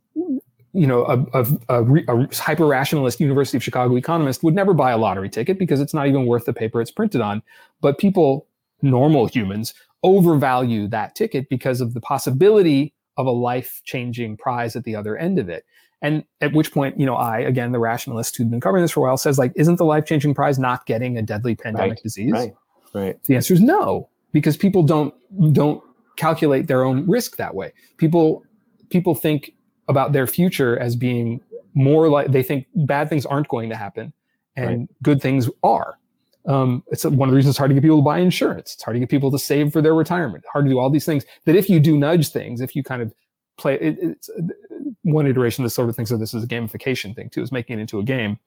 you 0.72 0.86
know 0.86 1.04
a, 1.04 1.42
a, 1.42 1.82
a, 1.82 1.94
a 2.08 2.36
hyper 2.36 2.66
rationalist 2.66 3.20
university 3.20 3.56
of 3.56 3.62
chicago 3.62 3.96
economist 3.96 4.42
would 4.44 4.54
never 4.54 4.72
buy 4.72 4.92
a 4.92 4.98
lottery 4.98 5.28
ticket 5.28 5.58
because 5.58 5.80
it's 5.80 5.92
not 5.92 6.06
even 6.06 6.26
worth 6.26 6.44
the 6.44 6.52
paper 6.52 6.80
it's 6.80 6.90
printed 6.90 7.20
on 7.20 7.42
but 7.80 7.98
people 7.98 8.46
normal 8.82 9.26
humans 9.26 9.74
overvalue 10.02 10.88
that 10.88 11.14
ticket 11.14 11.48
because 11.48 11.80
of 11.80 11.94
the 11.94 12.00
possibility 12.00 12.94
of 13.16 13.26
a 13.26 13.30
life 13.30 13.80
changing 13.84 14.36
prize 14.36 14.76
at 14.76 14.84
the 14.84 14.96
other 14.96 15.16
end 15.16 15.38
of 15.38 15.48
it. 15.48 15.64
And 16.02 16.24
at 16.40 16.54
which 16.54 16.72
point, 16.72 16.98
you 16.98 17.04
know, 17.04 17.16
I, 17.16 17.40
again, 17.40 17.72
the 17.72 17.78
rationalist 17.78 18.34
who'd 18.36 18.50
been 18.50 18.60
covering 18.60 18.82
this 18.82 18.92
for 18.92 19.00
a 19.00 19.02
while, 19.02 19.18
says, 19.18 19.38
like, 19.38 19.52
isn't 19.54 19.76
the 19.76 19.84
life 19.84 20.06
changing 20.06 20.32
prize 20.32 20.58
not 20.58 20.86
getting 20.86 21.18
a 21.18 21.22
deadly 21.22 21.54
pandemic 21.54 21.90
right, 21.90 22.02
disease? 22.02 22.32
Right. 22.32 22.54
Right. 22.94 23.22
The 23.24 23.36
answer 23.36 23.54
is 23.54 23.60
no, 23.60 24.08
because 24.32 24.56
people 24.56 24.82
don't 24.82 25.14
don't 25.52 25.80
calculate 26.16 26.66
their 26.66 26.82
own 26.82 27.08
risk 27.08 27.36
that 27.36 27.54
way. 27.54 27.72
People 27.98 28.42
people 28.88 29.14
think 29.14 29.52
about 29.90 30.12
their 30.12 30.26
future 30.26 30.78
as 30.78 30.96
being 30.96 31.40
more 31.74 32.08
like 32.08 32.28
they 32.32 32.42
think 32.42 32.66
bad 32.74 33.08
things 33.08 33.26
aren't 33.26 33.48
going 33.48 33.68
to 33.68 33.76
happen 33.76 34.12
and 34.56 34.80
right. 34.80 34.88
good 35.02 35.20
things 35.20 35.48
are. 35.62 35.98
Um, 36.46 36.82
it's 36.88 37.04
one 37.04 37.28
of 37.28 37.32
the 37.32 37.36
reasons 37.36 37.52
it's 37.52 37.58
hard 37.58 37.70
to 37.70 37.74
get 37.74 37.82
people 37.82 37.98
to 37.98 38.02
buy 38.02 38.18
insurance. 38.18 38.74
It's 38.74 38.82
hard 38.82 38.94
to 38.94 39.00
get 39.00 39.10
people 39.10 39.30
to 39.30 39.38
save 39.38 39.72
for 39.72 39.82
their 39.82 39.94
retirement. 39.94 40.44
Hard 40.50 40.64
to 40.64 40.70
do 40.70 40.78
all 40.78 40.88
these 40.88 41.04
things. 41.04 41.24
That 41.44 41.54
if 41.54 41.68
you 41.68 41.80
do 41.80 41.98
nudge 41.98 42.28
things, 42.28 42.60
if 42.60 42.74
you 42.74 42.82
kind 42.82 43.02
of 43.02 43.12
play, 43.58 43.74
it, 43.74 43.98
it's 44.00 44.30
one 45.02 45.26
iteration 45.26 45.62
of 45.62 45.66
this 45.66 45.74
sort 45.74 45.88
of 45.88 45.96
thinks 45.96 46.10
of 46.10 46.18
this 46.18 46.32
is 46.32 46.42
a 46.42 46.46
gamification 46.46 47.14
thing 47.14 47.28
too, 47.28 47.42
is 47.42 47.52
making 47.52 47.78
it 47.78 47.82
into 47.82 47.98
a 47.98 48.02
game. 48.02 48.38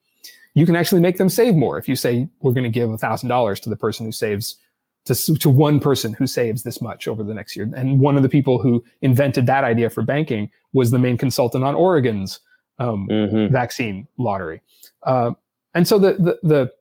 You 0.54 0.66
can 0.66 0.76
actually 0.76 1.00
make 1.00 1.18
them 1.18 1.28
save 1.28 1.54
more 1.54 1.78
if 1.78 1.88
you 1.88 1.96
say 1.96 2.28
we're 2.40 2.52
going 2.52 2.64
to 2.64 2.70
give 2.70 2.90
a 2.90 2.98
thousand 2.98 3.28
dollars 3.28 3.60
to 3.60 3.70
the 3.70 3.76
person 3.76 4.06
who 4.06 4.12
saves 4.12 4.56
to, 5.04 5.14
to 5.14 5.50
one 5.50 5.80
person 5.80 6.12
who 6.14 6.26
saves 6.26 6.62
this 6.62 6.80
much 6.80 7.06
over 7.06 7.22
the 7.22 7.34
next 7.34 7.56
year. 7.56 7.70
And 7.76 8.00
one 8.00 8.16
of 8.16 8.22
the 8.22 8.28
people 8.28 8.58
who 8.58 8.82
invented 9.02 9.46
that 9.46 9.64
idea 9.64 9.90
for 9.90 10.02
banking 10.02 10.50
was 10.72 10.90
the 10.90 10.98
main 10.98 11.18
consultant 11.18 11.64
on 11.64 11.74
Oregon's 11.74 12.40
um, 12.78 13.06
mm-hmm. 13.10 13.52
vaccine 13.52 14.08
lottery. 14.18 14.60
Uh, 15.02 15.32
and 15.74 15.86
so 15.86 15.98
the, 15.98 16.12
the 16.14 16.38
the 16.42 16.72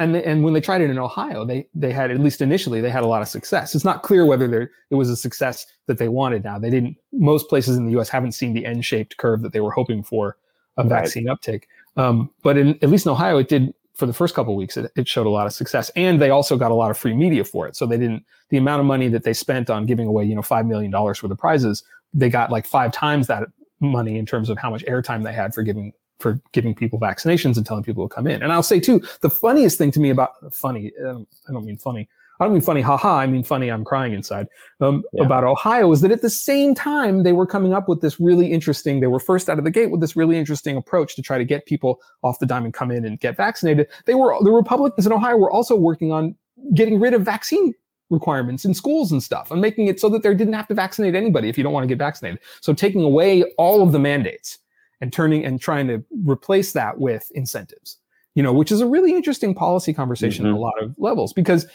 and 0.00 0.16
and 0.16 0.42
when 0.42 0.52
they 0.52 0.60
tried 0.60 0.80
it 0.80 0.90
in 0.90 0.98
Ohio, 0.98 1.44
they 1.44 1.66
they 1.74 1.92
had 1.92 2.10
at 2.10 2.18
least 2.18 2.40
initially 2.40 2.80
they 2.80 2.90
had 2.90 3.04
a 3.04 3.06
lot 3.06 3.22
of 3.22 3.28
success. 3.28 3.74
It's 3.74 3.84
not 3.84 4.02
clear 4.02 4.24
whether 4.26 4.70
it 4.90 4.94
was 4.94 5.10
a 5.10 5.16
success 5.16 5.66
that 5.86 5.98
they 5.98 6.08
wanted. 6.08 6.44
Now 6.44 6.58
they 6.58 6.70
didn't. 6.70 6.96
Most 7.12 7.48
places 7.48 7.76
in 7.76 7.84
the 7.86 7.92
U.S. 7.92 8.08
haven't 8.08 8.32
seen 8.32 8.54
the 8.54 8.66
N-shaped 8.66 9.16
curve 9.18 9.42
that 9.42 9.52
they 9.52 9.60
were 9.60 9.70
hoping 9.70 10.02
for 10.02 10.36
a 10.76 10.84
vaccine 10.84 11.26
right. 11.26 11.32
uptake. 11.32 11.68
Um, 11.96 12.30
but 12.42 12.56
in 12.56 12.78
at 12.82 12.88
least 12.88 13.06
in 13.06 13.12
Ohio, 13.12 13.38
it 13.38 13.48
did 13.48 13.74
for 14.02 14.06
the 14.06 14.12
first 14.12 14.34
couple 14.34 14.56
weeks. 14.56 14.76
It, 14.76 14.90
it 14.96 15.06
showed 15.06 15.28
a 15.28 15.30
lot 15.30 15.46
of 15.46 15.52
success, 15.52 15.88
and 15.94 16.20
they 16.20 16.30
also 16.30 16.56
got 16.56 16.72
a 16.72 16.74
lot 16.74 16.90
of 16.90 16.98
free 16.98 17.14
media 17.14 17.44
for 17.44 17.68
it. 17.68 17.76
So 17.76 17.86
they 17.86 17.96
didn't 17.96 18.24
the 18.48 18.56
amount 18.56 18.80
of 18.80 18.86
money 18.86 19.06
that 19.06 19.22
they 19.22 19.32
spent 19.32 19.70
on 19.70 19.86
giving 19.86 20.08
away, 20.08 20.24
you 20.24 20.34
know, 20.34 20.42
five 20.42 20.66
million 20.66 20.90
dollars 20.90 21.22
worth 21.22 21.30
of 21.30 21.38
prizes. 21.38 21.84
They 22.12 22.28
got 22.28 22.50
like 22.50 22.66
five 22.66 22.90
times 22.90 23.28
that 23.28 23.44
money 23.78 24.18
in 24.18 24.26
terms 24.26 24.50
of 24.50 24.58
how 24.58 24.70
much 24.70 24.84
airtime 24.86 25.22
they 25.22 25.32
had 25.32 25.54
for 25.54 25.62
giving 25.62 25.92
for 26.18 26.40
giving 26.50 26.74
people 26.74 26.98
vaccinations 26.98 27.56
and 27.56 27.64
telling 27.64 27.84
people 27.84 28.08
to 28.08 28.12
come 28.12 28.26
in. 28.26 28.42
And 28.42 28.52
I'll 28.52 28.64
say 28.64 28.80
too, 28.80 29.00
the 29.20 29.30
funniest 29.30 29.78
thing 29.78 29.92
to 29.92 30.00
me 30.00 30.10
about 30.10 30.30
funny, 30.52 30.90
um, 31.06 31.24
I 31.48 31.52
don't 31.52 31.64
mean 31.64 31.78
funny. 31.78 32.08
I 32.42 32.46
don't 32.46 32.54
mean 32.54 32.62
funny, 32.62 32.80
haha. 32.80 33.18
I 33.18 33.26
mean 33.28 33.44
funny. 33.44 33.70
I'm 33.70 33.84
crying 33.84 34.12
inside. 34.12 34.48
Um, 34.80 35.04
yeah. 35.12 35.24
About 35.24 35.44
Ohio 35.44 35.92
is 35.92 36.00
that 36.00 36.10
at 36.10 36.22
the 36.22 36.30
same 36.30 36.74
time 36.74 37.22
they 37.22 37.32
were 37.32 37.46
coming 37.46 37.72
up 37.72 37.88
with 37.88 38.00
this 38.00 38.18
really 38.18 38.50
interesting. 38.50 38.98
They 38.98 39.06
were 39.06 39.20
first 39.20 39.48
out 39.48 39.58
of 39.58 39.64
the 39.64 39.70
gate 39.70 39.92
with 39.92 40.00
this 40.00 40.16
really 40.16 40.36
interesting 40.36 40.76
approach 40.76 41.14
to 41.14 41.22
try 41.22 41.38
to 41.38 41.44
get 41.44 41.66
people 41.66 42.00
off 42.24 42.40
the 42.40 42.46
dime 42.46 42.64
and 42.64 42.74
come 42.74 42.90
in 42.90 43.04
and 43.04 43.20
get 43.20 43.36
vaccinated. 43.36 43.86
They 44.06 44.14
were 44.14 44.36
the 44.42 44.50
Republicans 44.50 45.06
in 45.06 45.12
Ohio 45.12 45.36
were 45.36 45.52
also 45.52 45.76
working 45.76 46.10
on 46.10 46.34
getting 46.74 46.98
rid 46.98 47.14
of 47.14 47.22
vaccine 47.22 47.74
requirements 48.10 48.64
in 48.64 48.74
schools 48.74 49.12
and 49.12 49.22
stuff 49.22 49.52
and 49.52 49.60
making 49.60 49.86
it 49.86 50.00
so 50.00 50.08
that 50.08 50.24
they 50.24 50.34
didn't 50.34 50.54
have 50.54 50.66
to 50.66 50.74
vaccinate 50.74 51.14
anybody 51.14 51.48
if 51.48 51.56
you 51.56 51.62
don't 51.62 51.72
want 51.72 51.84
to 51.84 51.88
get 51.88 51.98
vaccinated. 51.98 52.40
So 52.60 52.74
taking 52.74 53.04
away 53.04 53.44
all 53.56 53.82
of 53.82 53.92
the 53.92 54.00
mandates 54.00 54.58
and 55.00 55.12
turning 55.12 55.44
and 55.44 55.60
trying 55.60 55.86
to 55.86 56.04
replace 56.26 56.72
that 56.72 56.98
with 56.98 57.30
incentives 57.36 57.98
you 58.34 58.42
know 58.42 58.52
which 58.52 58.72
is 58.72 58.80
a 58.80 58.86
really 58.86 59.12
interesting 59.12 59.54
policy 59.54 59.92
conversation 59.92 60.44
mm-hmm. 60.44 60.54
at 60.54 60.58
a 60.58 60.60
lot 60.60 60.82
of 60.82 60.94
levels 60.98 61.32
because 61.32 61.66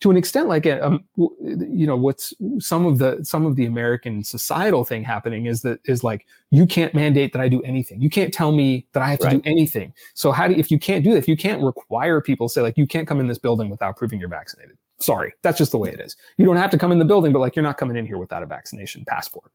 to 0.00 0.10
an 0.10 0.16
extent 0.16 0.48
like 0.48 0.66
um, 0.66 1.04
you 1.16 1.86
know 1.86 1.96
what's 1.96 2.34
some 2.58 2.86
of 2.86 2.98
the 2.98 3.22
some 3.24 3.46
of 3.46 3.56
the 3.56 3.64
american 3.64 4.22
societal 4.22 4.84
thing 4.84 5.02
happening 5.02 5.46
is 5.46 5.62
that 5.62 5.80
is 5.86 6.04
like 6.04 6.26
you 6.50 6.66
can't 6.66 6.94
mandate 6.94 7.32
that 7.32 7.40
i 7.40 7.48
do 7.48 7.62
anything 7.62 8.00
you 8.00 8.10
can't 8.10 8.32
tell 8.32 8.52
me 8.52 8.86
that 8.92 9.02
i 9.02 9.10
have 9.10 9.18
to 9.18 9.26
right. 9.26 9.42
do 9.42 9.50
anything 9.50 9.92
so 10.14 10.32
how 10.32 10.46
do 10.46 10.54
if 10.54 10.70
you 10.70 10.78
can't 10.78 11.04
do 11.04 11.12
that 11.12 11.18
if 11.18 11.28
you 11.28 11.36
can't 11.36 11.62
require 11.62 12.20
people 12.20 12.48
say 12.48 12.60
like 12.60 12.76
you 12.76 12.86
can't 12.86 13.08
come 13.08 13.20
in 13.20 13.26
this 13.26 13.38
building 13.38 13.70
without 13.70 13.96
proving 13.96 14.20
you're 14.20 14.28
vaccinated 14.28 14.76
sorry 14.98 15.32
that's 15.42 15.58
just 15.58 15.72
the 15.72 15.78
way 15.78 15.90
it 15.90 16.00
is 16.00 16.16
you 16.36 16.44
don't 16.44 16.56
have 16.56 16.70
to 16.70 16.78
come 16.78 16.92
in 16.92 16.98
the 16.98 17.04
building 17.04 17.32
but 17.32 17.38
like 17.38 17.56
you're 17.56 17.62
not 17.62 17.78
coming 17.78 17.96
in 17.96 18.06
here 18.06 18.18
without 18.18 18.42
a 18.42 18.46
vaccination 18.46 19.04
passport 19.06 19.50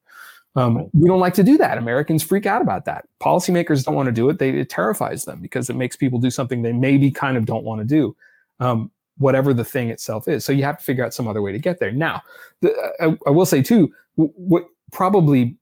um, 0.56 0.90
we 0.94 1.08
don't 1.08 1.22
like 1.22 1.34
to 1.36 1.44
do 1.44 1.58
that. 1.60 1.78
Americans 1.78 2.24
freak 2.24 2.46
out 2.46 2.62
about 2.62 2.84
that. 2.84 3.06
Policymakers 3.22 3.86
don't 3.86 3.96
want 3.96 4.08
to 4.08 4.12
do 4.12 4.30
it. 4.30 4.38
They, 4.38 4.50
it 4.50 4.70
terrifies 4.70 5.24
them 5.24 5.40
because 5.40 5.70
it 5.70 5.78
makes 5.78 5.96
people 5.96 6.20
do 6.20 6.30
something 6.30 6.62
they 6.62 6.74
maybe 6.74 7.10
kind 7.10 7.38
of 7.38 7.46
don't 7.46 7.64
want 7.64 7.80
to 7.80 7.86
do, 7.86 8.16
um, 8.60 8.92
whatever 9.22 9.54
the 9.54 9.64
thing 9.64 9.90
itself 9.90 10.28
is. 10.28 10.44
So 10.44 10.52
you 10.52 10.64
have 10.64 10.78
to 10.78 10.84
figure 10.84 11.06
out 11.06 11.14
some 11.14 11.28
other 11.28 11.42
way 11.42 11.52
to 11.52 11.60
get 11.60 11.80
there. 11.80 11.92
Now, 11.92 12.22
the, 12.62 12.74
I, 13.00 13.18
I, 13.28 13.30
will 13.30 13.46
say 13.46 13.62
too, 13.62 13.94
what 14.16 14.66
probably 14.92 15.56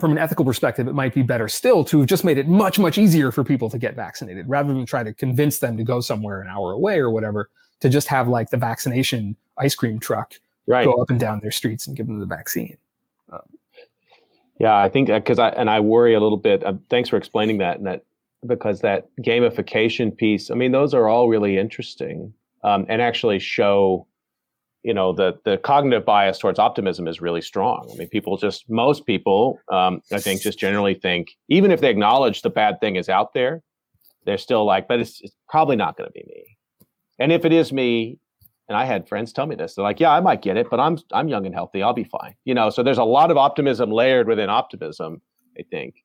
from 0.00 0.12
an 0.12 0.18
ethical 0.18 0.44
perspective, 0.44 0.88
it 0.88 0.94
might 0.94 1.14
be 1.14 1.22
better 1.22 1.46
still 1.46 1.84
to 1.84 1.98
have 1.98 2.08
just 2.08 2.24
made 2.24 2.38
it 2.38 2.48
much, 2.48 2.78
much 2.78 2.98
easier 2.98 3.30
for 3.30 3.44
people 3.44 3.68
to 3.70 3.78
get 3.78 3.94
vaccinated 3.94 4.48
rather 4.48 4.72
than 4.72 4.86
try 4.86 5.02
to 5.02 5.12
convince 5.12 5.58
them 5.58 5.76
to 5.76 5.84
go 5.84 6.00
somewhere 6.00 6.40
an 6.40 6.48
hour 6.48 6.72
away 6.72 6.98
or 6.98 7.10
whatever, 7.10 7.50
to 7.80 7.88
just 7.88 8.08
have 8.08 8.26
like 8.26 8.50
the 8.50 8.56
vaccination 8.56 9.36
ice 9.58 9.74
cream 9.74 10.00
truck 10.00 10.34
right. 10.66 10.84
go 10.84 10.94
up 10.94 11.10
and 11.10 11.20
down 11.20 11.40
their 11.40 11.50
streets 11.50 11.86
and 11.86 11.96
give 11.96 12.06
them 12.06 12.18
the 12.18 12.26
vaccine. 12.26 12.76
Um, 13.30 13.40
yeah, 14.58 14.76
I 14.76 14.88
think 14.88 15.08
because 15.08 15.38
I 15.38 15.50
and 15.50 15.70
I 15.70 15.80
worry 15.80 16.14
a 16.14 16.20
little 16.20 16.38
bit. 16.38 16.64
Uh, 16.64 16.74
thanks 16.88 17.08
for 17.08 17.16
explaining 17.16 17.58
that, 17.58 17.78
and 17.78 17.86
that 17.86 18.04
because 18.46 18.80
that 18.80 19.08
gamification 19.20 20.16
piece. 20.16 20.50
I 20.50 20.54
mean, 20.54 20.72
those 20.72 20.94
are 20.94 21.08
all 21.08 21.28
really 21.28 21.58
interesting, 21.58 22.32
um, 22.62 22.86
and 22.88 23.00
actually 23.00 23.38
show, 23.38 24.06
you 24.82 24.94
know, 24.94 25.12
the 25.12 25.38
the 25.44 25.58
cognitive 25.58 26.04
bias 26.04 26.38
towards 26.38 26.58
optimism 26.58 27.06
is 27.06 27.20
really 27.20 27.42
strong. 27.42 27.88
I 27.92 27.96
mean, 27.96 28.08
people 28.08 28.36
just 28.36 28.68
most 28.68 29.06
people, 29.06 29.58
um, 29.70 30.00
I 30.12 30.18
think, 30.18 30.42
just 30.42 30.58
generally 30.58 30.94
think 30.94 31.28
even 31.48 31.70
if 31.70 31.80
they 31.80 31.90
acknowledge 31.90 32.42
the 32.42 32.50
bad 32.50 32.80
thing 32.80 32.96
is 32.96 33.08
out 33.08 33.34
there, 33.34 33.62
they're 34.26 34.38
still 34.38 34.64
like, 34.64 34.88
but 34.88 35.00
it's, 35.00 35.20
it's 35.20 35.34
probably 35.48 35.76
not 35.76 35.96
going 35.96 36.08
to 36.08 36.12
be 36.12 36.24
me. 36.26 36.56
And 37.18 37.32
if 37.32 37.44
it 37.44 37.52
is 37.52 37.72
me, 37.72 38.18
and 38.68 38.76
I 38.76 38.84
had 38.84 39.08
friends 39.08 39.32
tell 39.32 39.46
me 39.46 39.56
this. 39.56 39.74
They're 39.74 39.82
like, 39.82 39.98
"Yeah, 39.98 40.12
I 40.12 40.20
might 40.20 40.42
get 40.42 40.56
it, 40.56 40.68
but 40.70 40.78
I'm 40.78 40.96
I'm 41.12 41.28
young 41.28 41.44
and 41.44 41.54
healthy. 41.54 41.82
I'll 41.82 41.92
be 41.92 42.04
fine." 42.04 42.36
You 42.44 42.54
know, 42.54 42.70
so 42.70 42.82
there's 42.84 42.98
a 42.98 43.04
lot 43.04 43.30
of 43.32 43.36
optimism 43.36 43.90
layered 43.90 44.28
within 44.28 44.48
optimism, 44.48 45.20
I 45.58 45.64
think. 45.70 45.96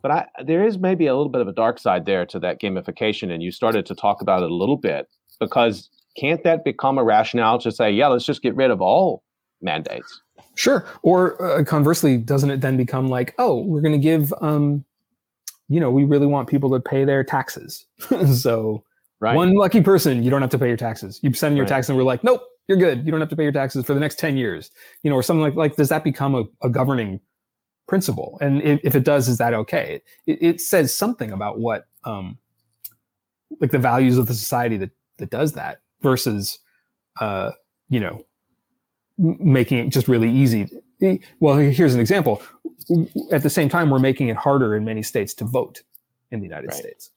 But 0.00 0.10
I 0.10 0.26
there 0.42 0.64
is 0.64 0.78
maybe 0.78 1.06
a 1.06 1.14
little 1.14 1.30
bit 1.30 1.42
of 1.42 1.48
a 1.48 1.52
dark 1.52 1.78
side 1.78 2.06
there 2.06 2.24
to 2.26 2.40
that 2.40 2.62
gamification, 2.62 3.30
and 3.30 3.42
you 3.42 3.52
started 3.52 3.84
to 3.86 3.94
talk 3.94 4.22
about 4.22 4.42
it 4.42 4.50
a 4.50 4.54
little 4.54 4.78
bit 4.78 5.06
because 5.40 5.88
can't 6.16 6.42
that 6.44 6.64
become 6.64 6.98
a 6.98 7.04
rationale 7.04 7.58
to 7.60 7.72
say, 7.72 7.90
"Yeah, 7.90 8.08
let's 8.08 8.24
just 8.24 8.42
get 8.42 8.54
rid 8.56 8.70
of 8.70 8.80
all 8.80 9.22
mandates"? 9.60 10.20
Sure. 10.54 10.86
Or 11.02 11.40
uh, 11.42 11.64
conversely, 11.64 12.16
doesn't 12.16 12.50
it 12.50 12.60
then 12.60 12.76
become 12.76 13.08
like, 13.08 13.34
"Oh, 13.38 13.62
we're 13.62 13.80
going 13.80 13.92
to 13.92 13.98
give 13.98 14.32
um, 14.40 14.84
you 15.68 15.80
know, 15.80 15.90
we 15.90 16.04
really 16.04 16.26
want 16.26 16.48
people 16.48 16.70
to 16.70 16.80
pay 16.80 17.04
their 17.04 17.22
taxes. 17.22 17.86
so 18.34 18.82
Right. 19.20 19.34
One 19.34 19.54
lucky 19.54 19.80
person, 19.80 20.22
you 20.22 20.30
don't 20.30 20.42
have 20.42 20.50
to 20.50 20.58
pay 20.58 20.68
your 20.68 20.76
taxes. 20.76 21.18
You 21.22 21.32
send 21.32 21.56
your 21.56 21.64
right. 21.64 21.68
tax 21.68 21.88
and 21.88 21.98
we're 21.98 22.04
like, 22.04 22.22
nope, 22.22 22.42
you're 22.68 22.78
good. 22.78 23.04
You 23.04 23.10
don't 23.10 23.20
have 23.20 23.30
to 23.30 23.36
pay 23.36 23.42
your 23.42 23.52
taxes 23.52 23.84
for 23.84 23.94
the 23.94 24.00
next 24.00 24.18
10 24.18 24.36
years. 24.36 24.70
You 25.02 25.10
know, 25.10 25.16
or 25.16 25.22
something 25.22 25.42
like 25.42 25.54
like 25.54 25.76
does 25.76 25.88
that 25.88 26.04
become 26.04 26.34
a, 26.34 26.44
a 26.62 26.68
governing 26.68 27.20
principle. 27.88 28.38
And 28.40 28.62
if, 28.62 28.80
if, 28.84 28.94
it 28.94 29.02
does, 29.02 29.28
is 29.28 29.38
that 29.38 29.54
okay? 29.54 30.02
It, 30.26 30.38
it 30.40 30.60
says 30.60 30.94
something 30.94 31.32
about 31.32 31.58
what, 31.58 31.86
um, 32.04 32.38
like 33.60 33.70
the 33.70 33.78
values 33.78 34.18
of 34.18 34.26
the 34.26 34.34
society 34.34 34.76
that 34.76 34.90
that 35.18 35.30
does 35.30 35.52
that 35.52 35.80
versus, 36.00 36.58
uh, 37.20 37.52
you 37.88 38.00
know, 38.00 38.24
making 39.18 39.78
it 39.78 39.88
just 39.90 40.08
really 40.08 40.30
easy. 40.30 40.68
Well, 41.40 41.56
here's 41.56 41.94
an 41.94 42.00
example. 42.00 42.42
At 43.30 43.42
the 43.42 43.50
same 43.50 43.68
time, 43.68 43.90
we're 43.90 43.98
making 43.98 44.28
it 44.28 44.36
harder 44.36 44.74
in 44.74 44.84
many 44.84 45.02
states 45.02 45.34
to 45.34 45.44
vote 45.44 45.82
in 46.30 46.40
the 46.40 46.46
United 46.46 46.68
right. 46.68 46.76
States. 46.76 47.10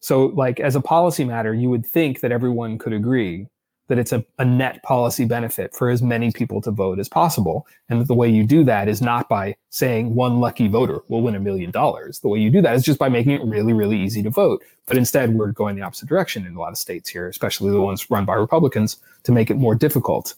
So, 0.00 0.26
like 0.26 0.60
as 0.60 0.76
a 0.76 0.80
policy 0.80 1.24
matter, 1.24 1.54
you 1.54 1.70
would 1.70 1.84
think 1.84 2.20
that 2.20 2.32
everyone 2.32 2.78
could 2.78 2.92
agree 2.92 3.48
that 3.88 3.98
it's 3.98 4.12
a, 4.12 4.24
a 4.38 4.44
net 4.44 4.82
policy 4.82 5.24
benefit 5.24 5.74
for 5.74 5.90
as 5.90 6.02
many 6.02 6.30
people 6.30 6.60
to 6.62 6.70
vote 6.70 6.98
as 6.98 7.08
possible. 7.08 7.66
And 7.88 8.00
that 8.00 8.06
the 8.06 8.14
way 8.14 8.28
you 8.28 8.44
do 8.44 8.62
that 8.64 8.88
is 8.88 9.02
not 9.02 9.28
by 9.28 9.56
saying 9.70 10.14
one 10.14 10.40
lucky 10.40 10.68
voter 10.68 11.00
will 11.08 11.22
win 11.22 11.34
a 11.34 11.40
million 11.40 11.70
dollars. 11.70 12.20
The 12.20 12.28
way 12.28 12.38
you 12.38 12.50
do 12.50 12.62
that 12.62 12.74
is 12.74 12.84
just 12.84 12.98
by 12.98 13.08
making 13.08 13.32
it 13.32 13.42
really, 13.42 13.72
really 13.72 13.98
easy 14.00 14.22
to 14.22 14.30
vote. 14.30 14.62
But 14.86 14.98
instead, 14.98 15.34
we're 15.34 15.52
going 15.52 15.76
the 15.76 15.82
opposite 15.82 16.08
direction 16.08 16.46
in 16.46 16.54
a 16.54 16.60
lot 16.60 16.70
of 16.70 16.78
states 16.78 17.08
here, 17.08 17.28
especially 17.28 17.70
the 17.70 17.80
ones 17.80 18.10
run 18.10 18.24
by 18.24 18.34
Republicans, 18.34 18.98
to 19.24 19.32
make 19.32 19.50
it 19.50 19.56
more 19.56 19.74
difficult 19.74 20.34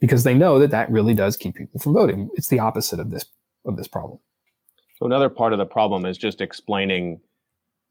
because 0.00 0.24
they 0.24 0.34
know 0.34 0.58
that 0.58 0.70
that 0.70 0.90
really 0.90 1.14
does 1.14 1.36
keep 1.36 1.54
people 1.54 1.80
from 1.80 1.92
voting. 1.92 2.30
It's 2.34 2.48
the 2.48 2.58
opposite 2.58 2.98
of 2.98 3.10
this 3.10 3.24
of 3.64 3.76
this 3.76 3.86
problem. 3.86 4.18
So 4.98 5.06
another 5.06 5.28
part 5.28 5.52
of 5.52 5.58
the 5.58 5.66
problem 5.66 6.04
is 6.04 6.18
just 6.18 6.40
explaining 6.40 7.20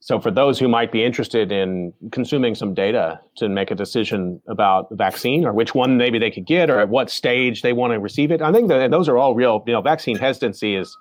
so 0.04 0.20
for 0.20 0.32
those 0.32 0.58
who 0.58 0.68
might 0.68 0.92
be 0.92 1.04
interested 1.04 1.52
in 1.52 1.94
consuming 2.12 2.56
some 2.56 2.74
data 2.74 3.20
to 3.38 3.48
make 3.48 3.70
a 3.70 3.76
decision 3.76 4.42
about 4.48 4.90
the 4.90 4.96
vaccine 4.96 5.46
or 5.46 5.54
which 5.54 5.76
one 5.76 5.96
maybe 5.96 6.18
they 6.18 6.32
could 6.32 6.48
get 6.48 6.72
or 6.72 6.80
at 6.80 6.90
what 6.90 7.12
stage 7.12 7.62
they 7.62 7.72
want 7.72 7.94
to 7.94 8.00
receive 8.00 8.32
it, 8.32 8.42
I 8.42 8.52
think 8.52 8.68
that 8.70 8.90
those 8.90 9.08
are 9.08 9.20
all 9.20 9.36
real. 9.36 9.64
You 9.68 9.74
know, 9.74 9.82
vaccine 9.82 10.18
hesitancy 10.18 10.76
is, 10.76 10.98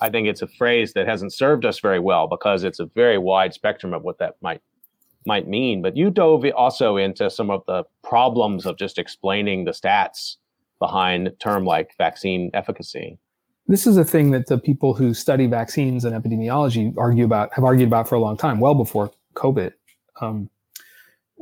I 0.00 0.10
think 0.10 0.26
it's 0.26 0.42
a 0.42 0.48
phrase 0.48 0.94
that 0.94 1.06
hasn't 1.06 1.32
served 1.32 1.64
us 1.64 1.78
very 1.78 2.00
well 2.00 2.26
because 2.26 2.64
it's 2.64 2.80
a 2.80 2.86
very 2.86 3.18
wide 3.18 3.54
spectrum 3.54 3.94
of 3.94 4.02
what 4.02 4.18
that 4.18 4.34
might 4.42 4.62
might 5.24 5.46
mean. 5.46 5.80
But 5.80 5.96
you 5.96 6.10
dove 6.10 6.44
also 6.56 6.96
into 6.96 7.30
some 7.30 7.50
of 7.50 7.62
the 7.68 7.84
problems 8.02 8.66
of 8.66 8.78
just 8.78 8.98
explaining 8.98 9.64
the 9.64 9.70
stats 9.70 10.36
behind 10.80 11.30
term 11.38 11.64
like 11.64 11.90
vaccine 11.98 12.50
efficacy 12.52 13.18
this 13.68 13.86
is 13.86 13.98
a 13.98 14.04
thing 14.04 14.30
that 14.30 14.46
the 14.46 14.58
people 14.58 14.94
who 14.94 15.12
study 15.12 15.46
vaccines 15.46 16.04
and 16.04 16.20
epidemiology 16.20 16.94
argue 16.96 17.26
about 17.26 17.52
have 17.52 17.64
argued 17.64 17.88
about 17.88 18.08
for 18.08 18.14
a 18.14 18.20
long 18.20 18.36
time, 18.36 18.60
well 18.60 18.74
before 18.74 19.12
COVID. 19.34 19.72
Um, 20.20 20.48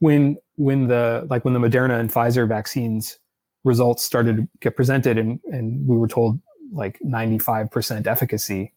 when 0.00 0.36
when 0.56 0.88
the 0.88 1.26
like 1.30 1.44
when 1.44 1.54
the 1.54 1.60
Moderna 1.60 1.98
and 1.98 2.10
Pfizer 2.10 2.46
vaccines 2.46 3.18
results 3.64 4.02
started 4.02 4.36
to 4.36 4.48
get 4.60 4.76
presented, 4.76 5.16
and 5.16 5.40
and 5.52 5.86
we 5.86 5.96
were 5.96 6.08
told 6.08 6.38
like 6.72 6.98
95% 7.04 8.06
efficacy 8.06 8.72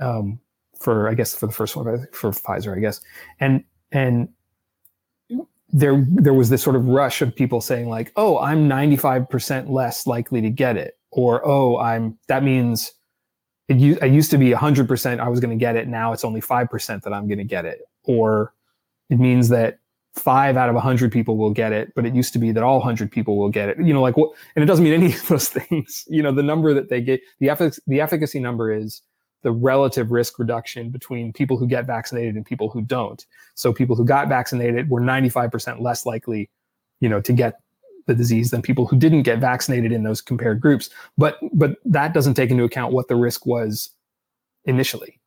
um, 0.00 0.40
for 0.80 1.08
I 1.08 1.14
guess 1.14 1.34
for 1.34 1.46
the 1.46 1.52
first 1.52 1.76
one 1.76 2.06
for 2.10 2.30
Pfizer, 2.30 2.76
I 2.76 2.80
guess, 2.80 3.00
and 3.38 3.62
and 3.92 4.28
there 5.68 6.04
there 6.08 6.34
was 6.34 6.48
this 6.48 6.62
sort 6.62 6.74
of 6.74 6.86
rush 6.86 7.20
of 7.20 7.36
people 7.36 7.60
saying 7.60 7.88
like, 7.88 8.12
oh, 8.16 8.38
I'm 8.38 8.68
95% 8.68 9.68
less 9.68 10.06
likely 10.06 10.40
to 10.40 10.48
get 10.48 10.76
it 10.76 10.95
or 11.16 11.44
oh 11.44 11.78
i'm 11.78 12.16
that 12.28 12.44
means 12.44 12.92
it, 13.68 13.76
it 14.00 14.12
used 14.12 14.30
to 14.30 14.38
be 14.38 14.50
100% 14.50 15.18
i 15.18 15.28
was 15.28 15.40
going 15.40 15.50
to 15.50 15.56
get 15.56 15.74
it. 15.74 15.88
Now 15.88 16.12
it's 16.12 16.24
only 16.24 16.40
5% 16.40 17.02
that 17.02 17.12
i'm 17.12 17.26
going 17.26 17.38
to 17.38 17.44
get 17.44 17.64
it. 17.64 17.80
Or 18.04 18.54
it 19.10 19.18
means 19.18 19.48
that 19.48 19.80
five 20.14 20.56
out 20.56 20.68
of 20.68 20.74
100 20.74 21.12
people 21.12 21.36
will 21.36 21.50
get 21.50 21.72
it 21.72 21.92
but 21.94 22.06
it 22.06 22.14
used 22.14 22.32
to 22.32 22.38
be 22.38 22.50
that 22.50 22.62
all 22.62 22.78
100 22.78 23.10
people 23.10 23.36
will 23.36 23.50
get 23.50 23.68
it. 23.68 23.78
You 23.78 23.92
know 23.92 24.02
like 24.02 24.16
what 24.16 24.30
and 24.54 24.62
it 24.62 24.66
doesn't 24.66 24.84
mean 24.84 24.94
any 24.94 25.06
of 25.14 25.26
those 25.26 25.48
things. 25.48 26.04
You 26.08 26.22
know 26.22 26.32
the 26.32 26.42
number 26.42 26.72
that 26.74 26.90
they 26.90 27.00
get 27.00 27.20
the, 27.40 27.48
effic- 27.48 27.80
the 27.86 28.00
efficacy 28.00 28.38
number 28.38 28.72
is 28.72 29.02
the 29.42 29.52
relative 29.52 30.10
risk 30.10 30.38
reduction 30.38 30.90
between 30.90 31.32
people 31.32 31.56
who 31.56 31.66
get 31.66 31.86
vaccinated 31.86 32.34
and 32.34 32.44
people 32.44 32.68
who 32.68 32.82
don't. 32.82 33.24
So 33.54 33.72
people 33.72 33.94
who 33.94 34.04
got 34.04 34.28
vaccinated 34.28 34.90
were 34.90 35.00
95% 35.00 35.80
less 35.80 36.06
likely 36.06 36.50
you 37.00 37.08
know 37.08 37.20
to 37.20 37.32
get 37.32 37.60
the 38.06 38.14
disease 38.14 38.50
than 38.50 38.62
people 38.62 38.86
who 38.86 38.96
didn't 38.96 39.22
get 39.22 39.38
vaccinated 39.38 39.92
in 39.92 40.04
those 40.04 40.20
compared 40.20 40.60
groups. 40.60 40.90
But 41.18 41.38
but 41.52 41.76
that 41.84 42.14
doesn't 42.14 42.34
take 42.34 42.50
into 42.50 42.64
account 42.64 42.92
what 42.92 43.08
the 43.08 43.16
risk 43.16 43.46
was 43.46 43.90
initially. 44.64 45.20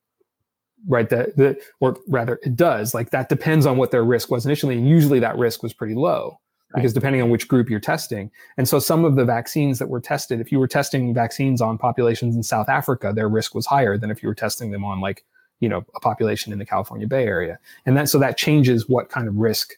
Right. 0.88 1.10
That 1.10 1.36
the 1.36 1.60
or 1.80 1.98
rather 2.08 2.40
it 2.44 2.56
does. 2.56 2.94
Like 2.94 3.12
that 3.12 3.30
depends 3.30 3.66
on 3.66 3.78
what 3.78 3.92
their 3.92 4.04
risk 4.04 4.32
was 4.32 4.46
initially. 4.46 4.78
And 4.78 4.88
usually 4.88 5.20
that 5.20 5.38
risk 5.38 5.62
was 5.62 5.74
pretty 5.74 5.96
low. 5.96 6.40
Right. 6.74 6.82
Because 6.82 6.94
depending 6.94 7.22
on 7.22 7.30
which 7.30 7.48
group 7.48 7.70
you're 7.70 7.80
testing. 7.80 8.32
And 8.58 8.68
so 8.68 8.80
some 8.80 9.04
of 9.04 9.16
the 9.16 9.26
vaccines 9.26 9.80
that 9.80 9.90
were 9.90 10.00
tested, 10.00 10.40
if 10.40 10.52
you 10.52 10.60
were 10.60 10.68
testing 10.68 11.14
vaccines 11.14 11.62
on 11.62 11.78
populations 11.78 12.36
in 12.36 12.44
South 12.44 12.70
Africa, 12.70 13.12
their 13.14 13.28
risk 13.28 13.56
was 13.56 13.66
higher 13.66 13.98
than 13.98 14.12
if 14.12 14.22
you 14.22 14.30
were 14.30 14.36
testing 14.36 14.72
them 14.72 14.86
on 14.86 15.02
like, 15.02 15.26
you 15.60 15.68
know, 15.68 15.84
a 15.96 16.00
population 16.00 16.54
in 16.54 16.60
the 16.60 16.66
California 16.66 17.08
Bay 17.08 17.26
Area. 17.26 17.60
And 17.86 17.98
that 17.98 18.08
so 18.08 18.20
that 18.20 18.38
changes 18.38 18.88
what 18.88 19.10
kind 19.10 19.28
of 19.28 19.36
risk 19.36 19.74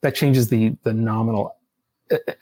that 0.00 0.14
changes 0.16 0.48
the 0.48 0.76
the 0.82 0.92
nominal 0.92 1.54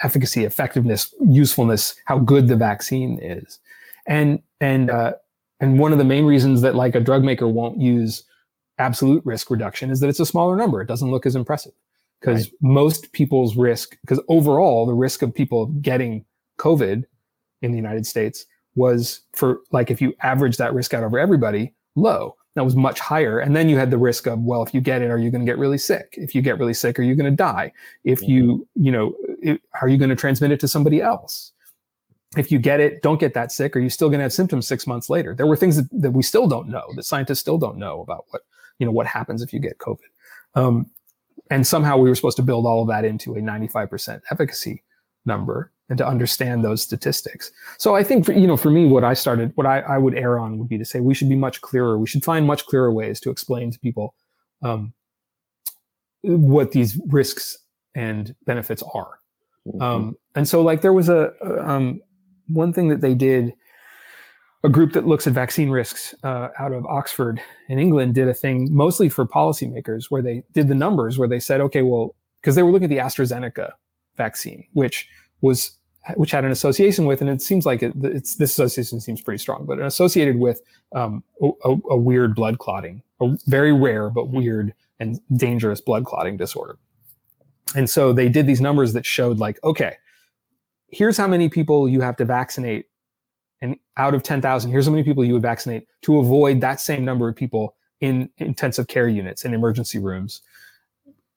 efficacy, 0.02 0.44
effectiveness, 0.44 1.14
usefulness, 1.20 1.94
how 2.06 2.18
good 2.18 2.48
the 2.48 2.56
vaccine 2.56 3.18
is. 3.22 3.58
And 4.06 4.40
and 4.60 4.90
uh, 4.90 5.14
and 5.60 5.78
one 5.78 5.92
of 5.92 5.98
the 5.98 6.04
main 6.04 6.24
reasons 6.24 6.62
that 6.62 6.74
like 6.74 6.94
a 6.94 7.00
drug 7.00 7.22
maker 7.22 7.48
won't 7.48 7.80
use 7.80 8.24
absolute 8.78 9.24
risk 9.24 9.50
reduction 9.50 9.90
is 9.90 10.00
that 10.00 10.08
it's 10.08 10.20
a 10.20 10.26
smaller 10.26 10.56
number. 10.56 10.80
It 10.80 10.88
doesn't 10.88 11.10
look 11.10 11.26
as 11.26 11.36
impressive 11.36 11.72
because 12.20 12.46
right. 12.46 12.52
most 12.60 13.12
people's 13.12 13.56
risk, 13.56 13.96
because 14.00 14.20
overall 14.28 14.86
the 14.86 14.94
risk 14.94 15.22
of 15.22 15.34
people 15.34 15.66
getting 15.66 16.24
COVID 16.58 17.04
in 17.62 17.70
the 17.70 17.76
United 17.76 18.06
States 18.06 18.46
was 18.74 19.20
for 19.32 19.60
like 19.70 19.90
if 19.90 20.00
you 20.00 20.14
average 20.22 20.56
that 20.56 20.72
risk 20.72 20.94
out 20.94 21.04
over 21.04 21.18
everybody, 21.18 21.74
low 21.94 22.36
that 22.54 22.64
was 22.64 22.74
much 22.74 22.98
higher. 22.98 23.38
And 23.38 23.54
then 23.54 23.68
you 23.68 23.76
had 23.78 23.90
the 23.90 23.98
risk 23.98 24.26
of, 24.26 24.40
well, 24.40 24.62
if 24.62 24.74
you 24.74 24.80
get 24.80 25.02
it, 25.02 25.10
are 25.10 25.18
you 25.18 25.30
going 25.30 25.44
to 25.44 25.50
get 25.50 25.58
really 25.58 25.78
sick? 25.78 26.14
If 26.16 26.34
you 26.34 26.42
get 26.42 26.58
really 26.58 26.74
sick, 26.74 26.98
are 26.98 27.02
you 27.02 27.14
going 27.14 27.30
to 27.30 27.36
die? 27.36 27.72
If 28.04 28.22
you, 28.22 28.66
mm-hmm. 28.76 28.84
you 28.84 28.92
know, 28.92 29.14
it, 29.40 29.60
are 29.80 29.88
you 29.88 29.96
going 29.96 30.10
to 30.10 30.16
transmit 30.16 30.50
it 30.50 30.60
to 30.60 30.68
somebody 30.68 31.00
else? 31.00 31.52
If 32.36 32.50
you 32.52 32.58
get 32.58 32.80
it, 32.80 33.02
don't 33.02 33.18
get 33.18 33.34
that 33.34 33.50
sick, 33.50 33.74
are 33.74 33.80
you 33.80 33.90
still 33.90 34.08
going 34.08 34.18
to 34.18 34.24
have 34.24 34.32
symptoms 34.32 34.66
six 34.66 34.86
months 34.86 35.10
later? 35.10 35.34
There 35.34 35.46
were 35.46 35.56
things 35.56 35.76
that, 35.76 35.88
that 36.00 36.12
we 36.12 36.22
still 36.22 36.46
don't 36.46 36.68
know, 36.68 36.84
that 36.94 37.04
scientists 37.04 37.40
still 37.40 37.58
don't 37.58 37.76
know 37.76 38.02
about 38.02 38.26
what, 38.30 38.42
you 38.78 38.86
know, 38.86 38.92
what 38.92 39.06
happens 39.06 39.42
if 39.42 39.52
you 39.52 39.58
get 39.58 39.78
COVID. 39.78 39.98
Um, 40.54 40.90
and 41.50 41.66
somehow 41.66 41.96
we 41.96 42.08
were 42.08 42.14
supposed 42.14 42.36
to 42.36 42.42
build 42.42 42.66
all 42.66 42.82
of 42.82 42.88
that 42.88 43.04
into 43.04 43.34
a 43.34 43.38
95% 43.38 44.20
efficacy 44.30 44.84
number 45.24 45.72
and 45.90 45.98
to 45.98 46.06
understand 46.06 46.64
those 46.64 46.80
statistics. 46.80 47.52
So 47.76 47.94
I 47.94 48.02
think, 48.02 48.24
for, 48.24 48.32
you 48.32 48.46
know, 48.46 48.56
for 48.56 48.70
me, 48.70 48.86
what 48.86 49.04
I 49.04 49.12
started, 49.12 49.52
what 49.56 49.66
I, 49.66 49.80
I 49.80 49.98
would 49.98 50.14
err 50.14 50.38
on 50.38 50.58
would 50.58 50.68
be 50.68 50.78
to 50.78 50.84
say 50.84 51.00
we 51.00 51.14
should 51.14 51.28
be 51.28 51.36
much 51.36 51.60
clearer. 51.60 51.98
We 51.98 52.06
should 52.06 52.24
find 52.24 52.46
much 52.46 52.64
clearer 52.64 52.92
ways 52.92 53.20
to 53.20 53.30
explain 53.30 53.70
to 53.72 53.78
people 53.80 54.14
um, 54.62 54.94
what 56.22 56.72
these 56.72 56.98
risks 57.08 57.58
and 57.94 58.34
benefits 58.46 58.82
are. 58.94 59.18
Mm-hmm. 59.66 59.82
Um, 59.82 60.16
and 60.34 60.48
so, 60.48 60.62
like, 60.62 60.80
there 60.80 60.92
was 60.94 61.08
a 61.08 61.34
um, 61.68 62.00
one 62.46 62.72
thing 62.72 62.88
that 62.88 63.02
they 63.02 63.14
did. 63.14 63.52
A 64.62 64.68
group 64.68 64.92
that 64.92 65.06
looks 65.06 65.26
at 65.26 65.32
vaccine 65.32 65.70
risks 65.70 66.14
uh, 66.22 66.48
out 66.58 66.74
of 66.74 66.84
Oxford 66.84 67.40
in 67.70 67.78
England 67.78 68.14
did 68.14 68.28
a 68.28 68.34
thing 68.34 68.68
mostly 68.70 69.08
for 69.08 69.24
policymakers 69.26 70.10
where 70.10 70.20
they 70.20 70.44
did 70.52 70.68
the 70.68 70.74
numbers 70.74 71.18
where 71.18 71.28
they 71.28 71.40
said, 71.40 71.62
okay, 71.62 71.80
well, 71.80 72.14
because 72.42 72.56
they 72.56 72.62
were 72.62 72.70
looking 72.70 72.84
at 72.84 72.90
the 72.90 72.98
AstraZeneca 72.98 73.72
vaccine, 74.18 74.66
which 74.74 75.08
was 75.40 75.78
which 76.14 76.30
had 76.30 76.44
an 76.44 76.50
association 76.50 77.04
with, 77.04 77.20
and 77.20 77.28
it 77.28 77.42
seems 77.42 77.66
like 77.66 77.82
it, 77.82 77.92
it's 78.02 78.36
this 78.36 78.52
association 78.52 79.00
seems 79.00 79.20
pretty 79.20 79.38
strong, 79.38 79.66
but 79.66 79.78
associated 79.80 80.38
with 80.38 80.62
um, 80.92 81.22
a, 81.42 81.76
a, 81.90 81.96
weird 81.96 82.34
blood 82.34 82.58
clotting, 82.58 83.02
a 83.20 83.36
very 83.46 83.72
rare 83.72 84.08
but 84.08 84.28
weird 84.28 84.72
and 84.98 85.20
dangerous 85.36 85.80
blood 85.80 86.04
clotting 86.04 86.36
disorder. 86.36 86.78
And 87.76 87.88
so 87.88 88.12
they 88.12 88.28
did 88.28 88.46
these 88.46 88.60
numbers 88.60 88.92
that 88.94 89.06
showed 89.06 89.38
like, 89.38 89.62
okay, 89.62 89.96
here's 90.88 91.16
how 91.16 91.28
many 91.28 91.48
people 91.48 91.88
you 91.88 92.00
have 92.00 92.16
to 92.16 92.24
vaccinate, 92.24 92.86
and 93.60 93.76
out 93.98 94.14
of 94.14 94.22
ten 94.22 94.40
thousand, 94.40 94.70
here's 94.70 94.86
how 94.86 94.92
many 94.92 95.04
people 95.04 95.24
you 95.24 95.34
would 95.34 95.42
vaccinate 95.42 95.86
to 96.02 96.18
avoid 96.18 96.62
that 96.62 96.80
same 96.80 97.04
number 97.04 97.28
of 97.28 97.36
people 97.36 97.76
in 98.00 98.30
intensive 98.38 98.88
care 98.88 99.08
units 99.08 99.44
and 99.44 99.54
emergency 99.54 99.98
rooms, 99.98 100.40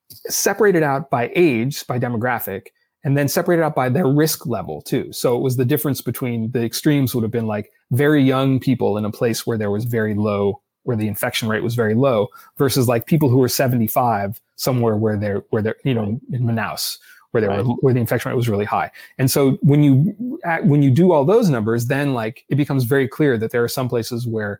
separated 0.07 0.83
out 0.83 1.09
by 1.09 1.29
age, 1.35 1.85
by 1.85 1.99
demographic 1.99 2.67
and 3.03 3.17
then 3.17 3.27
separated 3.27 3.63
out 3.63 3.75
by 3.75 3.89
their 3.89 4.07
risk 4.07 4.45
level 4.45 4.81
too. 4.81 5.11
So 5.11 5.35
it 5.35 5.41
was 5.41 5.57
the 5.57 5.65
difference 5.65 6.01
between 6.01 6.51
the 6.51 6.63
extremes 6.63 7.13
would 7.13 7.23
have 7.23 7.31
been 7.31 7.47
like 7.47 7.71
very 7.91 8.23
young 8.23 8.59
people 8.59 8.97
in 8.97 9.05
a 9.05 9.11
place 9.11 9.45
where 9.45 9.57
there 9.57 9.71
was 9.71 9.85
very 9.85 10.13
low, 10.13 10.61
where 10.83 10.97
the 10.97 11.07
infection 11.07 11.49
rate 11.49 11.63
was 11.63 11.75
very 11.75 11.95
low, 11.95 12.29
versus 12.57 12.87
like 12.87 13.05
people 13.05 13.29
who 13.29 13.37
were 13.37 13.49
75 13.49 14.39
somewhere 14.55 14.95
where 14.95 15.17
they're 15.17 15.43
where 15.49 15.61
they're 15.61 15.75
you 15.83 15.93
know 15.93 16.19
in 16.31 16.43
Manaus 16.43 16.97
where 17.31 17.41
they 17.41 17.47
right. 17.47 17.65
were 17.65 17.73
where 17.81 17.93
the 17.93 17.99
infection 17.99 18.29
rate 18.29 18.35
was 18.35 18.47
really 18.47 18.65
high. 18.65 18.91
And 19.17 19.29
so 19.29 19.57
when 19.61 19.83
you 19.83 20.39
when 20.63 20.81
you 20.81 20.91
do 20.91 21.11
all 21.11 21.25
those 21.25 21.49
numbers, 21.49 21.87
then 21.87 22.13
like 22.13 22.45
it 22.49 22.55
becomes 22.55 22.83
very 22.85 23.07
clear 23.07 23.37
that 23.37 23.51
there 23.51 23.63
are 23.63 23.69
some 23.69 23.89
places 23.89 24.27
where 24.27 24.59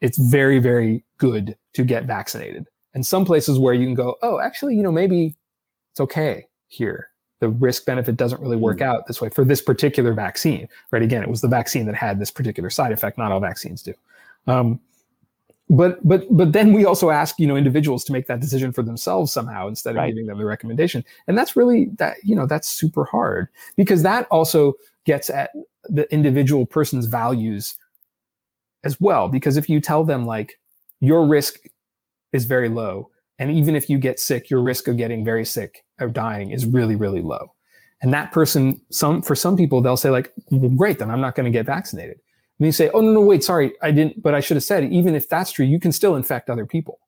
it's 0.00 0.18
very 0.18 0.58
very 0.58 1.04
good 1.18 1.56
to 1.74 1.84
get 1.84 2.04
vaccinated, 2.04 2.68
and 2.94 3.04
some 3.04 3.24
places 3.24 3.58
where 3.58 3.74
you 3.74 3.86
can 3.86 3.94
go, 3.94 4.16
oh, 4.22 4.40
actually, 4.40 4.76
you 4.76 4.82
know, 4.82 4.92
maybe 4.92 5.34
it's 5.92 6.00
okay 6.00 6.46
here 6.68 7.11
the 7.42 7.48
risk 7.48 7.84
benefit 7.84 8.16
doesn't 8.16 8.40
really 8.40 8.56
work 8.56 8.78
mm. 8.78 8.86
out 8.86 9.08
this 9.08 9.20
way 9.20 9.28
for 9.28 9.44
this 9.44 9.60
particular 9.60 10.12
vaccine, 10.12 10.68
right? 10.92 11.02
Again, 11.02 11.24
it 11.24 11.28
was 11.28 11.40
the 11.40 11.48
vaccine 11.48 11.86
that 11.86 11.96
had 11.96 12.20
this 12.20 12.30
particular 12.30 12.70
side 12.70 12.92
effect. 12.92 13.18
Not 13.18 13.32
all 13.32 13.40
vaccines 13.40 13.82
do. 13.82 13.92
Um, 14.46 14.78
but 15.68 15.98
but 16.06 16.24
but 16.30 16.52
then 16.52 16.72
we 16.72 16.84
also 16.84 17.10
ask 17.10 17.40
you 17.40 17.48
know 17.48 17.56
individuals 17.56 18.04
to 18.04 18.12
make 18.12 18.28
that 18.28 18.38
decision 18.38 18.70
for 18.70 18.84
themselves 18.84 19.32
somehow 19.32 19.66
instead 19.66 19.90
of 19.90 19.96
right. 19.96 20.10
giving 20.10 20.26
them 20.26 20.38
the 20.38 20.44
recommendation 20.44 21.04
and 21.26 21.38
that's 21.38 21.56
really 21.56 21.86
that 21.96 22.16
you 22.22 22.34
know 22.36 22.46
that's 22.46 22.68
super 22.68 23.04
hard 23.04 23.48
because 23.76 24.02
that 24.02 24.26
also 24.30 24.74
gets 25.06 25.30
at 25.30 25.50
the 25.84 26.12
individual 26.12 26.66
person's 26.66 27.06
values 27.06 27.76
as 28.84 29.00
well 29.00 29.28
because 29.28 29.56
if 29.56 29.68
you 29.68 29.80
tell 29.80 30.04
them 30.04 30.26
like 30.26 30.58
your 31.00 31.26
risk 31.26 31.60
is 32.32 32.44
very 32.44 32.68
low 32.68 33.08
and 33.38 33.50
even 33.50 33.74
if 33.74 33.88
you 33.88 33.98
get 33.98 34.20
sick 34.20 34.50
your 34.50 34.60
risk 34.60 34.88
of 34.88 34.96
getting 34.96 35.24
very 35.24 35.44
sick 35.44 35.84
or 36.02 36.08
dying 36.08 36.50
is 36.50 36.66
really 36.66 36.96
really 36.96 37.22
low. 37.22 37.52
And 38.02 38.12
that 38.12 38.32
person 38.32 38.80
some 38.90 39.22
for 39.22 39.34
some 39.34 39.56
people 39.56 39.80
they'll 39.80 39.96
say 39.96 40.10
like 40.10 40.32
well, 40.50 40.70
great 40.70 40.98
then 40.98 41.10
i'm 41.10 41.20
not 41.20 41.34
going 41.34 41.44
to 41.44 41.50
get 41.50 41.66
vaccinated. 41.66 42.18
And 42.58 42.66
you 42.66 42.72
say 42.72 42.90
oh 42.92 43.00
no 43.00 43.12
no 43.12 43.20
wait 43.20 43.44
sorry 43.44 43.72
i 43.82 43.90
didn't 43.90 44.22
but 44.22 44.34
i 44.34 44.40
should 44.40 44.56
have 44.56 44.64
said 44.64 44.84
even 44.92 45.14
if 45.14 45.28
that's 45.28 45.52
true 45.52 45.64
you 45.64 45.80
can 45.80 45.92
still 45.92 46.16
infect 46.16 46.50
other 46.50 46.66
people. 46.66 46.98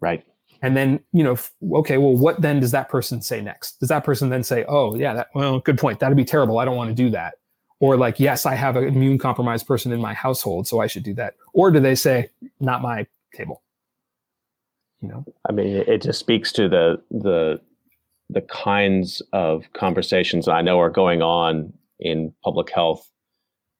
Right. 0.00 0.24
And 0.62 0.76
then 0.76 1.00
you 1.12 1.22
know 1.22 1.38
okay 1.78 1.98
well 1.98 2.16
what 2.16 2.40
then 2.40 2.60
does 2.60 2.70
that 2.72 2.88
person 2.88 3.22
say 3.22 3.40
next? 3.40 3.80
Does 3.80 3.88
that 3.90 4.04
person 4.04 4.28
then 4.30 4.42
say 4.42 4.64
oh 4.68 4.96
yeah 4.96 5.14
that 5.14 5.28
well 5.34 5.60
good 5.60 5.78
point 5.78 6.00
that'd 6.00 6.16
be 6.16 6.24
terrible 6.24 6.58
i 6.58 6.64
don't 6.64 6.76
want 6.76 6.88
to 6.88 6.94
do 6.94 7.10
that. 7.10 7.34
Or 7.78 7.96
like 7.96 8.18
yes 8.18 8.46
i 8.46 8.54
have 8.54 8.76
an 8.76 8.84
immune 8.84 9.18
compromised 9.18 9.66
person 9.66 9.92
in 9.92 10.00
my 10.00 10.14
household 10.14 10.66
so 10.66 10.80
i 10.80 10.86
should 10.86 11.02
do 11.02 11.14
that. 11.14 11.34
Or 11.52 11.70
do 11.70 11.80
they 11.80 11.94
say 11.94 12.30
not 12.60 12.82
my 12.82 13.06
table 13.34 13.62
you 15.00 15.08
know? 15.08 15.24
I 15.48 15.52
mean 15.52 15.66
it 15.66 16.02
just 16.02 16.20
speaks 16.20 16.52
to 16.52 16.68
the 16.68 17.02
the 17.10 17.60
the 18.32 18.40
kinds 18.42 19.22
of 19.32 19.64
conversations 19.74 20.48
i 20.48 20.62
know 20.62 20.78
are 20.80 20.90
going 20.90 21.22
on 21.22 21.72
in 21.98 22.32
public 22.44 22.70
health 22.70 23.10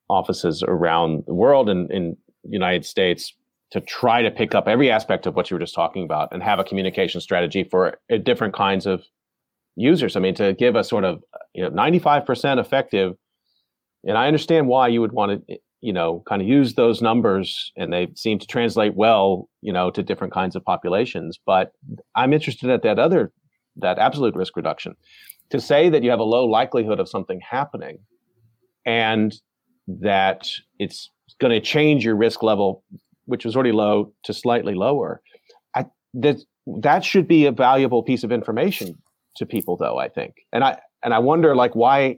offices 0.09 0.63
around 0.67 1.23
the 1.27 1.33
world 1.33 1.69
and 1.69 1.91
in 1.91 2.17
united 2.43 2.85
states 2.85 3.33
to 3.71 3.79
try 3.79 4.21
to 4.21 4.29
pick 4.29 4.53
up 4.53 4.67
every 4.67 4.91
aspect 4.91 5.25
of 5.25 5.35
what 5.35 5.49
you 5.49 5.55
were 5.55 5.61
just 5.61 5.75
talking 5.75 6.03
about 6.03 6.29
and 6.33 6.43
have 6.43 6.59
a 6.59 6.63
communication 6.63 7.21
strategy 7.21 7.63
for 7.63 7.97
uh, 8.11 8.17
different 8.17 8.53
kinds 8.53 8.85
of 8.85 9.03
users 9.75 10.15
i 10.15 10.19
mean 10.19 10.35
to 10.35 10.53
give 10.53 10.75
a 10.75 10.83
sort 10.83 11.03
of 11.03 11.23
you 11.53 11.63
know 11.63 11.69
95% 11.69 12.59
effective 12.59 13.15
and 14.03 14.17
I 14.17 14.27
understand 14.27 14.67
why 14.67 14.87
you 14.87 15.01
would 15.01 15.11
want 15.11 15.47
to, 15.47 15.57
you 15.81 15.93
know, 15.93 16.23
kind 16.27 16.41
of 16.41 16.47
use 16.47 16.73
those 16.73 17.01
numbers, 17.01 17.71
and 17.75 17.91
they 17.91 18.07
seem 18.15 18.39
to 18.39 18.47
translate 18.47 18.95
well, 18.95 19.49
you 19.61 19.73
know, 19.73 19.91
to 19.91 20.03
different 20.03 20.33
kinds 20.33 20.55
of 20.55 20.63
populations. 20.63 21.39
But 21.45 21.71
I'm 22.15 22.33
interested 22.33 22.69
at 22.69 22.83
that 22.83 22.99
other, 22.99 23.31
that 23.77 23.99
absolute 23.99 24.35
risk 24.35 24.55
reduction. 24.55 24.95
To 25.49 25.59
say 25.59 25.89
that 25.89 26.03
you 26.03 26.09
have 26.09 26.19
a 26.19 26.23
low 26.23 26.45
likelihood 26.45 26.99
of 26.99 27.09
something 27.09 27.39
happening, 27.47 27.99
and 28.85 29.33
that 29.87 30.49
it's 30.79 31.09
going 31.39 31.51
to 31.51 31.59
change 31.59 32.05
your 32.05 32.15
risk 32.15 32.41
level, 32.41 32.83
which 33.25 33.43
was 33.43 33.55
already 33.55 33.71
low, 33.71 34.13
to 34.23 34.33
slightly 34.33 34.73
lower. 34.73 35.21
I, 35.75 35.85
that 36.13 36.37
that 36.79 37.03
should 37.03 37.27
be 37.27 37.45
a 37.45 37.51
valuable 37.51 38.03
piece 38.03 38.23
of 38.23 38.31
information 38.31 38.97
to 39.37 39.45
people, 39.45 39.75
though. 39.77 39.97
I 39.97 40.07
think, 40.07 40.35
and 40.53 40.63
I 40.63 40.79
and 41.03 41.13
I 41.13 41.19
wonder, 41.19 41.55
like, 41.55 41.75
why 41.75 42.17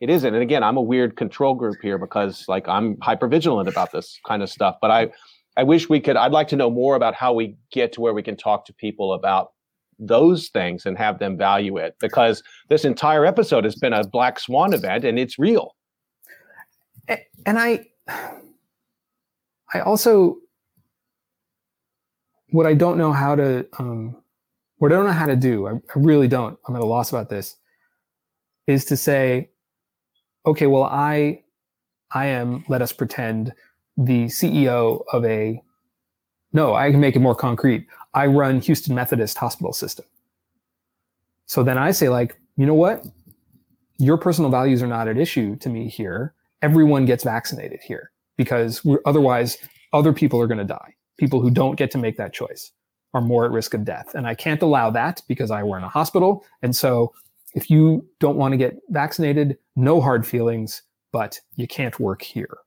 it 0.00 0.08
isn't. 0.08 0.34
And 0.34 0.42
again, 0.42 0.62
I'm 0.62 0.76
a 0.76 0.82
weird 0.82 1.16
control 1.16 1.54
group 1.54 1.76
here 1.82 1.98
because 1.98 2.44
like 2.48 2.66
I'm 2.68 2.96
hyper 3.02 3.28
vigilant 3.28 3.68
about 3.68 3.92
this 3.92 4.18
kind 4.26 4.42
of 4.42 4.48
stuff. 4.48 4.76
But 4.80 4.90
I, 4.90 5.10
I 5.56 5.62
wish 5.62 5.88
we 5.88 6.00
could. 6.00 6.16
I'd 6.16 6.32
like 6.32 6.48
to 6.48 6.56
know 6.56 6.70
more 6.70 6.96
about 6.96 7.14
how 7.14 7.34
we 7.34 7.56
get 7.70 7.92
to 7.94 8.00
where 8.00 8.14
we 8.14 8.22
can 8.22 8.36
talk 8.36 8.64
to 8.66 8.72
people 8.72 9.12
about 9.12 9.52
those 10.00 10.48
things 10.48 10.86
and 10.86 10.96
have 10.98 11.18
them 11.18 11.36
value 11.36 11.76
it 11.76 11.94
because 12.00 12.42
this 12.68 12.84
entire 12.84 13.24
episode 13.24 13.64
has 13.64 13.76
been 13.76 13.92
a 13.92 14.06
black 14.06 14.40
swan 14.40 14.72
event 14.72 15.04
and 15.04 15.18
it's 15.18 15.38
real. 15.38 15.76
And 17.46 17.58
I, 17.58 17.86
I 19.72 19.80
also, 19.80 20.36
what 22.50 22.66
I 22.66 22.74
don't 22.74 22.98
know 22.98 23.12
how 23.12 23.34
to, 23.34 23.66
um, 23.78 24.16
what 24.78 24.92
I 24.92 24.96
don't 24.96 25.06
know 25.06 25.12
how 25.12 25.26
to 25.26 25.36
do, 25.36 25.66
I, 25.66 25.72
I 25.72 25.96
really 25.96 26.28
don't. 26.28 26.58
I'm 26.66 26.74
at 26.74 26.82
a 26.82 26.86
loss 26.86 27.10
about 27.10 27.28
this. 27.28 27.56
Is 28.66 28.84
to 28.86 28.96
say, 28.96 29.50
okay, 30.46 30.66
well, 30.66 30.84
I, 30.84 31.42
I 32.12 32.26
am, 32.26 32.64
let 32.68 32.82
us 32.82 32.92
pretend, 32.92 33.52
the 33.96 34.26
CEO 34.26 35.02
of 35.12 35.24
a, 35.24 35.60
no, 36.52 36.74
I 36.74 36.90
can 36.90 37.00
make 37.00 37.16
it 37.16 37.20
more 37.20 37.34
concrete. 37.34 37.86
I 38.14 38.26
run 38.26 38.60
Houston 38.60 38.94
Methodist 38.94 39.38
Hospital 39.38 39.72
System. 39.72 40.04
So 41.46 41.62
then 41.62 41.78
I 41.78 41.90
say, 41.90 42.08
like, 42.08 42.38
you 42.56 42.66
know 42.66 42.74
what? 42.74 43.04
Your 43.98 44.16
personal 44.16 44.50
values 44.50 44.82
are 44.82 44.86
not 44.86 45.08
at 45.08 45.18
issue 45.18 45.56
to 45.56 45.68
me 45.68 45.88
here. 45.88 46.34
Everyone 46.62 47.06
gets 47.06 47.24
vaccinated 47.24 47.80
here 47.82 48.10
because 48.36 48.86
otherwise 49.04 49.58
other 49.92 50.12
people 50.12 50.40
are 50.40 50.46
going 50.46 50.58
to 50.58 50.64
die. 50.64 50.94
People 51.18 51.40
who 51.40 51.50
don't 51.50 51.76
get 51.76 51.90
to 51.92 51.98
make 51.98 52.16
that 52.16 52.32
choice 52.32 52.72
are 53.12 53.20
more 53.20 53.44
at 53.44 53.50
risk 53.50 53.74
of 53.74 53.84
death. 53.84 54.14
And 54.14 54.26
I 54.26 54.34
can't 54.34 54.62
allow 54.62 54.90
that 54.90 55.22
because 55.28 55.50
I 55.50 55.62
work 55.62 55.78
in 55.78 55.84
a 55.84 55.88
hospital. 55.88 56.44
And 56.62 56.74
so 56.74 57.12
if 57.54 57.70
you 57.70 58.06
don't 58.20 58.36
want 58.36 58.52
to 58.52 58.56
get 58.56 58.78
vaccinated, 58.90 59.58
no 59.76 60.00
hard 60.00 60.26
feelings, 60.26 60.82
but 61.12 61.40
you 61.56 61.66
can't 61.66 61.98
work 61.98 62.22
here. 62.22 62.58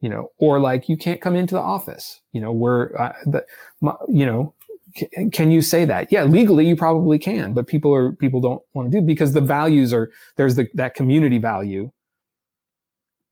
You 0.00 0.08
know, 0.08 0.30
or 0.38 0.60
like 0.60 0.88
you 0.88 0.96
can't 0.96 1.20
come 1.20 1.34
into 1.34 1.54
the 1.54 1.60
office. 1.60 2.20
You 2.32 2.40
know, 2.40 2.52
where 2.52 3.00
uh, 3.00 3.12
the, 3.26 3.44
my, 3.80 3.94
you 4.08 4.24
know, 4.24 4.54
c- 4.94 5.30
can 5.32 5.50
you 5.50 5.60
say 5.60 5.84
that? 5.84 6.12
Yeah, 6.12 6.24
legally 6.24 6.66
you 6.66 6.76
probably 6.76 7.18
can, 7.18 7.52
but 7.52 7.66
people 7.66 7.92
are 7.94 8.12
people 8.12 8.40
don't 8.40 8.62
want 8.74 8.90
to 8.90 9.00
do 9.00 9.04
because 9.04 9.32
the 9.32 9.40
values 9.40 9.92
are 9.92 10.10
there's 10.36 10.54
the 10.54 10.68
that 10.74 10.94
community 10.94 11.38
value, 11.38 11.90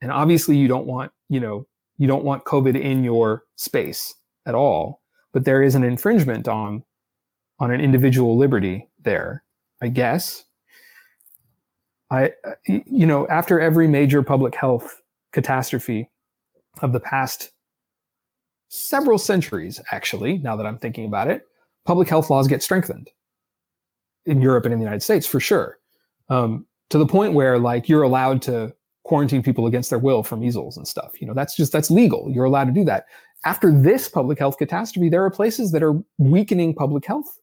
and 0.00 0.10
obviously 0.10 0.56
you 0.56 0.68
don't 0.68 0.86
want 0.86 1.12
you 1.28 1.40
know 1.40 1.66
you 1.98 2.06
don't 2.06 2.24
want 2.24 2.44
COVID 2.44 2.78
in 2.80 3.04
your 3.04 3.44
space 3.56 4.14
at 4.44 4.54
all. 4.54 5.02
But 5.32 5.44
there 5.44 5.62
is 5.62 5.74
an 5.74 5.84
infringement 5.84 6.48
on 6.48 6.82
on 7.58 7.70
an 7.70 7.80
individual 7.80 8.36
liberty 8.36 8.88
there, 9.02 9.42
I 9.80 9.88
guess. 9.88 10.44
I, 12.10 12.32
uh, 12.44 12.52
you 12.66 13.06
know, 13.06 13.26
after 13.28 13.60
every 13.60 13.88
major 13.88 14.22
public 14.22 14.54
health 14.54 15.00
catastrophe 15.32 16.10
of 16.82 16.92
the 16.92 17.00
past 17.00 17.50
several 18.68 19.18
centuries, 19.18 19.80
actually, 19.92 20.38
now 20.38 20.56
that 20.56 20.66
I'm 20.66 20.78
thinking 20.78 21.06
about 21.06 21.28
it, 21.28 21.46
public 21.84 22.08
health 22.08 22.30
laws 22.30 22.48
get 22.48 22.62
strengthened 22.62 23.10
in 24.26 24.40
Europe 24.40 24.64
and 24.64 24.72
in 24.72 24.80
the 24.80 24.84
United 24.84 25.02
States 25.02 25.26
for 25.26 25.40
sure. 25.40 25.78
Um, 26.28 26.66
to 26.90 26.98
the 26.98 27.06
point 27.06 27.34
where 27.34 27.58
like 27.58 27.88
you're 27.88 28.02
allowed 28.02 28.42
to 28.42 28.74
quarantine 29.04 29.42
people 29.42 29.66
against 29.66 29.90
their 29.90 29.98
will 29.98 30.22
for 30.22 30.36
measles 30.36 30.76
and 30.76 30.86
stuff. 30.86 31.20
You 31.20 31.26
know, 31.26 31.34
that's 31.34 31.56
just 31.56 31.72
that's 31.72 31.90
legal. 31.90 32.30
You're 32.30 32.44
allowed 32.44 32.64
to 32.64 32.72
do 32.72 32.84
that. 32.84 33.06
After 33.44 33.70
this 33.70 34.08
public 34.08 34.38
health 34.38 34.58
catastrophe, 34.58 35.08
there 35.08 35.24
are 35.24 35.30
places 35.30 35.70
that 35.72 35.82
are 35.82 35.94
weakening 36.18 36.74
public 36.74 37.06
health 37.06 37.40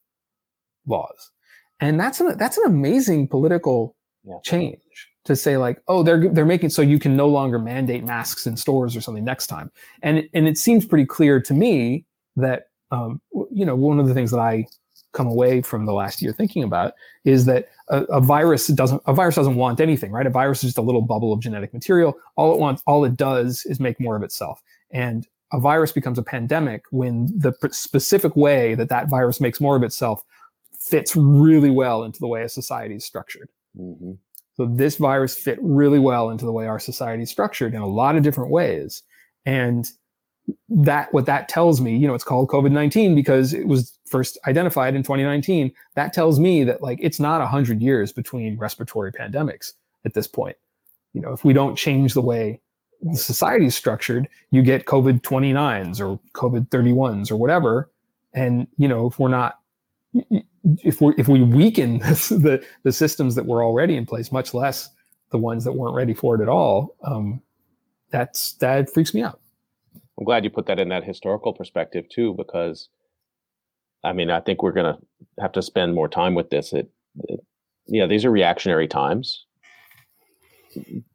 laws. 0.85 1.31
And 1.79 1.99
that's 1.99 2.19
an 2.19 2.37
that's 2.37 2.57
an 2.57 2.65
amazing 2.65 3.27
political 3.27 3.95
yeah. 4.25 4.39
change 4.43 5.09
to 5.25 5.35
say 5.35 5.57
like, 5.57 5.81
oh, 5.87 6.03
they're 6.03 6.29
they're 6.29 6.45
making 6.45 6.69
so 6.69 6.81
you 6.81 6.99
can 6.99 7.15
no 7.15 7.27
longer 7.27 7.59
mandate 7.59 8.03
masks 8.03 8.45
in 8.45 8.57
stores 8.57 8.95
or 8.95 9.01
something 9.01 9.23
next 9.23 9.47
time. 9.47 9.71
And 10.01 10.27
and 10.33 10.47
it 10.47 10.57
seems 10.57 10.85
pretty 10.85 11.05
clear 11.05 11.39
to 11.41 11.53
me 11.53 12.05
that 12.35 12.67
um, 12.91 13.21
you 13.51 13.65
know 13.65 13.75
one 13.75 13.99
of 13.99 14.07
the 14.07 14.13
things 14.13 14.31
that 14.31 14.39
I 14.39 14.67
come 15.13 15.27
away 15.27 15.61
from 15.61 15.85
the 15.85 15.93
last 15.93 16.21
year 16.21 16.33
thinking 16.33 16.63
about 16.63 16.93
is 17.23 17.45
that 17.45 17.69
a, 17.89 18.01
a, 18.05 18.19
virus 18.19 18.67
doesn't 18.67 19.01
a 19.05 19.13
virus 19.13 19.35
doesn't 19.35 19.55
want 19.55 19.79
anything, 19.79 20.11
right? 20.11 20.25
A 20.25 20.29
virus 20.29 20.63
is 20.63 20.69
just 20.69 20.77
a 20.77 20.81
little 20.81 21.03
bubble 21.03 21.31
of 21.31 21.39
genetic 21.39 21.73
material. 21.73 22.17
All 22.35 22.53
it 22.53 22.59
wants, 22.59 22.81
all 22.87 23.05
it 23.05 23.15
does 23.15 23.63
is 23.65 23.79
make 23.79 23.99
more 23.99 24.15
of 24.15 24.23
itself. 24.23 24.61
And 24.91 25.27
a 25.51 25.59
virus 25.59 25.91
becomes 25.91 26.17
a 26.17 26.23
pandemic 26.23 26.83
when 26.89 27.27
the 27.37 27.53
specific 27.71 28.35
way 28.35 28.73
that 28.73 28.89
that 28.89 29.07
virus 29.07 29.39
makes 29.39 29.61
more 29.61 29.75
of 29.75 29.83
itself 29.83 30.23
fits 30.79 31.15
really 31.15 31.69
well 31.69 32.03
into 32.03 32.19
the 32.19 32.27
way 32.27 32.41
a 32.41 32.49
society 32.49 32.95
is 32.95 33.05
structured. 33.05 33.49
Mm-hmm. 33.79 34.13
So 34.55 34.65
this 34.65 34.97
virus 34.97 35.35
fit 35.35 35.57
really 35.61 35.99
well 35.99 36.29
into 36.29 36.45
the 36.45 36.51
way 36.51 36.67
our 36.67 36.79
society 36.79 37.23
is 37.23 37.29
structured 37.29 37.73
in 37.73 37.81
a 37.81 37.87
lot 37.87 38.15
of 38.15 38.23
different 38.23 38.51
ways. 38.51 39.03
And 39.45 39.89
that 40.69 41.13
what 41.13 41.25
that 41.25 41.47
tells 41.49 41.81
me, 41.81 41.95
you 41.97 42.07
know, 42.07 42.13
it's 42.13 42.23
called 42.23 42.49
COVID-19 42.49 43.15
because 43.15 43.53
it 43.53 43.67
was 43.67 43.97
first 44.05 44.37
identified 44.45 44.95
in 44.95 45.01
2019. 45.01 45.71
That 45.95 46.13
tells 46.13 46.39
me 46.39 46.63
that 46.65 46.81
like 46.81 46.99
it's 47.01 47.19
not 47.19 47.41
a 47.41 47.47
hundred 47.47 47.81
years 47.81 48.11
between 48.11 48.57
respiratory 48.57 49.11
pandemics 49.11 49.73
at 50.05 50.13
this 50.13 50.27
point. 50.27 50.57
You 51.13 51.21
know, 51.21 51.31
if 51.31 51.45
we 51.45 51.53
don't 51.53 51.75
change 51.75 52.13
the 52.13 52.21
way 52.21 52.59
the 53.01 53.17
society 53.17 53.65
is 53.65 53.75
structured, 53.75 54.27
you 54.51 54.61
get 54.61 54.85
COVID 54.85 55.21
29s 55.21 55.99
or 55.99 56.19
COVID 56.33 56.69
31s 56.69 57.31
or 57.31 57.35
whatever. 57.35 57.89
And, 58.33 58.67
you 58.77 58.87
know, 58.87 59.07
if 59.07 59.19
we're 59.19 59.29
not 59.29 59.59
if 60.83 61.01
we 61.01 61.13
if 61.17 61.27
we 61.27 61.41
weaken 61.41 61.99
the 61.99 62.63
the 62.83 62.91
systems 62.91 63.35
that 63.35 63.45
were 63.45 63.63
already 63.63 63.95
in 63.95 64.05
place, 64.05 64.31
much 64.31 64.53
less 64.53 64.89
the 65.31 65.37
ones 65.37 65.63
that 65.63 65.73
weren't 65.73 65.95
ready 65.95 66.13
for 66.13 66.35
it 66.35 66.41
at 66.41 66.49
all, 66.49 66.95
um, 67.03 67.41
that's 68.11 68.53
that 68.53 68.91
freaks 68.93 69.13
me 69.13 69.21
out. 69.21 69.39
I'm 70.17 70.25
glad 70.25 70.43
you 70.43 70.49
put 70.49 70.67
that 70.67 70.79
in 70.79 70.89
that 70.89 71.03
historical 71.03 71.53
perspective 71.53 72.07
too, 72.09 72.33
because 72.35 72.89
I 74.03 74.13
mean, 74.13 74.29
I 74.29 74.39
think 74.39 74.61
we're 74.61 74.71
going 74.71 74.93
to 74.93 75.01
have 75.41 75.53
to 75.53 75.61
spend 75.61 75.95
more 75.95 76.09
time 76.09 76.35
with 76.35 76.49
this. 76.49 76.73
It, 76.73 76.89
it, 77.29 77.39
yeah, 77.87 78.05
these 78.05 78.25
are 78.25 78.31
reactionary 78.31 78.87
times. 78.87 79.45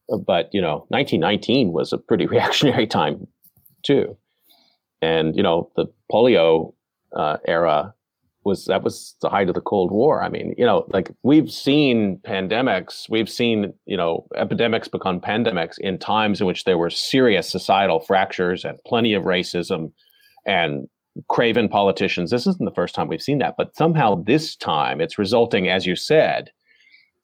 But 0.08 0.50
you 0.52 0.60
know, 0.60 0.86
1919 0.88 1.72
was 1.72 1.92
a 1.92 1.98
pretty 1.98 2.26
reactionary 2.34 2.86
time 2.86 3.26
too, 3.82 4.16
and 5.00 5.36
you 5.36 5.42
know, 5.42 5.70
the 5.76 5.86
polio 6.12 6.74
uh, 7.14 7.38
era 7.46 7.94
was 8.48 8.64
that 8.64 8.82
was 8.82 9.14
the 9.22 9.28
height 9.28 9.48
of 9.48 9.54
the 9.54 9.60
Cold 9.60 9.92
War. 9.92 10.22
I 10.22 10.28
mean, 10.28 10.54
you 10.58 10.66
know, 10.66 10.86
like 10.88 11.10
we've 11.22 11.50
seen 11.50 12.18
pandemics, 12.26 13.08
we've 13.08 13.30
seen 13.30 13.72
you 13.86 13.96
know 13.96 14.26
epidemics 14.34 14.88
become 14.88 15.20
pandemics 15.20 15.78
in 15.78 15.98
times 15.98 16.40
in 16.40 16.46
which 16.46 16.64
there 16.64 16.78
were 16.78 16.90
serious 16.90 17.48
societal 17.48 18.00
fractures 18.00 18.64
and 18.64 18.78
plenty 18.84 19.12
of 19.14 19.24
racism 19.24 19.92
and 20.46 20.88
craven 21.28 21.68
politicians. 21.68 22.30
This 22.30 22.46
isn't 22.46 22.64
the 22.64 22.74
first 22.74 22.94
time 22.94 23.08
we've 23.08 23.22
seen 23.22 23.38
that, 23.38 23.54
but 23.56 23.76
somehow 23.76 24.22
this 24.24 24.56
time 24.56 25.00
it's 25.00 25.18
resulting, 25.18 25.68
as 25.68 25.86
you 25.86 25.94
said, 25.94 26.50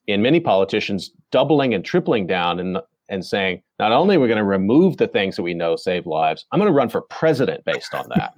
in 0.07 0.21
many 0.21 0.39
politicians 0.39 1.11
doubling 1.31 1.73
and 1.73 1.83
tripling 1.83 2.27
down 2.27 2.59
and 2.59 2.77
and 3.09 3.25
saying 3.25 3.61
not 3.79 3.91
only 3.91 4.15
are 4.15 4.19
we 4.19 4.27
going 4.27 4.37
to 4.37 4.43
remove 4.43 4.97
the 4.97 5.07
things 5.07 5.35
that 5.35 5.43
we 5.43 5.53
know 5.53 5.75
save 5.75 6.05
lives, 6.05 6.45
I'm 6.51 6.59
going 6.59 6.71
to 6.71 6.75
run 6.75 6.89
for 6.89 7.01
president 7.01 7.63
based 7.65 7.93
on 7.93 8.09
that. 8.15 8.33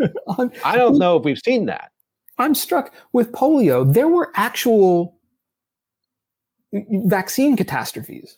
I 0.65 0.75
don't 0.75 0.97
know 0.97 1.17
if 1.17 1.23
we've 1.23 1.39
seen 1.39 1.67
that. 1.67 1.91
I'm 2.37 2.55
struck 2.55 2.93
with 3.13 3.31
polio. 3.31 3.91
There 3.91 4.07
were 4.07 4.31
actual 4.35 5.17
vaccine 6.73 7.55
catastrophes 7.55 8.37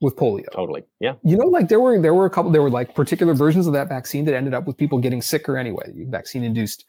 with 0.00 0.16
polio. 0.16 0.46
Totally. 0.52 0.84
Yeah. 1.00 1.14
You 1.24 1.36
know, 1.36 1.46
like 1.46 1.68
there 1.68 1.80
were 1.80 2.00
there 2.00 2.14
were 2.14 2.26
a 2.26 2.30
couple 2.30 2.50
there 2.50 2.62
were 2.62 2.70
like 2.70 2.94
particular 2.94 3.34
versions 3.34 3.66
of 3.66 3.72
that 3.72 3.88
vaccine 3.88 4.24
that 4.26 4.34
ended 4.34 4.54
up 4.54 4.66
with 4.66 4.76
people 4.76 4.98
getting 4.98 5.20
sicker 5.20 5.56
anyway. 5.56 5.92
Vaccine 6.06 6.44
induced 6.44 6.84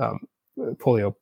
um, 0.00 0.20
polio 0.58 1.14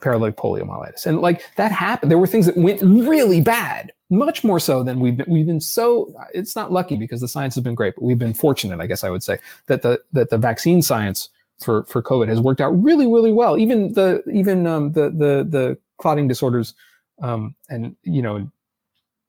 paralytic 0.00 0.36
poliomyelitis. 0.36 1.06
And 1.06 1.20
like 1.20 1.42
that 1.56 1.72
happened. 1.72 2.10
There 2.10 2.18
were 2.18 2.26
things 2.26 2.46
that 2.46 2.56
went 2.56 2.80
really 2.82 3.40
bad, 3.40 3.92
much 4.10 4.44
more 4.44 4.60
so 4.60 4.82
than 4.82 5.00
we've 5.00 5.16
been 5.16 5.26
we've 5.28 5.46
been 5.46 5.60
so 5.60 6.12
it's 6.34 6.56
not 6.56 6.72
lucky 6.72 6.96
because 6.96 7.20
the 7.20 7.28
science 7.28 7.54
has 7.54 7.64
been 7.64 7.74
great, 7.74 7.94
but 7.94 8.04
we've 8.04 8.18
been 8.18 8.34
fortunate, 8.34 8.80
I 8.80 8.86
guess 8.86 9.04
I 9.04 9.10
would 9.10 9.22
say, 9.22 9.38
that 9.66 9.82
the 9.82 10.00
that 10.12 10.30
the 10.30 10.38
vaccine 10.38 10.82
science 10.82 11.28
for 11.60 11.84
for 11.84 12.02
COVID 12.02 12.28
has 12.28 12.40
worked 12.40 12.60
out 12.60 12.70
really, 12.70 13.06
really 13.06 13.32
well. 13.32 13.58
Even 13.58 13.92
the 13.92 14.22
even 14.32 14.66
um, 14.66 14.92
the 14.92 15.10
the 15.10 15.46
the 15.48 15.78
clotting 15.98 16.28
disorders 16.28 16.74
um, 17.22 17.54
and 17.68 17.96
you 18.02 18.22
know 18.22 18.50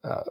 uh, 0.03 0.23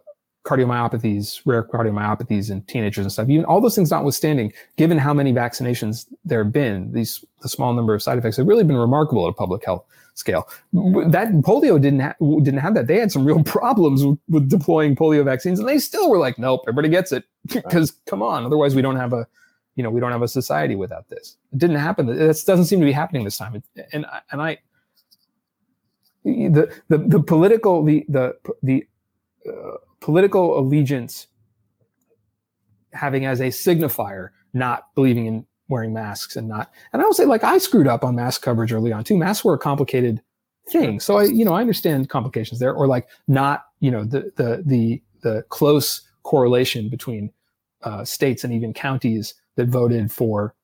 cardiomyopathies, 0.47 1.41
rare 1.45 1.63
cardiomyopathies 1.63 2.51
in 2.51 2.63
teenagers 2.63 3.05
and 3.05 3.13
stuff. 3.13 3.29
Even 3.29 3.45
all 3.45 3.61
those 3.61 3.75
things 3.75 3.91
notwithstanding, 3.91 4.53
given 4.77 4.99
how 4.99 5.13
many 5.13 5.33
vaccinations 5.33 6.07
there 6.25 6.43
have 6.43 6.53
been, 6.53 6.93
these 6.93 7.25
the 7.43 7.49
small 7.49 7.73
number 7.73 7.95
of 7.95 8.03
side 8.03 8.19
effects 8.19 8.37
have 8.37 8.47
really 8.47 8.65
been 8.65 8.77
remarkable 8.77 9.27
at 9.27 9.31
a 9.31 9.35
public 9.35 9.65
health 9.65 9.85
scale. 10.15 10.49
That 10.73 11.29
polio 11.43 11.81
didn't 11.81 12.01
ha- 12.01 12.15
didn't 12.43 12.61
have 12.61 12.75
that. 12.75 12.87
They 12.87 12.99
had 12.99 13.13
some 13.13 13.25
real 13.25 13.43
problems 13.59 14.05
with, 14.05 14.19
with, 14.29 14.49
deploying 14.49 14.97
polio 14.97 15.25
vaccines, 15.25 15.59
and 15.59 15.69
they 15.69 15.79
still 15.79 16.11
were 16.11 16.19
like, 16.19 16.39
nope, 16.39 16.63
everybody 16.65 16.89
gets 16.89 17.13
it 17.13 17.25
because 17.47 17.93
come 18.07 18.23
on, 18.23 18.45
otherwise 18.45 18.75
we 18.75 18.83
don't 18.83 18.97
have 18.97 19.13
a 19.13 19.27
you 19.81 19.83
know 19.83 19.89
we 19.89 19.99
don't 19.99 20.13
have 20.13 20.21
a 20.21 20.29
society 20.29 20.77
without 20.77 21.09
this. 21.09 21.39
It 21.55 21.59
didn't 21.59 21.77
happen. 21.77 22.05
That 22.05 22.43
doesn't 22.47 22.67
seem 22.67 22.81
to 22.81 22.85
be 22.85 22.93
happening 22.93 23.25
this 23.25 23.39
time. 23.39 23.63
And 23.95 24.05
and 24.31 24.43
I 24.43 24.59
the 26.23 26.71
the 26.89 26.99
the 26.99 27.23
political 27.23 27.83
the 27.83 28.05
the 28.11 28.37
the 28.63 28.87
uh, 29.49 29.77
political 30.01 30.59
allegiance 30.59 31.29
having 32.93 33.25
as 33.25 33.41
a 33.41 33.49
signifier 33.49 34.29
not 34.53 34.95
believing 34.95 35.25
in 35.25 35.47
wearing 35.69 35.95
masks 35.95 36.37
and 36.37 36.47
not 36.47 36.71
and 36.93 37.01
i 37.01 37.05
will 37.07 37.15
say 37.15 37.25
like 37.25 37.43
i 37.43 37.57
screwed 37.57 37.87
up 37.87 38.05
on 38.05 38.15
mask 38.17 38.43
coverage 38.43 38.71
early 38.71 38.93
on 38.93 39.03
too 39.03 39.17
masks 39.17 39.45
were 39.45 39.55
a 39.55 39.59
complicated 39.59 40.21
thing 40.69 41.01
so 41.01 41.17
i 41.17 41.25
you 41.25 41.45
know 41.45 41.55
i 41.55 41.61
understand 41.63 42.11
complications 42.11 42.61
there 42.61 42.75
or 42.75 42.87
like 42.87 43.09
not 43.29 43.67
you 43.79 43.91
know 43.91 44.05
the 44.05 44.31
the 44.37 44.63
the 44.67 45.03
the 45.23 45.43
close 45.49 46.03
correlation 46.25 46.91
between 46.91 47.33
uh, 47.83 48.05
states 48.05 48.45
and 48.45 48.53
even 48.53 48.75
counties 48.75 49.35
that 49.57 49.69
voted 49.69 50.11
for 50.11 50.55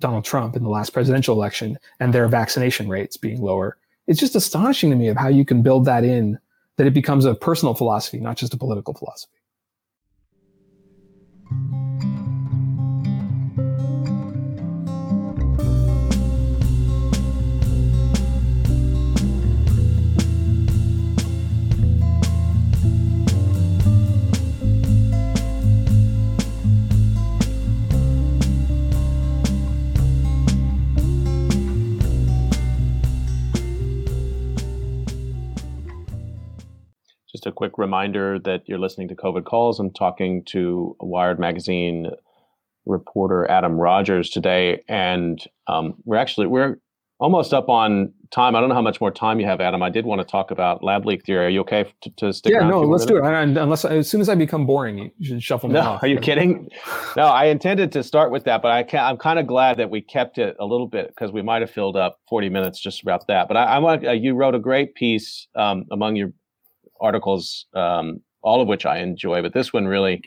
donald 0.00 0.24
trump 0.24 0.56
in 0.56 0.62
the 0.62 0.68
last 0.68 0.90
presidential 0.90 1.34
election 1.34 1.78
and 2.00 2.12
their 2.12 2.28
vaccination 2.28 2.88
rates 2.88 3.16
being 3.16 3.40
lower 3.40 3.76
it's 4.06 4.20
just 4.20 4.36
astonishing 4.36 4.90
to 4.90 4.96
me 4.96 5.08
of 5.08 5.16
how 5.16 5.28
you 5.28 5.44
can 5.44 5.62
build 5.62 5.84
that 5.86 6.04
in 6.04 6.38
that 6.76 6.86
it 6.86 6.94
becomes 6.94 7.24
a 7.24 7.34
personal 7.34 7.74
philosophy, 7.74 8.18
not 8.18 8.36
just 8.36 8.54
a 8.54 8.56
political 8.56 8.94
philosophy. 8.94 9.32
Just 37.44 37.52
a 37.52 37.56
quick 37.56 37.76
reminder 37.76 38.38
that 38.38 38.62
you're 38.66 38.78
listening 38.78 39.06
to 39.08 39.14
COVID 39.14 39.44
Calls. 39.44 39.78
I'm 39.78 39.90
talking 39.90 40.44
to 40.46 40.96
Wired 40.98 41.38
Magazine 41.38 42.06
reporter 42.86 43.46
Adam 43.50 43.74
Rogers 43.74 44.30
today, 44.30 44.82
and 44.88 45.44
um, 45.66 45.92
we're 46.06 46.16
actually 46.16 46.46
we're 46.46 46.78
almost 47.18 47.52
up 47.52 47.68
on 47.68 48.14
time. 48.30 48.56
I 48.56 48.60
don't 48.60 48.70
know 48.70 48.74
how 48.74 48.80
much 48.80 48.98
more 48.98 49.10
time 49.10 49.40
you 49.40 49.46
have, 49.46 49.60
Adam. 49.60 49.82
I 49.82 49.90
did 49.90 50.06
want 50.06 50.22
to 50.22 50.26
talk 50.26 50.52
about 50.52 50.82
lab 50.82 51.04
leak 51.04 51.26
theory. 51.26 51.44
Are 51.44 51.48
you 51.50 51.60
okay 51.60 51.84
to, 52.00 52.10
to 52.16 52.32
stick 52.32 52.50
yeah, 52.50 52.60
around? 52.60 52.68
Yeah, 52.68 52.74
no, 52.76 52.80
let's 52.80 53.04
do 53.04 53.18
it. 53.18 53.22
unless 53.22 53.84
as 53.84 54.08
soon 54.08 54.22
as 54.22 54.30
I 54.30 54.36
become 54.36 54.64
boring, 54.64 55.10
you 55.18 55.26
should 55.26 55.42
shuffle 55.42 55.68
me 55.68 55.74
no, 55.74 55.80
off. 55.82 56.02
Are 56.02 56.08
you 56.08 56.18
kidding? 56.18 56.70
No, 57.14 57.26
I 57.26 57.46
intended 57.46 57.92
to 57.92 58.02
start 58.02 58.30
with 58.30 58.44
that, 58.44 58.62
but 58.62 58.72
I 58.72 58.84
can, 58.84 59.04
I'm 59.04 59.18
kind 59.18 59.38
of 59.38 59.46
glad 59.46 59.76
that 59.76 59.90
we 59.90 60.00
kept 60.00 60.38
it 60.38 60.56
a 60.58 60.64
little 60.64 60.88
bit 60.88 61.08
because 61.08 61.30
we 61.30 61.42
might 61.42 61.60
have 61.60 61.70
filled 61.70 61.96
up 61.96 62.20
40 62.30 62.48
minutes 62.48 62.80
just 62.80 63.02
about 63.02 63.26
that. 63.26 63.48
But 63.48 63.58
I, 63.58 63.64
I 63.64 63.78
want 63.80 64.06
uh, 64.06 64.12
you 64.12 64.34
wrote 64.34 64.54
a 64.54 64.58
great 64.58 64.94
piece 64.94 65.46
um, 65.54 65.84
among 65.92 66.16
your 66.16 66.32
articles, 67.04 67.66
um, 67.74 68.20
all 68.42 68.60
of 68.60 68.68
which 68.68 68.86
I 68.86 68.98
enjoy, 68.98 69.42
but 69.42 69.52
this 69.52 69.72
one 69.72 69.86
really 69.86 70.22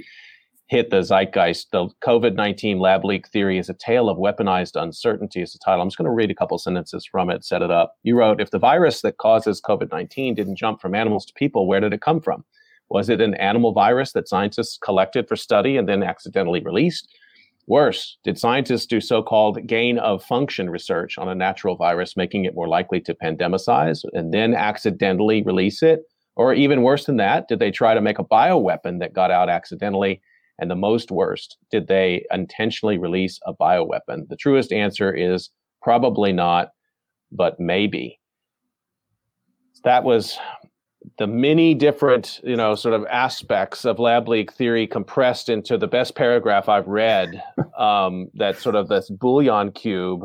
hit 0.68 0.90
the 0.90 1.02
zeitgeist. 1.02 1.72
The 1.72 1.90
COVID 2.06 2.36
19 2.36 2.80
lab 2.80 3.04
leak 3.06 3.28
theory 3.30 3.58
is 3.58 3.70
a 3.70 3.74
tale 3.74 4.10
of 4.10 4.18
weaponized 4.18 4.82
uncertainty, 4.82 5.42
is 5.42 5.54
the 5.54 5.60
title. 5.64 5.82
I'm 5.82 5.88
just 5.88 5.98
going 5.98 6.06
to 6.06 6.12
read 6.12 6.32
a 6.32 6.36
couple 6.36 6.58
sentences 6.58 7.06
from 7.06 7.30
it, 7.30 7.46
set 7.46 7.62
it 7.62 7.72
up. 7.72 7.96
You 8.04 8.18
wrote 8.18 8.42
If 8.42 8.52
the 8.52 8.60
virus 8.60 9.02
that 9.02 9.18
causes 9.18 9.62
COVID 9.62 9.92
19 9.92 10.36
didn't 10.36 10.58
jump 10.58 10.82
from 10.82 10.96
animals 10.96 11.26
to 11.26 11.34
people, 11.34 11.68
where 11.68 11.80
did 11.80 11.94
it 11.94 12.02
come 12.02 12.22
from? 12.22 12.44
Was 12.90 13.10
it 13.10 13.20
an 13.20 13.34
animal 13.36 13.74
virus 13.74 14.14
that 14.14 14.30
scientists 14.30 14.78
collected 14.78 15.28
for 15.28 15.36
study 15.36 15.76
and 15.78 15.90
then 15.90 16.04
accidentally 16.04 16.62
released? 16.62 17.10
Worse, 17.68 18.18
did 18.24 18.40
scientists 18.40 18.86
do 18.86 19.02
so 19.02 19.22
called 19.22 19.68
gain 19.68 20.00
of 20.00 20.24
function 20.24 20.70
research 20.70 21.18
on 21.18 21.28
a 21.28 21.36
natural 21.36 21.76
virus, 21.76 22.16
making 22.16 22.46
it 22.46 22.56
more 22.56 22.70
likely 22.70 23.02
to 23.02 23.14
pandemicize 23.14 24.06
and 24.14 24.34
then 24.34 24.54
accidentally 24.56 25.44
release 25.44 25.84
it? 25.84 26.04
Or 26.38 26.54
even 26.54 26.84
worse 26.84 27.06
than 27.06 27.18
that, 27.18 27.48
did 27.48 27.58
they 27.58 27.72
try 27.72 27.96
to 27.96 28.02
make 28.02 28.20
a 28.20 28.24
bioweapon 28.24 29.00
that 29.00 29.14
got 29.14 29.32
out 29.32 29.50
accidentally? 29.50 30.22
And 30.60 30.70
the 30.70 30.76
most 30.76 31.10
worst, 31.12 31.58
did 31.72 31.88
they 31.88 32.26
intentionally 32.32 33.00
release 33.00 33.40
a 33.46 33.54
bioweapon? 33.54 34.30
The 34.30 34.38
truest 34.38 34.72
answer 34.72 35.12
is 35.12 35.50
probably 35.82 36.32
not, 36.32 36.70
but 37.32 37.60
maybe. 37.60 38.20
That 39.84 40.04
was 40.04 40.38
the 41.18 41.26
many 41.26 41.74
different, 41.74 42.40
you 42.44 42.56
know, 42.56 42.76
sort 42.76 42.94
of 42.94 43.06
aspects 43.08 43.84
of 43.84 43.98
lab 43.98 44.28
leak 44.28 44.54
theory 44.54 44.86
compressed 44.86 45.50
into 45.50 45.76
the 45.76 45.88
best 45.88 46.16
paragraph 46.16 46.70
I've 46.70 46.88
read. 46.88 47.42
Um, 47.78 48.30
that 48.34 48.58
sort 48.58 48.74
of 48.74 48.88
this 48.88 49.08
bouillon 49.08 49.72
cube 49.72 50.24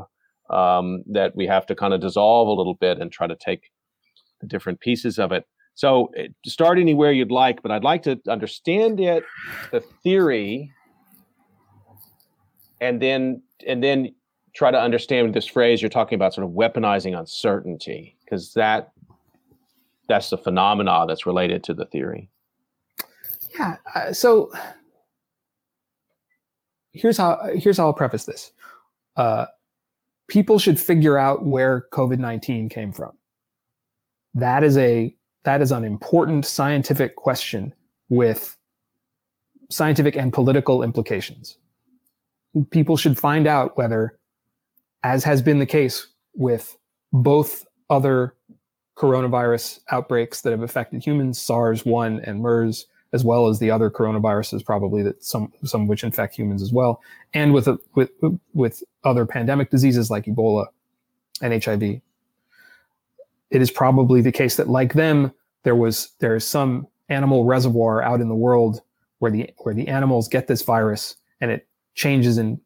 um, 0.49 1.05
that 1.13 1.37
we 1.37 1.47
have 1.47 1.67
to 1.67 1.75
kind 1.75 1.93
of 1.93 2.01
dissolve 2.01 2.49
a 2.49 2.53
little 2.53 2.73
bit 2.73 2.99
and 2.99 3.13
try 3.13 3.27
to 3.27 3.37
take 3.37 3.71
the 4.41 4.47
different 4.47 4.81
pieces 4.81 5.19
of 5.19 5.33
it. 5.33 5.45
So 5.75 6.11
eh, 6.17 6.29
start 6.45 6.79
anywhere 6.79 7.13
you'd 7.13 7.31
like, 7.31 7.63
but 7.63 7.71
I'd 7.71 7.85
like 7.85 8.03
to 8.03 8.21
understand 8.29 9.01
it, 9.01 9.25
the 9.71 9.81
theory, 10.03 10.71
and 12.81 13.01
then 13.01 13.43
and 13.67 13.83
then 13.83 14.15
try 14.55 14.71
to 14.71 14.79
understand 14.79 15.35
this 15.35 15.47
phrase 15.47 15.81
you're 15.81 15.89
talking 15.89 16.17
about, 16.17 16.35
sort 16.35 16.47
of 16.47 16.53
weaponizing 16.53 17.19
uncertainty, 17.19 18.17
because 18.25 18.53
that 18.55 18.93
that's 20.09 20.31
the 20.31 20.39
phenomena 20.39 21.05
that's 21.09 21.27
related 21.27 21.65
to 21.65 21.75
the 21.75 21.87
theory. 21.87 22.29
Yeah. 23.59 23.77
Uh, 23.95 24.13
so 24.13 24.53
here's 26.93 27.17
how 27.17 27.41
here's 27.55 27.79
how 27.79 27.87
I'll 27.87 27.93
preface 27.95 28.25
this. 28.25 28.53
Uh, 29.17 29.47
people 30.29 30.59
should 30.59 30.79
figure 30.79 31.17
out 31.17 31.47
where 31.47 31.87
COVID 31.93 32.19
nineteen 32.19 32.69
came 32.69 32.93
from. 32.93 33.13
That 34.35 34.65
is 34.65 34.77
a 34.77 35.15
that 35.45 35.61
is 35.61 35.73
an 35.73 35.85
important 35.85 36.47
scientific 36.47 37.17
question 37.17 37.73
with 38.09 38.57
scientific 39.71 40.17
and 40.17 40.33
political 40.33 40.83
implications. 40.83 41.57
People 42.71 42.97
should 42.97 43.19
find 43.19 43.47
out 43.47 43.77
whether, 43.77 44.19
as 45.03 45.25
has 45.25 45.41
been 45.41 45.59
the 45.59 45.67
case 45.67 46.07
with 46.35 46.77
both 47.13 47.67
other 47.91 48.35
coronavirus 48.97 49.81
outbreaks 49.91 50.43
that 50.43 50.51
have 50.51 50.63
affected 50.63 51.05
humans, 51.05 51.41
SARS 51.41 51.85
1 51.85 52.21
and 52.21 52.41
MERS, 52.41 52.87
as 53.13 53.25
well 53.25 53.49
as 53.49 53.59
the 53.59 53.71
other 53.71 53.91
coronaviruses, 53.91 54.65
probably 54.65 55.03
that 55.03 55.23
some 55.23 55.53
some 55.65 55.83
of 55.83 55.89
which 55.89 56.05
infect 56.05 56.35
humans 56.35 56.63
as 56.63 56.73
well, 56.73 57.01
and 57.35 57.53
with 57.53 57.69
with 57.95 58.11
with 58.55 58.83
other 59.05 59.27
pandemic 59.27 59.71
diseases 59.71 60.11
like 60.11 60.25
Ebola 60.25 60.67
and 61.41 61.63
HIV. 61.63 62.01
It 63.53 63.61
is 63.61 63.71
probably 63.71 64.23
the 64.23 64.33
case 64.33 64.57
that, 64.57 64.69
like 64.69 64.95
them, 64.95 65.31
there 65.63 65.77
was 65.77 66.13
there 66.21 66.35
is 66.35 66.47
some 66.47 66.89
animal 67.11 67.45
reservoir 67.45 68.03
out 68.03 68.21
in 68.21 68.29
the 68.29 68.35
world 68.35 68.81
where 69.19 69.31
the 69.31 69.51
where 69.59 69.75
the 69.75 69.87
animals 69.89 70.27
get 70.27 70.47
this 70.47 70.63
virus 70.63 71.17
and 71.41 71.51
it 71.51 71.69
changes 71.95 72.39
in 72.39 72.59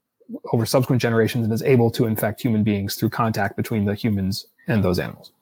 over 0.53 0.65
subsequent 0.65 1.03
generations 1.03 1.45
and 1.45 1.53
is 1.53 1.63
able 1.63 1.91
to 1.91 2.07
infect 2.07 2.41
human 2.41 2.63
beings 2.63 2.95
through 2.95 3.11
contact 3.11 3.57
between 3.57 3.85
the 3.85 3.95
humans 3.95 4.47
and 4.69 4.85
those 4.85 5.01
animals. 5.01 5.33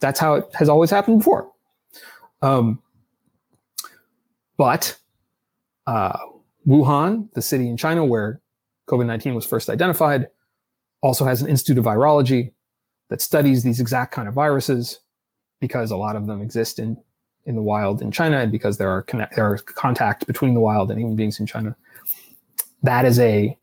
That's 0.00 0.18
how 0.18 0.34
it 0.34 0.54
has 0.54 0.68
always 0.68 0.90
happened 0.90 1.18
before. 1.18 1.50
Um, 2.42 2.82
but 4.56 4.96
uh, 5.86 6.18
Wuhan, 6.66 7.32
the 7.34 7.42
city 7.42 7.68
in 7.68 7.76
China 7.76 8.04
where 8.04 8.40
COVID 8.88 9.06
19 9.06 9.36
was 9.36 9.46
first 9.46 9.70
identified, 9.70 10.28
also 11.00 11.24
has 11.24 11.42
an 11.42 11.48
institute 11.48 11.78
of 11.78 11.84
virology 11.84 12.52
that 13.12 13.20
studies 13.20 13.62
these 13.62 13.78
exact 13.78 14.10
kind 14.10 14.26
of 14.26 14.32
viruses 14.32 15.00
because 15.60 15.90
a 15.90 15.96
lot 15.98 16.16
of 16.16 16.26
them 16.26 16.40
exist 16.40 16.78
in, 16.78 16.96
in 17.44 17.54
the 17.54 17.60
wild 17.60 18.00
in 18.00 18.10
China 18.10 18.38
and 18.38 18.50
because 18.50 18.78
there 18.78 18.88
are, 18.88 19.02
connect, 19.02 19.36
there 19.36 19.44
are 19.44 19.58
contact 19.58 20.26
between 20.26 20.54
the 20.54 20.60
wild 20.60 20.90
and 20.90 20.98
human 20.98 21.14
beings 21.14 21.38
in 21.38 21.44
China. 21.44 21.76
That 22.82 23.04
is 23.04 23.18
a 23.18 23.54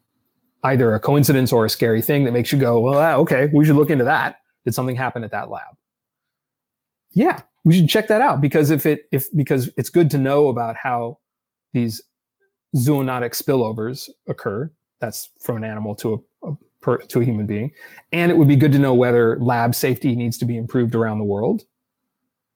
either 0.65 0.93
a 0.93 0.99
coincidence 0.99 1.51
or 1.51 1.65
a 1.65 1.69
scary 1.69 1.99
thing 1.99 2.25
that 2.25 2.31
makes 2.31 2.51
you 2.51 2.59
go, 2.59 2.79
well, 2.79 2.99
ah, 2.99 3.15
okay, 3.15 3.49
we 3.51 3.65
should 3.65 3.75
look 3.75 3.89
into 3.89 4.03
that. 4.03 4.35
Did 4.65 4.75
something 4.75 4.95
happen 4.95 5.23
at 5.23 5.31
that 5.31 5.49
lab? 5.49 5.75
Yeah, 7.13 7.41
we 7.65 7.73
should 7.73 7.89
check 7.89 8.07
that 8.09 8.21
out 8.21 8.41
because 8.41 8.69
if 8.69 8.85
it 8.85 9.07
if 9.11 9.25
because 9.35 9.71
it's 9.77 9.89
good 9.89 10.11
to 10.11 10.19
know 10.19 10.49
about 10.49 10.75
how 10.75 11.17
these 11.73 12.03
zoonotic 12.75 13.31
spillovers 13.31 14.09
occur. 14.27 14.71
That's 15.01 15.29
from 15.41 15.57
an 15.57 15.63
animal 15.63 15.95
to 15.95 16.13
a, 16.13 16.17
a 16.17 16.19
per, 16.81 16.97
to 16.97 17.21
a 17.21 17.25
human 17.25 17.45
being, 17.45 17.71
and 18.11 18.31
it 18.31 18.37
would 18.37 18.47
be 18.47 18.55
good 18.55 18.71
to 18.71 18.79
know 18.79 18.93
whether 18.93 19.37
lab 19.39 19.75
safety 19.75 20.15
needs 20.15 20.37
to 20.39 20.45
be 20.45 20.57
improved 20.57 20.95
around 20.95 21.19
the 21.19 21.25
world. 21.25 21.63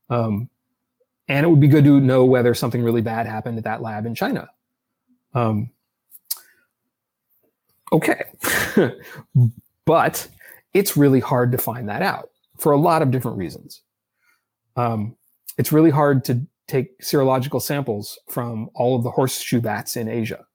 Um, 0.09 0.49
and 1.27 1.45
it 1.45 1.49
would 1.49 1.59
be 1.59 1.67
good 1.67 1.85
to 1.85 1.99
know 1.99 2.25
whether 2.25 2.53
something 2.53 2.83
really 2.83 3.01
bad 3.01 3.25
happened 3.25 3.57
at 3.57 3.63
that 3.63 3.81
lab 3.81 4.05
in 4.05 4.13
China. 4.13 4.49
Um, 5.33 5.71
okay, 7.91 8.25
but 9.85 10.27
it's 10.73 10.97
really 10.97 11.19
hard 11.19 11.51
to 11.53 11.57
find 11.57 11.89
that 11.89 12.01
out 12.01 12.29
for 12.59 12.71
a 12.71 12.77
lot 12.77 13.01
of 13.01 13.11
different 13.11 13.37
reasons. 13.37 13.81
Um, 14.75 15.15
it's 15.57 15.71
really 15.71 15.91
hard 15.91 16.25
to 16.25 16.41
take 16.67 16.99
serological 16.99 17.61
samples 17.61 18.19
from 18.29 18.69
all 18.73 18.95
of 18.95 19.03
the 19.03 19.11
horseshoe 19.11 19.61
bats 19.61 19.95
in 19.95 20.07
Asia, 20.07 20.45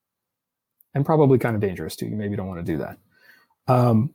and 0.94 1.04
probably 1.04 1.38
kind 1.38 1.54
of 1.54 1.60
dangerous 1.60 1.96
too. 1.96 2.06
You 2.06 2.16
maybe 2.16 2.36
don't 2.36 2.48
want 2.48 2.64
to 2.64 2.72
do 2.72 2.78
that. 2.78 2.98
Um, 3.68 4.14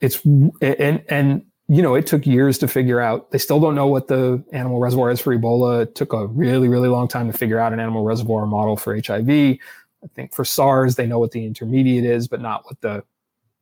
it's 0.00 0.24
and 0.24 1.02
and 1.08 1.44
you 1.68 1.82
know 1.82 1.94
it 1.94 2.06
took 2.06 2.26
years 2.26 2.58
to 2.58 2.68
figure 2.68 3.00
out. 3.00 3.30
They 3.30 3.38
still 3.38 3.60
don't 3.60 3.74
know 3.74 3.86
what 3.86 4.08
the 4.08 4.42
animal 4.52 4.80
reservoir 4.80 5.10
is 5.10 5.20
for 5.20 5.36
Ebola. 5.36 5.82
It 5.82 5.94
took 5.94 6.12
a 6.12 6.26
really 6.26 6.68
really 6.68 6.88
long 6.88 7.08
time 7.08 7.30
to 7.30 7.36
figure 7.36 7.58
out 7.58 7.72
an 7.72 7.80
animal 7.80 8.04
reservoir 8.04 8.46
model 8.46 8.76
for 8.76 8.94
HIV. 8.94 9.28
I 9.28 10.06
think 10.14 10.34
for 10.34 10.44
SARS 10.44 10.96
they 10.96 11.06
know 11.06 11.18
what 11.18 11.30
the 11.30 11.44
intermediate 11.46 12.04
is, 12.04 12.28
but 12.28 12.40
not 12.40 12.64
what 12.66 12.80
the 12.80 13.04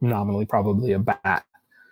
nominally 0.00 0.46
probably 0.46 0.92
a 0.92 0.98
bat 0.98 1.44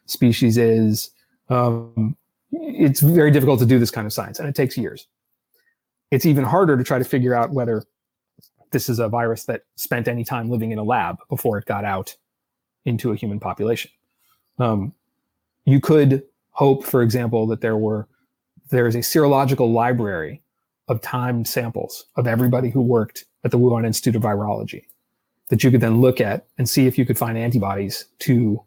species 0.06 0.58
is. 0.58 1.10
Um, 1.48 2.16
it's 2.52 3.00
very 3.00 3.30
difficult 3.30 3.60
to 3.60 3.66
do 3.66 3.78
this 3.78 3.90
kind 3.90 4.06
of 4.06 4.12
science 4.12 4.38
and 4.38 4.48
it 4.48 4.54
takes 4.54 4.76
years. 4.76 5.06
It's 6.10 6.26
even 6.26 6.44
harder 6.44 6.76
to 6.76 6.82
try 6.82 6.98
to 6.98 7.04
figure 7.04 7.34
out 7.34 7.50
whether 7.50 7.84
this 8.72 8.88
is 8.88 8.98
a 8.98 9.08
virus 9.08 9.44
that 9.44 9.62
spent 9.76 10.08
any 10.08 10.24
time 10.24 10.50
living 10.50 10.72
in 10.72 10.78
a 10.78 10.82
lab 10.82 11.18
before 11.28 11.58
it 11.58 11.64
got 11.66 11.84
out 11.84 12.16
into 12.84 13.12
a 13.12 13.16
human 13.16 13.40
population. 13.40 13.90
Um, 14.58 14.92
you 15.64 15.80
could 15.80 16.24
hope, 16.50 16.84
for 16.84 17.02
example, 17.02 17.46
that 17.48 17.60
there 17.60 17.76
were 17.76 18.08
there 18.70 18.86
is 18.86 18.94
a 18.94 19.00
serological 19.00 19.72
library 19.72 20.42
of 20.88 21.00
timed 21.00 21.46
samples 21.48 22.04
of 22.16 22.26
everybody 22.26 22.70
who 22.70 22.80
worked 22.80 23.24
at 23.44 23.50
the 23.50 23.58
Wuhan 23.58 23.84
Institute 23.84 24.16
of 24.16 24.22
Virology 24.22 24.84
that 25.48 25.64
you 25.64 25.70
could 25.70 25.80
then 25.80 26.00
look 26.00 26.20
at 26.20 26.46
and 26.58 26.68
see 26.68 26.86
if 26.86 26.96
you 26.96 27.04
could 27.04 27.18
find 27.18 27.36
antibodies 27.36 28.06
to 28.20 28.62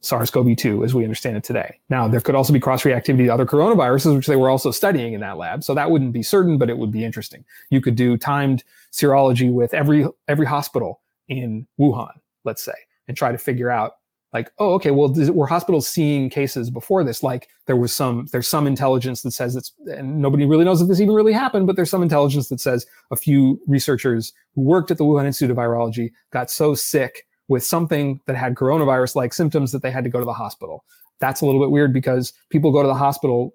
SARS-CoV-2 0.00 0.84
as 0.84 0.94
we 0.94 1.04
understand 1.04 1.36
it 1.36 1.44
today. 1.44 1.78
Now, 1.90 2.08
there 2.08 2.20
could 2.20 2.34
also 2.34 2.54
be 2.54 2.60
cross-reactivity 2.60 3.26
to 3.26 3.28
other 3.28 3.44
coronaviruses, 3.44 4.16
which 4.16 4.26
they 4.26 4.36
were 4.36 4.48
also 4.48 4.70
studying 4.70 5.12
in 5.12 5.20
that 5.20 5.36
lab. 5.36 5.62
So 5.62 5.74
that 5.74 5.90
wouldn't 5.90 6.12
be 6.12 6.22
certain, 6.22 6.56
but 6.56 6.70
it 6.70 6.78
would 6.78 6.90
be 6.90 7.04
interesting. 7.04 7.44
You 7.68 7.82
could 7.82 7.96
do 7.96 8.16
timed 8.16 8.64
serology 8.92 9.52
with 9.52 9.74
every 9.74 10.06
every 10.26 10.46
hospital 10.46 11.00
in 11.28 11.66
Wuhan, 11.78 12.12
let's 12.44 12.62
say, 12.62 12.72
and 13.10 13.16
try 13.16 13.32
to 13.32 13.38
figure 13.38 13.70
out 13.70 13.94
like, 14.32 14.52
oh, 14.60 14.74
okay, 14.74 14.92
well, 14.92 15.12
were 15.32 15.48
hospitals 15.48 15.88
seeing 15.88 16.30
cases 16.30 16.70
before 16.70 17.02
this? 17.02 17.24
Like 17.24 17.48
there 17.66 17.74
was 17.74 17.92
some, 17.92 18.28
there's 18.30 18.46
some 18.46 18.68
intelligence 18.68 19.22
that 19.22 19.32
says 19.32 19.56
it's, 19.56 19.72
and 19.86 20.22
nobody 20.22 20.46
really 20.46 20.64
knows 20.64 20.80
if 20.80 20.86
this 20.86 21.00
even 21.00 21.16
really 21.16 21.32
happened, 21.32 21.66
but 21.66 21.74
there's 21.74 21.90
some 21.90 22.04
intelligence 22.04 22.48
that 22.50 22.60
says 22.60 22.86
a 23.10 23.16
few 23.16 23.60
researchers 23.66 24.32
who 24.54 24.62
worked 24.62 24.92
at 24.92 24.98
the 24.98 25.04
Wuhan 25.04 25.26
Institute 25.26 25.50
of 25.50 25.56
Virology 25.56 26.12
got 26.30 26.48
so 26.48 26.76
sick 26.76 27.26
with 27.48 27.64
something 27.64 28.20
that 28.26 28.36
had 28.36 28.54
coronavirus 28.54 29.16
like 29.16 29.34
symptoms 29.34 29.72
that 29.72 29.82
they 29.82 29.90
had 29.90 30.04
to 30.04 30.10
go 30.10 30.20
to 30.20 30.24
the 30.24 30.32
hospital. 30.32 30.84
That's 31.18 31.40
a 31.40 31.46
little 31.46 31.60
bit 31.60 31.72
weird 31.72 31.92
because 31.92 32.32
people 32.50 32.70
go 32.70 32.82
to 32.82 32.88
the 32.88 32.94
hospital 32.94 33.52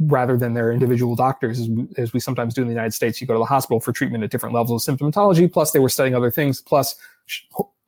rather 0.00 0.36
than 0.36 0.52
their 0.52 0.70
individual 0.70 1.16
doctors, 1.16 1.58
as 1.58 1.70
we, 1.70 1.88
as 1.96 2.12
we, 2.12 2.20
sometimes 2.20 2.54
do 2.54 2.60
in 2.60 2.68
the 2.68 2.74
United 2.74 2.92
States. 2.92 3.20
You 3.20 3.26
go 3.26 3.32
to 3.32 3.38
the 3.38 3.46
hospital 3.46 3.80
for 3.80 3.92
treatment 3.92 4.22
at 4.22 4.30
different 4.30 4.54
levels 4.54 4.86
of 4.86 4.98
symptomatology. 4.98 5.50
Plus, 5.50 5.72
they 5.72 5.80
were 5.80 5.88
studying 5.88 6.14
other 6.14 6.30
things. 6.30 6.60
Plus, 6.60 6.94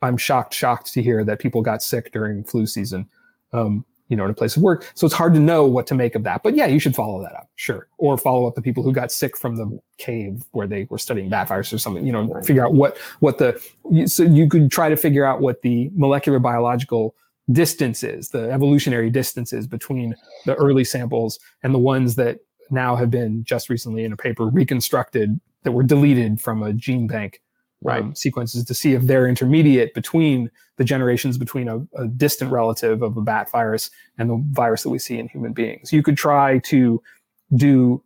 I'm 0.03 0.17
shocked, 0.17 0.55
shocked 0.55 0.93
to 0.95 1.03
hear 1.03 1.25
that 1.25 1.39
people 1.39 1.63
got 1.63 1.83
sick 1.83 2.13
during 2.13 2.45
flu 2.45 2.67
season. 2.67 3.09
Um, 3.53 3.85
you 4.11 4.17
know, 4.17 4.25
in 4.25 4.31
a 4.31 4.35
place 4.35 4.57
of 4.57 4.63
work. 4.63 4.91
So 4.95 5.07
it's 5.07 5.15
hard 5.15 5.35
to 5.35 5.41
know 5.41 5.65
what 5.65 5.87
to 5.87 5.95
make 5.95 6.17
of 6.17 6.25
that. 6.25 6.43
But 6.43 6.57
yeah, 6.57 6.67
you 6.67 6.81
should 6.81 6.97
follow 6.97 7.23
that 7.23 7.33
up, 7.33 7.49
sure. 7.55 7.87
Or 7.97 8.19
follow 8.19 8.47
up 8.47 8.57
the 8.57 8.61
people 8.61 8.83
who 8.83 8.93
got 8.93 9.13
sick 9.13 9.37
from 9.37 9.57
the 9.57 9.81
cave 9.99 10.45
where 10.51 10.67
they 10.67 10.89
were 10.91 10.99
studying 10.99 11.29
bat 11.31 11.47
virus 11.47 11.73
or 11.73 11.79
something. 11.79 12.05
You 12.05 12.13
know, 12.13 12.25
right. 12.25 12.45
figure 12.45 12.67
out 12.67 12.75
what 12.75 12.99
what 13.21 13.39
the 13.39 13.63
so 14.07 14.25
you 14.25 14.49
could 14.49 14.71
try 14.71 14.89
to 14.89 14.97
figure 14.97 15.25
out 15.25 15.41
what 15.41 15.63
the 15.63 15.91
molecular 15.95 16.41
biological 16.41 17.15
distances, 17.53 18.31
the 18.31 18.51
evolutionary 18.51 19.11
distances 19.11 19.67
between 19.67 20.15
the 20.45 20.55
early 20.57 20.85
samples 20.85 21.39
and 21.63 21.73
the 21.73 21.79
ones 21.79 22.17
that 22.17 22.41
now 22.71 22.97
have 22.97 23.11
been 23.11 23.45
just 23.45 23.71
recently 23.71 24.05
in 24.05 24.13
a 24.13 24.17
paper 24.17 24.47
reconstructed 24.47 25.41
that 25.63 25.73
were 25.73 25.83
deleted 25.83 26.41
from 26.41 26.63
a 26.63 26.73
gene 26.73 27.07
bank 27.07 27.41
right. 27.83 28.03
um, 28.03 28.15
sequences 28.15 28.65
to 28.65 28.75
see 28.75 28.95
if 28.95 29.03
they're 29.03 29.27
intermediate 29.27 29.95
between 29.95 30.51
the 30.77 30.85
generations 30.85 31.39
between 31.39 31.69
a, 31.69 31.79
a, 31.97 32.07
distant 32.07 32.51
relative 32.51 33.03
of 33.03 33.17
a 33.17 33.21
bat 33.21 33.51
virus 33.51 33.91
and 34.19 34.31
the 34.31 34.43
virus 34.51 34.83
that 34.83 34.91
we 34.91 34.99
see 34.99 35.19
in 35.19 35.29
human 35.29 35.53
beings. 35.53 35.93
You 35.93 36.03
could 36.03 36.17
try 36.17 36.59
to 36.61 37.03
do 37.55 38.03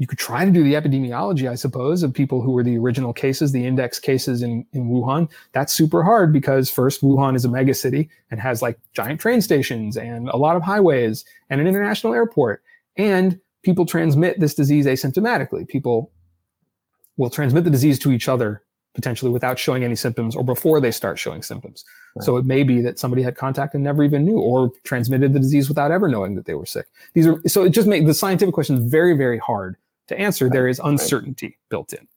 you 0.00 0.06
could 0.06 0.18
try 0.18 0.46
to 0.46 0.50
do 0.50 0.64
the 0.64 0.72
epidemiology, 0.72 1.46
I 1.46 1.54
suppose, 1.56 2.02
of 2.02 2.14
people 2.14 2.40
who 2.40 2.52
were 2.52 2.62
the 2.62 2.78
original 2.78 3.12
cases, 3.12 3.52
the 3.52 3.66
index 3.66 3.98
cases 3.98 4.40
in, 4.40 4.64
in 4.72 4.88
Wuhan. 4.88 5.30
That's 5.52 5.74
super 5.74 6.02
hard 6.02 6.32
because 6.32 6.70
first, 6.70 7.02
Wuhan 7.02 7.36
is 7.36 7.44
a 7.44 7.50
mega 7.50 7.74
city 7.74 8.08
and 8.30 8.40
has 8.40 8.62
like 8.62 8.78
giant 8.94 9.20
train 9.20 9.42
stations 9.42 9.98
and 9.98 10.30
a 10.30 10.38
lot 10.38 10.56
of 10.56 10.62
highways 10.62 11.26
and 11.50 11.60
an 11.60 11.66
international 11.66 12.14
airport. 12.14 12.62
And 12.96 13.38
people 13.62 13.84
transmit 13.84 14.40
this 14.40 14.54
disease 14.54 14.86
asymptomatically. 14.86 15.68
People 15.68 16.10
will 17.18 17.28
transmit 17.28 17.64
the 17.64 17.70
disease 17.70 17.98
to 17.98 18.10
each 18.10 18.26
other 18.26 18.62
potentially 18.94 19.30
without 19.30 19.58
showing 19.58 19.84
any 19.84 19.94
symptoms 19.94 20.34
or 20.34 20.44
before 20.44 20.80
they 20.80 20.90
start 20.90 21.18
showing 21.18 21.42
symptoms. 21.42 21.84
Right. 22.16 22.24
So 22.24 22.36
it 22.36 22.44
may 22.44 22.62
be 22.62 22.80
that 22.82 22.98
somebody 22.98 23.22
had 23.22 23.36
contact 23.36 23.74
and 23.74 23.84
never 23.84 24.02
even 24.02 24.24
knew 24.24 24.38
or 24.38 24.70
transmitted 24.84 25.32
the 25.32 25.38
disease 25.38 25.68
without 25.68 25.90
ever 25.90 26.08
knowing 26.08 26.34
that 26.34 26.46
they 26.46 26.54
were 26.54 26.66
sick. 26.66 26.86
These 27.14 27.26
are 27.26 27.40
so 27.46 27.64
it 27.64 27.70
just 27.70 27.86
makes 27.86 28.06
the 28.06 28.14
scientific 28.14 28.54
questions 28.54 28.90
very, 28.90 29.16
very 29.16 29.38
hard 29.38 29.76
to 30.08 30.18
answer. 30.18 30.46
Right. 30.46 30.52
There 30.52 30.68
is 30.68 30.80
uncertainty 30.82 31.46
right. 31.46 31.68
built 31.68 31.92
in. 31.92 32.08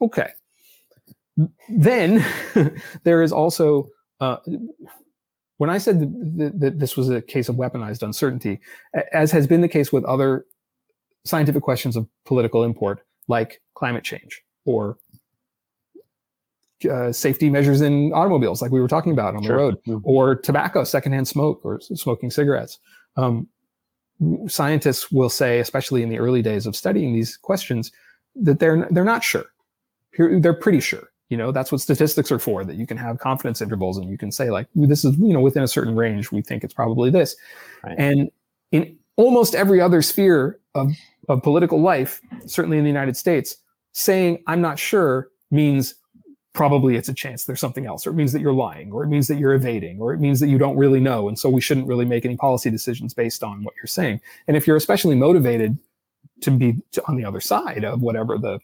Okay. 0.00 0.30
Then 1.68 2.24
there 3.04 3.22
is 3.22 3.32
also 3.32 3.88
uh, 4.20 4.38
when 5.58 5.70
I 5.70 5.78
said 5.78 6.00
that, 6.38 6.60
that 6.60 6.78
this 6.78 6.96
was 6.96 7.08
a 7.10 7.20
case 7.20 7.48
of 7.48 7.56
weaponized 7.56 8.02
uncertainty, 8.02 8.60
as 9.12 9.30
has 9.32 9.46
been 9.46 9.60
the 9.60 9.68
case 9.68 9.92
with 9.92 10.04
other 10.04 10.46
scientific 11.24 11.62
questions 11.62 11.96
of 11.96 12.06
political 12.24 12.64
import, 12.64 13.00
like 13.28 13.60
climate 13.74 14.04
change 14.04 14.42
or 14.64 14.98
uh, 16.90 17.12
safety 17.12 17.50
measures 17.50 17.80
in 17.80 18.12
automobiles, 18.12 18.62
like 18.62 18.70
we 18.70 18.80
were 18.80 18.88
talking 18.88 19.12
about 19.12 19.34
on 19.34 19.42
sure. 19.42 19.48
the 19.48 19.62
road, 19.62 19.78
mm-hmm. 19.86 19.98
or 20.04 20.36
tobacco, 20.36 20.84
secondhand 20.84 21.26
smoke, 21.26 21.60
or 21.64 21.80
smoking 21.80 22.30
cigarettes. 22.30 22.78
Um, 23.16 23.48
scientists 24.46 25.10
will 25.10 25.28
say, 25.28 25.60
especially 25.60 26.02
in 26.02 26.08
the 26.08 26.18
early 26.18 26.42
days 26.42 26.66
of 26.66 26.74
studying 26.76 27.12
these 27.12 27.36
questions, 27.36 27.92
that 28.34 28.58
they're 28.58 28.86
they're 28.90 29.04
not 29.04 29.24
sure. 29.24 29.46
They're 30.18 30.54
pretty 30.54 30.80
sure. 30.80 31.10
You 31.28 31.36
know, 31.36 31.52
that's 31.52 31.70
what 31.70 31.80
statistics 31.80 32.32
are 32.32 32.38
for. 32.38 32.64
That 32.64 32.76
you 32.76 32.86
can 32.86 32.96
have 32.96 33.18
confidence 33.18 33.60
intervals 33.60 33.98
and 33.98 34.08
you 34.08 34.16
can 34.16 34.32
say 34.32 34.50
like, 34.50 34.66
this 34.74 35.04
is 35.04 35.16
you 35.18 35.32
know 35.32 35.40
within 35.40 35.62
a 35.62 35.68
certain 35.68 35.94
range. 35.94 36.32
We 36.32 36.42
think 36.42 36.64
it's 36.64 36.74
probably 36.74 37.10
this. 37.10 37.36
Right. 37.84 37.96
And 37.98 38.30
in 38.72 38.96
almost 39.16 39.54
every 39.54 39.80
other 39.80 40.00
sphere 40.00 40.58
of, 40.74 40.90
of 41.28 41.42
political 41.42 41.80
life, 41.80 42.20
certainly 42.46 42.78
in 42.78 42.84
the 42.84 42.90
United 42.90 43.16
States, 43.16 43.56
saying 43.92 44.42
I'm 44.46 44.60
not 44.60 44.78
sure 44.78 45.28
means 45.50 45.94
probably 46.54 46.96
it's 46.96 47.08
a 47.08 47.14
chance 47.14 47.44
there's 47.44 47.60
something 47.60 47.86
else, 47.86 48.06
or 48.06 48.10
it 48.10 48.14
means 48.14 48.32
that 48.32 48.40
you're 48.40 48.52
lying, 48.52 48.90
or 48.90 49.04
it 49.04 49.08
means 49.08 49.28
that 49.28 49.38
you're 49.38 49.54
evading, 49.54 50.00
or 50.00 50.12
it 50.12 50.20
means 50.20 50.40
that 50.40 50.48
you 50.48 50.58
don't 50.58 50.76
really 50.76 51.00
know. 51.00 51.28
And 51.28 51.38
so 51.38 51.48
we 51.48 51.60
shouldn't 51.60 51.86
really 51.86 52.04
make 52.04 52.24
any 52.24 52.36
policy 52.36 52.70
decisions 52.70 53.14
based 53.14 53.44
on 53.44 53.62
what 53.62 53.74
you're 53.76 53.86
saying. 53.86 54.20
And 54.46 54.56
if 54.56 54.66
you're 54.66 54.76
especially 54.76 55.14
motivated 55.14 55.78
to 56.40 56.50
be 56.50 56.76
on 57.06 57.16
the 57.16 57.24
other 57.24 57.40
side 57.40 57.84
of 57.84 58.00
whatever 58.00 58.38
the 58.38 58.58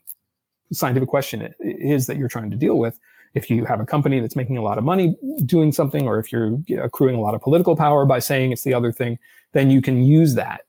scientific 0.72 1.08
question 1.08 1.54
is 1.60 2.06
that 2.06 2.16
you're 2.16 2.28
trying 2.28 2.50
to 2.50 2.56
deal 2.56 2.78
with, 2.78 2.98
if 3.34 3.50
you 3.50 3.64
have 3.64 3.80
a 3.80 3.86
company 3.86 4.20
that's 4.20 4.36
making 4.36 4.56
a 4.56 4.62
lot 4.62 4.78
of 4.78 4.84
money 4.84 5.16
doing 5.44 5.72
something, 5.72 6.06
or 6.06 6.18
if 6.18 6.32
you're 6.32 6.58
accruing 6.82 7.16
a 7.16 7.20
lot 7.20 7.34
of 7.34 7.42
political 7.42 7.76
power 7.76 8.06
by 8.06 8.18
saying 8.18 8.52
it's 8.52 8.62
the 8.62 8.74
other 8.74 8.92
thing, 8.92 9.18
then 9.52 9.70
you 9.70 9.82
can 9.82 10.02
use 10.02 10.34
that. 10.34 10.62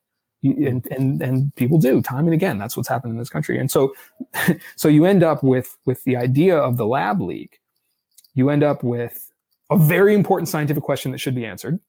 And, 0.45 0.85
and 0.91 1.21
and 1.21 1.55
people 1.55 1.77
do 1.77 2.01
time 2.01 2.25
and 2.25 2.33
again. 2.33 2.57
That's 2.57 2.77
what's 2.77 2.89
happened 2.89 3.13
in 3.13 3.19
this 3.19 3.29
country. 3.29 3.59
And 3.59 3.69
so, 3.71 3.93
so 4.75 4.87
you 4.87 5.05
end 5.05 5.23
up 5.23 5.43
with 5.43 5.77
with 5.85 6.03
the 6.03 6.15
idea 6.15 6.57
of 6.57 6.77
the 6.77 6.85
lab 6.85 7.21
leak. 7.21 7.59
You 8.33 8.49
end 8.49 8.63
up 8.63 8.83
with 8.83 9.31
a 9.71 9.77
very 9.77 10.13
important 10.13 10.49
scientific 10.49 10.83
question 10.83 11.11
that 11.11 11.19
should 11.19 11.35
be 11.35 11.45
answered. 11.45 11.79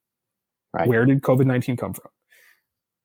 Right. 0.72 0.88
Where 0.88 1.04
did 1.04 1.22
COVID 1.22 1.46
nineteen 1.46 1.76
come 1.76 1.92
from? 1.92 2.10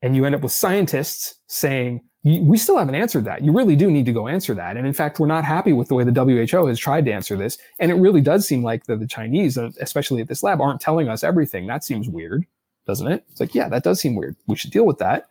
And 0.02 0.16
you 0.16 0.26
end 0.26 0.34
up 0.34 0.41
with 0.41 0.52
scientists 0.52 1.36
saying, 1.47 2.02
we 2.24 2.58
still 2.58 2.78
haven't 2.78 2.95
answered 2.95 3.26
that. 3.26 3.43
You 3.43 3.52
really 3.52 3.76
do 3.76 3.89
need 3.89 4.06
to 4.06 4.12
go 4.12 4.28
answer 4.28 4.54
that. 4.54 4.78
And 4.78 4.86
in 4.86 4.93
fact, 4.93 5.20
we're 5.20 5.28
not 5.28 5.43
happy 5.43 5.74
with 5.74 5.88
the 5.88 5.95
way 5.95 6.04
the 6.04 6.12
WHO 6.12 6.68
has 6.68 6.78
tried 6.78 7.06
to 7.06 7.12
answer 7.12 7.36
this. 7.36 7.58
And 7.80 7.89
it 7.89 7.95
really 7.95 8.22
does 8.22 8.47
seem 8.47 8.64
like 8.64 8.86
the, 8.86 8.95
the 8.95 9.08
Chinese, 9.08 9.58
uh, 9.58 9.72
especially 9.80 10.22
at 10.22 10.28
this 10.28 10.43
lab, 10.43 10.62
aren't 10.62 10.82
telling 10.82 11.10
us 11.10 11.24
everything. 11.24 11.66
That 11.66 11.84
seems 11.84 12.08
weird, 12.08 12.45
doesn't 12.86 13.08
it? 13.08 13.26
It's 13.32 13.39
like, 13.39 13.56
yeah, 13.56 13.70
that 13.70 13.84
does 13.84 13.99
seem 13.99 14.16
weird. 14.16 14.36
We 14.45 14.56
should 14.56 14.72
deal 14.72 14.86
with 14.86 14.99
that. 14.99 15.30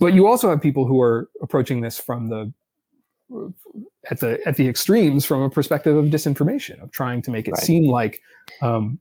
But 0.00 0.14
you 0.14 0.26
also 0.26 0.50
have 0.50 0.60
people 0.60 0.86
who 0.86 1.00
are 1.00 1.28
approaching 1.42 1.82
this 1.82 1.98
from 1.98 2.28
the 2.28 2.52
at 4.10 4.18
the 4.18 4.40
at 4.46 4.56
the 4.56 4.68
extremes 4.68 5.24
from 5.24 5.42
a 5.42 5.50
perspective 5.50 5.96
of 5.96 6.06
disinformation, 6.06 6.82
of 6.82 6.90
trying 6.90 7.22
to 7.22 7.30
make 7.30 7.46
it 7.46 7.52
right. 7.52 7.62
seem 7.62 7.88
like 7.88 8.20
um, 8.62 8.98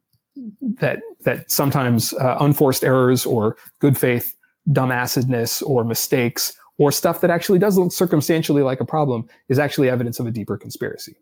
that 0.80 1.00
that 1.22 1.50
sometimes 1.50 2.14
uh, 2.14 2.38
unforced 2.42 2.84
errors 2.84 3.26
or 3.26 3.58
good 3.80 3.98
faith 3.98 4.36
dumbassedness 4.72 5.64
or 5.66 5.84
mistakes 5.84 6.56
or 6.78 6.92
stuff 6.92 7.22
that 7.22 7.30
actually 7.30 7.60
does 7.60 7.78
look 7.78 7.92
circumstantially 7.92 8.62
like 8.62 8.80
a 8.80 8.86
problem 8.86 9.28
is 9.50 9.60
actually 9.60 9.90
evidence 9.90 10.20
of 10.20 10.28
a 10.28 10.32
deeper 10.32 10.58
conspiracy. 10.58 11.16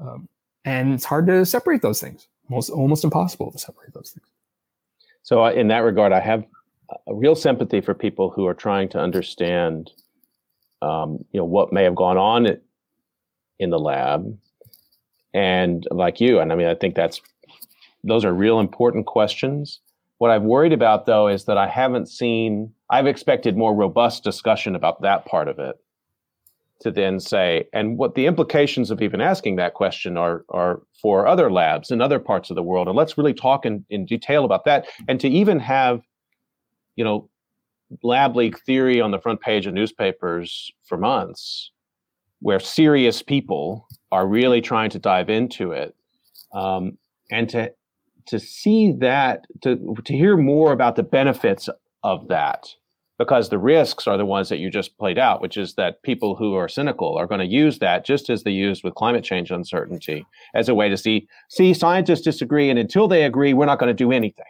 Um, 0.00 0.28
and 0.64 0.92
it's 0.92 1.04
hard 1.04 1.26
to 1.26 1.46
separate 1.46 1.82
those 1.82 2.00
things. 2.00 2.28
Almost, 2.50 2.70
almost 2.70 3.04
impossible 3.04 3.50
to 3.50 3.58
separate 3.58 3.92
those 3.94 4.10
things. 4.10 4.28
So, 5.22 5.44
uh, 5.44 5.50
in 5.50 5.68
that 5.68 5.78
regard, 5.78 6.12
I 6.12 6.20
have 6.20 6.44
a 7.06 7.14
real 7.14 7.34
sympathy 7.34 7.80
for 7.80 7.94
people 7.94 8.30
who 8.30 8.46
are 8.46 8.54
trying 8.54 8.88
to 8.90 8.98
understand, 8.98 9.90
um, 10.82 11.24
you 11.32 11.40
know, 11.40 11.44
what 11.44 11.72
may 11.72 11.84
have 11.84 11.94
gone 11.94 12.16
on 12.16 12.46
in 13.58 13.70
the 13.70 13.78
lab, 13.78 14.38
and 15.34 15.86
like 15.90 16.20
you, 16.20 16.40
and 16.40 16.52
I 16.52 16.56
mean, 16.56 16.66
I 16.66 16.74
think 16.74 16.94
that's 16.94 17.20
those 18.04 18.24
are 18.24 18.32
real 18.32 18.60
important 18.60 19.06
questions. 19.06 19.80
What 20.18 20.30
I've 20.30 20.42
worried 20.42 20.72
about 20.72 21.06
though 21.06 21.28
is 21.28 21.44
that 21.44 21.58
I 21.58 21.68
haven't 21.68 22.08
seen, 22.08 22.72
I've 22.88 23.06
expected 23.06 23.56
more 23.56 23.74
robust 23.74 24.24
discussion 24.24 24.74
about 24.74 25.02
that 25.02 25.26
part 25.26 25.48
of 25.48 25.58
it 25.58 25.76
to 26.80 26.90
then 26.90 27.18
say, 27.18 27.66
and 27.72 27.98
what 27.98 28.14
the 28.14 28.26
implications 28.26 28.90
of 28.90 29.02
even 29.02 29.20
asking 29.20 29.56
that 29.56 29.74
question 29.74 30.16
are, 30.16 30.44
are 30.50 30.82
for 31.00 31.26
other 31.26 31.50
labs 31.50 31.90
in 31.90 32.00
other 32.00 32.18
parts 32.18 32.50
of 32.50 32.56
the 32.56 32.62
world. 32.62 32.86
And 32.86 32.96
let's 32.96 33.18
really 33.18 33.34
talk 33.34 33.66
in, 33.66 33.84
in 33.90 34.04
detail 34.04 34.44
about 34.44 34.64
that. 34.66 34.86
And 35.08 35.18
to 35.20 35.28
even 35.28 35.58
have, 35.58 36.02
you 36.96 37.04
know, 37.04 37.28
lab 38.02 38.34
leak 38.34 38.58
theory 38.64 39.00
on 39.00 39.12
the 39.12 39.20
front 39.20 39.40
page 39.40 39.66
of 39.66 39.74
newspapers 39.74 40.70
for 40.84 40.98
months, 40.98 41.70
where 42.40 42.58
serious 42.58 43.22
people 43.22 43.86
are 44.10 44.26
really 44.26 44.60
trying 44.60 44.90
to 44.90 44.98
dive 44.98 45.30
into 45.30 45.72
it. 45.72 45.94
Um, 46.52 46.98
and 47.30 47.48
to 47.50 47.72
to 48.26 48.38
see 48.38 48.92
that 48.92 49.46
to 49.62 49.94
to 50.04 50.12
hear 50.12 50.36
more 50.36 50.72
about 50.72 50.96
the 50.96 51.02
benefits 51.02 51.68
of 52.02 52.28
that 52.28 52.68
because 53.18 53.48
the 53.48 53.58
risks 53.58 54.06
are 54.06 54.18
the 54.18 54.26
ones 54.26 54.48
that 54.48 54.58
you 54.58 54.70
just 54.70 54.96
played 54.98 55.18
out 55.18 55.40
which 55.40 55.56
is 55.56 55.74
that 55.74 56.02
people 56.02 56.34
who 56.34 56.54
are 56.54 56.68
cynical 56.68 57.16
are 57.16 57.26
going 57.26 57.40
to 57.40 57.46
use 57.46 57.78
that 57.78 58.04
just 58.04 58.28
as 58.28 58.42
they 58.42 58.50
used 58.50 58.84
with 58.84 58.94
climate 58.94 59.24
change 59.24 59.50
uncertainty 59.50 60.26
as 60.54 60.68
a 60.68 60.74
way 60.74 60.88
to 60.88 60.96
see 60.96 61.26
see 61.48 61.72
scientists 61.72 62.20
disagree 62.20 62.68
and 62.68 62.78
until 62.78 63.08
they 63.08 63.24
agree 63.24 63.54
we're 63.54 63.66
not 63.66 63.78
going 63.78 63.88
to 63.88 63.94
do 63.94 64.12
anything 64.12 64.44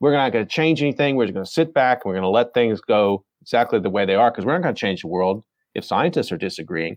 we're 0.00 0.12
not 0.12 0.32
going 0.32 0.44
to 0.44 0.50
change 0.50 0.82
anything. 0.82 1.14
We're 1.14 1.26
just 1.26 1.34
going 1.34 1.46
to 1.46 1.50
sit 1.50 1.72
back 1.72 1.98
and 1.98 2.08
we're 2.08 2.14
going 2.14 2.22
to 2.22 2.28
let 2.28 2.54
things 2.54 2.80
go 2.80 3.24
exactly 3.42 3.78
the 3.78 3.90
way 3.90 4.06
they 4.06 4.14
are 4.14 4.30
because 4.30 4.44
we're 4.44 4.54
not 4.54 4.62
going 4.62 4.74
to 4.74 4.80
change 4.80 5.02
the 5.02 5.08
world 5.08 5.44
if 5.74 5.84
scientists 5.84 6.32
are 6.32 6.38
disagreeing. 6.38 6.96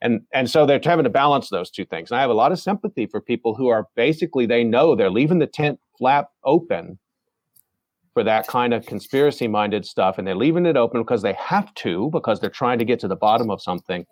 And 0.00 0.22
and 0.32 0.50
so 0.50 0.66
they're 0.66 0.80
having 0.82 1.04
to 1.04 1.10
balance 1.10 1.50
those 1.50 1.70
two 1.70 1.84
things. 1.84 2.10
And 2.10 2.18
i 2.18 2.20
have 2.20 2.30
a 2.30 2.34
lot 2.34 2.52
of 2.52 2.60
sympathy 2.60 3.06
for 3.06 3.20
people 3.20 3.54
who 3.54 3.68
are 3.68 3.86
basically 3.96 4.46
they 4.46 4.64
know 4.64 4.94
they're 4.94 5.10
leaving 5.10 5.38
the 5.38 5.46
tent 5.46 5.80
flap 5.98 6.28
open 6.44 6.98
for 8.12 8.22
that 8.22 8.46
kind 8.46 8.72
of 8.72 8.86
conspiracy 8.86 9.48
minded 9.48 9.84
stuff 9.84 10.18
and 10.18 10.26
they're 10.26 10.36
leaving 10.36 10.66
it 10.66 10.76
open 10.76 11.00
because 11.00 11.22
they 11.22 11.32
have 11.34 11.72
to 11.74 12.10
because 12.12 12.38
they're 12.38 12.50
trying 12.50 12.78
to 12.78 12.84
get 12.84 13.00
to 13.00 13.08
the 13.08 13.16
bottom 13.16 13.50
of 13.50 13.60
something. 13.62 14.06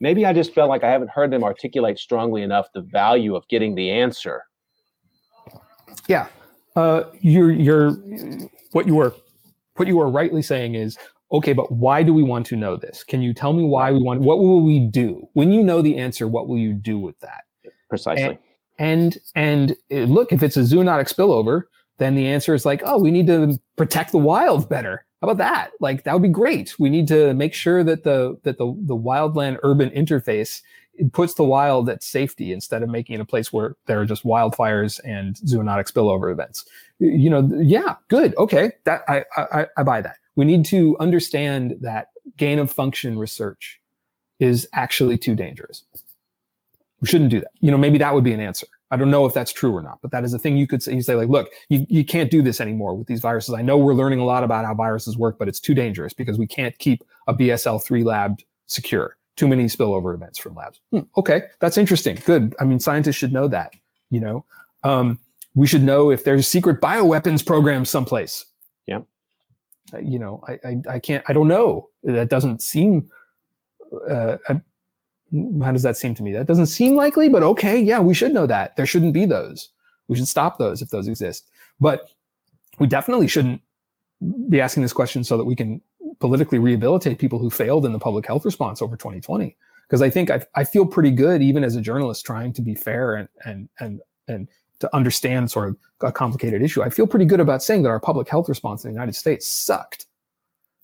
Maybe 0.00 0.24
i 0.24 0.32
just 0.32 0.54
felt 0.54 0.68
like 0.68 0.84
i 0.84 0.90
haven't 0.90 1.10
heard 1.10 1.30
them 1.30 1.42
articulate 1.42 1.98
strongly 1.98 2.42
enough 2.42 2.66
the 2.74 2.82
value 2.82 3.34
of 3.34 3.46
getting 3.48 3.74
the 3.74 3.90
answer. 3.90 4.42
Yeah 6.06 6.28
uh, 6.78 7.10
you're 7.20 7.50
you're 7.50 7.90
what 8.72 8.86
you 8.86 8.94
were 8.94 9.14
what 9.76 9.88
you 9.88 9.96
were 9.96 10.10
rightly 10.10 10.42
saying 10.42 10.74
is 10.74 10.96
okay, 11.30 11.52
but 11.52 11.70
why 11.70 12.02
do 12.02 12.14
we 12.14 12.22
want 12.22 12.46
to 12.46 12.56
know 12.56 12.76
this? 12.76 13.04
Can 13.04 13.20
you 13.20 13.34
tell 13.34 13.52
me 13.52 13.64
why 13.64 13.92
we 13.92 14.02
want, 14.02 14.20
what 14.20 14.38
will 14.38 14.62
we 14.62 14.80
do? 14.80 15.28
When 15.34 15.52
you 15.52 15.62
know 15.62 15.82
the 15.82 15.96
answer, 15.98 16.26
what 16.26 16.48
will 16.48 16.58
you 16.58 16.72
do 16.72 16.98
with 16.98 17.18
that? 17.20 17.42
Precisely. 17.90 18.38
And, 18.78 19.18
and, 19.34 19.76
and 19.90 20.10
look, 20.10 20.32
if 20.32 20.42
it's 20.42 20.56
a 20.56 20.60
zoonotic 20.60 21.12
spillover, 21.12 21.64
then 21.98 22.14
the 22.14 22.26
answer 22.26 22.54
is 22.54 22.64
like, 22.64 22.82
oh, 22.84 22.98
we 22.98 23.10
need 23.10 23.26
to 23.26 23.60
protect 23.76 24.12
the 24.12 24.18
wild 24.18 24.68
better. 24.68 25.04
How 25.20 25.28
about 25.28 25.38
that? 25.38 25.72
Like 25.80 26.04
that 26.04 26.12
would 26.14 26.22
be 26.22 26.28
great. 26.28 26.78
We 26.78 26.88
need 26.88 27.08
to 27.08 27.34
make 27.34 27.52
sure 27.52 27.82
that 27.82 28.04
the 28.04 28.38
that 28.44 28.56
the 28.56 28.66
the 28.86 28.96
wildland 28.96 29.58
urban 29.64 29.90
interface 29.90 30.62
puts 31.12 31.34
the 31.34 31.44
wild 31.44 31.88
at 31.88 32.02
safety 32.02 32.52
instead 32.52 32.82
of 32.82 32.88
making 32.88 33.16
it 33.16 33.20
a 33.20 33.24
place 33.24 33.52
where 33.52 33.76
there 33.86 34.00
are 34.00 34.06
just 34.06 34.24
wildfires 34.24 35.00
and 35.04 35.36
zoonotic 35.36 35.92
spillover 35.92 36.30
events. 36.32 36.64
You 36.98 37.30
know, 37.30 37.48
yeah, 37.60 37.96
good, 38.08 38.36
okay, 38.36 38.72
that 38.84 39.02
I 39.08 39.24
I, 39.36 39.66
I 39.76 39.82
buy 39.82 40.00
that 40.02 40.16
we 40.38 40.44
need 40.44 40.64
to 40.64 40.96
understand 41.00 41.74
that 41.80 42.10
gain 42.36 42.60
of 42.60 42.70
function 42.70 43.18
research 43.18 43.80
is 44.38 44.68
actually 44.72 45.18
too 45.18 45.34
dangerous. 45.34 45.82
We 47.00 47.08
shouldn't 47.08 47.30
do 47.30 47.40
that. 47.40 47.50
You 47.58 47.72
know, 47.72 47.76
maybe 47.76 47.98
that 47.98 48.14
would 48.14 48.22
be 48.22 48.32
an 48.32 48.38
answer. 48.38 48.68
I 48.92 48.96
don't 48.96 49.10
know 49.10 49.26
if 49.26 49.34
that's 49.34 49.52
true 49.52 49.76
or 49.76 49.82
not, 49.82 49.98
but 50.00 50.12
that 50.12 50.22
is 50.22 50.32
a 50.32 50.38
thing 50.38 50.56
you 50.56 50.68
could 50.68 50.80
say. 50.80 50.94
You 50.94 51.02
say 51.02 51.16
like, 51.16 51.28
look, 51.28 51.48
you, 51.70 51.84
you 51.88 52.04
can't 52.04 52.30
do 52.30 52.40
this 52.40 52.60
anymore 52.60 52.94
with 52.94 53.08
these 53.08 53.20
viruses. 53.20 53.52
I 53.52 53.62
know 53.62 53.76
we're 53.78 53.94
learning 53.94 54.20
a 54.20 54.24
lot 54.24 54.44
about 54.44 54.64
how 54.64 54.74
viruses 54.74 55.18
work, 55.18 55.40
but 55.40 55.48
it's 55.48 55.58
too 55.58 55.74
dangerous 55.74 56.14
because 56.14 56.38
we 56.38 56.46
can't 56.46 56.78
keep 56.78 57.02
a 57.26 57.34
BSL 57.34 57.82
three 57.82 58.04
lab 58.04 58.38
secure. 58.66 59.16
Too 59.38 59.48
many 59.48 59.64
spillover 59.64 60.14
events 60.14 60.38
from 60.38 60.54
labs. 60.54 60.80
Hmm, 60.90 61.00
okay, 61.16 61.42
that's 61.60 61.78
interesting. 61.78 62.18
Good. 62.26 62.54
I 62.60 62.64
mean, 62.64 62.80
scientists 62.80 63.16
should 63.16 63.32
know 63.32 63.48
that. 63.48 63.72
You 64.10 64.20
know, 64.20 64.44
um, 64.84 65.18
we 65.54 65.66
should 65.66 65.82
know 65.82 66.10
if 66.10 66.24
there's 66.24 66.46
secret 66.46 66.80
bioweapons 66.80 67.44
programs 67.44 67.88
someplace. 67.88 68.44
Yeah 68.86 69.00
you 70.02 70.18
know, 70.18 70.42
I, 70.46 70.58
I, 70.64 70.82
I 70.90 70.98
can't, 70.98 71.24
I 71.28 71.32
don't 71.32 71.48
know. 71.48 71.88
That 72.02 72.28
doesn't 72.28 72.62
seem, 72.62 73.10
uh, 74.08 74.36
how 74.48 75.72
does 75.72 75.82
that 75.82 75.96
seem 75.96 76.14
to 76.14 76.22
me? 76.22 76.32
That 76.32 76.46
doesn't 76.46 76.66
seem 76.66 76.94
likely, 76.94 77.28
but 77.28 77.42
okay, 77.42 77.78
yeah, 77.78 78.00
we 78.00 78.14
should 78.14 78.32
know 78.32 78.46
that. 78.46 78.76
There 78.76 78.86
shouldn't 78.86 79.14
be 79.14 79.26
those. 79.26 79.70
We 80.08 80.16
should 80.16 80.28
stop 80.28 80.58
those 80.58 80.82
if 80.82 80.90
those 80.90 81.08
exist. 81.08 81.50
But 81.80 82.10
we 82.78 82.86
definitely 82.86 83.28
shouldn't 83.28 83.60
be 84.48 84.60
asking 84.60 84.82
this 84.82 84.92
question 84.92 85.24
so 85.24 85.36
that 85.36 85.44
we 85.44 85.56
can 85.56 85.80
politically 86.20 86.58
rehabilitate 86.58 87.18
people 87.18 87.38
who 87.38 87.50
failed 87.50 87.86
in 87.86 87.92
the 87.92 87.98
public 87.98 88.26
health 88.26 88.44
response 88.44 88.82
over 88.82 88.96
2020. 88.96 89.56
Because 89.86 90.02
I 90.02 90.10
think 90.10 90.30
I, 90.30 90.44
I 90.54 90.64
feel 90.64 90.84
pretty 90.84 91.10
good, 91.10 91.42
even 91.42 91.64
as 91.64 91.74
a 91.74 91.80
journalist, 91.80 92.26
trying 92.26 92.52
to 92.54 92.62
be 92.62 92.74
fair 92.74 93.14
and 93.14 93.28
and 93.44 93.68
and 93.80 94.00
and 94.26 94.48
to 94.80 94.94
understand 94.94 95.50
sort 95.50 95.68
of 95.68 95.76
a 96.02 96.12
complicated 96.12 96.62
issue, 96.62 96.82
I 96.82 96.90
feel 96.90 97.06
pretty 97.06 97.24
good 97.24 97.40
about 97.40 97.62
saying 97.62 97.82
that 97.82 97.88
our 97.88 98.00
public 98.00 98.28
health 98.28 98.48
response 98.48 98.84
in 98.84 98.90
the 98.90 98.94
United 98.94 99.14
States 99.14 99.46
sucked. 99.46 100.06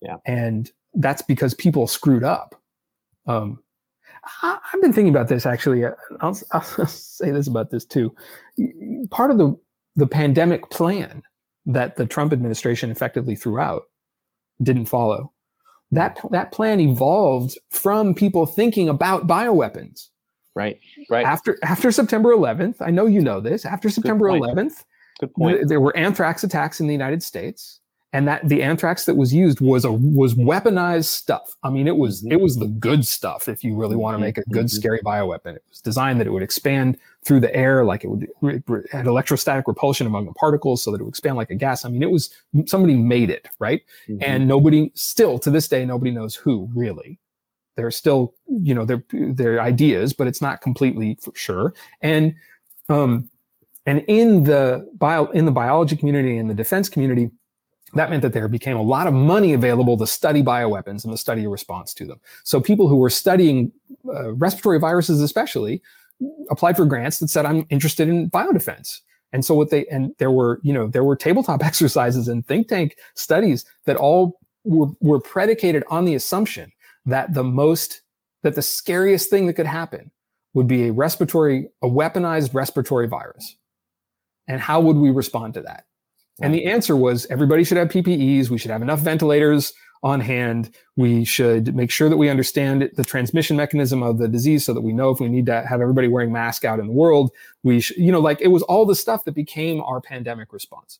Yeah. 0.01 0.17
And 0.25 0.69
that's 0.93 1.21
because 1.21 1.53
people 1.53 1.87
screwed 1.87 2.23
up. 2.23 2.61
Um, 3.25 3.59
I, 4.41 4.59
have 4.63 4.81
been 4.81 4.93
thinking 4.93 5.13
about 5.13 5.27
this 5.27 5.45
actually. 5.45 5.85
I'll, 5.85 5.95
I'll 6.51 6.87
say 6.87 7.31
this 7.31 7.47
about 7.47 7.71
this 7.71 7.85
too. 7.85 8.13
Part 9.11 9.31
of 9.31 9.37
the, 9.37 9.57
the 9.95 10.07
pandemic 10.07 10.69
plan 10.69 11.23
that 11.65 11.95
the 11.95 12.05
Trump 12.05 12.33
administration 12.33 12.91
effectively 12.91 13.35
threw 13.35 13.59
out 13.59 13.83
didn't 14.61 14.85
follow. 14.85 15.31
That, 15.91 16.19
that 16.31 16.51
plan 16.51 16.79
evolved 16.79 17.57
from 17.69 18.15
people 18.15 18.45
thinking 18.45 18.89
about 18.89 19.27
bioweapons 19.27 20.09
Right. 20.55 20.79
Right. 21.09 21.25
After 21.25 21.57
after 21.63 21.91
September 21.91 22.33
11th, 22.33 22.77
I 22.79 22.89
know 22.89 23.05
you 23.05 23.21
know 23.21 23.41
this. 23.41 23.65
After 23.65 23.89
September 23.89 24.27
11th, 24.27 24.85
there 25.67 25.81
were 25.81 25.95
anthrax 25.97 26.43
attacks 26.43 26.79
in 26.79 26.87
the 26.87 26.93
United 26.93 27.21
States, 27.21 27.81
and 28.15 28.29
that 28.29 28.47
the 28.47 28.63
anthrax 28.63 29.03
that 29.07 29.15
was 29.15 29.33
used 29.33 29.59
was 29.59 29.83
a 29.83 29.91
was 29.91 30.35
weaponized 30.35 31.07
stuff. 31.07 31.57
I 31.63 31.69
mean, 31.69 31.85
it 31.85 31.97
was 31.97 32.25
it 32.25 32.39
was 32.39 32.55
the 32.55 32.67
good 32.67 33.05
stuff. 33.05 33.49
If 33.49 33.61
you 33.61 33.75
really 33.75 33.97
want 33.97 34.13
to 34.13 34.17
mm-hmm. 34.19 34.23
make 34.23 34.37
a 34.37 34.43
good 34.51 34.67
mm-hmm. 34.67 34.77
scary 34.77 34.99
bioweapon, 34.99 35.57
it 35.57 35.63
was 35.69 35.81
designed 35.81 36.21
that 36.21 36.27
it 36.27 36.29
would 36.29 36.41
expand 36.41 36.97
through 37.25 37.41
the 37.41 37.53
air, 37.53 37.83
like 37.83 38.05
it 38.05 38.07
would 38.07 38.29
it 38.43 38.63
had 38.89 39.05
electrostatic 39.05 39.67
repulsion 39.67 40.07
among 40.07 40.27
the 40.27 40.31
particles, 40.31 40.81
so 40.81 40.91
that 40.91 41.01
it 41.01 41.03
would 41.03 41.09
expand 41.09 41.35
like 41.35 41.49
a 41.49 41.55
gas. 41.55 41.83
I 41.83 41.89
mean, 41.89 42.01
it 42.01 42.09
was 42.09 42.29
somebody 42.67 42.95
made 42.95 43.29
it 43.29 43.49
right, 43.59 43.81
mm-hmm. 44.07 44.23
and 44.23 44.47
nobody 44.47 44.93
still 44.95 45.37
to 45.39 45.51
this 45.51 45.67
day 45.67 45.85
nobody 45.85 46.11
knows 46.11 46.35
who 46.35 46.69
really. 46.73 47.19
There 47.75 47.85
are 47.85 47.91
still 47.91 48.33
you 48.47 48.73
know 48.73 48.85
their 48.85 49.03
there 49.11 49.59
ideas, 49.59 50.13
but 50.13 50.27
it's 50.27 50.41
not 50.41 50.61
completely 50.61 51.17
for 51.21 51.33
sure. 51.35 51.73
And 51.99 52.33
um, 52.87 53.29
and 53.85 54.05
in 54.07 54.45
the 54.45 54.89
bio 54.93 55.25
in 55.31 55.43
the 55.43 55.51
biology 55.51 55.97
community 55.97 56.37
and 56.37 56.49
the 56.49 56.53
defense 56.53 56.87
community 56.87 57.29
that 57.95 58.09
meant 58.09 58.21
that 58.21 58.33
there 58.33 58.47
became 58.47 58.77
a 58.77 58.81
lot 58.81 59.07
of 59.07 59.13
money 59.13 59.53
available 59.53 59.97
to 59.97 60.05
study 60.05 60.43
bioweapons 60.43 61.03
and 61.03 61.13
the 61.13 61.17
study 61.17 61.45
a 61.45 61.49
response 61.49 61.93
to 61.95 62.05
them. 62.05 62.19
So 62.43 62.59
people 62.59 62.87
who 62.87 62.97
were 62.97 63.09
studying 63.09 63.71
uh, 64.07 64.33
respiratory 64.33 64.79
viruses, 64.79 65.21
especially, 65.21 65.81
applied 66.49 66.75
for 66.75 66.85
grants 66.85 67.19
that 67.19 67.29
said, 67.29 67.45
"I'm 67.45 67.65
interested 67.69 68.07
in 68.07 68.29
biodefense." 68.29 68.99
And 69.33 69.43
so 69.43 69.55
what 69.55 69.69
they 69.69 69.85
and 69.87 70.13
there 70.17 70.31
were 70.31 70.59
you 70.63 70.73
know 70.73 70.87
there 70.87 71.03
were 71.03 71.15
tabletop 71.15 71.63
exercises 71.65 72.27
and 72.27 72.45
think 72.45 72.67
tank 72.67 72.97
studies 73.15 73.65
that 73.85 73.95
all 73.95 74.39
were, 74.63 74.87
were 74.99 75.19
predicated 75.19 75.83
on 75.89 76.05
the 76.05 76.15
assumption 76.15 76.71
that 77.05 77.33
the 77.33 77.43
most 77.43 78.01
that 78.43 78.55
the 78.55 78.61
scariest 78.61 79.29
thing 79.29 79.47
that 79.47 79.53
could 79.53 79.65
happen 79.65 80.11
would 80.53 80.67
be 80.67 80.87
a 80.87 80.91
respiratory 80.93 81.69
a 81.81 81.87
weaponized 81.87 82.53
respiratory 82.53 83.07
virus. 83.07 83.55
And 84.47 84.61
how 84.61 84.79
would 84.81 84.97
we 84.97 85.09
respond 85.09 85.53
to 85.55 85.61
that? 85.61 85.85
And 86.41 86.53
the 86.53 86.65
answer 86.65 86.95
was 86.95 87.25
everybody 87.27 87.63
should 87.63 87.77
have 87.77 87.87
PPEs. 87.87 88.49
We 88.49 88.57
should 88.57 88.71
have 88.71 88.81
enough 88.81 88.99
ventilators 88.99 89.73
on 90.03 90.19
hand. 90.19 90.69
We 90.95 91.23
should 91.23 91.75
make 91.75 91.89
sure 91.89 92.09
that 92.09 92.17
we 92.17 92.29
understand 92.29 92.89
the 92.95 93.03
transmission 93.03 93.55
mechanism 93.57 94.03
of 94.03 94.17
the 94.17 94.27
disease 94.27 94.65
so 94.65 94.73
that 94.73 94.81
we 94.81 94.93
know 94.93 95.09
if 95.09 95.19
we 95.19 95.29
need 95.29 95.45
to 95.47 95.65
have 95.65 95.81
everybody 95.81 96.07
wearing 96.07 96.31
masks 96.31 96.65
out 96.65 96.79
in 96.79 96.87
the 96.87 96.93
world. 96.93 97.31
We 97.63 97.79
should, 97.79 97.97
you 97.97 98.11
know, 98.11 98.19
like 98.19 98.41
it 98.41 98.49
was 98.49 98.63
all 98.63 98.85
the 98.85 98.95
stuff 98.95 99.23
that 99.25 99.33
became 99.33 99.81
our 99.81 100.01
pandemic 100.01 100.51
response. 100.51 100.99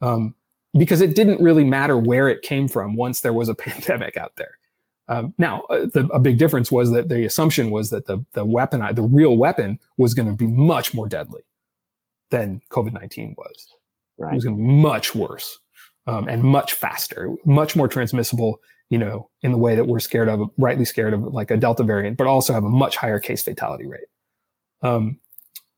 Um, 0.00 0.34
because 0.76 1.00
it 1.00 1.14
didn't 1.14 1.40
really 1.40 1.64
matter 1.64 1.96
where 1.96 2.28
it 2.28 2.42
came 2.42 2.68
from 2.68 2.96
once 2.96 3.20
there 3.20 3.32
was 3.32 3.48
a 3.48 3.54
pandemic 3.66 4.16
out 4.16 4.36
there. 4.36 4.58
Um, 5.08 5.34
now, 5.38 5.62
uh, 5.70 5.86
the, 5.92 6.08
a 6.12 6.18
big 6.18 6.38
difference 6.38 6.72
was 6.72 6.90
that 6.92 7.08
the 7.08 7.24
assumption 7.24 7.70
was 7.70 7.90
that 7.90 8.06
the, 8.06 8.24
the 8.32 8.44
weapon, 8.44 8.82
the 8.94 9.02
real 9.02 9.36
weapon, 9.36 9.78
was 9.96 10.14
going 10.14 10.28
to 10.28 10.34
be 10.34 10.46
much 10.46 10.94
more 10.94 11.08
deadly 11.08 11.42
than 12.30 12.60
COVID 12.70 12.92
19 12.92 13.34
was. 13.38 13.75
Right. 14.18 14.32
It 14.32 14.36
was 14.36 14.46
much 14.46 15.14
worse 15.14 15.58
um, 16.06 16.28
and 16.28 16.42
much 16.42 16.74
faster, 16.74 17.34
much 17.44 17.76
more 17.76 17.88
transmissible, 17.88 18.60
you 18.90 18.98
know, 18.98 19.28
in 19.42 19.52
the 19.52 19.58
way 19.58 19.74
that 19.74 19.86
we're 19.86 20.00
scared 20.00 20.28
of, 20.28 20.48
rightly 20.56 20.84
scared 20.84 21.12
of 21.12 21.22
like 21.22 21.50
a 21.50 21.56
Delta 21.56 21.82
variant, 21.82 22.16
but 22.16 22.26
also 22.26 22.52
have 22.52 22.64
a 22.64 22.68
much 22.68 22.96
higher 22.96 23.18
case 23.18 23.42
fatality 23.42 23.86
rate. 23.86 24.06
Um, 24.82 25.18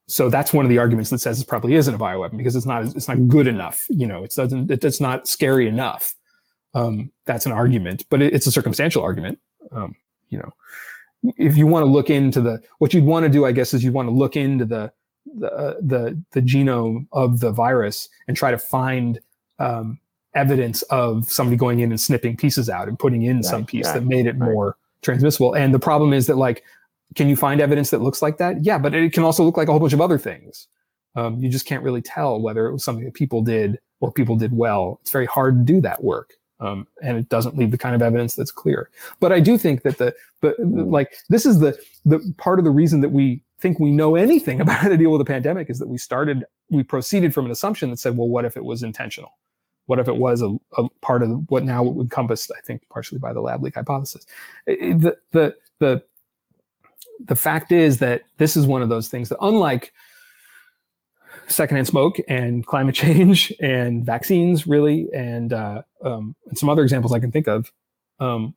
so 0.07 0.31
that's 0.31 0.53
one 0.53 0.65
of 0.65 0.71
the 0.71 0.79
arguments 0.79 1.11
that 1.11 1.19
says 1.19 1.37
this 1.37 1.45
probably 1.45 1.75
isn't 1.75 1.95
a 1.95 1.99
bioweapon 1.99 2.39
because 2.39 2.57
it's 2.57 2.67
not 2.67 2.85
it's 2.97 3.09
not 3.09 3.29
good 3.29 3.47
enough. 3.47 3.85
You 3.91 4.07
know, 4.07 4.25
it 4.25 4.35
doesn't 4.35 4.71
it's 4.71 5.01
not 5.01 5.29
scary 5.29 5.69
enough. 5.69 6.15
Um, 6.75 7.13
that's 7.27 7.47
an 7.47 7.53
argument, 7.53 8.05
but 8.11 8.23
it, 8.23 8.33
it's 8.35 8.47
a 8.47 8.53
circumstantial 8.53 9.03
argument. 9.03 9.39
Um, 9.71 9.97
you 10.31 10.39
know, 10.39 10.51
if 11.37 11.57
you 11.57 11.67
want 11.67 11.85
to 11.85 11.91
look 11.91 12.09
into 12.09 12.41
the 12.41 12.61
what 12.79 12.95
you'd 12.95 13.05
want 13.05 13.25
to 13.25 13.31
do, 13.31 13.45
I 13.45 13.53
guess, 13.53 13.75
is 13.75 13.85
you 13.85 13.93
want 13.93 14.09
to 14.09 14.15
look 14.15 14.37
into 14.37 14.65
the 14.65 14.93
the, 15.27 15.53
uh, 15.53 15.75
the 15.81 16.21
the 16.33 16.41
genome 16.41 17.07
of 17.13 17.41
the 17.41 17.53
virus 17.53 18.09
and 18.27 18.37
try 18.37 18.51
to 18.51 18.59
find 18.59 19.21
um, 19.59 19.99
evidence 20.35 20.83
of 20.83 21.31
somebody 21.31 21.57
going 21.57 21.81
in 21.81 21.91
and 21.91 22.01
snipping 22.01 22.37
pieces 22.37 22.69
out 22.69 22.89
and 22.89 22.99
putting 22.99 23.23
in 23.23 23.37
right, 23.37 23.45
some 23.45 23.67
piece 23.67 23.87
right, 23.87 23.95
that 23.95 24.05
made 24.05 24.27
it 24.27 24.37
right. 24.39 24.51
more 24.51 24.77
transmissible. 25.03 25.55
And 25.55 25.75
the 25.75 25.79
problem 25.79 26.13
is 26.13 26.27
that 26.27 26.37
like, 26.37 26.65
can 27.15 27.29
you 27.29 27.37
find 27.37 27.61
evidence 27.61 27.91
that 27.91 28.01
looks 28.01 28.23
like 28.23 28.39
that? 28.39 28.65
Yeah, 28.65 28.79
but 28.79 28.95
it 28.95 29.13
can 29.13 29.25
also 29.25 29.45
look 29.45 29.57
like 29.57 29.69
a 29.69 29.73
whole 29.73 29.81
bunch 29.81 29.93
of 29.93 30.01
other 30.01 30.19
things. 30.19 30.69
Um, 31.17 31.39
you 31.41 31.49
just 31.49 31.67
can't 31.67 31.83
really 31.83 32.03
tell 32.03 32.41
whether 32.41 32.67
it 32.67 32.73
was 32.73 32.85
something 32.85 33.05
that 33.05 33.15
people 33.15 33.43
did 33.43 33.79
or 34.01 34.13
people 34.13 34.37
did 34.37 34.57
well. 34.57 34.99
It's 35.03 35.11
very 35.11 35.27
hard 35.27 35.67
to 35.67 35.73
do 35.73 35.81
that 35.81 36.05
work. 36.05 36.35
Um, 36.61 36.87
and 37.03 37.17
it 37.17 37.29
doesn't 37.29 37.57
leave 37.57 37.71
the 37.71 37.79
kind 37.79 37.95
of 37.95 38.03
evidence 38.03 38.35
that's 38.35 38.51
clear. 38.51 38.91
But 39.21 39.33
I 39.33 39.41
do 39.41 39.57
think 39.57 39.83
that 39.83 39.99
the, 39.99 40.15
but 40.41 40.59
like 40.61 41.17
this 41.29 41.47
is 41.47 41.61
the 41.61 41.79
the 42.05 42.35
part 42.37 42.59
of 42.59 42.65
the 42.65 42.71
reason 42.71 43.01
that 43.01 43.11
we 43.11 43.43
think 43.61 43.79
we 43.79 43.91
know 43.91 44.17
anything 44.17 44.61
about 44.63 44.79
how 44.79 44.89
to 44.89 44.97
deal 44.97 45.11
with 45.11 45.21
a 45.21 45.25
pandemic 45.25 45.71
is 45.71 45.79
that 45.79 45.89
we 45.89 45.99
started, 45.99 46.45
we 46.71 46.83
proceeded 46.83 47.35
from 47.35 47.47
an 47.47 47.51
assumption 47.51 47.91
that 47.91 47.99
said, 47.99 48.17
well, 48.17 48.29
what 48.29 48.45
if 48.45 48.57
it 48.57 48.65
was 48.65 48.83
intentional? 48.83 49.33
What 49.87 49.99
if 49.99 50.07
it 50.07 50.17
was 50.17 50.43
a, 50.43 50.55
a 50.77 50.89
part 51.01 51.23
of 51.23 51.51
what 51.51 51.65
now 51.65 51.83
encompassed, 51.83 52.53
I 52.57 52.61
think, 52.61 52.83
partially 52.91 53.19
by 53.19 53.33
the 53.33 53.41
lab 53.41 53.63
leak 53.63 53.75
hypothesis? 53.75 54.27
The, 54.67 55.17
the, 55.33 55.57
the, 55.79 56.03
the 57.25 57.37
fact 57.37 57.73
is 57.73 57.99
that 57.99 58.23
this 58.37 58.55
is 58.55 58.67
one 58.67 58.83
of 58.83 58.91
those 58.91 59.09
things 59.09 59.31
that, 59.31 59.39
unlike 59.41 59.93
secondhand 61.47 61.87
smoke 61.87 62.19
and 62.29 62.67
climate 62.67 62.95
change 62.95 63.51
and 63.61 64.05
vaccines, 64.05 64.67
really, 64.67 65.09
and, 65.15 65.55
uh, 65.55 65.83
um, 66.05 66.37
and 66.47 66.59
some 66.59 66.69
other 66.69 66.83
examples 66.83 67.15
I 67.15 67.19
can 67.19 67.33
think 67.33 67.49
of, 67.49 67.73
um, 68.21 68.55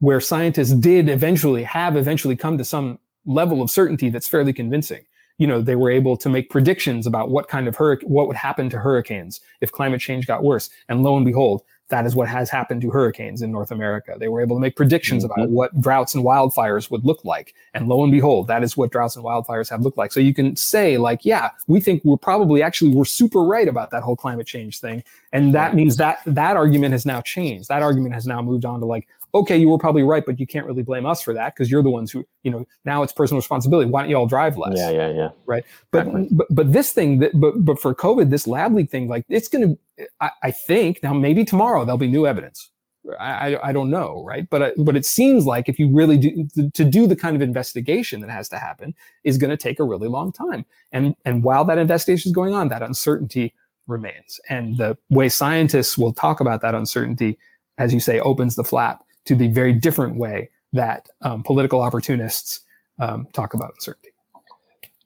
where 0.00 0.20
scientists 0.20 0.72
did 0.72 1.08
eventually 1.08 1.62
have 1.62 1.96
eventually 1.96 2.34
come 2.34 2.58
to 2.58 2.64
some 2.64 2.98
level 3.26 3.62
of 3.62 3.70
certainty 3.70 4.10
that's 4.10 4.28
fairly 4.28 4.52
convincing. 4.52 5.04
You 5.38 5.46
know, 5.46 5.60
they 5.60 5.76
were 5.76 5.90
able 5.90 6.16
to 6.18 6.28
make 6.28 6.50
predictions 6.50 7.06
about 7.06 7.30
what 7.30 7.48
kind 7.48 7.66
of 7.66 7.74
hurricane, 7.76 8.08
what 8.08 8.28
would 8.28 8.36
happen 8.36 8.68
to 8.70 8.78
hurricanes 8.78 9.40
if 9.60 9.72
climate 9.72 10.00
change 10.00 10.26
got 10.26 10.44
worse. 10.44 10.70
And 10.88 11.02
lo 11.02 11.16
and 11.16 11.24
behold, 11.24 11.62
that 11.88 12.06
is 12.06 12.14
what 12.14 12.28
has 12.28 12.48
happened 12.48 12.80
to 12.80 12.90
hurricanes 12.90 13.42
in 13.42 13.52
North 13.52 13.70
America. 13.70 14.16
They 14.18 14.28
were 14.28 14.40
able 14.40 14.56
to 14.56 14.60
make 14.60 14.76
predictions 14.76 15.24
mm-hmm. 15.24 15.32
about 15.32 15.50
what 15.50 15.78
droughts 15.80 16.14
and 16.14 16.24
wildfires 16.24 16.90
would 16.90 17.04
look 17.04 17.22
like. 17.24 17.54
And 17.74 17.86
lo 17.86 18.02
and 18.02 18.10
behold, 18.10 18.46
that 18.46 18.62
is 18.62 18.76
what 18.76 18.90
droughts 18.90 19.14
and 19.14 19.24
wildfires 19.24 19.68
have 19.68 19.82
looked 19.82 19.98
like. 19.98 20.10
So 20.10 20.20
you 20.20 20.32
can 20.32 20.56
say, 20.56 20.96
like, 20.96 21.24
yeah, 21.24 21.50
we 21.66 21.80
think 21.80 22.02
we're 22.04 22.16
probably 22.16 22.62
actually 22.62 22.92
we're 22.92 23.04
super 23.04 23.44
right 23.44 23.68
about 23.68 23.90
that 23.90 24.02
whole 24.02 24.16
climate 24.16 24.46
change 24.46 24.80
thing. 24.80 25.04
And 25.32 25.54
that 25.54 25.74
means 25.74 25.96
that 25.98 26.20
that 26.24 26.56
argument 26.56 26.92
has 26.92 27.04
now 27.04 27.20
changed. 27.20 27.68
That 27.68 27.82
argument 27.82 28.14
has 28.14 28.26
now 28.26 28.40
moved 28.40 28.64
on 28.64 28.80
to 28.80 28.86
like, 28.86 29.06
okay, 29.34 29.56
you 29.56 29.68
were 29.68 29.78
probably 29.78 30.02
right, 30.02 30.24
but 30.24 30.38
you 30.38 30.46
can't 30.46 30.66
really 30.66 30.82
blame 30.82 31.06
us 31.06 31.22
for 31.22 31.32
that 31.34 31.54
because 31.54 31.70
you're 31.70 31.82
the 31.82 31.90
ones 31.90 32.10
who, 32.10 32.24
you 32.42 32.50
know, 32.50 32.66
now 32.84 33.02
it's 33.02 33.12
personal 33.12 33.38
responsibility. 33.38 33.90
Why 33.90 34.02
don't 34.02 34.10
you 34.10 34.16
all 34.16 34.26
drive 34.26 34.58
less? 34.58 34.74
Yeah, 34.76 34.90
yeah, 34.90 35.10
yeah. 35.10 35.28
Right. 35.46 35.64
But 35.90 36.06
exactly. 36.06 36.28
but 36.32 36.46
but 36.50 36.72
this 36.72 36.92
thing 36.92 37.18
that 37.20 37.38
but 37.40 37.64
but 37.64 37.80
for 37.80 37.94
COVID, 37.94 38.30
this 38.30 38.46
lab 38.46 38.74
leak 38.74 38.90
thing, 38.90 39.08
like 39.08 39.24
it's 39.28 39.48
gonna 39.48 39.76
I, 40.20 40.30
I 40.42 40.50
think 40.50 41.02
now 41.02 41.12
maybe 41.14 41.44
tomorrow 41.44 41.84
there'll 41.84 41.98
be 41.98 42.08
new 42.08 42.26
evidence. 42.26 42.70
I, 43.18 43.54
I, 43.54 43.68
I 43.68 43.72
don't 43.72 43.90
know, 43.90 44.22
right? 44.24 44.48
But 44.48 44.62
uh, 44.62 44.70
but 44.78 44.96
it 44.96 45.04
seems 45.04 45.44
like 45.44 45.68
if 45.68 45.78
you 45.78 45.88
really 45.88 46.16
do 46.16 46.48
to 46.74 46.84
do 46.84 47.06
the 47.06 47.16
kind 47.16 47.34
of 47.34 47.42
investigation 47.42 48.20
that 48.20 48.30
has 48.30 48.48
to 48.50 48.58
happen 48.58 48.94
is 49.24 49.38
going 49.38 49.50
to 49.50 49.56
take 49.56 49.80
a 49.80 49.84
really 49.84 50.08
long 50.08 50.32
time. 50.32 50.64
And 50.92 51.14
and 51.24 51.42
while 51.42 51.64
that 51.64 51.78
investigation 51.78 52.28
is 52.30 52.34
going 52.34 52.54
on, 52.54 52.68
that 52.68 52.82
uncertainty 52.82 53.54
remains. 53.86 54.38
And 54.48 54.76
the 54.76 54.96
way 55.10 55.28
scientists 55.28 55.98
will 55.98 56.12
talk 56.12 56.40
about 56.40 56.60
that 56.60 56.74
uncertainty, 56.74 57.38
as 57.78 57.92
you 57.92 57.98
say, 57.98 58.20
opens 58.20 58.54
the 58.54 58.64
flap 58.64 59.04
to 59.24 59.34
the 59.34 59.48
very 59.48 59.72
different 59.72 60.16
way 60.16 60.50
that 60.72 61.08
um, 61.22 61.42
political 61.42 61.80
opportunists 61.80 62.60
um, 62.98 63.26
talk 63.32 63.54
about 63.54 63.72
uncertainty. 63.74 64.10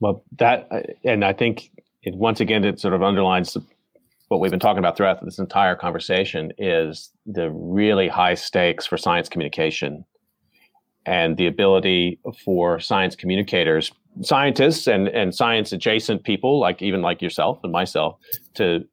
Well, 0.01 0.23
that, 0.39 0.69
and 1.05 1.25
I 1.25 1.33
think 1.33 1.71
it, 2.03 2.15
once 2.15 2.41
again, 2.41 2.65
it 2.65 2.79
sort 2.81 2.95
of 2.95 3.03
underlines 3.03 3.57
what 4.29 4.41
we've 4.41 4.51
been 4.51 4.61
talking 4.61 4.79
about 4.79 4.97
throughout 4.97 5.25
this 5.25 5.39
entire 5.39 5.77
conversation 5.77 6.53
is 6.59 7.11
the 7.27 7.51
really 7.51 8.09
high 8.09 8.35
stakes 8.35 8.87
for 8.87 8.97
science 8.97 9.29
communication 9.29 10.05
and 11.07 11.37
the 11.37 11.47
ability 11.47 12.19
for 12.45 12.81
science 12.81 13.15
communicators, 13.15 13.93
scientists 14.23 14.89
and, 14.89 15.09
and 15.09 15.35
science 15.35 15.73
adjacent 15.73 16.25
people, 16.25 16.59
like 16.59 16.83
even 16.83 17.01
like 17.03 17.23
yourself 17.23 17.61
and 17.63 17.73
myself, 17.73 18.17
to 18.55 18.85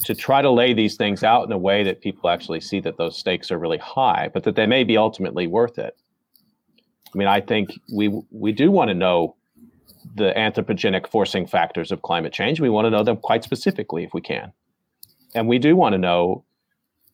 to 0.00 0.14
try 0.14 0.42
to 0.42 0.50
lay 0.50 0.74
these 0.74 0.96
things 0.96 1.22
out 1.22 1.44
in 1.44 1.52
a 1.52 1.58
way 1.58 1.82
that 1.84 2.00
people 2.00 2.28
actually 2.28 2.60
see 2.60 2.80
that 2.80 2.96
those 2.96 3.16
stakes 3.16 3.50
are 3.50 3.58
really 3.58 3.78
high, 3.78 4.30
but 4.32 4.42
that 4.44 4.56
they 4.56 4.66
may 4.66 4.84
be 4.84 4.96
ultimately 4.96 5.46
worth 5.46 5.78
it. 5.78 5.96
I 7.14 7.18
mean, 7.18 7.28
I 7.28 7.40
think 7.40 7.78
we 7.92 8.08
we 8.30 8.52
do 8.52 8.70
want 8.70 8.88
to 8.88 8.94
know 8.94 9.36
the 10.14 10.32
anthropogenic 10.36 11.08
forcing 11.08 11.46
factors 11.46 11.90
of 11.90 12.02
climate 12.02 12.32
change. 12.32 12.60
We 12.60 12.70
want 12.70 12.86
to 12.86 12.90
know 12.90 13.02
them 13.02 13.16
quite 13.16 13.44
specifically 13.44 14.04
if 14.04 14.12
we 14.12 14.20
can. 14.20 14.52
And 15.34 15.48
we 15.48 15.58
do 15.58 15.76
want 15.76 15.94
to 15.94 15.98
know 15.98 16.44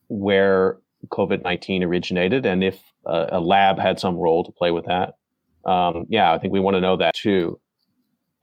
where 0.07 0.77
COVID 1.07 1.43
19 1.43 1.83
originated 1.83 2.45
and 2.45 2.63
if 2.63 2.79
a, 3.05 3.29
a, 3.33 3.39
lab 3.39 3.79
had 3.79 3.99
some 3.99 4.17
role 4.17 4.43
to 4.43 4.51
play 4.51 4.71
with 4.71 4.85
that. 4.85 5.15
Um, 5.65 6.05
yeah, 6.09 6.31
I 6.31 6.37
think 6.37 6.53
we 6.53 6.59
want 6.59 6.75
to 6.75 6.81
know 6.81 6.97
that 6.97 7.15
too. 7.15 7.59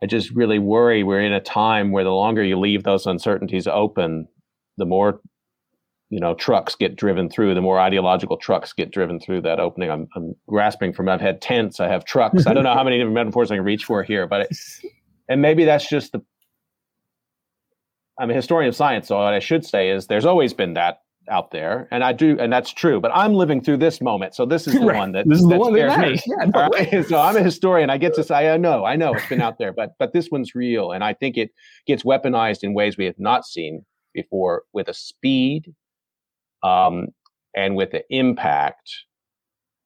I 0.02 0.06
just 0.06 0.30
really 0.30 0.58
worry 0.58 1.02
we're 1.02 1.20
in 1.20 1.32
a 1.32 1.40
time 1.40 1.90
where 1.90 2.04
the 2.04 2.10
longer 2.10 2.42
you 2.42 2.58
leave 2.58 2.84
those 2.84 3.06
uncertainties 3.06 3.66
open, 3.66 4.28
the 4.76 4.86
more 4.86 5.20
you 6.10 6.20
know 6.20 6.34
trucks 6.34 6.74
get 6.74 6.96
driven 6.96 7.28
through, 7.28 7.54
the 7.54 7.60
more 7.60 7.80
ideological 7.80 8.36
trucks 8.36 8.72
get 8.72 8.90
driven 8.90 9.18
through 9.18 9.42
that 9.42 9.60
opening. 9.60 9.90
I'm, 9.90 10.08
I'm 10.14 10.34
grasping 10.48 10.92
from 10.92 11.08
I've 11.08 11.20
had 11.20 11.40
tents, 11.40 11.80
I 11.80 11.88
have 11.88 12.04
trucks. 12.04 12.46
I 12.46 12.54
don't 12.54 12.64
know 12.64 12.74
how 12.74 12.84
many 12.84 12.98
different 12.98 13.14
metaphors 13.14 13.50
I 13.50 13.56
can 13.56 13.64
reach 13.64 13.84
for 13.84 14.02
here, 14.02 14.26
but 14.26 14.42
it, 14.42 14.56
and 15.28 15.42
maybe 15.42 15.64
that's 15.64 15.88
just 15.88 16.12
the. 16.12 16.22
I'm 18.20 18.30
a 18.30 18.34
historian 18.34 18.68
of 18.68 18.76
science, 18.76 19.08
so 19.08 19.16
what 19.16 19.34
I 19.34 19.38
should 19.38 19.64
say 19.64 19.90
is 19.90 20.06
there's 20.06 20.24
always 20.24 20.52
been 20.52 20.74
that 20.74 20.98
out 21.28 21.50
there, 21.50 21.88
and 21.90 22.02
I 22.02 22.12
do, 22.12 22.38
and 22.38 22.52
that's 22.52 22.72
true. 22.72 23.00
But 23.00 23.10
I'm 23.14 23.34
living 23.34 23.62
through 23.62 23.78
this 23.78 24.00
moment, 24.00 24.34
so 24.34 24.46
this 24.46 24.66
is 24.66 24.74
the 24.74 24.80
Right. 24.86 24.98
one 24.98 25.12
that 25.12 25.28
This 25.28 25.40
is 25.40 25.46
the 25.46 25.56
one 25.58 25.72
that 25.74 25.92
scares 25.92 26.26
me. 26.26 26.34
Yeah, 26.38 26.44
no, 26.54 26.68
right? 26.68 27.06
So 27.06 27.18
I'm 27.20 27.36
a 27.36 27.42
historian. 27.42 27.90
I 27.90 27.98
get 27.98 28.14
to 28.14 28.24
say, 28.24 28.52
I 28.52 28.56
know, 28.56 28.84
I 28.84 28.96
know 28.96 29.14
it's 29.14 29.28
been 29.28 29.40
out 29.40 29.58
there, 29.58 29.72
but 29.72 29.92
but 29.98 30.12
this 30.12 30.30
one's 30.30 30.54
real, 30.54 30.92
and 30.92 31.04
I 31.04 31.14
think 31.14 31.36
it 31.36 31.50
gets 31.86 32.02
weaponized 32.02 32.62
in 32.62 32.74
ways 32.74 32.96
we 32.96 33.04
have 33.04 33.18
not 33.18 33.44
seen 33.44 33.84
before, 34.14 34.62
with 34.72 34.88
a 34.88 34.94
speed, 34.94 35.74
um, 36.62 37.08
and 37.54 37.76
with 37.76 37.90
the 37.92 38.04
impact 38.10 38.90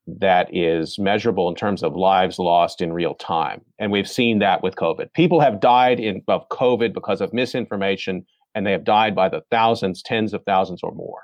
that 0.07 0.49
is 0.53 0.99
measurable 0.99 1.49
in 1.49 1.55
terms 1.55 1.83
of 1.83 1.95
lives 1.95 2.39
lost 2.39 2.81
in 2.81 2.93
real 2.93 3.15
time. 3.15 3.61
And 3.79 3.93
we've 3.93 4.09
seen 4.09 4.41
that 4.41 4.63
with 4.63 4.75
COVID. 4.75 5.13
People 5.13 5.41
have 5.41 5.61
died 5.61 6.01
in 6.01 6.23
of 6.29 6.49
COVID 6.49 6.93
because 6.93 7.21
of 7.21 7.33
misinformation, 7.33 8.27
and 8.55 8.67
they 8.67 8.73
have 8.73 8.85
died 8.85 9.15
by 9.15 9.29
the 9.29 9.43
thousands, 9.51 10.03
tens 10.03 10.35
of 10.35 10.43
thousands 10.45 10.81
or 10.83 10.93
more. 10.93 11.21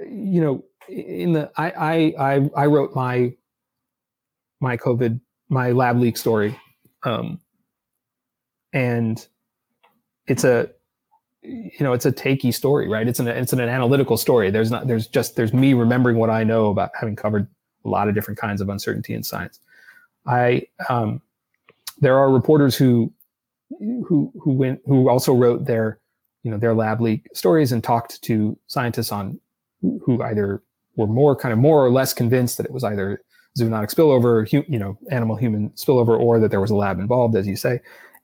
You 0.00 0.40
know, 0.40 0.64
in 0.88 1.32
the 1.32 1.50
I 1.56 2.14
I 2.18 2.50
I, 2.56 2.66
wrote 2.66 2.94
my 2.94 3.34
my 4.60 4.76
COVID 4.76 5.20
my 5.48 5.72
lab 5.72 5.98
leak 5.98 6.16
story, 6.16 6.58
um, 7.04 7.40
and 8.72 9.26
it's 10.26 10.44
a 10.44 10.70
you 11.42 11.80
know 11.80 11.92
it's 11.92 12.06
a 12.06 12.12
takey 12.12 12.52
story, 12.52 12.88
right? 12.88 13.06
It's 13.06 13.20
an 13.20 13.28
it's 13.28 13.52
an, 13.52 13.60
analytical 13.60 14.16
story. 14.16 14.50
There's 14.50 14.70
not 14.70 14.86
there's 14.86 15.06
just 15.06 15.36
there's 15.36 15.52
me 15.52 15.74
remembering 15.74 16.16
what 16.16 16.30
I 16.30 16.44
know 16.44 16.70
about 16.70 16.90
having 16.98 17.16
covered 17.16 17.48
a 17.84 17.88
lot 17.88 18.08
of 18.08 18.14
different 18.14 18.38
kinds 18.38 18.60
of 18.60 18.68
uncertainty 18.68 19.14
in 19.14 19.22
science. 19.22 19.60
I 20.26 20.66
um, 20.88 21.22
there 21.98 22.18
are 22.18 22.30
reporters 22.30 22.76
who 22.76 23.12
who 23.78 24.32
who 24.40 24.52
went 24.52 24.80
who 24.86 25.08
also 25.08 25.34
wrote 25.34 25.64
their 25.64 25.98
you 26.42 26.50
know 26.50 26.58
their 26.58 26.74
lab 26.74 27.00
leak 27.00 27.26
stories 27.34 27.72
and 27.72 27.82
talked 27.82 28.22
to 28.22 28.58
scientists 28.66 29.12
on 29.12 29.40
who 29.80 30.22
either 30.22 30.62
were 30.96 31.06
more 31.06 31.36
kind 31.36 31.52
of 31.52 31.58
more 31.58 31.84
or 31.84 31.90
less 31.90 32.12
convinced 32.12 32.56
that 32.56 32.66
it 32.66 32.72
was 32.72 32.84
either 32.84 33.22
zoonotic 33.58 33.94
spillover, 33.94 34.50
you 34.68 34.78
know, 34.78 34.98
animal 35.10 35.36
human 35.36 35.70
spillover, 35.70 36.18
or 36.18 36.38
that 36.40 36.50
there 36.50 36.60
was 36.60 36.70
a 36.70 36.76
lab 36.76 36.98
involved, 36.98 37.36
as 37.36 37.46
you 37.46 37.56
say. 37.56 37.80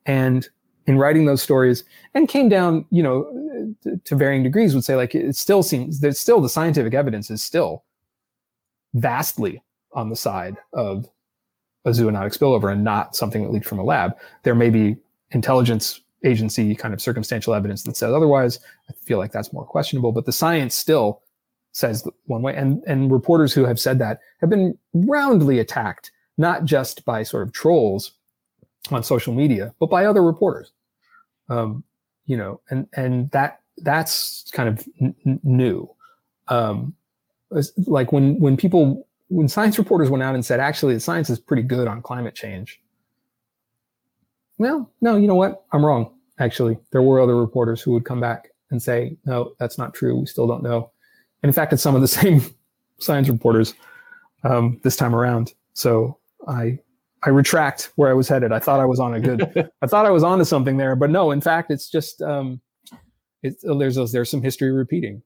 And 0.06 0.48
in 0.86 0.98
writing 0.98 1.24
those 1.24 1.42
stories, 1.42 1.84
and 2.12 2.28
came 2.28 2.48
down, 2.48 2.84
you 2.90 3.02
know, 3.02 3.74
to, 4.04 4.16
varying 4.16 4.42
degrees, 4.42 4.74
would 4.74 4.84
say 4.84 4.96
like 4.96 5.14
it 5.14 5.34
still 5.36 5.62
seems 5.62 6.00
that 6.00 6.16
still 6.16 6.40
the 6.40 6.48
scientific 6.48 6.92
evidence 6.94 7.30
is 7.30 7.42
still 7.42 7.84
vastly 8.92 9.62
on 9.92 10.10
the 10.10 10.16
side 10.16 10.56
of 10.72 11.08
a 11.84 11.90
zoonotic 11.90 12.36
spillover 12.36 12.72
and 12.72 12.84
not 12.84 13.16
something 13.16 13.42
that 13.42 13.50
leaked 13.50 13.66
from 13.66 13.78
a 13.78 13.84
lab. 13.84 14.12
There 14.42 14.54
may 14.54 14.70
be 14.70 14.96
intelligence 15.30 16.00
agency 16.24 16.74
kind 16.74 16.94
of 16.94 17.00
circumstantial 17.00 17.54
evidence 17.54 17.82
that 17.82 17.96
says 17.96 18.12
otherwise. 18.12 18.60
I 18.88 18.92
feel 19.04 19.18
like 19.18 19.32
that's 19.32 19.52
more 19.52 19.66
questionable, 19.66 20.12
but 20.12 20.26
the 20.26 20.32
science 20.32 20.74
still 20.74 21.22
says 21.74 22.08
one 22.26 22.40
way. 22.40 22.54
And 22.54 22.82
and 22.86 23.12
reporters 23.12 23.52
who 23.52 23.64
have 23.64 23.78
said 23.78 23.98
that 23.98 24.20
have 24.40 24.48
been 24.48 24.78
roundly 24.94 25.58
attacked, 25.58 26.10
not 26.38 26.64
just 26.64 27.04
by 27.04 27.22
sort 27.22 27.42
of 27.42 27.52
trolls 27.52 28.12
on 28.90 29.02
social 29.02 29.34
media, 29.34 29.74
but 29.78 29.90
by 29.90 30.06
other 30.06 30.22
reporters. 30.22 30.72
Um, 31.50 31.84
you 32.26 32.36
know, 32.38 32.60
and 32.70 32.88
and 32.94 33.30
that 33.32 33.60
that's 33.78 34.50
kind 34.52 34.68
of 34.68 34.88
n- 35.00 35.40
new. 35.42 35.90
Um, 36.48 36.94
like 37.86 38.12
when 38.12 38.38
when 38.38 38.56
people 38.56 39.06
when 39.28 39.48
science 39.48 39.78
reporters 39.78 40.10
went 40.10 40.22
out 40.22 40.34
and 40.34 40.44
said 40.44 40.60
actually 40.60 40.94
the 40.94 41.00
science 41.00 41.28
is 41.28 41.38
pretty 41.38 41.62
good 41.62 41.88
on 41.88 42.00
climate 42.02 42.34
change. 42.34 42.80
Well, 44.58 44.90
no, 45.00 45.16
you 45.16 45.26
know 45.26 45.34
what? 45.34 45.64
I'm 45.72 45.84
wrong. 45.84 46.12
Actually, 46.38 46.78
there 46.92 47.02
were 47.02 47.20
other 47.20 47.36
reporters 47.36 47.82
who 47.82 47.92
would 47.92 48.04
come 48.04 48.20
back 48.20 48.50
and 48.70 48.82
say, 48.82 49.16
no, 49.24 49.54
that's 49.58 49.78
not 49.78 49.94
true. 49.94 50.18
We 50.18 50.26
still 50.26 50.46
don't 50.46 50.62
know. 50.62 50.90
And 51.44 51.50
in 51.50 51.52
fact, 51.52 51.74
it's 51.74 51.82
some 51.82 51.94
of 51.94 52.00
the 52.00 52.08
same 52.22 52.40
science 52.98 53.28
reporters 53.28 53.74
um, 54.44 54.80
this 54.82 54.96
time 54.96 55.14
around. 55.14 55.52
So 55.74 56.18
I 56.48 56.78
I 57.22 57.28
retract 57.28 57.90
where 57.96 58.08
I 58.08 58.14
was 58.14 58.28
headed. 58.28 58.50
I 58.50 58.58
thought 58.58 58.80
I 58.80 58.86
was 58.86 58.98
on 58.98 59.12
a 59.12 59.20
good. 59.20 59.70
I 59.82 59.86
thought 59.86 60.06
I 60.06 60.10
was 60.10 60.24
onto 60.24 60.44
something 60.44 60.78
there, 60.78 60.96
but 60.96 61.10
no. 61.10 61.30
In 61.32 61.42
fact, 61.42 61.70
it's 61.70 61.90
just 61.90 62.22
um, 62.22 62.62
it's 63.42 63.62
there's 63.62 64.12
there's 64.12 64.30
some 64.30 64.40
history 64.40 64.72
repeating 64.72 65.22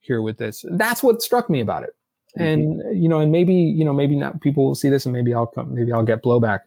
here 0.00 0.22
with 0.22 0.38
this. 0.38 0.64
That's 0.70 1.02
what 1.02 1.20
struck 1.20 1.50
me 1.50 1.60
about 1.60 1.82
it. 1.82 1.90
And 2.36 2.82
you 2.98 3.10
know, 3.10 3.20
and 3.20 3.30
maybe 3.30 3.52
you 3.52 3.84
know, 3.84 3.92
maybe 3.92 4.16
not 4.16 4.40
people 4.40 4.64
will 4.64 4.74
see 4.74 4.88
this, 4.88 5.04
and 5.04 5.12
maybe 5.12 5.34
I'll 5.34 5.46
come, 5.46 5.74
maybe 5.74 5.92
I'll 5.92 6.04
get 6.04 6.22
blowback 6.22 6.60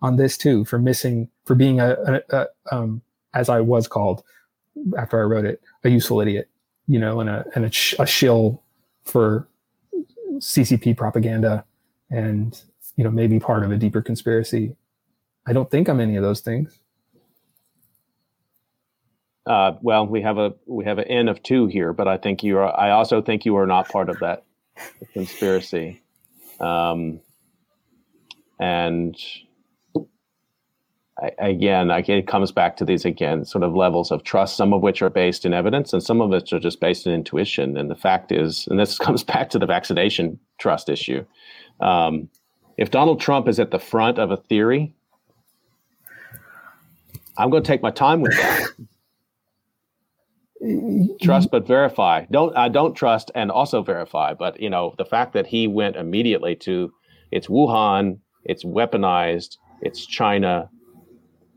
on 0.00 0.16
this 0.16 0.38
too 0.38 0.64
for 0.64 0.78
missing 0.78 1.28
for 1.44 1.54
being 1.54 1.80
a, 1.80 1.90
a, 2.30 2.36
a 2.36 2.46
um, 2.74 3.02
as 3.34 3.50
I 3.50 3.60
was 3.60 3.86
called 3.86 4.22
after 4.96 5.20
I 5.20 5.24
wrote 5.24 5.44
it, 5.44 5.60
a 5.84 5.90
useful 5.90 6.22
idiot, 6.22 6.48
you 6.86 6.98
know, 6.98 7.20
and 7.20 7.30
a 7.30 7.44
and 7.54 7.64
a, 7.64 7.70
sh- 7.70 7.94
a 7.98 8.06
shill 8.06 8.62
for 9.04 9.48
CCP 10.38 10.96
propaganda, 10.96 11.64
and 12.10 12.60
you 12.96 13.04
know, 13.04 13.10
maybe 13.10 13.38
part 13.40 13.64
of 13.64 13.70
a 13.70 13.76
deeper 13.76 14.02
conspiracy. 14.02 14.76
I 15.46 15.52
don't 15.52 15.70
think 15.70 15.88
I'm 15.88 16.00
any 16.00 16.16
of 16.16 16.22
those 16.22 16.40
things. 16.40 16.78
Uh, 19.44 19.72
well, 19.80 20.06
we 20.06 20.22
have 20.22 20.38
a 20.38 20.54
we 20.66 20.84
have 20.84 20.98
an 20.98 21.08
N 21.08 21.28
of 21.28 21.42
two 21.42 21.66
here, 21.66 21.92
but 21.92 22.06
I 22.06 22.16
think 22.16 22.42
you 22.44 22.58
are. 22.58 22.78
I 22.78 22.90
also 22.90 23.20
think 23.20 23.44
you 23.44 23.56
are 23.56 23.66
not 23.66 23.88
part 23.88 24.08
of 24.08 24.18
that 24.20 24.44
conspiracy. 25.12 26.00
Um, 26.60 27.20
and 28.60 29.16
I, 31.20 31.30
again, 31.38 31.90
it 31.90 32.26
comes 32.26 32.52
back 32.52 32.76
to 32.78 32.84
these 32.84 33.04
again 33.04 33.44
sort 33.44 33.64
of 33.64 33.74
levels 33.74 34.10
of 34.10 34.24
trust, 34.24 34.56
some 34.56 34.72
of 34.72 34.82
which 34.82 35.02
are 35.02 35.10
based 35.10 35.44
in 35.44 35.52
evidence, 35.52 35.92
and 35.92 36.02
some 36.02 36.20
of 36.20 36.30
which 36.30 36.52
are 36.52 36.58
just 36.58 36.80
based 36.80 37.06
in 37.06 37.12
intuition. 37.12 37.76
And 37.76 37.90
the 37.90 37.96
fact 37.96 38.32
is, 38.32 38.66
and 38.68 38.78
this 38.78 38.98
comes 39.06 39.22
back 39.22 39.50
to 39.50 39.58
the 39.58 39.66
vaccination 39.66 40.38
trust 40.58 40.88
issue. 40.88 41.24
Um, 41.80 42.28
if 42.78 42.90
Donald 42.90 43.20
Trump 43.20 43.48
is 43.48 43.60
at 43.60 43.70
the 43.70 43.78
front 43.78 44.18
of 44.18 44.30
a 44.30 44.36
theory, 44.36 44.94
I'm 47.36 47.50
going 47.50 47.62
to 47.62 47.66
take 47.66 47.82
my 47.82 47.90
time 47.90 48.22
with 48.22 48.32
that 48.32 48.68
trust 51.20 51.50
but 51.50 51.66
verify 51.66 52.24
don't 52.30 52.56
i 52.56 52.68
don't 52.68 52.94
trust 52.94 53.32
and 53.34 53.50
also 53.50 53.82
verify 53.82 54.32
but 54.32 54.60
you 54.60 54.70
know 54.70 54.94
the 54.96 55.04
fact 55.04 55.32
that 55.32 55.46
he 55.46 55.66
went 55.66 55.96
immediately 55.96 56.54
to 56.54 56.92
it's 57.32 57.48
wuhan 57.48 58.18
it's 58.44 58.64
weaponized 58.64 59.56
it's 59.80 60.06
china 60.06 60.70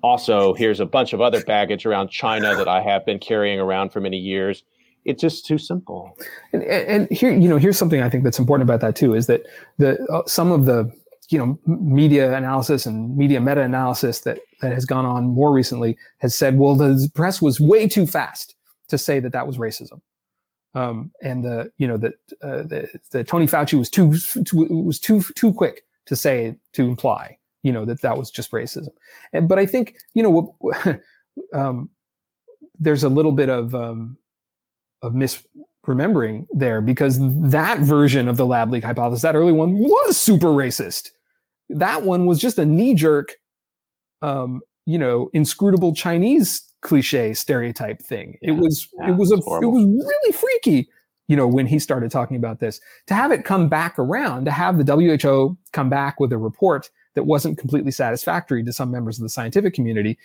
also 0.06 0.53
here's 0.53 0.80
a 0.80 0.86
bunch 0.86 1.14
of 1.14 1.19
other 1.22 1.44
baggage 1.44 1.86
around 1.86 2.10
china 2.10 2.56
that 2.56 2.68
i 2.68 2.82
have 2.82 3.06
been 3.06 3.19
carrying 3.19 3.60
around 3.60 3.91
for 3.91 3.99
many 4.02 4.18
years. 4.18 4.64
It's 5.06 5.22
just 5.22 5.45
too 5.45 5.57
simple. 5.60 6.18
And, 6.52 6.64
and 6.64 7.11
here, 7.11 7.32
you 7.32 7.48
know, 7.48 7.57
here's 7.57 7.77
something 7.77 8.02
I 8.02 8.10
think 8.10 8.23
that's 8.23 8.40
important 8.40 8.68
about 8.68 8.82
that 8.82 8.95
too 8.95 9.14
is 9.14 9.27
that 9.27 9.44
the 9.77 10.03
uh, 10.06 10.23
some 10.26 10.52
of 10.52 10.65
the 10.65 10.91
you 11.30 11.38
know 11.38 11.60
media 11.65 12.36
analysis 12.36 12.86
and 12.86 13.15
media 13.15 13.40
meta 13.40 13.61
analysis 13.61 14.22
that 14.22 14.40
that 14.61 14.72
has 14.72 14.86
gone 14.86 15.06
on 15.06 15.26
more 15.26 15.53
recently 15.53 15.98
has 16.19 16.34
said, 16.36 16.57
well, 16.57 16.76
the 16.76 17.10
press 17.14 17.41
was 17.41 17.60
way 17.60 17.88
too 17.88 18.07
fast 18.07 18.56
to 18.88 18.98
say 18.98 19.19
that 19.19 19.32
that 19.34 19.45
was 19.45 19.57
racism, 19.57 20.02
um, 20.73 21.11
and 21.22 21.44
the 21.44 21.72
you 21.77 21.88
know 21.88 21.98
that 21.98 22.14
uh, 22.41 22.64
the, 22.64 22.90
the 23.11 23.23
Tony 23.23 23.45
Fauci 23.45 23.77
was 23.77 23.90
too, 23.90 24.15
too 24.44 24.65
was 24.84 24.99
too 24.99 25.22
too 25.36 25.53
quick 25.53 25.84
to 26.07 26.15
say 26.15 26.56
to 26.73 26.84
imply 26.84 27.38
you 27.66 27.72
know 27.72 27.84
that 27.84 28.02
that 28.02 28.16
was 28.16 28.30
just 28.30 28.52
racism. 28.52 28.90
And 29.34 29.50
but 29.50 29.58
I 29.58 29.66
think 29.66 29.96
you 30.14 30.22
know 30.22 30.56
um, 31.54 31.90
there's 32.80 33.04
a 33.04 33.10
little 33.10 33.32
bit 33.32 33.50
of 33.50 33.74
um, 33.74 34.18
of 35.02 35.14
misremembering 35.14 36.46
there 36.54 36.80
because 36.80 37.18
that 37.50 37.80
version 37.80 38.28
of 38.28 38.38
the 38.38 38.46
lab 38.46 38.72
leak 38.72 38.84
hypothesis, 38.84 39.24
that 39.24 39.36
early 39.36 39.52
one, 39.52 39.80
was 39.80 40.16
super 40.16 40.50
racist. 40.50 41.10
That 41.70 42.04
one 42.04 42.28
was 42.28 42.40
just 42.40 42.60
a 42.60 42.66
knee 42.66 42.94
jerk, 42.94 43.34
um, 44.22 44.62
you 44.86 45.00
know, 45.00 45.32
inscrutable 45.34 45.96
Chinese 45.96 46.62
cliche 46.82 47.34
stereotype 47.34 48.00
thing. 48.00 48.38
Yeah, 48.44 48.52
it 48.52 48.58
was 48.58 48.88
yeah, 49.00 49.10
it 49.10 49.16
was 49.16 49.32
a 49.32 49.38
it 49.38 49.72
was 49.72 49.86
really 49.86 50.32
freaky, 50.34 50.88
you 51.28 51.36
know, 51.36 51.48
when 51.48 51.66
he 51.66 51.80
started 51.80 52.12
talking 52.12 52.38
about 52.38 52.60
this. 52.60 52.80
To 53.08 53.16
have 53.16 53.32
it 53.32 53.44
come 53.44 53.70
back 53.70 53.98
around, 53.98 54.46
to 54.46 54.52
have 54.52 54.78
the 54.78 54.96
WHO 54.96 55.58
come 55.74 55.90
back 55.90 56.20
with 56.20 56.32
a 56.32 56.38
report 56.38 56.92
that 57.16 57.24
wasn't 57.24 57.58
completely 57.58 57.92
satisfactory 57.92 58.64
to 58.64 58.72
some 58.72 58.92
members 58.92 59.18
of 59.18 59.24
the 59.24 59.30
scientific 59.30 59.74
community, 59.74 60.18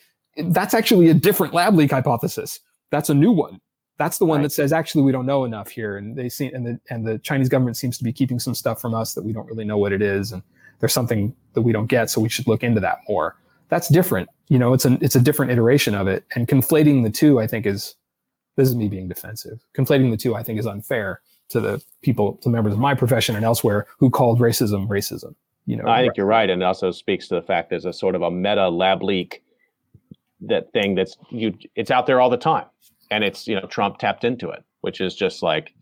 that's 0.49 0.75
actually 0.75 1.09
a 1.09 1.15
different 1.15 1.55
lab 1.55 1.75
leak 1.75 1.91
hypothesis. 1.91 2.61
That's 2.91 3.09
a 3.09 3.15
new 3.15 3.33
one. 3.33 3.61
That's 3.99 4.19
the 4.19 4.25
one 4.25 4.39
Right. 4.39 4.45
that 4.45 4.51
says 4.51 4.73
actually 4.73 5.03
we 5.03 5.12
don't 5.12 5.27
know 5.27 5.45
enough 5.45 5.69
here, 5.69 5.97
and 5.99 6.17
they 6.17 6.29
see 6.29 6.47
and 6.53 6.67
the 6.67 6.81
and 6.89 7.07
the 7.07 7.19
Chinese 7.19 7.49
government 7.49 7.77
seems 7.77 7.99
to 7.99 8.05
be 8.05 8.12
keeping 8.12 8.39
some 8.39 8.55
stuff 8.55 8.81
from 8.81 8.95
us 8.95 9.15
that 9.15 9.25
we 9.25 9.33
don't 9.33 9.47
really 9.47 9.65
know 9.65 9.77
what 9.79 9.93
it 9.93 10.01
is, 10.03 10.33
and 10.33 10.43
there's 10.79 10.93
something 10.93 11.35
that 11.53 11.62
we 11.62 11.73
don't 11.73 11.87
get, 11.87 12.09
so 12.09 12.21
we 12.21 12.29
should 12.29 12.47
look 12.47 12.62
into 12.62 12.81
that 12.81 12.99
more. 13.09 13.37
That's 13.69 13.89
different, 13.89 14.29
you 14.49 14.59
know. 14.59 14.73
It's 14.73 14.85
an 14.87 14.99
it's 15.03 15.17
a 15.17 15.21
different 15.21 15.53
iteration 15.53 15.95
of 15.95 16.09
it, 16.09 16.25
and 16.35 16.49
conflating 16.49 17.03
the 17.03 17.11
two, 17.11 17.39
I 17.41 17.47
think, 17.47 17.67
is 17.67 17.95
this 18.57 18.69
is 18.69 18.75
me 18.75 18.89
being 18.89 19.07
defensive. 19.07 19.61
Conflating 19.77 20.11
the 20.11 20.17
two, 20.17 20.35
I 20.35 20.43
think, 20.43 20.59
is 20.59 20.67
unfair 20.67 21.21
to 21.51 21.61
the 21.61 21.83
people, 22.03 22.35
to 22.43 22.49
members 22.49 22.73
of 22.73 22.79
my 22.79 22.95
profession 22.95 23.37
and 23.37 23.45
elsewhere 23.45 23.87
who 23.99 24.09
called 24.09 24.41
racism 24.41 24.89
racism. 24.89 25.35
You 25.70 25.76
know, 25.76 25.88
I 25.88 26.02
think 26.02 26.16
you're 26.16 26.26
right, 26.26 26.51
and 26.51 26.62
it 26.62 26.64
also 26.64 26.90
speaks 26.90 27.28
to 27.28 27.36
the 27.36 27.42
fact 27.42 27.70
there's 27.70 27.84
a 27.84 27.92
sort 27.92 28.16
of 28.16 28.22
a 28.22 28.30
meta 28.30 28.68
lab 28.68 29.05
leak 29.05 29.44
that 30.40 30.72
thing 30.72 30.97
that's 30.97 31.16
you 31.30 31.55
it's 31.76 31.90
out 31.92 32.06
there 32.06 32.20
all 32.20 32.28
the 32.28 32.36
time, 32.36 32.66
and 33.10 33.22
it's 33.22 33.47
you 33.47 33.55
know 33.55 33.66
Trump 33.66 33.98
tapped 33.98 34.24
into 34.24 34.51
it, 34.51 34.64
which 34.80 35.01
is 35.01 35.14
just 35.14 35.44
like 35.44 35.72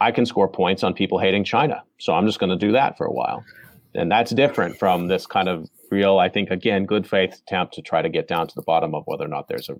I 0.00 0.10
can 0.10 0.24
score 0.24 0.48
points 0.48 0.82
on 0.82 0.94
people 0.94 1.18
hating 1.18 1.44
China. 1.44 1.82
So 1.98 2.14
I'm 2.14 2.26
just 2.26 2.38
going 2.38 2.50
to 2.50 2.56
do 2.56 2.72
that 2.72 2.96
for 2.96 3.06
a 3.06 3.12
while. 3.12 3.44
And 3.94 4.10
that's 4.10 4.30
different 4.30 4.78
from 4.78 5.06
this 5.08 5.26
kind 5.26 5.48
of 5.48 5.68
real, 5.90 6.18
I 6.18 6.28
think, 6.28 6.50
again, 6.50 6.84
good 6.84 7.06
faith 7.06 7.40
attempt 7.46 7.74
to 7.74 7.82
try 7.82 8.02
to 8.02 8.08
get 8.08 8.28
down 8.28 8.46
to 8.46 8.54
the 8.54 8.62
bottom 8.62 8.94
of 8.94 9.04
whether 9.06 9.24
or 9.24 9.28
not 9.28 9.48
there's 9.48 9.68
a 9.68 9.76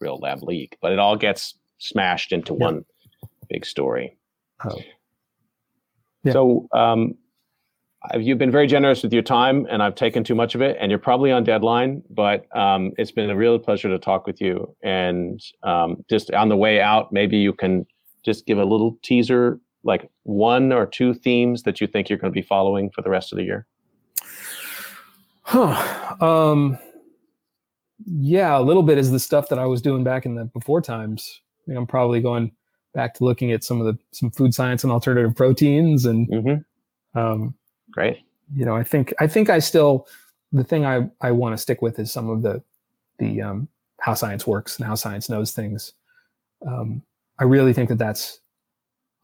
real 0.00 0.18
lab 0.18 0.42
leak. 0.42 0.78
But 0.80 0.92
it 0.92 0.98
all 0.98 1.16
gets 1.16 1.54
smashed 1.78 2.32
into 2.32 2.54
yeah. 2.54 2.64
one 2.64 2.84
big 3.50 3.66
story. 3.66 4.16
Oh. 4.64 4.78
Yeah. 6.24 6.32
So 6.32 6.68
um, 6.72 7.14
you've 8.18 8.38
been 8.38 8.50
very 8.50 8.66
generous 8.66 9.02
with 9.02 9.12
your 9.12 9.22
time, 9.22 9.66
and 9.70 9.82
I've 9.82 9.94
taken 9.94 10.24
too 10.24 10.34
much 10.34 10.54
of 10.54 10.60
it, 10.60 10.76
and 10.80 10.90
you're 10.90 10.98
probably 10.98 11.30
on 11.30 11.44
deadline. 11.44 12.02
But 12.10 12.46
um, 12.56 12.92
it's 12.98 13.12
been 13.12 13.30
a 13.30 13.36
real 13.36 13.58
pleasure 13.58 13.88
to 13.88 13.98
talk 13.98 14.26
with 14.26 14.40
you. 14.40 14.74
And 14.82 15.40
um, 15.62 16.04
just 16.10 16.30
on 16.32 16.48
the 16.48 16.56
way 16.56 16.80
out, 16.80 17.12
maybe 17.12 17.36
you 17.36 17.52
can 17.52 17.86
just 18.24 18.46
give 18.46 18.58
a 18.58 18.64
little 18.64 18.98
teaser, 19.02 19.60
like 19.84 20.10
one 20.24 20.72
or 20.72 20.86
two 20.86 21.14
themes 21.14 21.62
that 21.62 21.80
you 21.80 21.86
think 21.86 22.08
you're 22.08 22.18
going 22.18 22.32
to 22.32 22.34
be 22.34 22.46
following 22.46 22.90
for 22.90 23.02
the 23.02 23.10
rest 23.10 23.32
of 23.32 23.38
the 23.38 23.44
year. 23.44 23.66
Huh. 25.42 26.16
Um, 26.20 26.78
yeah, 28.06 28.58
a 28.58 28.62
little 28.62 28.82
bit 28.82 28.98
is 28.98 29.10
the 29.10 29.20
stuff 29.20 29.48
that 29.48 29.58
I 29.58 29.66
was 29.66 29.82
doing 29.82 30.02
back 30.04 30.26
in 30.26 30.34
the 30.34 30.44
before 30.44 30.80
times. 30.80 31.40
I 31.66 31.70
mean, 31.70 31.78
I'm 31.78 31.86
probably 31.86 32.20
going 32.20 32.52
back 32.94 33.14
to 33.14 33.24
looking 33.24 33.52
at 33.52 33.64
some 33.64 33.80
of 33.80 33.86
the 33.86 33.98
some 34.12 34.30
food 34.30 34.54
science 34.54 34.82
and 34.82 34.92
alternative 34.92 35.34
proteins 35.36 36.04
and 36.04 36.28
mm-hmm. 36.28 37.18
um, 37.18 37.54
great. 37.92 38.24
You 38.54 38.64
know, 38.64 38.76
I 38.76 38.82
think 38.82 39.14
I 39.20 39.26
think 39.26 39.50
I 39.50 39.58
still 39.58 40.06
the 40.52 40.64
thing 40.64 40.84
I 40.84 41.10
I 41.20 41.30
want 41.30 41.54
to 41.54 41.58
stick 41.58 41.82
with 41.82 41.98
is 41.98 42.10
some 42.10 42.28
of 42.28 42.42
the 42.42 42.62
the 43.18 43.42
um, 43.42 43.68
how 44.00 44.14
science 44.14 44.46
works 44.46 44.78
and 44.78 44.86
how 44.86 44.94
science 44.94 45.28
knows 45.28 45.52
things. 45.52 45.92
Um, 46.66 47.02
I 47.38 47.44
really 47.44 47.72
think 47.72 47.88
that 47.88 47.98
that's 47.98 48.40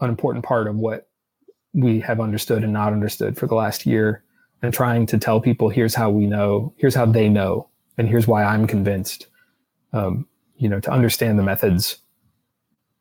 an 0.01 0.09
important 0.09 0.45
part 0.45 0.67
of 0.67 0.77
what 0.77 1.09
we 1.75 2.01
have 2.01 2.21
understood 2.21 2.65
and 2.65 2.73
not 2.73 2.93
understood 2.93 3.37
for 3.37 3.47
the 3.47 3.55
last 3.55 3.87
year 3.87 4.25
and 4.63 4.73
trying 4.73 5.07
to 5.07 5.19
tell 5.19 5.41
people 5.41 5.69
here's 5.69 5.95
how 5.95 6.11
we 6.11 6.27
know 6.27 6.73
here's 6.77 6.95
how 6.95 7.07
they 7.07 7.29
know 7.29 7.69
and 7.97 8.09
here's 8.09 8.27
why 8.27 8.43
i'm 8.43 8.67
convinced 8.67 9.27
um, 9.93 10.27
you 10.57 10.69
know 10.69 10.81
to 10.81 10.91
understand 10.91 11.39
the 11.39 11.43
methods 11.43 11.99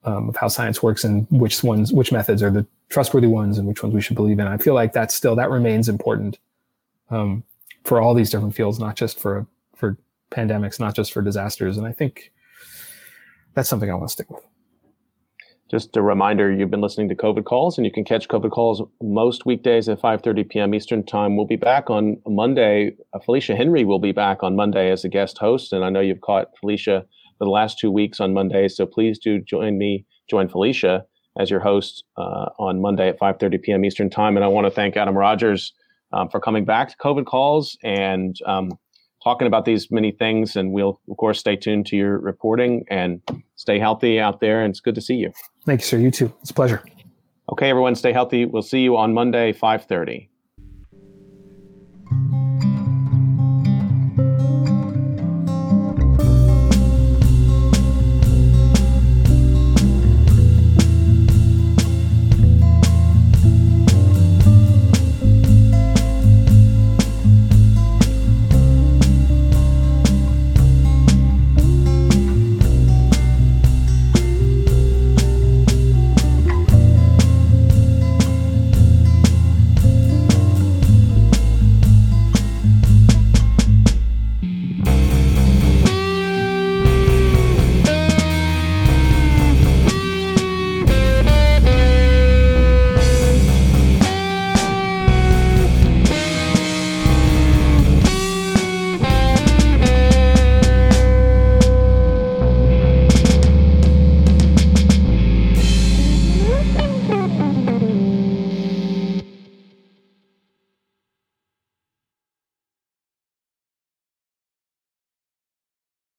um, 0.03 0.29
of 0.29 0.35
how 0.35 0.47
science 0.47 0.81
works 0.81 1.03
and 1.03 1.27
which 1.29 1.63
ones 1.63 1.91
which 1.91 2.11
methods 2.11 2.41
are 2.41 2.51
the 2.51 2.65
trustworthy 2.89 3.27
ones 3.27 3.57
and 3.57 3.67
which 3.67 3.83
ones 3.83 3.93
we 3.93 4.01
should 4.01 4.15
believe 4.15 4.39
in 4.39 4.47
i 4.47 4.57
feel 4.57 4.73
like 4.73 4.93
that's 4.93 5.13
still 5.13 5.35
that 5.35 5.49
remains 5.49 5.89
important 5.89 6.39
um, 7.09 7.43
for 7.83 8.01
all 8.01 8.13
these 8.13 8.29
different 8.29 8.55
fields 8.55 8.79
not 8.79 8.95
just 8.95 9.19
for 9.19 9.45
for 9.75 9.97
pandemics 10.31 10.79
not 10.79 10.95
just 10.95 11.11
for 11.11 11.21
disasters 11.21 11.77
and 11.77 11.85
i 11.85 11.91
think 11.91 12.31
that's 13.53 13.69
something 13.69 13.89
i 13.89 13.93
want 13.93 14.07
to 14.07 14.11
stick 14.11 14.29
with 14.29 14.43
just 15.69 15.97
a 15.97 16.01
reminder, 16.01 16.51
you've 16.51 16.71
been 16.71 16.81
listening 16.81 17.09
to 17.09 17.15
COVID 17.15 17.43
Calls, 17.43 17.77
and 17.77 17.85
you 17.85 17.91
can 17.91 18.05
catch 18.05 18.27
COVID 18.29 18.51
Calls 18.51 18.81
most 19.01 19.45
weekdays 19.45 19.89
at 19.89 20.01
5.30 20.01 20.49
p.m. 20.49 20.73
Eastern 20.73 21.03
Time. 21.03 21.35
We'll 21.35 21.45
be 21.45 21.57
back 21.57 21.89
on 21.89 22.17
Monday. 22.25 22.95
Felicia 23.25 23.55
Henry 23.55 23.83
will 23.83 23.99
be 23.99 24.13
back 24.13 24.43
on 24.43 24.55
Monday 24.55 24.91
as 24.91 25.03
a 25.03 25.09
guest 25.09 25.37
host, 25.37 25.73
and 25.73 25.83
I 25.83 25.89
know 25.89 25.99
you've 25.99 26.21
caught 26.21 26.57
Felicia 26.57 27.05
the 27.45 27.51
last 27.51 27.79
two 27.79 27.91
weeks 27.91 28.19
on 28.19 28.33
Mondays, 28.33 28.75
so 28.75 28.85
please 28.85 29.19
do 29.19 29.39
join 29.39 29.77
me, 29.77 30.05
join 30.29 30.47
Felicia 30.47 31.05
as 31.39 31.49
your 31.49 31.59
host 31.59 32.03
uh, 32.17 32.49
on 32.57 32.81
Monday 32.81 33.09
at 33.09 33.19
5.30 33.19 33.61
p.m. 33.61 33.85
Eastern 33.85 34.09
Time. 34.09 34.35
And 34.35 34.43
I 34.43 34.47
want 34.47 34.65
to 34.65 34.71
thank 34.71 34.97
Adam 34.97 35.15
Rogers 35.15 35.73
um, 36.11 36.29
for 36.29 36.39
coming 36.39 36.65
back 36.65 36.89
to 36.89 36.97
COVID 36.97 37.25
Calls 37.25 37.77
and 37.83 38.35
um, 38.45 38.71
talking 39.23 39.47
about 39.47 39.65
these 39.65 39.91
many 39.91 40.11
things. 40.11 40.55
And 40.55 40.71
we'll, 40.71 40.99
of 41.09 41.17
course, 41.17 41.39
stay 41.39 41.55
tuned 41.55 41.85
to 41.87 41.95
your 41.95 42.17
reporting 42.17 42.85
and 42.89 43.21
stay 43.55 43.79
healthy 43.79 44.19
out 44.19 44.39
there. 44.39 44.63
And 44.63 44.71
it's 44.71 44.79
good 44.79 44.95
to 44.95 45.01
see 45.01 45.15
you. 45.15 45.31
Thank 45.65 45.81
you, 45.81 45.85
sir. 45.85 45.97
You 45.97 46.11
too. 46.11 46.33
It's 46.41 46.51
a 46.51 46.53
pleasure. 46.53 46.83
Okay, 47.51 47.69
everyone, 47.69 47.95
stay 47.95 48.11
healthy. 48.11 48.45
We'll 48.45 48.61
see 48.61 48.81
you 48.81 48.97
on 48.97 49.13
Monday, 49.13 49.53
5:30. 49.53 50.27